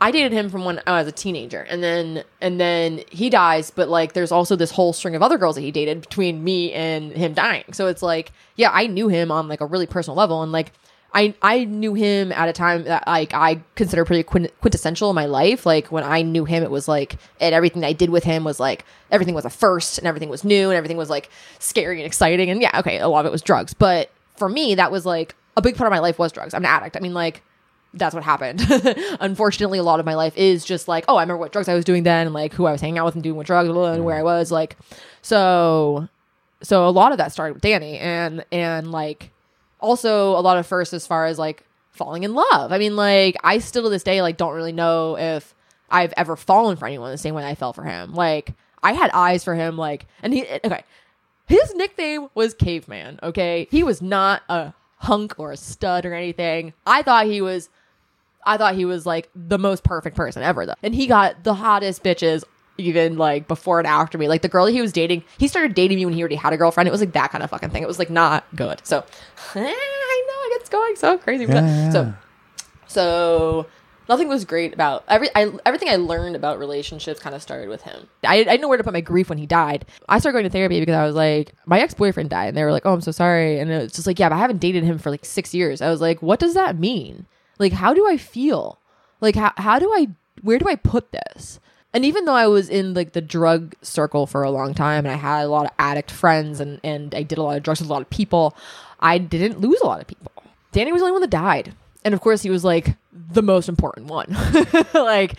I 0.00 0.10
dated 0.10 0.32
him 0.32 0.50
from 0.50 0.64
when 0.64 0.80
I 0.86 0.98
was 0.98 1.08
a 1.08 1.12
teenager, 1.12 1.60
and 1.60 1.82
then 1.82 2.24
and 2.40 2.60
then 2.60 3.02
he 3.10 3.30
dies. 3.30 3.70
But 3.70 3.88
like, 3.88 4.12
there's 4.12 4.32
also 4.32 4.56
this 4.56 4.70
whole 4.70 4.92
string 4.92 5.14
of 5.14 5.22
other 5.22 5.38
girls 5.38 5.54
that 5.54 5.62
he 5.62 5.70
dated 5.70 6.00
between 6.00 6.42
me 6.42 6.72
and 6.72 7.12
him 7.12 7.32
dying. 7.34 7.72
So 7.72 7.86
it's 7.86 8.02
like, 8.02 8.32
yeah, 8.56 8.70
I 8.72 8.86
knew 8.86 9.08
him 9.08 9.30
on 9.30 9.48
like 9.48 9.60
a 9.60 9.66
really 9.66 9.86
personal 9.86 10.16
level, 10.16 10.42
and 10.42 10.52
like, 10.52 10.72
I 11.14 11.34
I 11.40 11.64
knew 11.64 11.94
him 11.94 12.32
at 12.32 12.48
a 12.48 12.52
time 12.52 12.84
that 12.84 13.06
like 13.06 13.32
I 13.32 13.62
consider 13.76 14.04
pretty 14.04 14.24
quintessential 14.24 15.08
in 15.10 15.14
my 15.14 15.26
life. 15.26 15.64
Like 15.64 15.92
when 15.92 16.02
I 16.02 16.22
knew 16.22 16.44
him, 16.44 16.62
it 16.64 16.70
was 16.70 16.88
like, 16.88 17.16
and 17.40 17.54
everything 17.54 17.84
I 17.84 17.92
did 17.92 18.10
with 18.10 18.24
him 18.24 18.42
was 18.42 18.58
like 18.58 18.84
everything 19.10 19.34
was 19.34 19.44
a 19.44 19.50
first, 19.50 19.98
and 19.98 20.06
everything 20.08 20.28
was 20.28 20.42
new, 20.44 20.70
and 20.70 20.76
everything 20.76 20.96
was 20.96 21.08
like 21.08 21.30
scary 21.60 21.98
and 21.98 22.06
exciting. 22.06 22.50
And 22.50 22.60
yeah, 22.60 22.78
okay, 22.80 22.98
a 22.98 23.08
lot 23.08 23.20
of 23.20 23.26
it 23.26 23.32
was 23.32 23.42
drugs, 23.42 23.72
but 23.72 24.10
for 24.36 24.48
me, 24.48 24.74
that 24.74 24.90
was 24.90 25.06
like 25.06 25.36
a 25.56 25.62
big 25.62 25.76
part 25.76 25.86
of 25.86 25.92
my 25.92 26.00
life 26.00 26.18
was 26.18 26.32
drugs. 26.32 26.52
I'm 26.52 26.62
an 26.62 26.70
addict. 26.70 26.96
I 26.96 27.00
mean, 27.00 27.14
like 27.14 27.42
that's 27.94 28.14
what 28.14 28.24
happened. 28.24 28.60
Unfortunately, 29.20 29.78
a 29.78 29.84
lot 29.84 30.00
of 30.00 30.06
my 30.06 30.14
life 30.16 30.36
is 30.36 30.64
just 30.64 30.88
like, 30.88 31.04
oh, 31.06 31.16
I 31.16 31.22
remember 31.22 31.38
what 31.38 31.52
drugs 31.52 31.68
I 31.68 31.74
was 31.74 31.84
doing 31.84 32.02
then, 32.02 32.26
and 32.26 32.34
like 32.34 32.52
who 32.52 32.66
I 32.66 32.72
was 32.72 32.80
hanging 32.80 32.98
out 32.98 33.06
with 33.06 33.14
and 33.14 33.22
doing 33.22 33.36
what 33.36 33.46
drugs, 33.46 33.68
blah, 33.68 33.74
blah, 33.74 33.92
and 33.92 34.04
where 34.04 34.16
I 34.16 34.24
was. 34.24 34.50
Like, 34.50 34.76
so, 35.22 36.08
so 36.60 36.88
a 36.88 36.90
lot 36.90 37.12
of 37.12 37.18
that 37.18 37.32
started 37.32 37.54
with 37.54 37.62
Danny, 37.62 37.98
and 37.98 38.44
and 38.50 38.90
like 38.90 39.30
also 39.84 40.30
a 40.30 40.40
lot 40.40 40.58
of 40.58 40.66
first 40.66 40.92
as 40.92 41.06
far 41.06 41.26
as 41.26 41.38
like 41.38 41.62
falling 41.90 42.24
in 42.24 42.34
love. 42.34 42.72
I 42.72 42.78
mean, 42.78 42.96
like 42.96 43.36
I 43.44 43.58
still 43.58 43.84
to 43.84 43.88
this 43.90 44.02
day 44.02 44.22
like 44.22 44.36
don't 44.36 44.54
really 44.54 44.72
know 44.72 45.16
if 45.16 45.54
I've 45.90 46.14
ever 46.16 46.36
fallen 46.36 46.76
for 46.76 46.86
anyone 46.86 47.10
the 47.10 47.18
same 47.18 47.34
way 47.34 47.44
I 47.44 47.54
fell 47.54 47.72
for 47.72 47.84
him. 47.84 48.14
Like 48.14 48.54
I 48.82 48.92
had 48.92 49.10
eyes 49.12 49.44
for 49.44 49.54
him, 49.54 49.76
like, 49.76 50.06
and 50.22 50.32
he 50.32 50.46
eh, 50.46 50.58
okay. 50.64 50.82
His 51.46 51.74
nickname 51.74 52.28
was 52.34 52.54
Caveman, 52.54 53.20
okay? 53.22 53.68
He 53.70 53.82
was 53.82 54.00
not 54.00 54.42
a 54.48 54.72
hunk 54.96 55.34
or 55.38 55.52
a 55.52 55.56
stud 55.56 56.06
or 56.06 56.14
anything. 56.14 56.72
I 56.86 57.02
thought 57.02 57.26
he 57.26 57.42
was 57.42 57.68
I 58.46 58.56
thought 58.56 58.74
he 58.74 58.84
was 58.84 59.06
like 59.06 59.30
the 59.34 59.58
most 59.58 59.84
perfect 59.84 60.16
person 60.16 60.42
ever 60.42 60.66
though. 60.66 60.74
And 60.82 60.94
he 60.94 61.06
got 61.06 61.44
the 61.44 61.54
hottest 61.54 62.02
bitches 62.02 62.44
even 62.78 63.16
like 63.16 63.46
before 63.48 63.78
and 63.78 63.86
after 63.86 64.18
me. 64.18 64.28
Like 64.28 64.42
the 64.42 64.48
girl 64.48 64.66
he 64.66 64.80
was 64.80 64.92
dating, 64.92 65.24
he 65.38 65.48
started 65.48 65.74
dating 65.74 65.98
me 65.98 66.04
when 66.04 66.14
he 66.14 66.20
already 66.20 66.34
had 66.36 66.52
a 66.52 66.56
girlfriend. 66.56 66.88
It 66.88 66.92
was 66.92 67.00
like 67.00 67.12
that 67.12 67.30
kind 67.30 67.44
of 67.44 67.50
fucking 67.50 67.70
thing. 67.70 67.82
It 67.82 67.86
was 67.86 67.98
like 67.98 68.10
not 68.10 68.44
good. 68.54 68.80
So 68.84 68.98
I 69.54 69.60
know 69.62 70.56
it 70.56 70.58
gets 70.58 70.68
going 70.70 70.96
so 70.96 71.18
crazy. 71.18 71.44
Yeah, 71.44 71.54
yeah. 71.54 71.90
So 71.90 72.14
so 72.86 73.66
nothing 74.08 74.28
was 74.28 74.44
great 74.44 74.74
about 74.74 75.04
every 75.08 75.28
I, 75.34 75.50
everything 75.64 75.88
I 75.88 75.96
learned 75.96 76.36
about 76.36 76.58
relationships 76.58 77.20
kind 77.20 77.34
of 77.34 77.42
started 77.42 77.68
with 77.68 77.82
him. 77.82 78.08
I, 78.24 78.36
I 78.36 78.44
didn't 78.44 78.60
know 78.60 78.68
where 78.68 78.78
to 78.78 78.84
put 78.84 78.92
my 78.92 79.00
grief 79.00 79.28
when 79.28 79.38
he 79.38 79.46
died. 79.46 79.86
I 80.08 80.18
started 80.18 80.34
going 80.34 80.44
to 80.44 80.50
therapy 80.50 80.80
because 80.80 80.94
I 80.94 81.04
was 81.04 81.14
like, 81.14 81.54
my 81.66 81.80
ex 81.80 81.94
boyfriend 81.94 82.30
died, 82.30 82.48
and 82.48 82.56
they 82.56 82.64
were 82.64 82.72
like, 82.72 82.86
"Oh, 82.86 82.92
I'm 82.92 83.00
so 83.00 83.12
sorry," 83.12 83.58
and 83.58 83.70
it 83.70 83.82
was 83.82 83.92
just 83.92 84.06
like, 84.06 84.18
"Yeah, 84.18 84.28
but 84.28 84.36
I 84.36 84.38
haven't 84.38 84.58
dated 84.58 84.84
him 84.84 84.98
for 84.98 85.10
like 85.10 85.24
six 85.24 85.54
years." 85.54 85.80
I 85.80 85.90
was 85.90 86.00
like, 86.00 86.22
"What 86.22 86.40
does 86.40 86.54
that 86.54 86.78
mean? 86.78 87.26
Like, 87.58 87.72
how 87.72 87.94
do 87.94 88.06
I 88.08 88.16
feel? 88.16 88.78
Like, 89.20 89.36
how 89.36 89.52
how 89.56 89.78
do 89.78 89.92
I 89.92 90.08
where 90.42 90.58
do 90.58 90.68
I 90.68 90.76
put 90.76 91.12
this?" 91.12 91.60
And 91.94 92.04
even 92.04 92.24
though 92.24 92.34
I 92.34 92.48
was 92.48 92.68
in 92.68 92.92
like 92.92 93.12
the 93.12 93.20
drug 93.20 93.76
circle 93.80 94.26
for 94.26 94.42
a 94.42 94.50
long 94.50 94.74
time, 94.74 95.06
and 95.06 95.12
I 95.12 95.16
had 95.16 95.44
a 95.44 95.48
lot 95.48 95.64
of 95.64 95.70
addict 95.78 96.10
friends, 96.10 96.58
and 96.60 96.80
and 96.82 97.14
I 97.14 97.22
did 97.22 97.38
a 97.38 97.42
lot 97.42 97.56
of 97.56 97.62
drugs 97.62 97.80
with 97.80 97.88
a 97.88 97.92
lot 97.92 98.02
of 98.02 98.10
people, 98.10 98.56
I 98.98 99.18
didn't 99.18 99.60
lose 99.60 99.80
a 99.80 99.86
lot 99.86 100.00
of 100.00 100.08
people. 100.08 100.32
Danny 100.72 100.90
was 100.90 101.00
the 101.00 101.04
only 101.04 101.12
one 101.12 101.20
that 101.20 101.30
died. 101.30 101.72
And 102.04 102.12
of 102.12 102.20
course, 102.20 102.42
he 102.42 102.50
was 102.50 102.64
like 102.64 102.96
the 103.12 103.42
most 103.42 103.68
important 103.68 104.08
one. 104.08 104.36
like, 104.94 105.38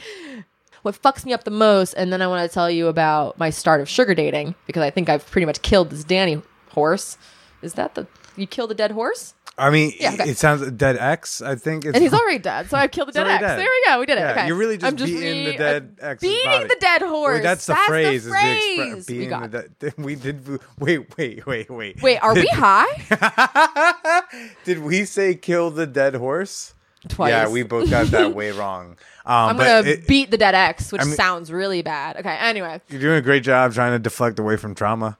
what 0.81 0.99
fucks 0.99 1.25
me 1.25 1.33
up 1.33 1.43
the 1.43 1.51
most, 1.51 1.93
and 1.93 2.11
then 2.11 2.21
I 2.21 2.27
want 2.27 2.49
to 2.49 2.53
tell 2.53 2.71
you 2.71 2.87
about 2.87 3.37
my 3.37 3.49
start 3.49 3.81
of 3.81 3.89
sugar 3.89 4.15
dating 4.15 4.55
because 4.65 4.81
I 4.81 4.89
think 4.89 5.09
I've 5.09 5.29
pretty 5.29 5.45
much 5.45 5.61
killed 5.61 5.89
this 5.89 6.05
Danny 6.05 6.41
horse. 6.69 7.17
Is 7.61 7.73
that 7.73 7.95
the 7.95 8.07
you 8.37 8.47
killed 8.47 8.71
a 8.71 8.75
dead 8.75 8.91
horse? 8.91 9.33
I 9.57 9.69
mean, 9.69 9.93
Yeah, 9.99 10.13
okay. 10.13 10.29
it 10.31 10.37
sounds 10.37 10.69
dead 10.71 10.97
X. 10.97 11.41
I 11.41 11.55
think 11.55 11.85
it's 11.85 11.93
And 11.95 12.03
he's 12.03 12.13
already 12.19 12.39
dead, 12.39 12.69
so 12.69 12.77
I've 12.77 12.91
killed 12.91 13.07
the 13.09 13.13
dead 13.13 13.27
X. 13.27 13.41
dead. 13.41 13.59
There 13.59 13.67
we 13.69 13.85
go. 13.87 13.99
We 14.01 14.05
did 14.05 14.17
it. 14.17 14.21
Yeah, 14.21 14.31
okay. 14.31 14.47
you're 14.47 14.55
really 14.57 14.77
just 14.77 14.85
I'm 14.85 14.95
beating 14.97 15.45
the 15.45 15.57
dead 15.57 15.95
ex's 16.01 16.29
Beating 16.29 16.51
body. 16.51 16.67
the 16.67 16.77
dead 16.81 17.01
horse. 17.03 17.35
Wait, 17.35 17.43
that's 17.43 17.65
the 17.65 17.73
That's 17.73 17.87
phrase. 17.87 18.05
The 18.05 18.15
is 18.15 18.25
the 18.25 18.31
expre- 18.31 18.91
phrase. 18.91 19.07
we 19.09 19.25
got. 19.27 19.51
the 19.51 19.69
dead. 19.79 19.93
We 19.97 20.15
did. 20.15 20.47
Wait, 20.77 21.17
wait, 21.17 21.45
wait, 21.45 21.69
wait. 21.69 22.01
Wait, 22.01 22.17
are 22.17 22.33
we 22.33 22.45
high? 22.53 24.23
did 24.63 24.79
we 24.79 25.05
say 25.05 25.35
kill 25.35 25.71
the 25.71 25.87
dead 25.87 26.15
horse? 26.15 26.73
Twice. 27.07 27.29
Yeah, 27.29 27.47
we 27.49 27.61
both 27.63 27.89
got 27.89 28.07
that 28.07 28.33
way 28.33 28.49
wrong. 28.51 28.97
Um, 29.27 29.49
I'm 29.49 29.57
gonna 29.57 29.87
it- 29.87 30.07
beat 30.07 30.31
the 30.31 30.37
dead 30.37 30.55
X, 30.55 30.91
which 30.91 31.01
I 31.01 31.05
mean- 31.05 31.13
sounds 31.15 31.51
really 31.51 31.81
bad. 31.81 32.17
Okay. 32.17 32.35
Anyway, 32.39 32.81
you're 32.89 32.99
doing 33.01 33.17
a 33.17 33.21
great 33.21 33.43
job 33.43 33.73
trying 33.73 33.91
to 33.93 33.99
deflect 33.99 34.39
away 34.39 34.57
from 34.57 34.73
trauma. 34.75 35.17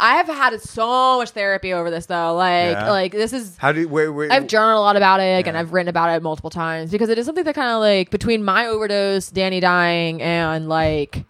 I 0.00 0.14
have 0.16 0.26
had 0.26 0.60
so 0.62 1.18
much 1.18 1.30
therapy 1.30 1.72
over 1.72 1.90
this 1.90 2.06
though. 2.06 2.34
Like, 2.34 2.72
Yeah. 2.72 2.90
like 2.90 3.12
this 3.12 3.32
is 3.32 3.56
How 3.58 3.70
do 3.70 3.80
you 3.80 3.88
wait? 3.88 4.08
wait 4.08 4.32
I've 4.32 4.46
journaled 4.46 4.78
a 4.78 4.80
lot 4.80 4.96
about 4.96 5.20
it 5.20 5.46
and 5.46 5.56
I've 5.56 5.72
written 5.72 5.88
about 5.88 6.08
it 6.10 6.22
multiple 6.22 6.50
times 6.50 6.90
because 6.90 7.08
it 7.10 7.18
is 7.18 7.26
something 7.26 7.44
that 7.44 7.54
kind 7.54 7.70
of 7.70 7.80
like 7.80 8.10
between 8.10 8.42
my 8.42 8.66
overdose, 8.66 9.28
Danny 9.30 9.60
dying, 9.60 10.22
and 10.22 10.68
like 10.68 11.24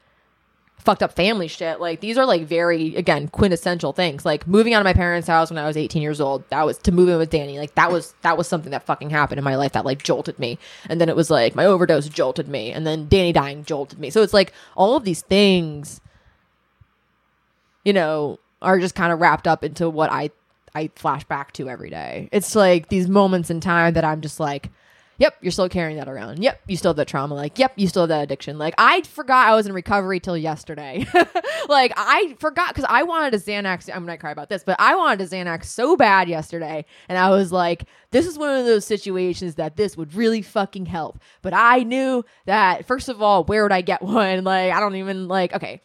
fucked 0.78 1.02
up 1.02 1.12
family 1.12 1.46
shit. 1.48 1.80
Like 1.80 2.00
these 2.00 2.16
are 2.16 2.24
like 2.24 2.46
very 2.46 2.94
again 2.96 3.26
quintessential 3.28 3.92
things. 3.92 4.24
Like 4.24 4.46
moving 4.46 4.72
out 4.72 4.80
of 4.80 4.84
my 4.84 4.94
parents' 4.94 5.26
house 5.28 5.50
when 5.50 5.58
I 5.58 5.66
was 5.66 5.76
18 5.76 6.00
years 6.00 6.20
old. 6.20 6.48
That 6.50 6.64
was 6.64 6.78
to 6.78 6.92
move 6.92 7.08
in 7.08 7.18
with 7.18 7.28
Danny. 7.30 7.58
Like 7.58 7.74
that 7.74 7.90
was 7.90 8.14
that 8.22 8.38
was 8.38 8.46
something 8.48 8.70
that 8.70 8.84
fucking 8.84 9.10
happened 9.10 9.38
in 9.38 9.44
my 9.44 9.56
life 9.56 9.72
that 9.72 9.84
like 9.84 10.02
jolted 10.02 10.38
me. 10.38 10.58
And 10.88 11.00
then 11.00 11.08
it 11.08 11.16
was 11.16 11.28
like 11.28 11.54
my 11.56 11.66
overdose 11.66 12.08
jolted 12.08 12.46
me, 12.48 12.70
and 12.70 12.86
then 12.86 13.08
Danny 13.08 13.32
dying 13.32 13.64
jolted 13.64 13.98
me. 13.98 14.10
So 14.10 14.22
it's 14.22 14.32
like 14.32 14.52
all 14.76 14.96
of 14.96 15.04
these 15.04 15.22
things, 15.22 16.00
you 17.84 17.92
know, 17.92 18.38
are 18.62 18.78
just 18.78 18.94
kind 18.94 19.12
of 19.12 19.20
wrapped 19.20 19.46
up 19.46 19.64
into 19.64 19.88
what 19.88 20.10
I 20.10 20.30
I 20.74 20.90
flash 20.94 21.24
back 21.24 21.52
to 21.54 21.68
every 21.68 21.90
day. 21.90 22.28
It's 22.32 22.54
like 22.54 22.88
these 22.88 23.08
moments 23.08 23.50
in 23.50 23.60
time 23.60 23.94
that 23.94 24.04
I'm 24.04 24.20
just 24.20 24.38
like, 24.38 24.70
Yep, 25.20 25.36
you're 25.42 25.52
still 25.52 25.68
carrying 25.68 25.98
that 25.98 26.08
around. 26.08 26.42
Yep, 26.42 26.62
you 26.66 26.78
still 26.78 26.88
have 26.92 26.96
that 26.96 27.06
trauma. 27.06 27.34
Like, 27.34 27.58
yep, 27.58 27.74
you 27.76 27.86
still 27.88 28.04
have 28.04 28.08
that 28.08 28.22
addiction. 28.22 28.56
Like, 28.56 28.72
I 28.78 29.02
forgot 29.02 29.48
I 29.48 29.54
was 29.54 29.66
in 29.66 29.74
recovery 29.74 30.18
till 30.18 30.36
yesterday. 30.36 31.06
like, 31.68 31.92
I 31.94 32.36
forgot 32.38 32.68
because 32.68 32.86
I 32.88 33.02
wanted 33.02 33.34
a 33.34 33.38
Xanax. 33.38 33.94
I'm 33.94 34.06
gonna 34.06 34.16
cry 34.16 34.30
about 34.30 34.48
this, 34.48 34.64
but 34.64 34.76
I 34.80 34.96
wanted 34.96 35.20
a 35.20 35.28
Xanax 35.28 35.66
so 35.66 35.94
bad 35.94 36.30
yesterday, 36.30 36.86
and 37.06 37.18
I 37.18 37.28
was 37.28 37.52
like, 37.52 37.84
this 38.12 38.26
is 38.26 38.38
one 38.38 38.56
of 38.56 38.64
those 38.64 38.86
situations 38.86 39.56
that 39.56 39.76
this 39.76 39.94
would 39.94 40.14
really 40.14 40.40
fucking 40.40 40.86
help. 40.86 41.20
But 41.42 41.52
I 41.52 41.82
knew 41.82 42.24
that 42.46 42.86
first 42.86 43.10
of 43.10 43.20
all, 43.20 43.44
where 43.44 43.62
would 43.62 43.72
I 43.72 43.82
get 43.82 44.00
one? 44.02 44.42
Like, 44.42 44.72
I 44.72 44.80
don't 44.80 44.96
even 44.96 45.28
like. 45.28 45.52
Okay, 45.52 45.82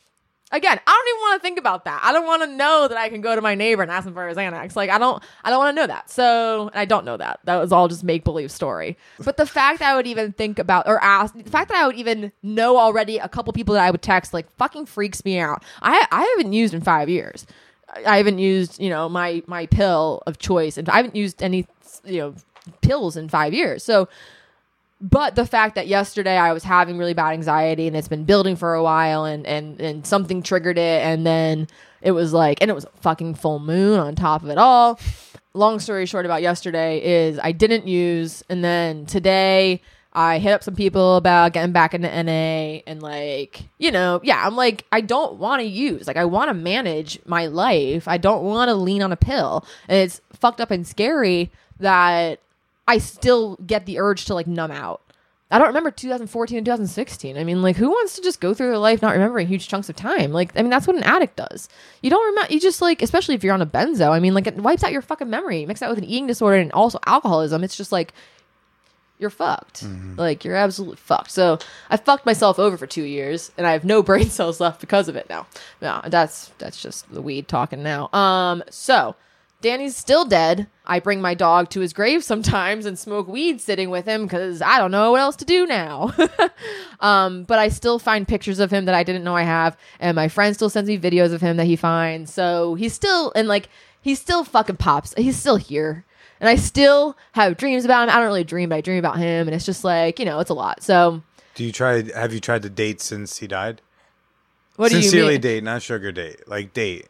again, 0.52 0.80
I 0.86 0.92
don't 0.92 1.18
even 1.18 1.22
want 1.22 1.42
to 1.42 1.46
think 1.46 1.60
about 1.60 1.86
that. 1.86 2.02
I 2.04 2.12
don't 2.12 2.26
want 2.26 2.44
to 2.44 2.48
know 2.48 2.88
that 2.88 2.98
I 2.98 3.10
can 3.10 3.22
go 3.22 3.36
to 3.36 3.42
my 3.42 3.56
neighbor 3.56 3.82
and 3.82 3.92
ask 3.92 4.08
him 4.08 4.14
for 4.14 4.28
his 4.28 4.38
Xanax. 4.38 4.76
Like 4.76 4.90
I 4.90 4.98
don't, 4.98 5.22
I 5.44 5.50
don't 5.50 5.60
want 5.60 5.76
to 5.76 5.82
know 5.82 5.88
that. 5.88 6.10
So 6.10 6.70
I 6.74 6.86
don't 6.86 7.06
know 7.06 7.18
that. 7.18 7.40
That 7.46 7.58
was 7.58 7.72
all 7.72 7.88
just 7.88 8.04
make 8.04 8.24
believe 8.24 8.52
story. 8.52 8.98
But 9.20 9.38
the 9.38 9.46
fact 9.46 9.80
that 9.80 9.92
I 9.92 9.96
would 9.96 10.08
even 10.08 10.32
think 10.34 10.60
about 10.60 10.88
or 10.88 11.04
ask, 11.04 11.34
the 11.34 11.50
fact 11.50 11.70
that 11.70 11.78
I 11.78 11.88
would 11.88 11.96
even 11.96 12.32
know 12.44 12.78
already 12.78 13.18
a 13.18 13.28
couple 13.28 13.52
people 13.54 13.76
that 13.76 13.84
I 13.84 13.92
would 13.92 14.02
text 14.02 14.34
like 14.34 14.50
fucking 14.58 14.86
freaks 14.86 15.26
me 15.26 15.40
out. 15.40 15.64
I 15.82 16.06
I 16.12 16.24
haven't 16.36 16.54
used 16.54 16.74
in 16.74 16.82
five 16.82 17.10
years. 17.10 17.46
I 18.06 18.18
haven't 18.18 18.40
used 18.40 18.80
you 18.80 18.90
know 18.90 19.10
my 19.10 19.44
my 19.48 19.66
pill 19.66 20.22
of 20.28 20.38
choice, 20.38 20.78
and 20.78 20.88
I 20.90 20.98
haven't 20.98 21.16
used 21.16 21.42
any 21.42 21.68
you 22.04 22.20
know 22.20 22.36
pills 22.82 23.18
in 23.18 23.30
five 23.30 23.54
years. 23.54 23.84
So 23.84 24.08
but 25.02 25.36
the 25.36 25.46
fact 25.46 25.76
that 25.76 25.88
yesterday 25.88 26.38
I 26.38 26.54
was 26.54 26.64
having 26.64 26.98
really 26.98 27.14
bad 27.14 27.34
anxiety 27.34 27.88
and 27.88 27.96
it's 27.96 28.08
been 28.08 28.24
building 28.24 28.56
for 28.56 28.74
a 28.74 28.84
while 28.84 29.26
and 29.26 29.46
and 29.46 29.80
and 29.80 30.06
something 30.08 30.42
triggered 30.42 30.78
it 30.78 31.04
and 31.04 31.26
then 31.26 31.68
it 32.02 32.12
was 32.12 32.34
like 32.34 32.62
and 32.62 32.72
it 32.72 32.74
was 32.74 32.86
fucking 33.02 33.36
full 33.36 33.60
moon 33.60 34.00
on 34.00 34.16
top 34.16 34.44
of 34.44 34.50
it 34.50 34.58
all. 34.58 35.00
Long 35.54 35.80
story 35.80 36.06
short 36.06 36.26
about 36.26 36.42
yesterday 36.42 37.04
is 37.04 37.40
I 37.42 37.52
didn't 37.52 37.88
use 37.88 38.44
and 38.50 38.64
then 38.64 39.06
today 39.06 39.82
I 40.14 40.40
hit 40.40 40.54
up 40.54 40.64
some 40.64 40.76
people 40.76 41.18
about 41.18 41.52
getting 41.52 41.74
back 41.74 41.94
into 41.94 42.08
NA 42.08 42.80
and 42.88 43.04
like, 43.04 43.64
you 43.78 43.92
know, 43.92 44.22
yeah, 44.24 44.46
I'm 44.46 44.56
like 44.56 44.86
I 44.94 45.02
don't 45.02 45.36
want 45.40 45.62
to 45.62 45.68
use. 45.68 46.08
Like 46.08 46.18
I 46.18 46.24
want 46.24 46.50
to 46.50 46.54
manage 46.54 47.20
my 47.26 47.48
life. 47.48 48.08
I 48.08 48.18
don't 48.18 48.46
want 48.46 48.70
to 48.70 48.76
lean 48.76 49.02
on 49.02 49.12
a 49.12 49.18
pill. 49.18 49.66
And 49.90 49.98
it's 50.00 50.22
fucked 50.32 50.62
up 50.62 50.72
and 50.72 50.88
scary 50.88 51.52
that 51.80 52.40
I 52.88 53.00
still 53.00 53.58
get 53.66 53.86
the 53.86 54.00
urge 54.00 54.26
to 54.26 54.34
like 54.34 54.48
numb 54.48 54.72
out. 54.72 55.02
I 55.52 55.60
don't 55.60 55.68
remember 55.68 55.92
2014 55.92 56.58
and 56.58 56.66
2016. 56.66 57.38
I 57.38 57.44
mean, 57.44 57.62
like, 57.62 57.76
who 57.76 57.90
wants 57.90 58.16
to 58.16 58.22
just 58.22 58.42
go 58.42 58.54
through 58.54 58.68
their 58.70 58.80
life 58.80 59.02
not 59.04 59.14
remembering 59.14 59.48
huge 59.48 59.68
chunks 59.68 59.90
of 59.90 59.96
time? 59.96 60.32
Like, 60.32 60.52
I 60.58 60.62
mean, 60.64 60.72
that's 60.72 60.88
what 60.88 60.96
an 60.96 61.04
addict 61.04 61.36
does. 61.36 61.70
You 62.02 62.10
don't 62.10 62.26
remember, 62.26 62.52
you 62.52 62.60
just 62.60 62.82
like, 62.82 63.04
especially 63.04 63.36
if 63.36 63.44
you're 63.44 63.54
on 63.54 63.62
a 63.62 63.66
benzo, 63.68 64.10
I 64.10 64.20
mean, 64.20 64.34
like, 64.34 64.48
it 64.48 64.56
wipes 64.56 64.84
out 64.84 64.92
your 64.92 65.04
fucking 65.04 65.30
memory. 65.30 65.66
Mix 65.68 65.82
that 65.82 65.90
with 65.90 66.00
an 66.00 66.04
eating 66.04 66.26
disorder 66.26 66.58
and 66.58 66.72
also 66.72 66.98
alcoholism. 67.06 67.64
It's 67.64 67.78
just 67.78 67.92
like, 67.92 68.12
you're 69.20 69.30
fucked. 69.30 69.84
Like, 70.18 70.44
you're 70.44 70.56
absolutely 70.56 70.98
fucked. 70.98 71.32
So, 71.32 71.60
I 71.92 71.98
fucked 71.98 72.26
myself 72.26 72.58
over 72.58 72.76
for 72.76 72.88
two 72.88 73.04
years 73.04 73.52
and 73.56 73.68
I 73.68 73.72
have 73.74 73.86
no 73.86 74.02
brain 74.10 74.32
cells 74.32 74.60
left 74.60 74.82
because 74.82 75.08
of 75.08 75.16
it 75.16 75.30
now. 75.30 75.46
No, 75.80 76.02
that's, 76.08 76.52
that's 76.58 76.82
just 76.82 77.10
the 77.14 77.22
weed 77.22 77.48
talking 77.48 77.84
now. 77.84 78.10
Um, 78.14 78.64
so, 78.72 79.16
Danny's 79.62 79.96
still 79.96 80.26
dead. 80.26 80.68
I 80.86 81.00
bring 81.00 81.22
my 81.22 81.34
dog 81.34 81.70
to 81.72 81.80
his 81.80 81.92
grave 81.94 82.24
sometimes 82.24 82.86
and 82.86 83.00
smoke 83.00 83.28
weed 83.28 83.60
sitting 83.60 83.90
with 83.90 84.06
him 84.06 84.24
because 84.24 84.62
I 84.62 84.78
don't 84.78 84.92
know 84.92 85.12
what 85.12 85.22
else 85.22 85.36
to 85.38 85.46
do 85.46 85.66
now. 85.66 86.14
um, 87.00 87.44
but 87.44 87.58
I 87.58 87.70
still 87.70 87.98
find 87.98 88.28
pictures 88.28 88.60
of 88.60 88.72
him 88.72 88.86
that 88.86 88.94
I 88.94 89.04
didn't 89.04 89.24
know 89.24 89.36
I 89.36 89.42
have, 89.44 89.76
and 90.00 90.16
my 90.16 90.28
friend 90.28 90.54
still 90.56 90.70
sends 90.70 90.88
me 90.88 91.00
videos 91.00 91.34
of 91.34 91.42
him 91.42 91.58
that 91.58 91.66
he 91.66 91.76
finds. 91.76 92.32
So 92.32 92.76
he's 92.76 92.94
still 92.94 93.32
and 93.36 93.48
like 93.48 93.70
he's 94.02 94.20
still 94.20 94.44
fucking 94.44 94.78
pops. 94.78 95.14
He's 95.18 95.38
still 95.38 95.56
here, 95.58 96.06
and 96.40 96.48
I 96.48 96.56
still 96.58 97.18
have 97.32 97.58
dreams 97.58 97.86
about 97.86 98.04
him. 98.04 98.10
I 98.16 98.18
don't 98.20 98.28
really 98.28 98.44
dream, 98.44 98.70
but 98.70 98.76
I 98.76 98.82
dream 98.82 99.00
about 99.00 99.18
him, 99.18 99.48
and 99.48 99.56
it's 99.56 99.66
just 99.66 99.84
like 99.84 100.20
you 100.20 100.26
know, 100.26 100.40
it's 100.40 100.52
a 100.52 100.54
lot. 100.56 100.84
So 100.84 101.24
Do 101.56 101.64
you 101.64 101.72
try? 101.72 102.04
Have 102.14 102.34
you 102.34 102.40
tried 102.40 102.62
to 102.62 102.70
date 102.70 103.02
since 103.02 103.38
he 103.40 103.48
died? 103.48 103.82
what 104.76 104.92
do 104.92 104.98
you 104.98 105.04
Sincerely 105.04 105.34
mean? 105.36 105.42
date, 105.42 105.64
not 105.64 105.82
sugar 105.82 106.12
date. 106.12 106.48
Like 106.48 106.74
date 106.74 107.08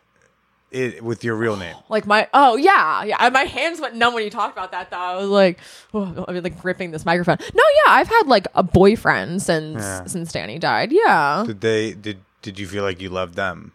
it 0.75 1.03
with 1.03 1.23
your 1.23 1.35
real 1.35 1.55
name. 1.57 1.75
like 1.89 2.05
my 2.05 2.27
oh 2.33 2.55
yeah 2.57 3.03
yeah 3.03 3.29
my 3.29 3.43
hands 3.43 3.79
went 3.81 3.95
numb 3.95 4.13
when 4.13 4.23
you 4.23 4.29
talked 4.29 4.55
about 4.57 4.71
that 4.71 4.89
though 4.91 4.97
i 4.97 5.15
was 5.15 5.29
like 5.29 5.59
oh, 5.93 6.25
i 6.27 6.31
mean 6.31 6.43
like 6.43 6.59
gripping 6.61 6.91
this 6.91 7.05
microphone 7.05 7.37
no 7.53 7.63
yeah 7.85 7.93
i've 7.93 8.07
had 8.07 8.27
like 8.27 8.47
a 8.55 8.63
boyfriend 8.63 9.41
since 9.41 9.81
Yeah. 9.81 10.05
since 10.05 10.31
danny 10.31 10.59
died 10.59 10.91
yeah 10.91 11.43
Did 11.47 11.61
they? 11.61 11.93
Did 11.93 12.19
Did 12.41 12.59
you 12.59 12.67
feel 12.67 12.83
like 12.83 13.01
you 13.01 13.09
loved 13.09 13.35
them? 13.35 13.71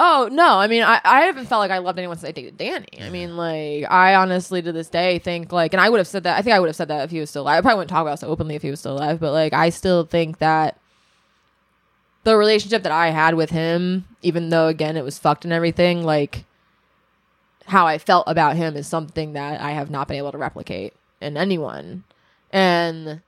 oh 0.00 0.28
no 0.32 0.58
i 0.58 0.66
mean 0.66 0.82
I, 0.82 1.00
I 1.04 1.20
haven't 1.22 1.46
felt 1.46 1.60
like 1.60 1.70
i 1.70 1.78
loved 1.78 1.96
anyone 1.98 2.16
since 2.16 2.28
i 2.28 2.32
dated 2.32 2.56
danny 2.56 2.88
i 3.02 3.08
mean 3.10 3.36
like 3.36 3.84
i 3.88 4.16
honestly 4.16 4.60
to 4.62 4.72
this 4.72 4.88
day 4.88 5.20
think 5.20 5.52
like 5.52 5.72
and 5.74 5.80
i 5.80 5.88
would 5.88 5.98
have 5.98 6.08
said 6.08 6.24
that 6.24 6.36
i 6.36 6.42
think 6.42 6.56
i 6.56 6.58
would 6.58 6.68
have 6.68 6.74
said 6.74 6.88
that 6.88 7.04
if 7.04 7.10
he 7.12 7.20
was 7.20 7.30
still 7.30 7.42
alive 7.42 7.58
i 7.58 7.60
probably 7.60 7.76
wouldn't 7.76 7.90
talk 7.90 8.02
about 8.02 8.14
it 8.14 8.20
so 8.20 8.26
openly 8.26 8.56
if 8.56 8.62
he 8.62 8.70
was 8.70 8.80
still 8.80 8.94
alive 8.96 9.20
but 9.20 9.30
like 9.32 9.52
i 9.52 9.70
still 9.70 10.04
think 10.04 10.38
that 10.38 10.79
the 12.24 12.36
relationship 12.36 12.82
that 12.82 12.92
i 12.92 13.10
had 13.10 13.34
with 13.34 13.50
him 13.50 14.06
even 14.22 14.48
though 14.50 14.68
again 14.68 14.96
it 14.96 15.04
was 15.04 15.18
fucked 15.18 15.44
and 15.44 15.52
everything 15.52 16.02
like 16.02 16.44
how 17.70 17.86
I 17.86 17.98
felt 17.98 18.24
about 18.26 18.56
him 18.56 18.76
is 18.76 18.86
something 18.86 19.32
that 19.32 19.60
I 19.60 19.70
have 19.70 19.90
not 19.90 20.08
been 20.08 20.16
able 20.18 20.32
to 20.32 20.38
replicate 20.38 20.92
in 21.20 21.36
anyone. 21.36 22.04
And 22.52 23.22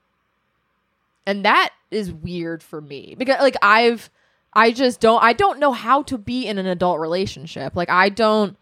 and 1.26 1.44
that 1.44 1.70
is 1.90 2.12
weird 2.12 2.62
for 2.62 2.80
me 2.80 3.14
because 3.16 3.40
like 3.40 3.56
I've 3.62 4.10
I 4.52 4.72
just 4.72 5.00
don't 5.00 5.22
I 5.22 5.32
don't 5.32 5.60
know 5.60 5.72
how 5.72 6.02
to 6.04 6.18
be 6.18 6.46
in 6.46 6.58
an 6.58 6.66
adult 6.66 7.00
relationship. 7.00 7.76
Like 7.76 7.88
I 7.88 8.08
don't 8.08 8.56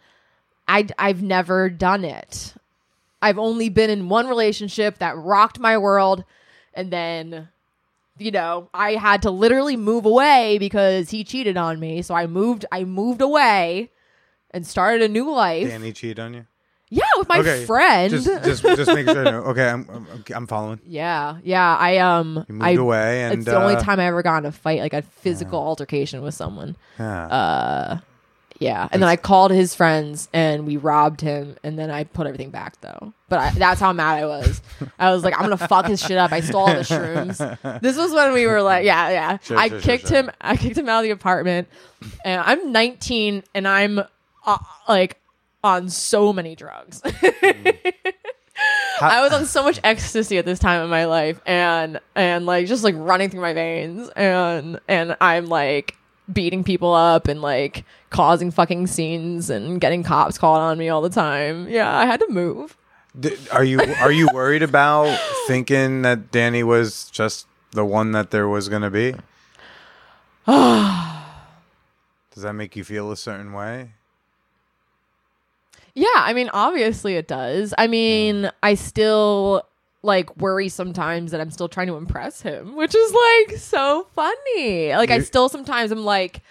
I 0.68 0.86
I've 0.98 1.22
never 1.22 1.70
done 1.70 2.04
it. 2.04 2.54
I've 3.22 3.38
only 3.38 3.68
been 3.68 3.90
in 3.90 4.08
one 4.08 4.28
relationship 4.28 4.98
that 4.98 5.16
rocked 5.16 5.58
my 5.58 5.76
world 5.78 6.24
and 6.74 6.92
then 6.92 7.48
you 8.20 8.30
know, 8.30 8.68
I 8.74 8.94
had 8.96 9.22
to 9.22 9.30
literally 9.30 9.76
move 9.76 10.04
away 10.04 10.58
because 10.58 11.10
he 11.10 11.24
cheated 11.24 11.56
on 11.56 11.80
me. 11.80 12.02
So 12.02 12.14
I 12.14 12.26
moved 12.26 12.66
I 12.70 12.84
moved 12.84 13.22
away 13.22 13.90
and 14.50 14.66
started 14.66 15.02
a 15.02 15.08
new 15.08 15.30
life. 15.30 15.68
Danny 15.68 15.92
cheated 15.92 16.20
on 16.20 16.34
you? 16.34 16.46
Yeah, 16.92 17.04
with 17.16 17.28
my 17.28 17.38
okay, 17.38 17.64
friend. 17.66 18.10
Just, 18.10 18.26
just, 18.44 18.62
just 18.64 18.92
make 18.92 19.08
sure. 19.08 19.26
Okay, 19.50 19.68
I'm, 19.68 19.88
I'm, 19.88 20.24
I'm 20.34 20.46
following. 20.48 20.80
yeah, 20.84 21.38
yeah. 21.44 21.76
I 21.76 21.98
um, 21.98 22.44
You 22.48 22.54
moved 22.54 22.64
I, 22.64 22.72
away, 22.72 23.22
and 23.22 23.34
it's 23.34 23.44
the 23.44 23.56
only 23.56 23.76
uh, 23.76 23.80
time 23.80 24.00
I 24.00 24.06
ever 24.06 24.24
got 24.24 24.38
in 24.38 24.46
a 24.46 24.52
fight, 24.52 24.80
like 24.80 24.92
a 24.92 25.02
physical 25.02 25.60
altercation 25.60 26.20
with 26.20 26.34
someone. 26.34 26.76
Yeah. 26.98 27.26
Uh, 27.26 27.98
yeah, 28.60 28.86
and 28.92 29.02
then 29.02 29.08
I 29.08 29.16
called 29.16 29.50
his 29.50 29.74
friends 29.74 30.28
and 30.34 30.66
we 30.66 30.76
robbed 30.76 31.22
him, 31.22 31.56
and 31.62 31.78
then 31.78 31.90
I 31.90 32.04
put 32.04 32.26
everything 32.26 32.50
back 32.50 32.78
though. 32.82 33.14
But 33.30 33.38
I, 33.38 33.50
that's 33.52 33.80
how 33.80 33.94
mad 33.94 34.22
I 34.22 34.26
was. 34.26 34.60
I 34.98 35.12
was 35.12 35.24
like, 35.24 35.34
I'm 35.34 35.40
gonna 35.40 35.56
fuck 35.56 35.86
his 35.86 35.98
shit 35.98 36.18
up. 36.18 36.30
I 36.30 36.40
stole 36.40 36.60
all 36.60 36.74
the 36.74 36.80
shrooms. 36.80 37.80
This 37.80 37.96
was 37.96 38.12
when 38.12 38.34
we 38.34 38.46
were 38.46 38.60
like, 38.60 38.84
yeah, 38.84 39.08
yeah. 39.08 39.38
Sure, 39.38 39.56
I 39.56 39.68
sure, 39.68 39.80
kicked 39.80 40.08
sure. 40.08 40.18
him. 40.18 40.30
I 40.42 40.56
kicked 40.56 40.76
him 40.76 40.90
out 40.90 40.98
of 40.98 41.04
the 41.04 41.10
apartment, 41.10 41.68
and 42.22 42.42
I'm 42.44 42.70
19, 42.70 43.44
and 43.54 43.66
I'm 43.66 44.00
uh, 44.44 44.58
like 44.86 45.18
on 45.64 45.88
so 45.88 46.32
many 46.32 46.54
drugs. 46.54 47.00
I 49.00 49.22
was 49.22 49.32
on 49.32 49.46
so 49.46 49.62
much 49.62 49.80
ecstasy 49.82 50.36
at 50.36 50.44
this 50.44 50.58
time 50.58 50.82
in 50.82 50.90
my 50.90 51.06
life 51.06 51.40
and 51.46 51.98
and 52.14 52.44
like 52.44 52.66
just 52.66 52.84
like 52.84 52.94
running 52.98 53.30
through 53.30 53.40
my 53.40 53.54
veins 53.54 54.10
and 54.14 54.78
and 54.86 55.16
I'm 55.18 55.46
like 55.46 55.96
beating 56.32 56.64
people 56.64 56.94
up 56.94 57.28
and 57.28 57.42
like 57.42 57.84
causing 58.10 58.50
fucking 58.50 58.86
scenes 58.86 59.50
and 59.50 59.80
getting 59.80 60.02
cops 60.02 60.38
called 60.38 60.60
on 60.60 60.78
me 60.78 60.88
all 60.88 61.02
the 61.02 61.10
time. 61.10 61.68
Yeah, 61.68 61.96
I 61.96 62.06
had 62.06 62.20
to 62.20 62.28
move. 62.28 62.76
D- 63.18 63.36
are 63.52 63.64
you 63.64 63.80
are 63.80 64.12
you 64.12 64.28
worried 64.32 64.62
about 64.62 65.18
thinking 65.46 66.02
that 66.02 66.30
Danny 66.30 66.62
was 66.62 67.10
just 67.10 67.46
the 67.72 67.84
one 67.84 68.12
that 68.12 68.30
there 68.30 68.48
was 68.48 68.68
going 68.68 68.82
to 68.82 68.90
be? 68.90 69.12
Does 70.46 72.44
that 72.44 72.52
make 72.52 72.76
you 72.76 72.84
feel 72.84 73.10
a 73.10 73.16
certain 73.16 73.52
way? 73.52 73.92
Yeah, 75.94 76.06
I 76.14 76.32
mean 76.32 76.50
obviously 76.52 77.16
it 77.16 77.26
does. 77.26 77.74
I 77.76 77.88
mean, 77.88 78.44
hmm. 78.44 78.48
I 78.62 78.74
still 78.74 79.66
like 80.02 80.34
worry 80.38 80.68
sometimes 80.68 81.30
that 81.32 81.40
I'm 81.40 81.50
still 81.50 81.68
trying 81.68 81.88
to 81.88 81.96
impress 81.96 82.42
him, 82.42 82.74
which 82.74 82.94
is 82.94 83.12
like 83.12 83.58
so 83.58 84.06
funny. 84.14 84.94
Like 84.94 85.10
I 85.10 85.20
still 85.20 85.48
sometimes 85.48 85.90
I'm 85.92 86.04
like 86.04 86.42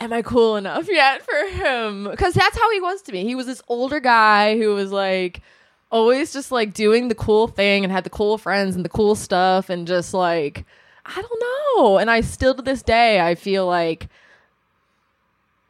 am 0.00 0.12
I 0.12 0.22
cool 0.22 0.56
enough 0.56 0.88
yet 0.88 1.22
for 1.22 1.48
him? 1.48 2.14
Cuz 2.16 2.34
that's 2.34 2.58
how 2.58 2.70
he 2.72 2.80
was 2.80 3.02
to 3.02 3.12
me. 3.12 3.24
He 3.24 3.34
was 3.34 3.46
this 3.46 3.62
older 3.68 4.00
guy 4.00 4.56
who 4.56 4.74
was 4.74 4.92
like 4.92 5.40
always 5.90 6.32
just 6.32 6.52
like 6.52 6.72
doing 6.72 7.08
the 7.08 7.14
cool 7.14 7.48
thing 7.48 7.84
and 7.84 7.92
had 7.92 8.04
the 8.04 8.10
cool 8.10 8.38
friends 8.38 8.76
and 8.76 8.84
the 8.84 8.88
cool 8.88 9.14
stuff 9.14 9.68
and 9.68 9.86
just 9.86 10.14
like 10.14 10.64
I 11.04 11.20
don't 11.20 11.42
know. 11.76 11.98
And 11.98 12.10
I 12.10 12.20
still 12.20 12.54
to 12.54 12.62
this 12.62 12.82
day 12.82 13.20
I 13.20 13.34
feel 13.34 13.66
like 13.66 14.08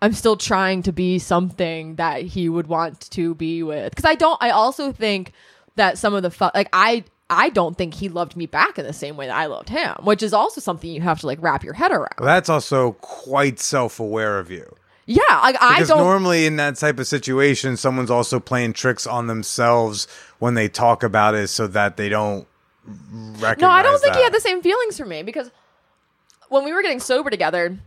I'm 0.02 0.12
still 0.12 0.36
trying 0.36 0.82
to 0.82 0.92
be 0.92 1.20
something 1.20 1.94
that 1.94 2.22
he 2.22 2.48
would 2.48 2.66
want 2.66 3.08
to 3.12 3.36
be 3.36 3.62
with. 3.62 3.94
Because 3.94 4.04
I 4.04 4.16
don't. 4.16 4.36
I 4.42 4.50
also 4.50 4.90
think 4.90 5.32
that 5.76 5.98
some 5.98 6.14
of 6.14 6.22
the 6.22 6.30
fu- 6.30 6.50
like 6.54 6.68
I 6.72 7.04
I 7.30 7.48
don't 7.48 7.78
think 7.78 7.94
he 7.94 8.08
loved 8.08 8.36
me 8.36 8.46
back 8.46 8.78
in 8.78 8.84
the 8.84 8.92
same 8.92 9.16
way 9.16 9.26
that 9.26 9.36
I 9.36 9.46
loved 9.46 9.70
him, 9.70 9.94
which 10.02 10.22
is 10.22 10.32
also 10.32 10.60
something 10.60 10.90
you 10.90 11.00
have 11.00 11.20
to 11.20 11.26
like 11.26 11.38
wrap 11.40 11.64
your 11.64 11.74
head 11.74 11.90
around. 11.90 12.14
Well, 12.18 12.26
that's 12.26 12.48
also 12.48 12.92
quite 12.92 13.58
self 13.58 13.98
aware 13.98 14.38
of 14.38 14.50
you. 14.50 14.76
Yeah, 15.06 15.20
like 15.42 15.56
I 15.60 15.82
don't. 15.82 15.98
normally 15.98 16.46
in 16.46 16.56
that 16.56 16.76
type 16.76 16.98
of 16.98 17.06
situation, 17.06 17.76
someone's 17.76 18.10
also 18.10 18.38
playing 18.38 18.74
tricks 18.74 19.06
on 19.06 19.26
themselves 19.26 20.06
when 20.38 20.54
they 20.54 20.68
talk 20.68 21.02
about 21.02 21.34
it, 21.34 21.48
so 21.48 21.66
that 21.68 21.96
they 21.96 22.08
don't 22.08 22.46
recognize. 22.86 23.58
no, 23.58 23.68
I 23.68 23.82
don't 23.82 24.00
think 24.00 24.14
he 24.14 24.22
had 24.22 24.32
the 24.32 24.40
same 24.40 24.62
feelings 24.62 24.96
for 24.96 25.06
me 25.06 25.22
because 25.22 25.50
when 26.50 26.64
we 26.64 26.72
were 26.72 26.82
getting 26.82 27.00
sober 27.00 27.30
together, 27.30 27.78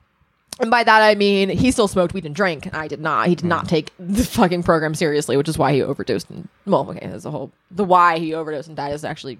and 0.60 0.72
by 0.72 0.84
that 0.84 1.02
I 1.02 1.16
mean 1.16 1.50
he 1.50 1.72
still 1.72 1.88
smoked 1.88 2.14
weed 2.14 2.26
and 2.26 2.36
drank, 2.36 2.66
and 2.66 2.76
I 2.76 2.88
did 2.88 3.02
not. 3.02 3.28
He 3.28 3.36
did 3.36 3.46
not 3.46 3.68
take 3.68 3.92
the 4.00 4.24
fucking 4.24 4.64
program 4.64 4.96
seriously, 4.96 5.38
which 5.38 5.50
is 5.50 5.58
why 5.58 5.74
he 5.74 5.82
overdosed. 5.82 6.30
And 6.30 6.48
well, 6.66 6.90
okay, 6.90 7.08
there's 7.08 7.26
a 7.26 7.32
whole 7.32 7.52
the 7.72 7.84
why 7.84 8.20
he 8.20 8.34
overdosed 8.34 8.68
and 8.68 8.78
died 8.78 8.94
is 8.94 9.04
actually 9.04 9.40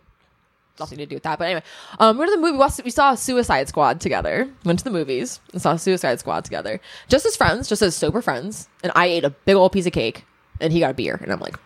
nothing 0.80 0.98
to 0.98 1.06
do 1.06 1.16
with 1.16 1.24
that. 1.24 1.40
But 1.40 1.46
anyway, 1.46 1.64
um, 2.00 2.18
we 2.18 2.20
went 2.20 2.32
to 2.32 2.36
the 2.36 2.42
movie. 2.42 2.82
We 2.84 2.92
saw 2.92 3.16
Suicide 3.16 3.70
Squad 3.70 4.02
together. 4.02 4.50
Went 4.64 4.80
to 4.80 4.86
the 4.86 4.92
movies 4.92 5.40
and 5.54 5.62
saw 5.62 5.76
Suicide 5.76 6.20
Squad 6.20 6.46
together, 6.46 6.82
just 7.08 7.26
as 7.26 7.36
friends, 7.36 7.70
just 7.70 7.82
as 7.82 7.96
sober 7.96 8.22
friends. 8.22 8.68
And 8.84 8.92
I 8.96 9.08
ate 9.08 9.24
a 9.24 9.30
big 9.30 9.56
old 9.56 9.72
piece 9.72 9.86
of 9.86 9.94
cake, 9.94 10.26
and 10.60 10.74
he 10.74 10.80
got 10.80 10.92
a 10.92 10.96
beer, 10.96 11.20
and 11.22 11.32
I'm 11.32 11.40
like. 11.40 11.58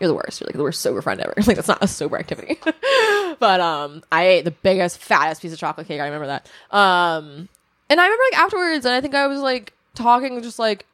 You're 0.00 0.08
the 0.08 0.14
worst. 0.14 0.40
You're 0.40 0.48
like 0.48 0.56
the 0.56 0.62
worst 0.62 0.80
sober 0.80 1.00
friend 1.00 1.20
ever. 1.20 1.34
Like 1.46 1.54
that's 1.54 1.68
not 1.68 1.82
a 1.82 1.86
sober 1.86 2.18
activity. 2.18 2.58
but 3.38 3.60
um, 3.60 4.02
I 4.10 4.26
ate 4.26 4.44
the 4.44 4.50
biggest, 4.50 4.98
fattest 4.98 5.40
piece 5.40 5.52
of 5.52 5.58
chocolate 5.58 5.86
cake. 5.86 6.00
I 6.00 6.06
remember 6.06 6.26
that. 6.26 6.50
Um, 6.76 7.48
and 7.90 8.00
I 8.00 8.04
remember 8.04 8.22
like 8.32 8.40
afterwards, 8.40 8.84
and 8.86 8.94
I 8.94 9.00
think 9.00 9.14
I 9.14 9.26
was 9.26 9.40
like 9.40 9.72
talking, 9.94 10.40
just 10.42 10.58
like, 10.58 10.86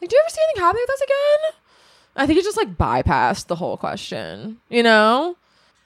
like, 0.00 0.10
do 0.10 0.16
you 0.16 0.22
ever 0.24 0.30
see 0.30 0.40
anything 0.48 0.62
happen 0.64 0.80
with 0.82 0.90
us 0.90 1.00
again? 1.00 1.60
I 2.16 2.26
think 2.26 2.38
it 2.38 2.44
just 2.44 2.56
like 2.56 2.76
bypassed 2.76 3.46
the 3.46 3.56
whole 3.56 3.76
question. 3.76 4.58
You 4.68 4.82
know? 4.82 5.36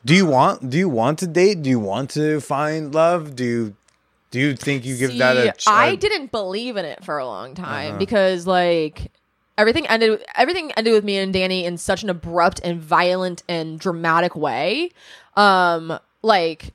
Do 0.05 0.15
you 0.15 0.27
want? 0.27 0.71
Do 0.71 0.79
you 0.79 0.89
want 0.89 1.19
to 1.21 1.27
date? 1.27 1.63
Do 1.63 1.71
you 1.71 1.79
want 1.81 2.11
to 2.11 2.41
find 2.41 2.95
love? 2.95 3.37
Do 3.37 3.45
you? 3.45 3.77
Do 4.31 4.39
you 4.39 4.55
think 4.55 4.85
you 4.85 4.97
give 4.97 5.19
that 5.19 5.37
a? 5.37 5.53
Ch- 5.53 5.67
I 5.67 5.97
didn't 5.97 6.31
believe 6.31 6.77
in 6.77 6.85
it 6.85 7.05
for 7.05 7.19
a 7.19 7.27
long 7.27 7.55
time 7.55 7.91
Uh-huh. 7.91 7.99
because 7.99 8.47
like 8.47 9.11
everything 9.59 9.87
ended 9.89 10.25
everything 10.37 10.71
ended 10.77 10.93
with 10.95 11.03
me 11.05 11.17
and 11.19 11.33
Danny 11.33 11.65
in 11.65 11.77
such 11.77 12.03
an 12.05 12.09
abrupt 12.11 12.61
and 12.63 12.81
violent 12.81 13.43
and 13.49 13.79
dramatic 13.81 14.37
way. 14.37 14.91
Um 15.37 15.99
like 16.23 16.73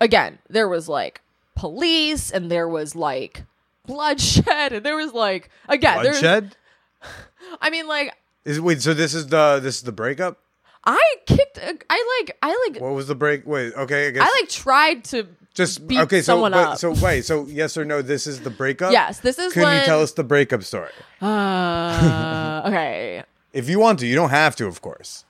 again, 0.00 0.38
there 0.48 0.68
was 0.68 0.88
like 0.88 1.20
police 1.54 2.30
and 2.30 2.50
there 2.50 2.68
was 2.68 2.94
like 2.94 3.44
bloodshed 3.86 4.72
and 4.72 4.84
there 4.84 4.96
was 4.96 5.12
like 5.12 5.50
again 5.68 6.00
bloodshed. 6.00 6.56
I 7.60 7.70
mean 7.70 7.86
like 7.86 8.14
Is 8.44 8.60
wait? 8.60 8.82
So 8.82 8.94
this 8.94 9.14
is 9.14 9.28
the 9.28 9.60
this 9.62 9.76
is 9.76 9.82
the 9.82 9.92
breakup. 9.92 10.38
I 10.84 11.00
kicked 11.26 11.58
I 11.62 12.20
like 12.20 12.36
I 12.42 12.68
like 12.68 12.80
What 12.80 12.94
was 12.94 13.06
the 13.08 13.14
break? 13.14 13.46
Wait. 13.46 13.72
Okay. 13.74 14.08
I 14.08 14.10
guess 14.10 14.22
I 14.22 14.40
like 14.40 14.48
tried 14.48 15.04
to 15.04 15.28
just 15.54 15.86
beat 15.86 16.00
okay. 16.00 16.20
So 16.20 16.32
someone 16.32 16.52
but- 16.52 16.68
up. 16.68 16.78
so 16.78 16.92
wait. 16.92 17.24
So 17.24 17.46
yes 17.46 17.76
or 17.76 17.84
no? 17.84 18.02
This 18.02 18.26
is 18.26 18.40
the 18.40 18.50
breakup. 18.50 18.92
Yes, 18.92 19.20
this 19.20 19.38
is 19.38 19.52
Can 19.52 19.62
you 19.80 19.84
tell 19.84 20.00
us 20.00 20.12
the 20.12 20.24
breakup 20.24 20.62
story? 20.62 20.90
uh, 21.20 22.62
okay. 22.66 23.22
If 23.52 23.68
you 23.68 23.78
want 23.78 23.98
to, 23.98 24.06
you 24.06 24.14
don't 24.14 24.30
have 24.30 24.56
to, 24.56 24.66
of 24.66 24.80
course. 24.80 25.24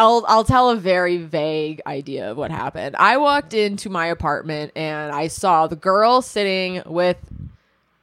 I'll 0.00 0.24
I'll 0.28 0.44
tell 0.44 0.70
a 0.70 0.76
very 0.76 1.18
vague 1.18 1.82
idea 1.86 2.30
of 2.30 2.38
what 2.38 2.50
happened. 2.50 2.96
I 2.96 3.18
walked 3.18 3.52
into 3.52 3.90
my 3.90 4.06
apartment 4.06 4.72
and 4.74 5.12
I 5.12 5.26
saw 5.26 5.66
the 5.66 5.76
girl 5.76 6.22
sitting 6.22 6.82
with 6.86 7.18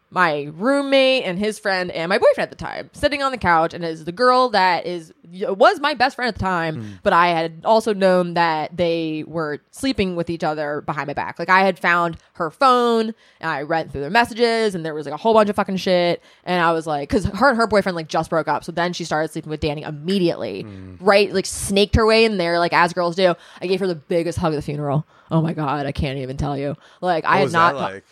my 0.10 0.50
roommate 0.54 1.24
and 1.26 1.38
his 1.38 1.60
friend 1.60 1.92
and 1.92 2.10
my 2.10 2.18
boyfriend 2.18 2.50
at 2.50 2.50
the 2.50 2.56
time 2.56 2.90
sitting 2.94 3.22
on 3.22 3.32
the 3.32 3.38
couch 3.38 3.74
and 3.74 3.84
is 3.84 4.06
the 4.06 4.12
girl 4.12 4.50
that 4.50 4.86
is 4.86 5.14
was 5.50 5.82
my 5.82 5.94
best 5.94 6.16
friend 6.16 6.30
at 6.30 6.36
the 6.36 6.40
time 6.40 7.00
but 7.04 7.12
i 7.12 7.28
had 7.28 7.62
also 7.66 7.94
known 7.94 8.34
that 8.36 8.76
they 8.76 9.26
were 9.28 9.60
sleeping 9.72 10.16
with 10.16 10.30
each 10.30 10.44
other 10.46 10.80
behind 10.82 11.08
my 11.08 11.14
back. 11.14 11.38
Like 11.38 11.50
i 11.50 11.60
had 11.66 11.78
found 11.78 12.18
her 12.34 12.50
phone 12.50 13.14
and 13.42 13.52
i 13.52 13.64
read 13.64 13.92
through 13.92 14.02
their 14.02 14.10
messages 14.10 14.76
and 14.76 14.86
there 14.86 14.94
was 14.94 15.06
like 15.06 15.14
a 15.14 15.18
whole 15.18 15.34
bunch 15.34 15.50
of 15.50 15.56
fucking 15.58 15.78
shit. 15.78 16.24
And 16.46 16.62
i 16.62 16.72
was 16.72 16.88
like 16.88 17.10
because 17.10 17.26
her 17.26 17.50
and 17.50 17.58
her 17.58 17.68
boyfriend 17.68 17.98
like 17.98 18.08
just 18.08 18.30
broke 18.30 18.48
up. 18.48 18.64
So 18.64 18.72
then 18.72 18.94
she 18.94 19.04
started 19.04 19.32
sleeping 19.32 19.50
with 19.50 19.60
danny 19.60 19.82
immediately 19.82 20.66
right? 21.02 21.34
Like 21.34 21.46
snaked 21.46 21.96
her 21.96 22.06
way 22.06 22.24
in 22.24 22.38
there 22.38 22.60
like 22.60 22.72
as 22.74 22.94
girls 22.94 23.18
do. 23.18 23.36
I 23.62 23.68
gave 23.68 23.82
her 23.82 23.88
the 23.88 23.96
biggest 23.96 24.38
hug 24.40 24.54
at 24.54 24.56
the 24.56 24.62
funeral. 24.62 25.06
Oh 25.30 25.42
my 25.42 25.52
god 25.54 25.86
i 25.86 25.92
can't 25.92 26.20
even 26.20 26.38
tell 26.38 26.58
you. 26.58 26.78
Like 27.02 27.26
i 27.26 27.40
had 27.40 27.52
not 27.52 27.76
like? 27.76 28.06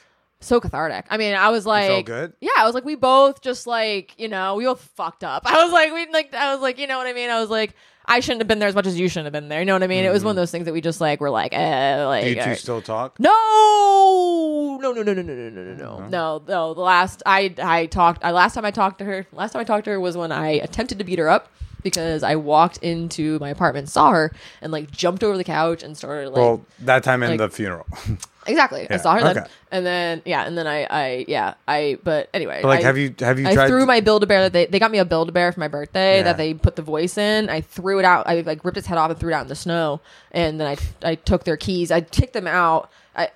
So 0.45 0.59
cathartic. 0.59 1.05
I 1.09 1.17
mean, 1.17 1.35
I 1.35 1.49
was 1.49 1.65
like, 1.65 2.05
good? 2.05 2.33
Yeah, 2.39 2.51
I 2.57 2.65
was 2.65 2.73
like, 2.73 2.85
we 2.85 2.95
both 2.95 3.41
just 3.41 3.67
like, 3.67 4.17
you 4.17 4.27
know, 4.27 4.55
we 4.55 4.65
both 4.65 4.81
fucked 4.95 5.23
up. 5.23 5.43
I 5.45 5.63
was 5.63 5.71
like, 5.73 5.91
we 5.93 6.07
like, 6.11 6.33
I 6.33 6.53
was 6.53 6.61
like, 6.61 6.77
you 6.77 6.87
know 6.87 6.97
what 6.97 7.07
I 7.07 7.13
mean? 7.13 7.29
I 7.29 7.39
was 7.39 7.49
like, 7.49 7.73
I 8.07 8.19
shouldn't 8.19 8.41
have 8.41 8.47
been 8.47 8.59
there 8.59 8.69
as 8.69 8.75
much 8.75 8.85
as 8.85 8.99
you 8.99 9.09
shouldn't 9.09 9.25
have 9.25 9.33
been 9.33 9.49
there. 9.49 9.59
You 9.59 9.65
know 9.65 9.73
what 9.73 9.83
I 9.83 9.87
mean? 9.87 10.05
It 10.05 10.11
was 10.11 10.23
one 10.23 10.31
mm-hmm. 10.31 10.37
of 10.37 10.41
those 10.43 10.51
things 10.51 10.65
that 10.65 10.73
we 10.73 10.81
just 10.81 11.01
like 11.01 11.19
were 11.19 11.29
like, 11.29 11.53
eh, 11.53 12.05
like, 12.05 12.23
Do 12.23 12.29
you 12.29 12.43
two 12.43 12.55
still 12.55 12.81
talk? 12.81 13.19
no, 13.19 14.79
no, 14.81 14.91
no, 14.91 15.01
no, 15.01 15.13
no, 15.13 15.21
no, 15.21 15.23
no, 15.23 15.49
no, 15.49 15.49
no, 15.49 15.73
no, 15.73 15.91
uh-huh. 15.97 16.09
no, 16.09 16.43
no. 16.47 16.73
The 16.73 16.81
last 16.81 17.23
I 17.25 17.53
I 17.61 17.87
talked, 17.87 18.23
I 18.23 18.31
last 18.31 18.53
time 18.53 18.65
I 18.65 18.71
talked 18.71 18.99
to 18.99 19.05
her, 19.05 19.25
last 19.31 19.53
time 19.53 19.61
I 19.61 19.63
talked 19.63 19.85
to 19.85 19.91
her 19.91 19.99
was 19.99 20.15
when 20.15 20.31
I 20.31 20.49
attempted 20.49 20.99
to 20.99 21.03
beat 21.03 21.19
her 21.19 21.29
up. 21.29 21.51
Because 21.81 22.23
I 22.23 22.35
walked 22.35 22.77
into 22.77 23.37
my 23.37 23.49
apartment, 23.49 23.89
saw 23.89 24.09
her, 24.09 24.31
and 24.59 24.71
like 24.71 24.89
jumped 24.89 25.23
over 25.23 25.37
the 25.37 25.43
couch 25.43 25.83
and 25.83 25.95
started 25.95 26.31
like 26.31 26.37
Well, 26.37 26.65
that 26.79 27.03
time 27.03 27.21
in 27.21 27.29
like- 27.29 27.37
the 27.37 27.47
funeral. 27.47 27.85
Exactly. 28.47 28.87
I 28.89 28.97
saw 28.97 29.15
her 29.15 29.21
then, 29.21 29.37
okay. 29.39 29.47
and 29.71 29.85
then 29.85 30.21
yeah, 30.25 30.45
and 30.45 30.57
then 30.57 30.67
I, 30.67 30.85
I 30.89 31.25
yeah, 31.27 31.55
I. 31.67 31.97
But 32.03 32.29
anyway, 32.33 32.59
But 32.61 32.67
like, 32.69 32.79
I, 32.81 32.83
have 32.83 32.97
you 32.97 33.13
have 33.19 33.39
you 33.39 33.47
I 33.47 33.53
tried? 33.53 33.67
threw 33.67 33.79
to- 33.81 33.85
my 33.85 34.01
Build 34.01 34.23
a 34.23 34.27
Bear 34.27 34.41
that 34.43 34.53
they 34.53 34.65
they 34.67 34.79
got 34.79 34.91
me 34.91 34.99
a 34.99 35.05
Build 35.05 35.29
a 35.29 35.31
Bear 35.31 35.51
for 35.51 35.59
my 35.59 35.67
birthday 35.67 36.17
Yeah. 36.17 36.23
that 36.23 36.37
they 36.37 36.53
put 36.53 36.75
the 36.75 36.81
voice 36.81 37.17
in. 37.17 37.49
I 37.49 37.61
threw 37.61 37.99
it 37.99 38.05
out. 38.05 38.27
I 38.27 38.41
like 38.41 38.63
ripped 38.63 38.77
its 38.77 38.87
head 38.87 38.97
off 38.97 39.09
and 39.09 39.19
threw 39.19 39.31
it 39.31 39.35
out 39.35 39.41
in 39.43 39.47
the 39.47 39.55
snow, 39.55 40.01
and 40.31 40.59
then 40.59 40.67
I 40.67 40.77
I 41.07 41.15
took 41.15 41.43
their 41.43 41.57
keys. 41.57 41.91
I 41.91 42.01
kicked 42.01 42.33
them 42.33 42.47
out. 42.47 42.89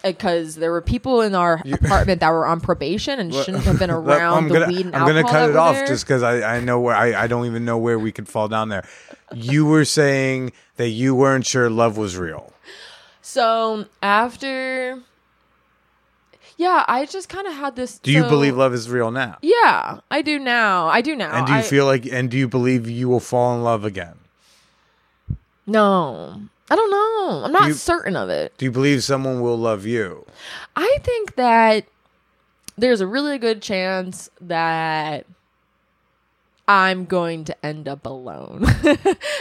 Because 0.03 0.55
there 0.55 0.73
were 0.73 0.81
people 0.81 1.21
in 1.21 1.33
our 1.33 1.61
apartment 1.71 2.19
that 2.19 2.31
were 2.31 2.45
on 2.45 2.59
probation 2.59 3.17
and 3.17 3.33
shouldn't 3.33 3.63
have 3.63 3.79
been 3.79 3.89
around 3.99 4.37
I'm 4.37 4.47
the 4.49 4.53
gonna, 4.55 4.67
weed 4.67 4.85
and 4.87 4.93
I'm 4.93 5.07
gonna 5.07 5.23
cut 5.23 5.49
it 5.49 5.55
off 5.55 5.75
there. 5.75 5.87
just 5.87 6.05
because 6.05 6.21
I, 6.21 6.57
I 6.57 6.59
know 6.59 6.81
where 6.81 6.93
I, 6.93 7.23
I 7.23 7.27
don't 7.27 7.45
even 7.45 7.63
know 7.63 7.77
where 7.77 7.97
we 7.97 8.11
could 8.11 8.27
fall 8.27 8.49
down 8.49 8.67
there. 8.67 8.85
You 9.33 9.65
were 9.65 9.85
saying 9.85 10.51
that 10.75 10.89
you 10.89 11.15
weren't 11.15 11.45
sure 11.45 11.69
love 11.69 11.95
was 11.97 12.17
real. 12.17 12.51
So 13.29 13.85
after, 14.01 15.03
yeah, 16.57 16.83
I 16.87 17.05
just 17.05 17.29
kind 17.29 17.45
of 17.45 17.53
had 17.53 17.75
this. 17.75 17.99
Do 17.99 18.11
you 18.11 18.23
believe 18.23 18.57
love 18.57 18.73
is 18.73 18.89
real 18.89 19.11
now? 19.11 19.37
Yeah, 19.43 19.99
I 20.09 20.23
do 20.23 20.39
now. 20.39 20.87
I 20.87 21.01
do 21.01 21.15
now. 21.15 21.31
And 21.35 21.45
do 21.45 21.53
you 21.53 21.59
I- 21.59 21.61
feel 21.61 21.85
like 21.85 22.07
and 22.07 22.31
do 22.31 22.37
you 22.39 22.47
believe 22.47 22.89
you 22.89 23.07
will 23.07 23.19
fall 23.19 23.55
in 23.55 23.63
love 23.63 23.85
again? 23.85 24.15
No, 25.67 26.41
I 26.71 26.75
don't 26.75 26.89
know. 26.89 27.43
I'm 27.45 27.51
not 27.51 27.67
You- 27.67 27.73
certain 27.75 28.15
of 28.15 28.29
it. 28.29 28.57
Do 28.57 28.65
you 28.65 28.71
believe 28.71 29.03
someone 29.03 29.41
will 29.41 29.59
love 29.59 29.85
you? 29.85 30.25
I 30.75 30.97
think 31.03 31.35
that 31.35 31.85
there's 32.79 32.99
a 32.99 33.05
really 33.07 33.37
good 33.37 33.61
chance 33.61 34.31
that 34.41 35.27
I'm 36.67 37.05
going 37.05 37.43
to 37.45 37.65
end 37.65 37.87
up 37.87 38.07
alone. 38.07 38.65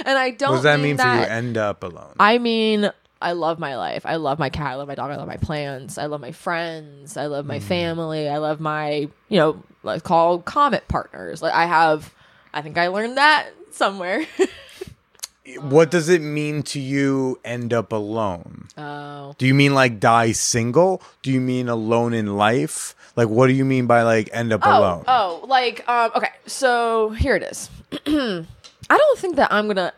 and 0.04 0.18
I 0.18 0.30
don't 0.32 0.50
What 0.50 0.56
does 0.56 0.62
that 0.64 0.76
mean 0.76 0.88
mean 0.90 0.96
for 0.98 1.04
you? 1.04 1.20
that- 1.20 1.30
End 1.30 1.56
up 1.56 1.82
alone. 1.82 2.14
I 2.20 2.36
mean, 2.36 2.90
I 3.20 3.32
love 3.32 3.58
my 3.58 3.76
life. 3.76 4.06
I 4.06 4.16
love 4.16 4.38
my 4.38 4.48
cat. 4.50 4.66
I 4.68 4.74
love 4.76 4.86
my 4.88 4.94
dog. 4.94 5.10
I 5.10 5.16
love 5.16 5.26
my 5.26 5.36
plants. 5.38 5.98
I 5.98 6.06
love 6.06 6.20
my 6.20 6.32
friends. 6.32 7.16
I 7.16 7.26
love 7.26 7.44
Mm. 7.44 7.48
my 7.48 7.58
family. 7.60 8.28
I 8.28 8.38
love 8.38 8.60
my, 8.60 9.08
you 9.28 9.38
know, 9.38 9.62
like 9.82 10.04
called 10.04 10.44
comet 10.44 10.86
partners. 10.88 11.42
Like 11.42 11.52
I 11.54 11.66
have, 11.66 12.12
I 12.54 12.62
think 12.62 12.78
I 12.78 12.88
learned 12.88 13.16
that 13.16 13.48
somewhere. 13.72 14.24
what 15.60 15.90
does 15.90 16.08
it 16.08 16.20
mean 16.20 16.62
to 16.62 16.78
you? 16.80 17.40
End 17.44 17.72
up 17.72 17.92
alone. 17.92 18.68
Oh. 18.76 19.34
Do 19.38 19.46
you 19.46 19.54
mean 19.54 19.74
like 19.74 19.98
die 19.98 20.32
single? 20.32 21.02
Do 21.22 21.32
you 21.32 21.40
mean 21.40 21.68
alone 21.68 22.12
in 22.14 22.36
life? 22.36 22.94
Like 23.16 23.28
what 23.28 23.46
do 23.48 23.52
you 23.54 23.64
mean 23.64 23.86
by 23.86 24.02
like 24.02 24.28
end 24.32 24.52
up 24.52 24.60
Oh, 24.64 24.78
alone? 24.78 25.04
oh, 25.08 25.44
like 25.48 25.88
um, 25.88 26.12
okay. 26.14 26.30
So 26.46 27.10
here 27.10 27.34
it 27.36 27.42
is. 27.42 27.70
I 28.06 28.96
don't 28.96 29.18
think 29.18 29.36
that 29.36 29.52
I'm 29.52 29.66
gonna 29.66 29.92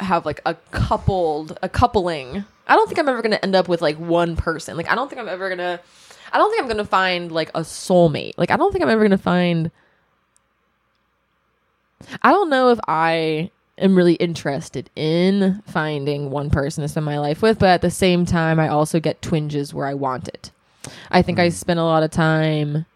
have 0.00 0.26
like 0.26 0.40
a 0.46 0.54
coupled, 0.70 1.58
a 1.62 1.68
coupling. 1.68 2.44
I 2.66 2.76
don't 2.76 2.86
think 2.86 2.98
I'm 2.98 3.08
ever 3.08 3.22
gonna 3.22 3.40
end 3.42 3.54
up 3.54 3.68
with 3.68 3.82
like 3.82 3.98
one 3.98 4.36
person. 4.36 4.76
Like 4.76 4.90
I 4.90 4.94
don't 4.94 5.08
think 5.08 5.20
I'm 5.20 5.28
ever 5.28 5.48
gonna. 5.48 5.80
I 6.32 6.38
don't 6.38 6.50
think 6.50 6.62
I'm 6.62 6.68
gonna 6.68 6.84
find 6.84 7.30
like 7.30 7.50
a 7.50 7.60
soulmate. 7.60 8.32
Like 8.36 8.50
I 8.50 8.56
don't 8.56 8.72
think 8.72 8.82
I'm 8.82 8.90
ever 8.90 9.02
gonna 9.02 9.18
find. 9.18 9.70
I 12.22 12.32
don't 12.32 12.50
know 12.50 12.70
if 12.70 12.78
I 12.86 13.50
am 13.78 13.96
really 13.96 14.14
interested 14.14 14.90
in 14.94 15.62
finding 15.66 16.30
one 16.30 16.50
person 16.50 16.82
to 16.82 16.88
spend 16.88 17.06
my 17.06 17.18
life 17.18 17.42
with, 17.42 17.58
but 17.58 17.68
at 17.68 17.82
the 17.82 17.90
same 17.90 18.24
time, 18.24 18.60
I 18.60 18.68
also 18.68 19.00
get 19.00 19.22
twinges 19.22 19.74
where 19.74 19.86
I 19.86 19.94
want 19.94 20.28
it. 20.28 20.50
I 21.10 21.22
think 21.22 21.38
I 21.38 21.48
hmm. 21.48 21.54
spend 21.54 21.80
a 21.80 21.84
lot 21.84 22.02
of 22.02 22.10
time 22.10 22.86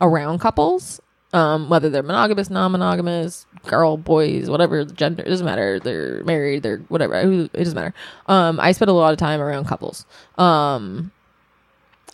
around 0.00 0.40
couples, 0.40 1.00
um, 1.34 1.68
whether 1.68 1.90
they're 1.90 2.04
monogamous, 2.04 2.48
non-monogamous, 2.48 3.46
girl, 3.66 3.96
boys, 3.96 4.48
whatever 4.48 4.84
gender, 4.84 5.24
it 5.24 5.28
doesn't 5.28 5.44
matter. 5.44 5.80
They're 5.80 6.22
married, 6.22 6.62
they're 6.62 6.78
whatever. 6.88 7.14
It 7.14 7.52
doesn't 7.52 7.74
matter. 7.74 7.92
Um, 8.28 8.60
I 8.60 8.70
spend 8.70 8.88
a 8.88 8.94
lot 8.94 9.12
of 9.12 9.18
time 9.18 9.40
around 9.40 9.66
couples, 9.66 10.06
um, 10.38 11.10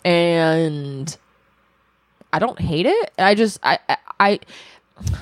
and 0.03 1.15
I 2.33 2.39
don't 2.39 2.59
hate 2.59 2.87
it. 2.87 3.11
I 3.17 3.35
just 3.35 3.59
I 3.63 3.79
I. 3.87 3.97
I 4.19 4.39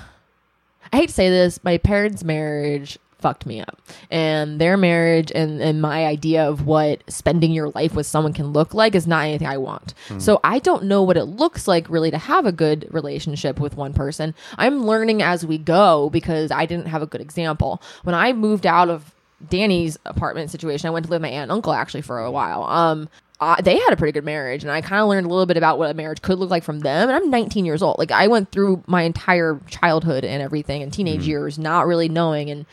I 0.92 0.98
hate 0.98 1.10
to 1.10 1.14
say 1.14 1.30
this, 1.30 1.64
my 1.64 1.78
parents' 1.78 2.24
marriage 2.24 2.98
fucked 3.20 3.46
me 3.46 3.62
up. 3.62 3.82
And 4.10 4.60
their 4.60 4.78
marriage 4.78 5.32
and, 5.34 5.62
and 5.62 5.82
my 5.82 6.06
idea 6.06 6.48
of 6.48 6.66
what 6.66 7.04
spending 7.10 7.52
your 7.52 7.70
life 7.70 7.94
with 7.94 8.06
someone 8.06 8.34
can 8.34 8.48
look 8.54 8.74
like 8.74 8.96
is 8.96 9.08
not 9.08 9.26
anything 9.26 9.48
I 9.48 9.58
want. 9.58 9.94
So 10.20 10.40
I 10.44 10.60
don't 10.60 10.86
know 10.86 11.04
what 11.04 11.18
it 11.18 11.26
looks 11.26 11.68
like 11.68 11.90
really 11.90 12.12
to 12.12 12.18
have 12.18 12.46
a 12.46 12.52
good 12.52 12.88
relationship 12.92 13.60
with 13.60 13.76
one 13.76 13.94
person. 13.94 14.34
I'm 14.58 14.86
learning 14.86 15.22
as 15.22 15.46
we 15.46 15.58
go 15.58 16.10
because 16.10 16.52
I 16.52 16.66
didn't 16.66 16.88
have 16.88 17.02
a 17.02 17.08
good 17.08 17.22
example. 17.22 17.82
When 18.04 18.16
I 18.16 18.34
moved 18.34 18.66
out 18.66 18.90
of 18.90 19.14
Danny's 19.48 19.98
apartment 20.06 20.52
situation, 20.52 20.88
I 20.88 20.92
went 20.92 21.06
to 21.06 21.12
live 21.12 21.22
with 21.22 21.30
my 21.30 21.36
aunt 21.36 21.44
and 21.44 21.52
uncle 21.52 21.74
actually 21.74 22.02
for 22.02 22.20
a 22.20 22.32
while. 22.32 22.64
Um, 22.64 23.10
uh, 23.42 23.56
they 23.62 23.78
had 23.78 23.94
a 23.94 23.96
pretty 23.96 24.12
good 24.12 24.26
marriage, 24.26 24.64
and 24.64 24.72
I 24.72 24.82
kind 24.82 25.02
of 25.02 25.08
learned 25.08 25.26
a 25.26 25.30
little 25.30 25.46
bit 25.46 25.56
about 25.56 25.80
what 25.80 25.90
a 25.90 25.94
marriage 25.94 26.22
could 26.22 26.40
look 26.40 26.50
like 26.50 26.64
from 26.64 26.80
them. 26.80 27.08
And 27.08 27.16
I'm 27.16 27.30
19 27.30 27.64
years 27.64 27.82
old. 27.82 27.98
Like 27.98 28.12
I 28.12 28.28
went 28.28 28.52
through 28.52 28.84
my 28.86 29.04
entire 29.04 29.62
childhood 29.68 30.26
and 30.26 30.42
everything, 30.42 30.84
and 30.84 30.92
teenage 30.92 31.26
years, 31.26 31.58
not 31.58 31.88
really 31.88 32.10
knowing. 32.10 32.50
And 32.50 32.66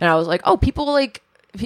and 0.00 0.08
I 0.08 0.14
was 0.16 0.26
like, 0.26 0.40
oh, 0.44 0.56
people 0.56 0.86
like 0.86 1.22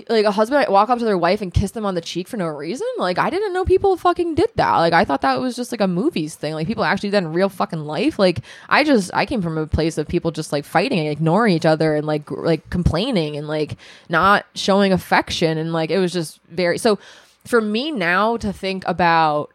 like 0.08 0.24
a 0.24 0.30
husband 0.30 0.64
walk 0.70 0.88
up 0.88 0.98
to 0.98 1.04
their 1.04 1.18
wife 1.18 1.42
and 1.42 1.52
kiss 1.52 1.72
them 1.72 1.84
on 1.84 1.94
the 1.94 2.00
cheek 2.00 2.26
for 2.26 2.36
no 2.36 2.46
reason. 2.46 2.86
Like 2.96 3.18
I 3.18 3.28
didn't 3.28 3.52
know 3.52 3.64
people 3.64 3.96
fucking 3.96 4.34
did 4.34 4.48
that. 4.54 4.76
Like 4.78 4.94
I 4.94 5.04
thought 5.04 5.20
that 5.20 5.40
was 5.40 5.56
just 5.56 5.72
like 5.72 5.82
a 5.82 5.88
movies 5.88 6.34
thing. 6.34 6.54
Like 6.54 6.66
people 6.66 6.84
actually 6.84 7.08
do 7.08 7.12
that 7.12 7.24
in 7.24 7.32
real 7.32 7.50
fucking 7.50 7.80
life. 7.80 8.18
Like 8.18 8.40
I 8.68 8.82
just 8.84 9.10
I 9.12 9.26
came 9.26 9.42
from 9.42 9.58
a 9.58 9.66
place 9.66 9.98
of 9.98 10.08
people 10.08 10.30
just 10.30 10.52
like 10.52 10.64
fighting 10.64 11.00
and 11.00 11.08
ignoring 11.08 11.54
each 11.54 11.66
other 11.66 11.96
and 11.96 12.06
like 12.06 12.30
like 12.30 12.68
complaining 12.70 13.36
and 13.36 13.46
like 13.46 13.76
not 14.08 14.46
showing 14.54 14.92
affection 14.92 15.58
and 15.58 15.72
like 15.72 15.90
it 15.90 15.98
was 15.98 16.12
just 16.12 16.40
very 16.48 16.78
so 16.78 16.98
for 17.44 17.60
me 17.60 17.90
now 17.90 18.38
to 18.38 18.52
think 18.52 18.84
about 18.86 19.50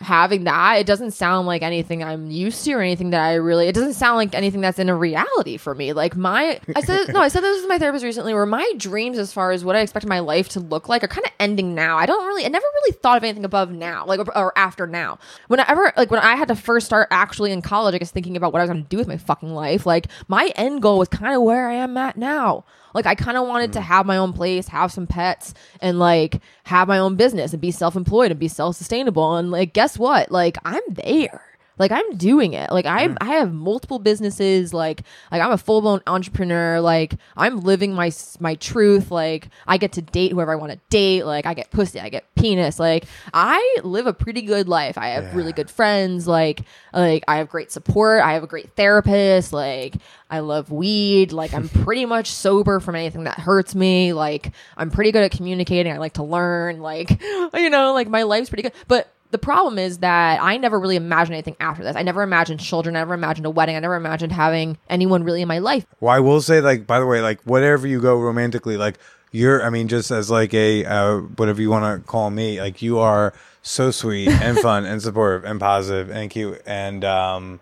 having 0.00 0.44
that 0.44 0.76
it 0.78 0.86
doesn't 0.86 1.10
sound 1.10 1.46
like 1.46 1.62
anything 1.62 2.02
i'm 2.02 2.30
used 2.30 2.64
to 2.64 2.72
or 2.72 2.80
anything 2.80 3.10
that 3.10 3.20
i 3.20 3.34
really 3.34 3.66
it 3.66 3.74
doesn't 3.74 3.94
sound 3.94 4.16
like 4.16 4.34
anything 4.34 4.60
that's 4.60 4.78
in 4.78 4.88
a 4.88 4.94
reality 4.94 5.56
for 5.56 5.74
me. 5.74 5.92
Like 5.92 6.16
my 6.16 6.60
i 6.74 6.80
said 6.80 7.12
no 7.12 7.20
i 7.20 7.28
said 7.28 7.42
this 7.42 7.60
with 7.60 7.68
my 7.68 7.78
therapist 7.78 8.04
recently 8.04 8.34
where 8.34 8.46
my 8.46 8.72
dreams 8.76 9.18
as 9.18 9.32
far 9.32 9.52
as 9.52 9.64
what 9.64 9.76
i 9.76 9.80
expect 9.80 10.06
my 10.06 10.20
life 10.20 10.48
to 10.50 10.60
look 10.60 10.88
like 10.88 11.04
are 11.04 11.08
kind 11.08 11.26
of 11.26 11.32
ending 11.38 11.74
now. 11.74 11.96
I 11.96 12.06
don't 12.06 12.26
really 12.26 12.44
i 12.44 12.48
never 12.48 12.66
really 12.82 12.92
thought 12.92 13.16
of 13.16 13.24
anything 13.24 13.44
above 13.44 13.70
now 13.70 14.06
like 14.06 14.20
or, 14.20 14.36
or 14.36 14.56
after 14.56 14.86
now. 14.86 15.18
Whenever 15.48 15.92
like 15.96 16.10
when 16.10 16.20
i 16.20 16.34
had 16.34 16.48
to 16.48 16.56
first 16.56 16.86
start 16.86 17.08
actually 17.10 17.52
in 17.52 17.62
college 17.62 17.94
i 17.94 17.98
guess 17.98 18.10
thinking 18.10 18.36
about 18.36 18.52
what 18.52 18.60
i 18.60 18.62
was 18.62 18.70
going 18.70 18.82
to 18.82 18.88
do 18.88 18.96
with 18.96 19.08
my 19.08 19.16
fucking 19.16 19.50
life 19.50 19.86
like 19.86 20.06
my 20.28 20.52
end 20.56 20.82
goal 20.82 20.98
was 20.98 21.08
kind 21.08 21.34
of 21.34 21.42
where 21.42 21.68
i 21.68 21.74
am 21.74 21.96
at 21.96 22.16
now. 22.16 22.64
Like 22.94 23.06
I 23.06 23.14
kind 23.14 23.36
of 23.36 23.46
wanted 23.46 23.72
to 23.74 23.78
mm. 23.78 23.82
have 23.84 24.06
my 24.06 24.16
own 24.16 24.32
place, 24.32 24.68
have 24.68 24.92
some 24.92 25.06
pets, 25.06 25.54
and 25.80 25.98
like 25.98 26.40
have 26.64 26.88
my 26.88 26.98
own 26.98 27.16
business 27.16 27.52
and 27.52 27.60
be 27.60 27.70
self-employed 27.70 28.30
and 28.30 28.40
be 28.40 28.48
self-sustainable. 28.48 29.36
And 29.36 29.50
like, 29.50 29.72
guess 29.72 29.89
what? 29.98 30.30
Like 30.30 30.58
I'm 30.64 30.82
there. 30.88 31.50
Like 31.80 31.92
I'm 31.92 32.18
doing 32.18 32.52
it. 32.52 32.70
Like 32.70 32.84
I 32.84 33.08
mm. 33.08 33.16
I 33.22 33.36
have 33.36 33.54
multiple 33.54 33.98
businesses. 33.98 34.74
Like 34.74 35.00
like 35.32 35.40
I'm 35.40 35.50
a 35.50 35.56
full 35.56 35.80
blown 35.80 36.02
entrepreneur. 36.06 36.78
Like 36.78 37.14
I'm 37.38 37.62
living 37.62 37.94
my 37.94 38.12
my 38.38 38.56
truth. 38.56 39.10
Like 39.10 39.48
I 39.66 39.78
get 39.78 39.92
to 39.92 40.02
date 40.02 40.32
whoever 40.32 40.52
I 40.52 40.56
want 40.56 40.72
to 40.72 40.78
date. 40.90 41.24
Like 41.24 41.46
I 41.46 41.54
get 41.54 41.70
pussy. 41.70 41.98
I 41.98 42.10
get 42.10 42.26
penis. 42.34 42.78
Like 42.78 43.06
I 43.32 43.78
live 43.82 44.06
a 44.06 44.12
pretty 44.12 44.42
good 44.42 44.68
life. 44.68 44.98
I 44.98 45.08
have 45.08 45.34
really 45.34 45.54
good 45.54 45.70
friends. 45.70 46.28
Like 46.28 46.60
like 46.92 47.24
I 47.26 47.38
have 47.38 47.48
great 47.48 47.72
support. 47.72 48.20
I 48.20 48.34
have 48.34 48.42
a 48.42 48.46
great 48.46 48.76
therapist. 48.76 49.54
Like 49.54 49.94
I 50.28 50.40
love 50.40 50.70
weed. 50.70 51.32
Like 51.32 51.54
I'm 51.54 51.68
pretty 51.82 52.04
much 52.04 52.30
sober 52.30 52.80
from 52.80 52.94
anything 52.94 53.24
that 53.24 53.38
hurts 53.38 53.74
me. 53.74 54.12
Like 54.12 54.52
I'm 54.76 54.90
pretty 54.90 55.12
good 55.12 55.22
at 55.22 55.30
communicating. 55.30 55.94
I 55.94 55.96
like 55.96 56.12
to 56.14 56.24
learn. 56.24 56.80
Like 56.80 57.22
you 57.54 57.70
know, 57.70 57.94
like 57.94 58.08
my 58.10 58.24
life's 58.24 58.50
pretty 58.50 58.64
good. 58.64 58.74
But 58.86 59.10
the 59.30 59.38
problem 59.38 59.78
is 59.78 59.98
that 59.98 60.42
I 60.42 60.56
never 60.56 60.78
really 60.78 60.96
imagined 60.96 61.34
anything 61.34 61.56
after 61.60 61.82
this. 61.84 61.96
I 61.96 62.02
never 62.02 62.22
imagined 62.22 62.60
children. 62.60 62.96
I 62.96 63.00
never 63.00 63.14
imagined 63.14 63.46
a 63.46 63.50
wedding. 63.50 63.76
I 63.76 63.78
never 63.78 63.94
imagined 63.94 64.32
having 64.32 64.78
anyone 64.88 65.22
really 65.22 65.42
in 65.42 65.48
my 65.48 65.58
life. 65.58 65.86
Well, 66.00 66.14
I 66.14 66.20
will 66.20 66.40
say, 66.40 66.60
like, 66.60 66.86
by 66.86 66.98
the 66.98 67.06
way, 67.06 67.20
like, 67.20 67.40
whatever 67.42 67.86
you 67.86 68.00
go 68.00 68.18
romantically, 68.18 68.76
like, 68.76 68.98
you're, 69.32 69.62
I 69.62 69.70
mean, 69.70 69.88
just 69.88 70.10
as 70.10 70.30
like 70.30 70.52
a, 70.54 70.84
uh, 70.84 71.18
whatever 71.18 71.62
you 71.62 71.70
want 71.70 72.02
to 72.02 72.06
call 72.06 72.30
me, 72.30 72.60
like, 72.60 72.82
you 72.82 72.98
are 72.98 73.32
so 73.62 73.90
sweet 73.90 74.28
and 74.28 74.58
fun 74.60 74.84
and 74.84 75.00
supportive 75.00 75.44
and 75.44 75.60
positive 75.60 76.10
and 76.10 76.30
cute. 76.30 76.60
And, 76.66 77.04
um, 77.04 77.60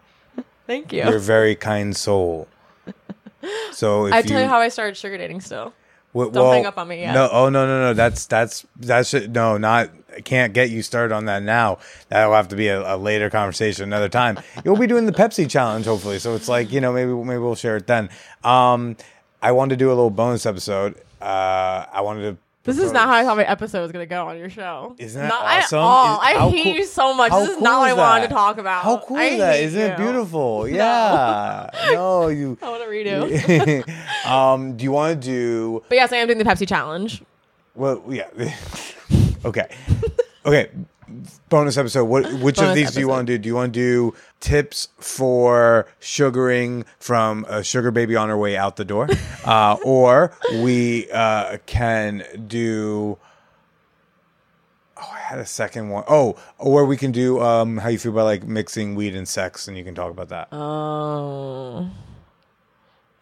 Thank 0.67 0.93
you. 0.93 1.05
you're 1.05 1.17
a 1.17 1.21
very 1.21 1.55
kind 1.55 1.97
soul. 1.97 2.49
So 3.71 4.07
if 4.07 4.13
I 4.13 4.23
tell 4.23 4.41
you 4.41 4.49
how 4.49 4.59
I 4.59 4.69
started 4.69 4.97
sugar 4.97 5.17
dating 5.17 5.43
still. 5.43 5.73
Well, 6.13 6.31
Don't 6.31 6.53
hang 6.53 6.67
up 6.67 6.79
on 6.79 6.89
me 6.89 7.01
yet. 7.01 7.13
No, 7.13 7.29
oh 7.31 7.49
no, 7.49 7.67
no, 7.67 7.81
no. 7.81 7.95
That's 7.95 8.27
that's 8.27 8.67
that's 8.77 9.13
it. 9.15 9.31
No, 9.31 9.59
not. 9.59 9.91
I 10.17 10.21
can't 10.21 10.53
get 10.53 10.71
you 10.71 10.83
started 10.83 11.15
on 11.15 11.27
that 11.27 11.43
now. 11.43 11.79
That'll 12.09 12.33
have 12.35 12.49
to 12.49 12.57
be 12.57 12.69
a, 12.69 12.95
a 12.95 12.97
later 12.97 13.31
conversation, 13.31 13.85
another 13.85 14.09
time. 14.09 14.41
You'll 14.65 14.77
be 14.77 14.87
doing 14.87 15.07
the 15.07 15.13
Pepsi 15.13 15.49
challenge, 15.49 15.85
hopefully. 15.85 16.19
So 16.19 16.35
it's 16.35 16.49
like 16.49 16.73
you 16.73 16.81
know, 16.81 16.93
maybe 16.93 17.13
maybe 17.13 17.39
we'll 17.39 17.55
share 17.55 17.77
it 17.77 17.87
then. 17.87 18.09
Um, 18.43 18.97
I 19.43 19.53
wanted 19.53 19.75
to 19.75 19.77
do 19.77 19.89
a 19.89 19.95
little 19.95 20.11
bonus 20.11 20.47
episode. 20.47 20.95
Uh, 21.21 21.85
I 21.93 22.01
wanted 22.01 22.23
to. 22.23 22.43
This 22.69 22.79
is 22.79 22.93
not 22.93 23.09
how 23.09 23.15
I 23.15 23.25
thought 23.25 23.37
my 23.37 23.45
episode 23.45 23.81
was 23.83 23.93
going 23.93 24.03
to 24.03 24.09
go 24.09 24.29
on 24.29 24.39
your 24.39 24.51
show. 24.51 24.95
Isn't 24.99 25.21
that 25.23 25.29
not 25.29 25.43
awesome? 25.43 25.79
At 25.79 25.83
all. 25.83 26.15
Is- 26.15 26.21
I 26.23 26.51
hate 26.51 26.65
cool- 26.65 26.75
you 26.75 26.85
so 26.85 27.15
much. 27.15 27.33
This 27.33 27.49
is 27.49 27.55
cool 27.55 27.65
not 27.65 27.81
what 27.81 27.91
I 27.91 27.93
wanted 27.95 28.29
to 28.29 28.35
talk 28.35 28.59
about. 28.59 28.85
How 28.85 28.99
cool 28.99 29.17
I 29.17 29.25
is 29.25 29.39
that? 29.39 29.61
Isn't 29.61 29.81
it 29.81 29.97
beautiful? 29.97 30.69
Yeah. 30.79 31.71
no, 31.93 32.29
you. 32.29 32.59
I 32.63 32.69
want 32.69 32.83
to 32.83 32.89
redo. 32.89 34.27
um, 34.27 34.77
do 34.77 34.85
you 34.85 34.93
want 34.93 35.21
to 35.23 35.29
do? 35.29 35.83
but 35.89 35.95
yes, 35.95 36.13
I 36.13 36.17
am 36.19 36.27
doing 36.29 36.39
the 36.39 36.45
Pepsi 36.45 36.69
challenge. 36.69 37.23
Well, 37.75 38.03
yeah. 38.09 38.29
okay. 39.45 39.69
Okay. 40.45 40.71
Bonus 41.49 41.77
episode. 41.77 42.05
What? 42.05 42.33
Which 42.41 42.59
of 42.59 42.65
Bonus 42.65 42.75
these 42.75 42.93
do 42.93 43.01
you 43.01 43.09
want 43.09 43.27
to 43.27 43.35
do? 43.35 43.39
Do 43.39 43.49
you 43.49 43.55
want 43.55 43.73
to 43.73 43.81
do 43.81 44.15
tips 44.41 44.89
for 44.99 45.87
sugaring 45.99 46.85
from 46.99 47.45
a 47.49 47.63
sugar 47.63 47.91
baby 47.91 48.17
on 48.17 48.29
her 48.29 48.37
way 48.37 48.57
out 48.57 48.77
the 48.77 48.85
door, 48.85 49.09
uh, 49.45 49.77
or 49.85 50.37
we 50.55 51.11
uh, 51.11 51.59
can 51.67 52.25
do? 52.47 53.19
Oh, 55.01 55.11
I 55.13 55.21
had 55.21 55.39
a 55.39 55.47
second 55.47 55.91
one. 55.91 56.05
Oh, 56.09 56.37
or 56.59 56.85
we 56.85 56.97
can 56.97 57.13
do 57.13 57.41
um, 57.41 57.79
how 57.79 57.89
you 57.89 57.99
feel 57.99 58.13
about 58.13 58.25
like 58.25 58.45
mixing 58.45 58.95
weed 58.95 59.15
and 59.15 59.29
sex, 59.29 59.69
and 59.69 59.77
you 59.77 59.85
can 59.85 59.95
talk 59.95 60.11
about 60.11 60.29
that. 60.31 60.49
Oh. 60.53 61.91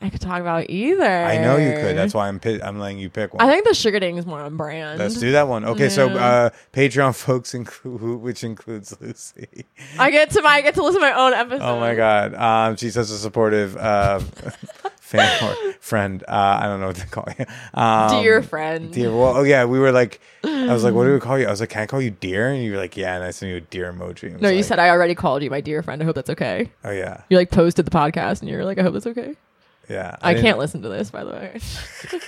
I 0.00 0.10
could 0.10 0.20
talk 0.20 0.40
about 0.42 0.68
either. 0.68 1.04
I 1.04 1.38
know 1.38 1.56
you 1.56 1.72
could. 1.72 1.96
That's 1.96 2.12
why 2.12 2.28
I'm 2.28 2.38
pi- 2.38 2.60
I'm 2.62 2.78
letting 2.78 2.98
you 2.98 3.08
pick 3.08 3.32
one. 3.32 3.42
I 3.46 3.50
think 3.50 3.66
the 3.66 3.72
sugar 3.72 3.98
dating 3.98 4.18
is 4.18 4.26
more 4.26 4.40
on 4.40 4.56
brand. 4.56 4.98
Let's 4.98 5.18
do 5.18 5.32
that 5.32 5.48
one. 5.48 5.64
Okay, 5.64 5.88
so 5.88 6.08
uh, 6.10 6.50
Patreon 6.72 7.14
folks 7.16 7.54
include, 7.54 8.20
which 8.20 8.44
includes 8.44 8.94
Lucee. 9.00 9.64
I 9.98 10.10
get 10.10 10.30
to 10.32 10.42
my 10.42 10.50
I 10.50 10.60
get 10.60 10.74
to 10.74 10.82
listen 10.82 11.00
to 11.00 11.06
my 11.06 11.18
own 11.18 11.32
episode. 11.32 11.64
Oh 11.64 11.80
my 11.80 11.94
god, 11.94 12.34
um, 12.34 12.76
she's 12.76 12.92
such 12.94 13.06
a 13.06 13.16
supportive 13.16 13.74
uh, 13.78 14.20
fan 15.00 15.42
or 15.42 15.72
friend. 15.80 16.22
Uh, 16.28 16.58
I 16.60 16.66
don't 16.66 16.80
know 16.80 16.88
what 16.88 16.96
to 16.96 17.06
call 17.06 17.26
you. 17.38 17.46
Um, 17.72 18.22
Dear 18.22 18.42
friend. 18.42 18.92
Dear. 18.92 19.10
Well, 19.10 19.38
oh 19.38 19.42
yeah, 19.44 19.64
we 19.64 19.78
were 19.78 19.92
like, 19.92 20.20
I 20.44 20.72
was 20.74 20.84
like, 20.84 20.92
what 20.92 21.04
do 21.04 21.14
we 21.14 21.20
call 21.20 21.38
you? 21.38 21.46
I 21.46 21.50
was 21.50 21.60
like, 21.60 21.70
can 21.70 21.82
I 21.82 21.86
call 21.86 22.02
you 22.02 22.10
dear? 22.10 22.48
And 22.48 22.62
you 22.62 22.72
were 22.72 22.78
like, 22.78 22.98
yeah. 22.98 23.14
And 23.14 23.24
I 23.24 23.30
sent 23.30 23.48
you 23.50 23.56
a 23.56 23.60
dear 23.60 23.90
emoji. 23.92 24.38
No, 24.40 24.50
you 24.50 24.56
like, 24.56 24.64
said 24.66 24.78
I 24.78 24.90
already 24.90 25.14
called 25.14 25.42
you 25.42 25.48
my 25.48 25.62
dear 25.62 25.82
friend. 25.82 26.02
I 26.02 26.04
hope 26.04 26.16
that's 26.16 26.30
okay. 26.30 26.70
Oh 26.84 26.90
yeah, 26.90 27.22
You 27.30 27.38
like 27.38 27.50
posted 27.50 27.86
the 27.86 27.90
podcast 27.90 28.40
and 28.40 28.50
you're 28.50 28.64
like, 28.64 28.78
I 28.78 28.82
hope 28.82 28.92
that's 28.92 29.06
okay. 29.06 29.36
Yeah. 29.88 30.16
I, 30.22 30.32
didn't- 30.34 30.44
can't 30.44 30.58
listen 30.58 30.82
to 30.82 30.88
this, 30.88 31.10
by 31.10 31.24
the 31.24 31.30
way. 31.30 31.60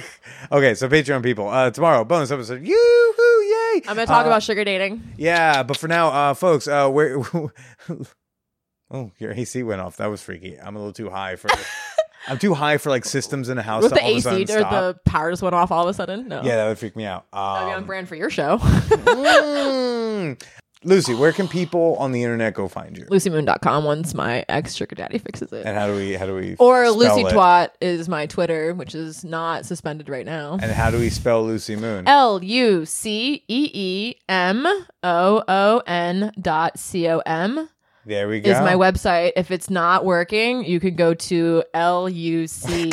Okay, 0.52 0.74
so 0.74 0.88
Patreon 0.88 1.22
people, 1.22 1.48
uh, 1.48 1.70
tomorrow 1.72 2.04
bonus 2.04 2.30
episode. 2.30 2.64
Yoo-hoo, 2.64 3.42
yay! 3.42 3.82
I'm 3.88 3.96
gonna 3.96 4.06
talk 4.06 4.24
Uh, 4.24 4.28
about 4.28 4.42
sugar 4.42 4.62
dating. 4.64 5.02
Yeah, 5.16 5.64
but 5.64 5.76
for 5.76 5.88
now, 5.88 6.08
uh, 6.08 6.34
folks, 6.34 6.68
uh, 6.68 6.88
where? 6.88 7.18
oh, 8.90 9.10
your 9.18 9.32
AC 9.32 9.62
went 9.64 9.80
off. 9.80 9.96
That 9.96 10.06
was 10.06 10.22
freaky. 10.22 10.56
I'm 10.58 10.76
a 10.76 10.78
little 10.78 10.92
too 10.92 11.10
high 11.10 11.34
for. 11.36 11.50
I'm 12.28 12.38
too 12.38 12.54
high 12.54 12.78
for 12.78 12.90
like 12.90 13.04
systems 13.04 13.48
in 13.48 13.58
a 13.58 13.62
house. 13.62 13.82
With 13.82 13.92
to 13.92 13.96
the 13.96 14.02
all 14.02 14.16
of 14.16 14.26
a 14.26 14.30
AC 14.36 14.42
or 14.44 14.58
stop. 14.60 14.70
the 14.70 14.96
power 15.06 15.30
just 15.30 15.42
went 15.42 15.54
off 15.54 15.72
all 15.72 15.84
of 15.84 15.88
a 15.88 15.94
sudden? 15.94 16.28
No. 16.28 16.42
Yeah, 16.42 16.56
that 16.56 16.68
would 16.68 16.78
freak 16.78 16.94
me 16.94 17.04
out. 17.04 17.26
That'd 17.32 17.68
be 17.68 17.72
on 17.72 17.78
Um, 17.78 17.84
brand 17.86 18.08
for 18.08 18.14
your 18.16 18.30
show. 18.30 18.58
mm. 18.58 20.42
Lucee, 20.84 21.14
where 21.14 21.32
can 21.32 21.48
people 21.48 21.96
on 21.96 22.12
the 22.12 22.22
internet 22.22 22.54
go 22.54 22.68
find 22.68 22.96
you? 22.96 23.04
LuceeMoon.com 23.06 23.84
once 23.84 24.14
my 24.14 24.44
ex 24.48 24.74
sugar 24.74 24.94
daddy 24.94 25.18
fixes 25.18 25.52
it. 25.52 25.66
And 25.66 25.76
how 25.76 25.88
do 25.88 25.96
we? 25.96 26.14
How 26.14 26.26
do 26.26 26.34
we? 26.34 26.56
Or 26.58 26.88
Lucee 26.90 27.22
it? 27.22 27.32
Twat 27.32 27.70
is 27.80 28.08
my 28.08 28.26
Twitter, 28.26 28.74
which 28.74 28.94
is 28.94 29.24
not 29.24 29.66
suspended 29.66 30.08
right 30.08 30.26
now. 30.26 30.58
And 30.62 30.70
how 30.70 30.90
do 30.90 30.98
we 30.98 31.10
spell 31.10 31.44
Lucee 31.44 31.76
Moon? 31.76 32.06
L 32.06 32.42
U 32.42 32.84
C 32.84 33.42
E 33.48 33.70
E 33.74 34.14
M 34.28 34.66
O 35.02 35.42
O 35.48 35.82
N 35.86 36.32
dot 36.40 36.78
C 36.78 37.08
O 37.08 37.18
M 37.18 37.68
there 38.08 38.26
we 38.26 38.40
go. 38.40 38.50
is 38.50 38.60
my 38.60 38.72
website. 38.72 39.32
If 39.36 39.50
it's 39.50 39.68
not 39.68 40.02
working, 40.02 40.64
you 40.64 40.80
can 40.80 40.96
go 40.96 41.12
to 41.12 41.62
L 41.74 42.08
U 42.08 42.46
C 42.46 42.90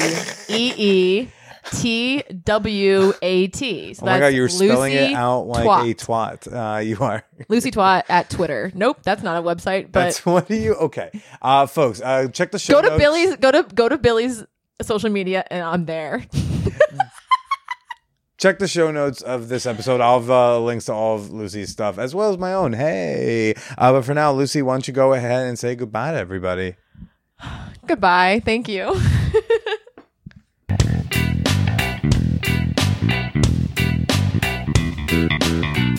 E 0.49 0.74
E 0.78 1.28
T 1.72 2.24
W 2.44 3.14
A 3.22 3.48
T. 3.48 3.94
So 3.94 4.04
Oh 4.04 4.06
my 4.06 4.20
god, 4.20 4.28
you're 4.28 4.50
spelling 4.50 4.94
it 4.94 5.14
out 5.14 5.48
like 5.48 5.66
Twat. 5.66 5.92
a 5.92 5.96
twat. 6.48 6.76
Uh, 6.78 6.80
you 6.80 6.98
are. 7.00 7.24
Lucee 7.50 7.72
Twat 7.72 8.04
at 8.10 8.30
Twitter. 8.30 8.72
Nope, 8.74 9.00
that's 9.04 9.24
not 9.24 9.38
a 9.38 9.42
website. 9.42 9.92
But 9.92 10.06
That's 10.06 10.26
what 10.26 10.48
do 10.48 10.56
you? 10.56 10.76
Okay, 10.76 11.10
uh, 11.42 11.66
folks, 11.66 12.02
uh, 12.02 12.28
check 12.28 12.52
the 12.52 12.60
show. 12.60 12.74
go 12.76 12.82
to 12.82 12.90
notes. 12.90 13.00
Billy's. 13.00 13.36
Go 13.38 13.52
to 13.52 13.64
go 13.64 13.90
to 13.90 13.98
Billy's 13.98 14.44
social 14.82 15.10
media, 15.10 15.46
and 15.50 15.64
I'm 15.64 15.86
there. 15.86 16.26
check 18.38 18.60
the 18.60 18.68
show 18.68 18.92
notes 18.92 19.22
of 19.22 19.50
this 19.50 19.66
episode. 19.66 20.02
I'll 20.02 20.20
have 20.20 20.30
uh, 20.30 20.60
links 20.60 20.86
to 20.86 20.94
all 20.94 21.16
of 21.16 21.32
Lucee's 21.32 21.72
stuff 21.72 21.98
as 21.98 22.14
well 22.14 22.32
as 22.32 22.38
my 22.38 22.54
own. 22.54 22.74
Hey, 22.74 23.56
uh, 23.78 23.94
but 23.94 24.04
for 24.04 24.14
now, 24.14 24.32
Lucee, 24.32 24.62
why 24.62 24.76
don't 24.76 24.88
you 24.88 24.94
go 24.94 25.14
ahead 25.14 25.48
and 25.48 25.58
say 25.58 25.76
goodbye 25.76 26.12
to 26.12 26.18
everybody? 26.18 26.76
Goodbye. 27.88 28.42
Thank 28.44 28.68
you. 28.68 29.00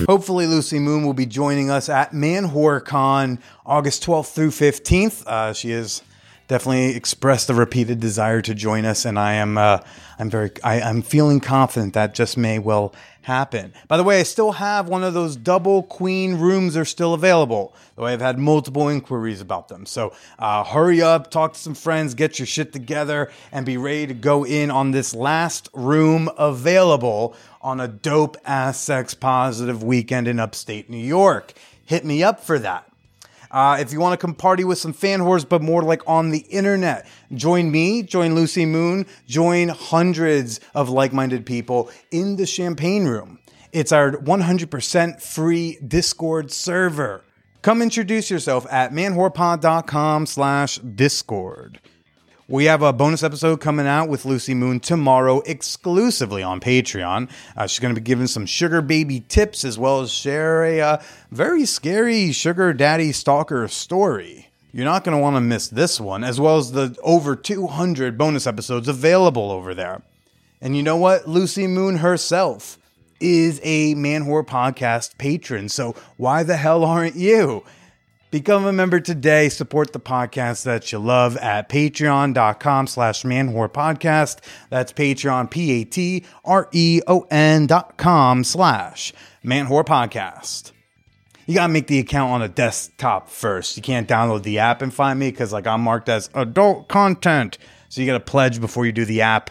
Hopefully, 0.06 0.46
Lucee 0.46 0.78
Moon 0.78 1.04
will 1.04 1.14
be 1.14 1.26
joining 1.26 1.68
us 1.68 1.88
at 1.88 2.12
ManwhoreCon 2.12 3.40
August 3.64 4.04
12th 4.04 4.32
through 4.32 4.50
15th. 4.50 5.26
Uh, 5.26 5.52
she 5.52 5.70
has 5.70 6.00
definitely 6.46 6.94
expressed 6.94 7.50
a 7.50 7.54
repeated 7.54 7.98
desire 7.98 8.40
to 8.42 8.54
join 8.54 8.84
us, 8.84 9.04
and 9.04 9.18
I 9.18 9.32
am 9.32 9.58
uh, 9.58 9.80
I'm 10.18 10.30
very 10.30 10.52
I, 10.62 10.80
I'm 10.80 11.02
feeling 11.02 11.40
confident 11.40 11.94
that 11.94 12.14
just 12.14 12.36
may 12.36 12.60
well 12.60 12.94
happen. 13.26 13.72
By 13.88 13.96
the 13.96 14.04
way, 14.04 14.20
I 14.20 14.22
still 14.22 14.52
have 14.52 14.88
one 14.88 15.02
of 15.02 15.12
those 15.12 15.34
double 15.34 15.82
queen 15.82 16.36
rooms 16.36 16.76
are 16.76 16.84
still 16.84 17.12
available. 17.12 17.74
Though 17.96 18.06
I've 18.06 18.20
had 18.20 18.38
multiple 18.38 18.88
inquiries 18.88 19.40
about 19.40 19.66
them. 19.66 19.84
So 19.84 20.14
uh, 20.38 20.62
hurry 20.62 21.02
up, 21.02 21.28
talk 21.28 21.54
to 21.54 21.58
some 21.58 21.74
friends, 21.74 22.14
get 22.14 22.38
your 22.38 22.46
shit 22.46 22.72
together, 22.72 23.32
and 23.50 23.66
be 23.66 23.78
ready 23.78 24.06
to 24.06 24.14
go 24.14 24.46
in 24.46 24.70
on 24.70 24.92
this 24.92 25.12
last 25.12 25.68
room 25.74 26.30
available 26.38 27.34
on 27.60 27.80
a 27.80 27.88
dope 27.88 28.36
ass 28.44 28.78
sex 28.78 29.12
positive 29.12 29.82
weekend 29.82 30.28
in 30.28 30.38
upstate 30.38 30.88
New 30.88 30.96
York. 30.96 31.52
Hit 31.84 32.04
me 32.04 32.22
up 32.22 32.38
for 32.38 32.60
that. 32.60 32.88
Uh, 33.56 33.78
if 33.80 33.90
you 33.90 33.98
want 33.98 34.12
to 34.12 34.22
come 34.22 34.34
party 34.34 34.64
with 34.64 34.76
some 34.76 34.92
fan 34.92 35.20
whores, 35.20 35.48
but 35.48 35.62
more 35.62 35.82
like 35.82 36.02
on 36.06 36.28
the 36.28 36.40
internet, 36.50 37.06
join 37.32 37.70
me, 37.70 38.02
join 38.02 38.34
Lucee 38.34 38.66
Moon, 38.66 39.06
join 39.26 39.68
hundreds 39.68 40.60
of 40.74 40.90
like 40.90 41.10
minded 41.14 41.46
people 41.46 41.90
in 42.10 42.36
the 42.36 42.44
Champagne 42.44 43.06
Room. 43.06 43.38
It's 43.72 43.92
our 43.92 44.12
100% 44.12 45.22
free 45.22 45.78
Discord 45.88 46.52
server. 46.52 47.24
Come 47.62 47.80
introduce 47.80 48.30
yourself 48.30 48.66
at 48.70 48.92
manwhorepod.com 48.92 50.26
slash 50.26 50.76
Discord. 50.76 51.80
We 52.48 52.66
have 52.66 52.80
a 52.80 52.92
bonus 52.92 53.24
episode 53.24 53.60
coming 53.60 53.88
out 53.88 54.08
with 54.08 54.24
Lucee 54.24 54.54
Moon 54.54 54.78
tomorrow 54.78 55.40
exclusively 55.46 56.44
on 56.44 56.60
Patreon. 56.60 57.28
Uh, 57.56 57.66
she's 57.66 57.80
going 57.80 57.92
to 57.92 58.00
be 58.00 58.04
giving 58.04 58.28
some 58.28 58.46
sugar 58.46 58.80
baby 58.80 59.18
tips 59.18 59.64
as 59.64 59.80
well 59.80 60.00
as 60.00 60.12
share 60.12 60.64
a 60.64 60.80
uh, 60.80 61.02
very 61.32 61.66
scary 61.66 62.30
sugar 62.30 62.72
daddy 62.72 63.10
stalker 63.10 63.66
story. 63.66 64.48
You're 64.70 64.84
not 64.84 65.02
going 65.02 65.16
to 65.16 65.20
want 65.20 65.34
to 65.34 65.40
miss 65.40 65.66
this 65.66 66.00
one, 66.00 66.22
as 66.22 66.38
well 66.38 66.56
as 66.56 66.70
the 66.70 66.96
over 67.02 67.34
200 67.34 68.16
bonus 68.16 68.46
episodes 68.46 68.86
available 68.86 69.50
over 69.50 69.74
there. 69.74 70.02
And 70.60 70.76
you 70.76 70.84
know 70.84 70.96
what? 70.96 71.28
Lucee 71.28 71.66
Moon 71.66 71.96
herself 71.96 72.78
is 73.18 73.60
a 73.64 73.96
Man 73.96 74.24
Whore 74.24 74.46
Podcast 74.46 75.18
patron, 75.18 75.68
so 75.68 75.96
why 76.16 76.44
the 76.44 76.56
hell 76.56 76.84
aren't 76.84 77.16
you? 77.16 77.64
Become 78.30 78.66
a 78.66 78.72
member 78.72 78.98
today. 78.98 79.48
Support 79.48 79.92
the 79.92 80.00
podcast 80.00 80.64
that 80.64 80.90
you 80.90 80.98
love 80.98 81.36
at 81.36 81.68
patreon.com 81.68 82.88
slash 82.88 83.22
manwhorepodcast. 83.22 84.40
That's 84.68 84.92
Patreon, 84.92 85.48
P-A-T-R-E-O-N 85.50 86.26
dot 87.68 87.96
com 87.96 88.42
slash 88.44 89.12
manwhorepodcast. 89.44 90.72
You 91.46 91.54
gotta 91.54 91.72
make 91.72 91.86
the 91.86 92.00
account 92.00 92.32
on 92.32 92.42
a 92.42 92.48
desktop 92.48 93.28
first. 93.30 93.76
You 93.76 93.82
can't 93.82 94.08
download 94.08 94.42
the 94.42 94.58
app 94.58 94.82
and 94.82 94.92
find 94.92 95.20
me 95.20 95.30
because 95.30 95.52
like 95.52 95.68
I'm 95.68 95.82
marked 95.82 96.08
as 96.08 96.28
adult 96.34 96.88
content. 96.88 97.58
So 97.88 98.00
you 98.00 98.08
gotta 98.08 98.18
pledge 98.18 98.60
before 98.60 98.84
you 98.84 98.90
do 98.92 99.04
the 99.04 99.22
app. 99.22 99.50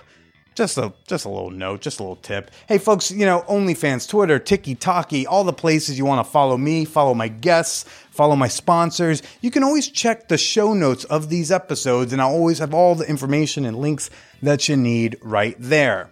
Just 0.55 0.77
a 0.77 0.93
just 1.07 1.25
a 1.25 1.29
little 1.29 1.51
note, 1.51 1.81
just 1.81 1.99
a 1.99 2.03
little 2.03 2.15
tip. 2.17 2.51
Hey 2.67 2.77
folks, 2.77 3.11
you 3.11 3.25
know, 3.25 3.43
OnlyFans, 3.49 4.07
Twitter, 4.09 4.39
Tiki 4.39 4.73
Talkie, 4.75 5.25
all 5.27 5.43
the 5.43 5.51
places 5.53 5.97
you 5.97 6.05
want 6.05 6.25
to 6.25 6.31
follow 6.31 6.57
me, 6.57 6.85
follow 6.85 7.13
my 7.13 7.27
guests, 7.27 7.85
follow 8.15 8.35
my 8.35 8.47
sponsors. 8.47 9.21
You 9.41 9.51
can 9.51 9.63
always 9.63 9.89
check 9.89 10.27
the 10.27 10.37
show 10.37 10.73
notes 10.73 11.03
of 11.05 11.29
these 11.29 11.51
episodes, 11.51 12.13
and 12.13 12.21
I'll 12.21 12.29
always 12.29 12.59
have 12.59 12.73
all 12.73 12.95
the 12.95 13.07
information 13.07 13.65
and 13.65 13.77
links 13.77 14.09
that 14.41 14.69
you 14.69 14.77
need 14.77 15.17
right 15.21 15.55
there. 15.59 16.09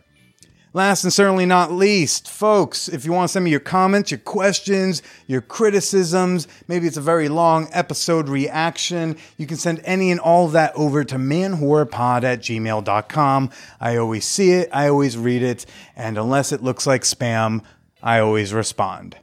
Last 0.76 1.04
and 1.04 1.14
certainly 1.14 1.46
not 1.46 1.72
least, 1.72 2.28
folks, 2.28 2.90
if 2.90 3.06
you 3.06 3.12
want 3.12 3.30
to 3.30 3.32
send 3.32 3.46
me 3.46 3.52
your 3.52 3.60
comments, 3.60 4.10
your 4.10 4.20
questions, 4.20 5.04
your 5.28 5.40
criticisms, 5.40 6.48
maybe 6.68 6.88
it's 6.88 6.98
a 6.98 7.02
very 7.02 7.30
long 7.30 7.70
episode 7.72 8.28
reaction, 8.28 9.16
you 9.38 9.46
can 9.46 9.58
send 9.58 9.82
any 9.86 10.10
and 10.10 10.20
all 10.20 10.48
of 10.48 10.54
that 10.54 10.74
over 10.76 11.04
to 11.04 11.18
manwhorepod 11.18 12.24
at 12.24 12.40
gmail.com. 12.40 13.52
I 13.80 13.98
always 13.98 14.26
see 14.26 14.54
it, 14.54 14.70
I 14.74 14.88
always 14.88 15.16
read 15.16 15.44
it, 15.44 15.68
and 15.96 16.18
unless 16.18 16.52
it 16.52 16.64
looks 16.64 16.88
like 16.88 17.04
spam, 17.04 17.62
I 18.02 18.18
always 18.18 18.52
respond. 18.52 19.16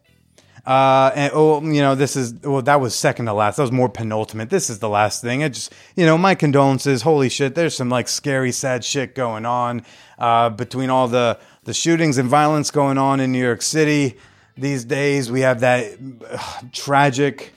Uh, 0.71 1.11
and 1.17 1.33
oh, 1.35 1.61
you 1.63 1.81
know, 1.81 1.97
this 1.97 2.15
is 2.15 2.33
well, 2.45 2.63
that 2.63 2.81
was 2.81 2.95
second 2.95 3.27
to 3.27 3.33
last. 3.33 3.57
That 3.57 3.63
was 3.63 3.73
more 3.73 3.89
penultimate. 3.89 4.51
This 4.51 4.71
is 4.71 4.79
the 4.79 4.89
last 4.89 5.21
thing. 5.21 5.43
I 5.43 5.49
just, 5.49 5.73
you 5.97 6.07
know, 6.07 6.17
my 6.17 6.37
condolences. 6.37 7.03
Holy 7.03 7.29
shit, 7.29 7.57
there's 7.57 7.75
some 7.75 7.89
like 7.89 8.07
scary, 8.07 8.53
sad 8.53 8.85
shit 8.85 9.17
going 9.17 9.45
on 9.47 9.83
uh, 10.17 10.49
between 10.51 10.89
all 10.89 11.09
the 11.09 11.41
the 11.65 11.75
shootings 11.75 12.19
and 12.19 12.29
violence 12.29 12.71
going 12.71 12.99
on 12.99 13.19
in 13.19 13.33
New 13.33 13.43
York 13.43 13.63
City 13.63 14.17
these 14.57 14.85
days. 14.85 15.29
We 15.29 15.41
have 15.41 15.59
that 15.59 15.99
uh, 16.31 16.61
tragic 16.71 17.53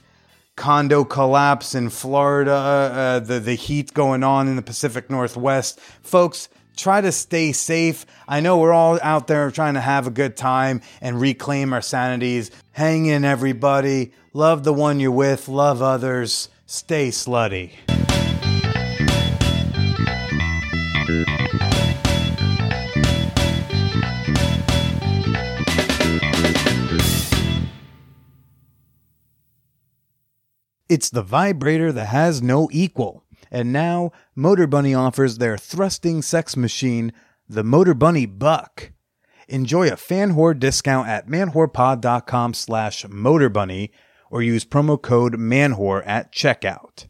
condo 0.56 1.04
collapse 1.04 1.76
in 1.76 1.92
Florida. 1.92 2.52
Uh, 2.52 3.20
the 3.20 3.40
the 3.40 3.54
heat 3.54 3.94
going 3.94 4.24
on 4.24 4.48
in 4.48 4.56
the 4.56 4.64
Pacific 4.64 5.12
Northwest, 5.12 5.80
folks 6.02 6.50
try 6.76 7.02
to 7.02 7.12
stay 7.12 7.52
safe. 7.52 8.06
I 8.28 8.40
know 8.40 8.58
we're 8.58 8.74
all 8.74 9.00
out 9.02 9.28
there 9.28 9.50
trying 9.52 9.76
to 9.76 9.82
have 9.82 10.08
a 10.08 10.12
good 10.12 10.36
time 10.36 10.82
and 11.02 11.20
reclaim 11.20 11.74
our 11.74 11.82
sanities. 11.82 12.52
Hang 12.72 13.06
in, 13.06 13.26
everybody. 13.26 14.12
Love 14.34 14.64
the 14.64 14.74
one 14.74 15.00
you're 15.00 15.12
with, 15.12 15.48
love 15.48 15.82
others. 15.82 16.50
Stay 16.66 17.10
slutty. 17.10 17.72
It's 30.90 31.10
the 31.10 31.24
vibrator 31.24 31.92
that 31.92 32.06
has 32.06 32.44
no 32.44 32.70
equal. 32.72 33.23
And 33.54 33.72
now, 33.72 34.12
Motorbunny 34.36 34.98
offers 34.98 35.38
their 35.38 35.58
thrusting 35.58 36.24
sex 36.24 36.58
machine, 36.58 37.14
the 37.48 37.64
Motorbunny 37.64 38.26
Buck. 38.26 38.92
Enjoy 39.48 39.88
a 39.90 39.96
fan 39.96 40.34
whore 40.34 40.58
discount 40.58 41.08
at 41.08 41.28
manwhorepod.com 41.28 42.56
slash 42.56 43.06
motorbunny 43.06 43.92
or 44.32 44.42
use 44.42 44.66
promo 44.66 45.00
code 45.00 45.36
manwhore 45.36 46.02
at 46.08 46.34
checkout. 46.34 47.06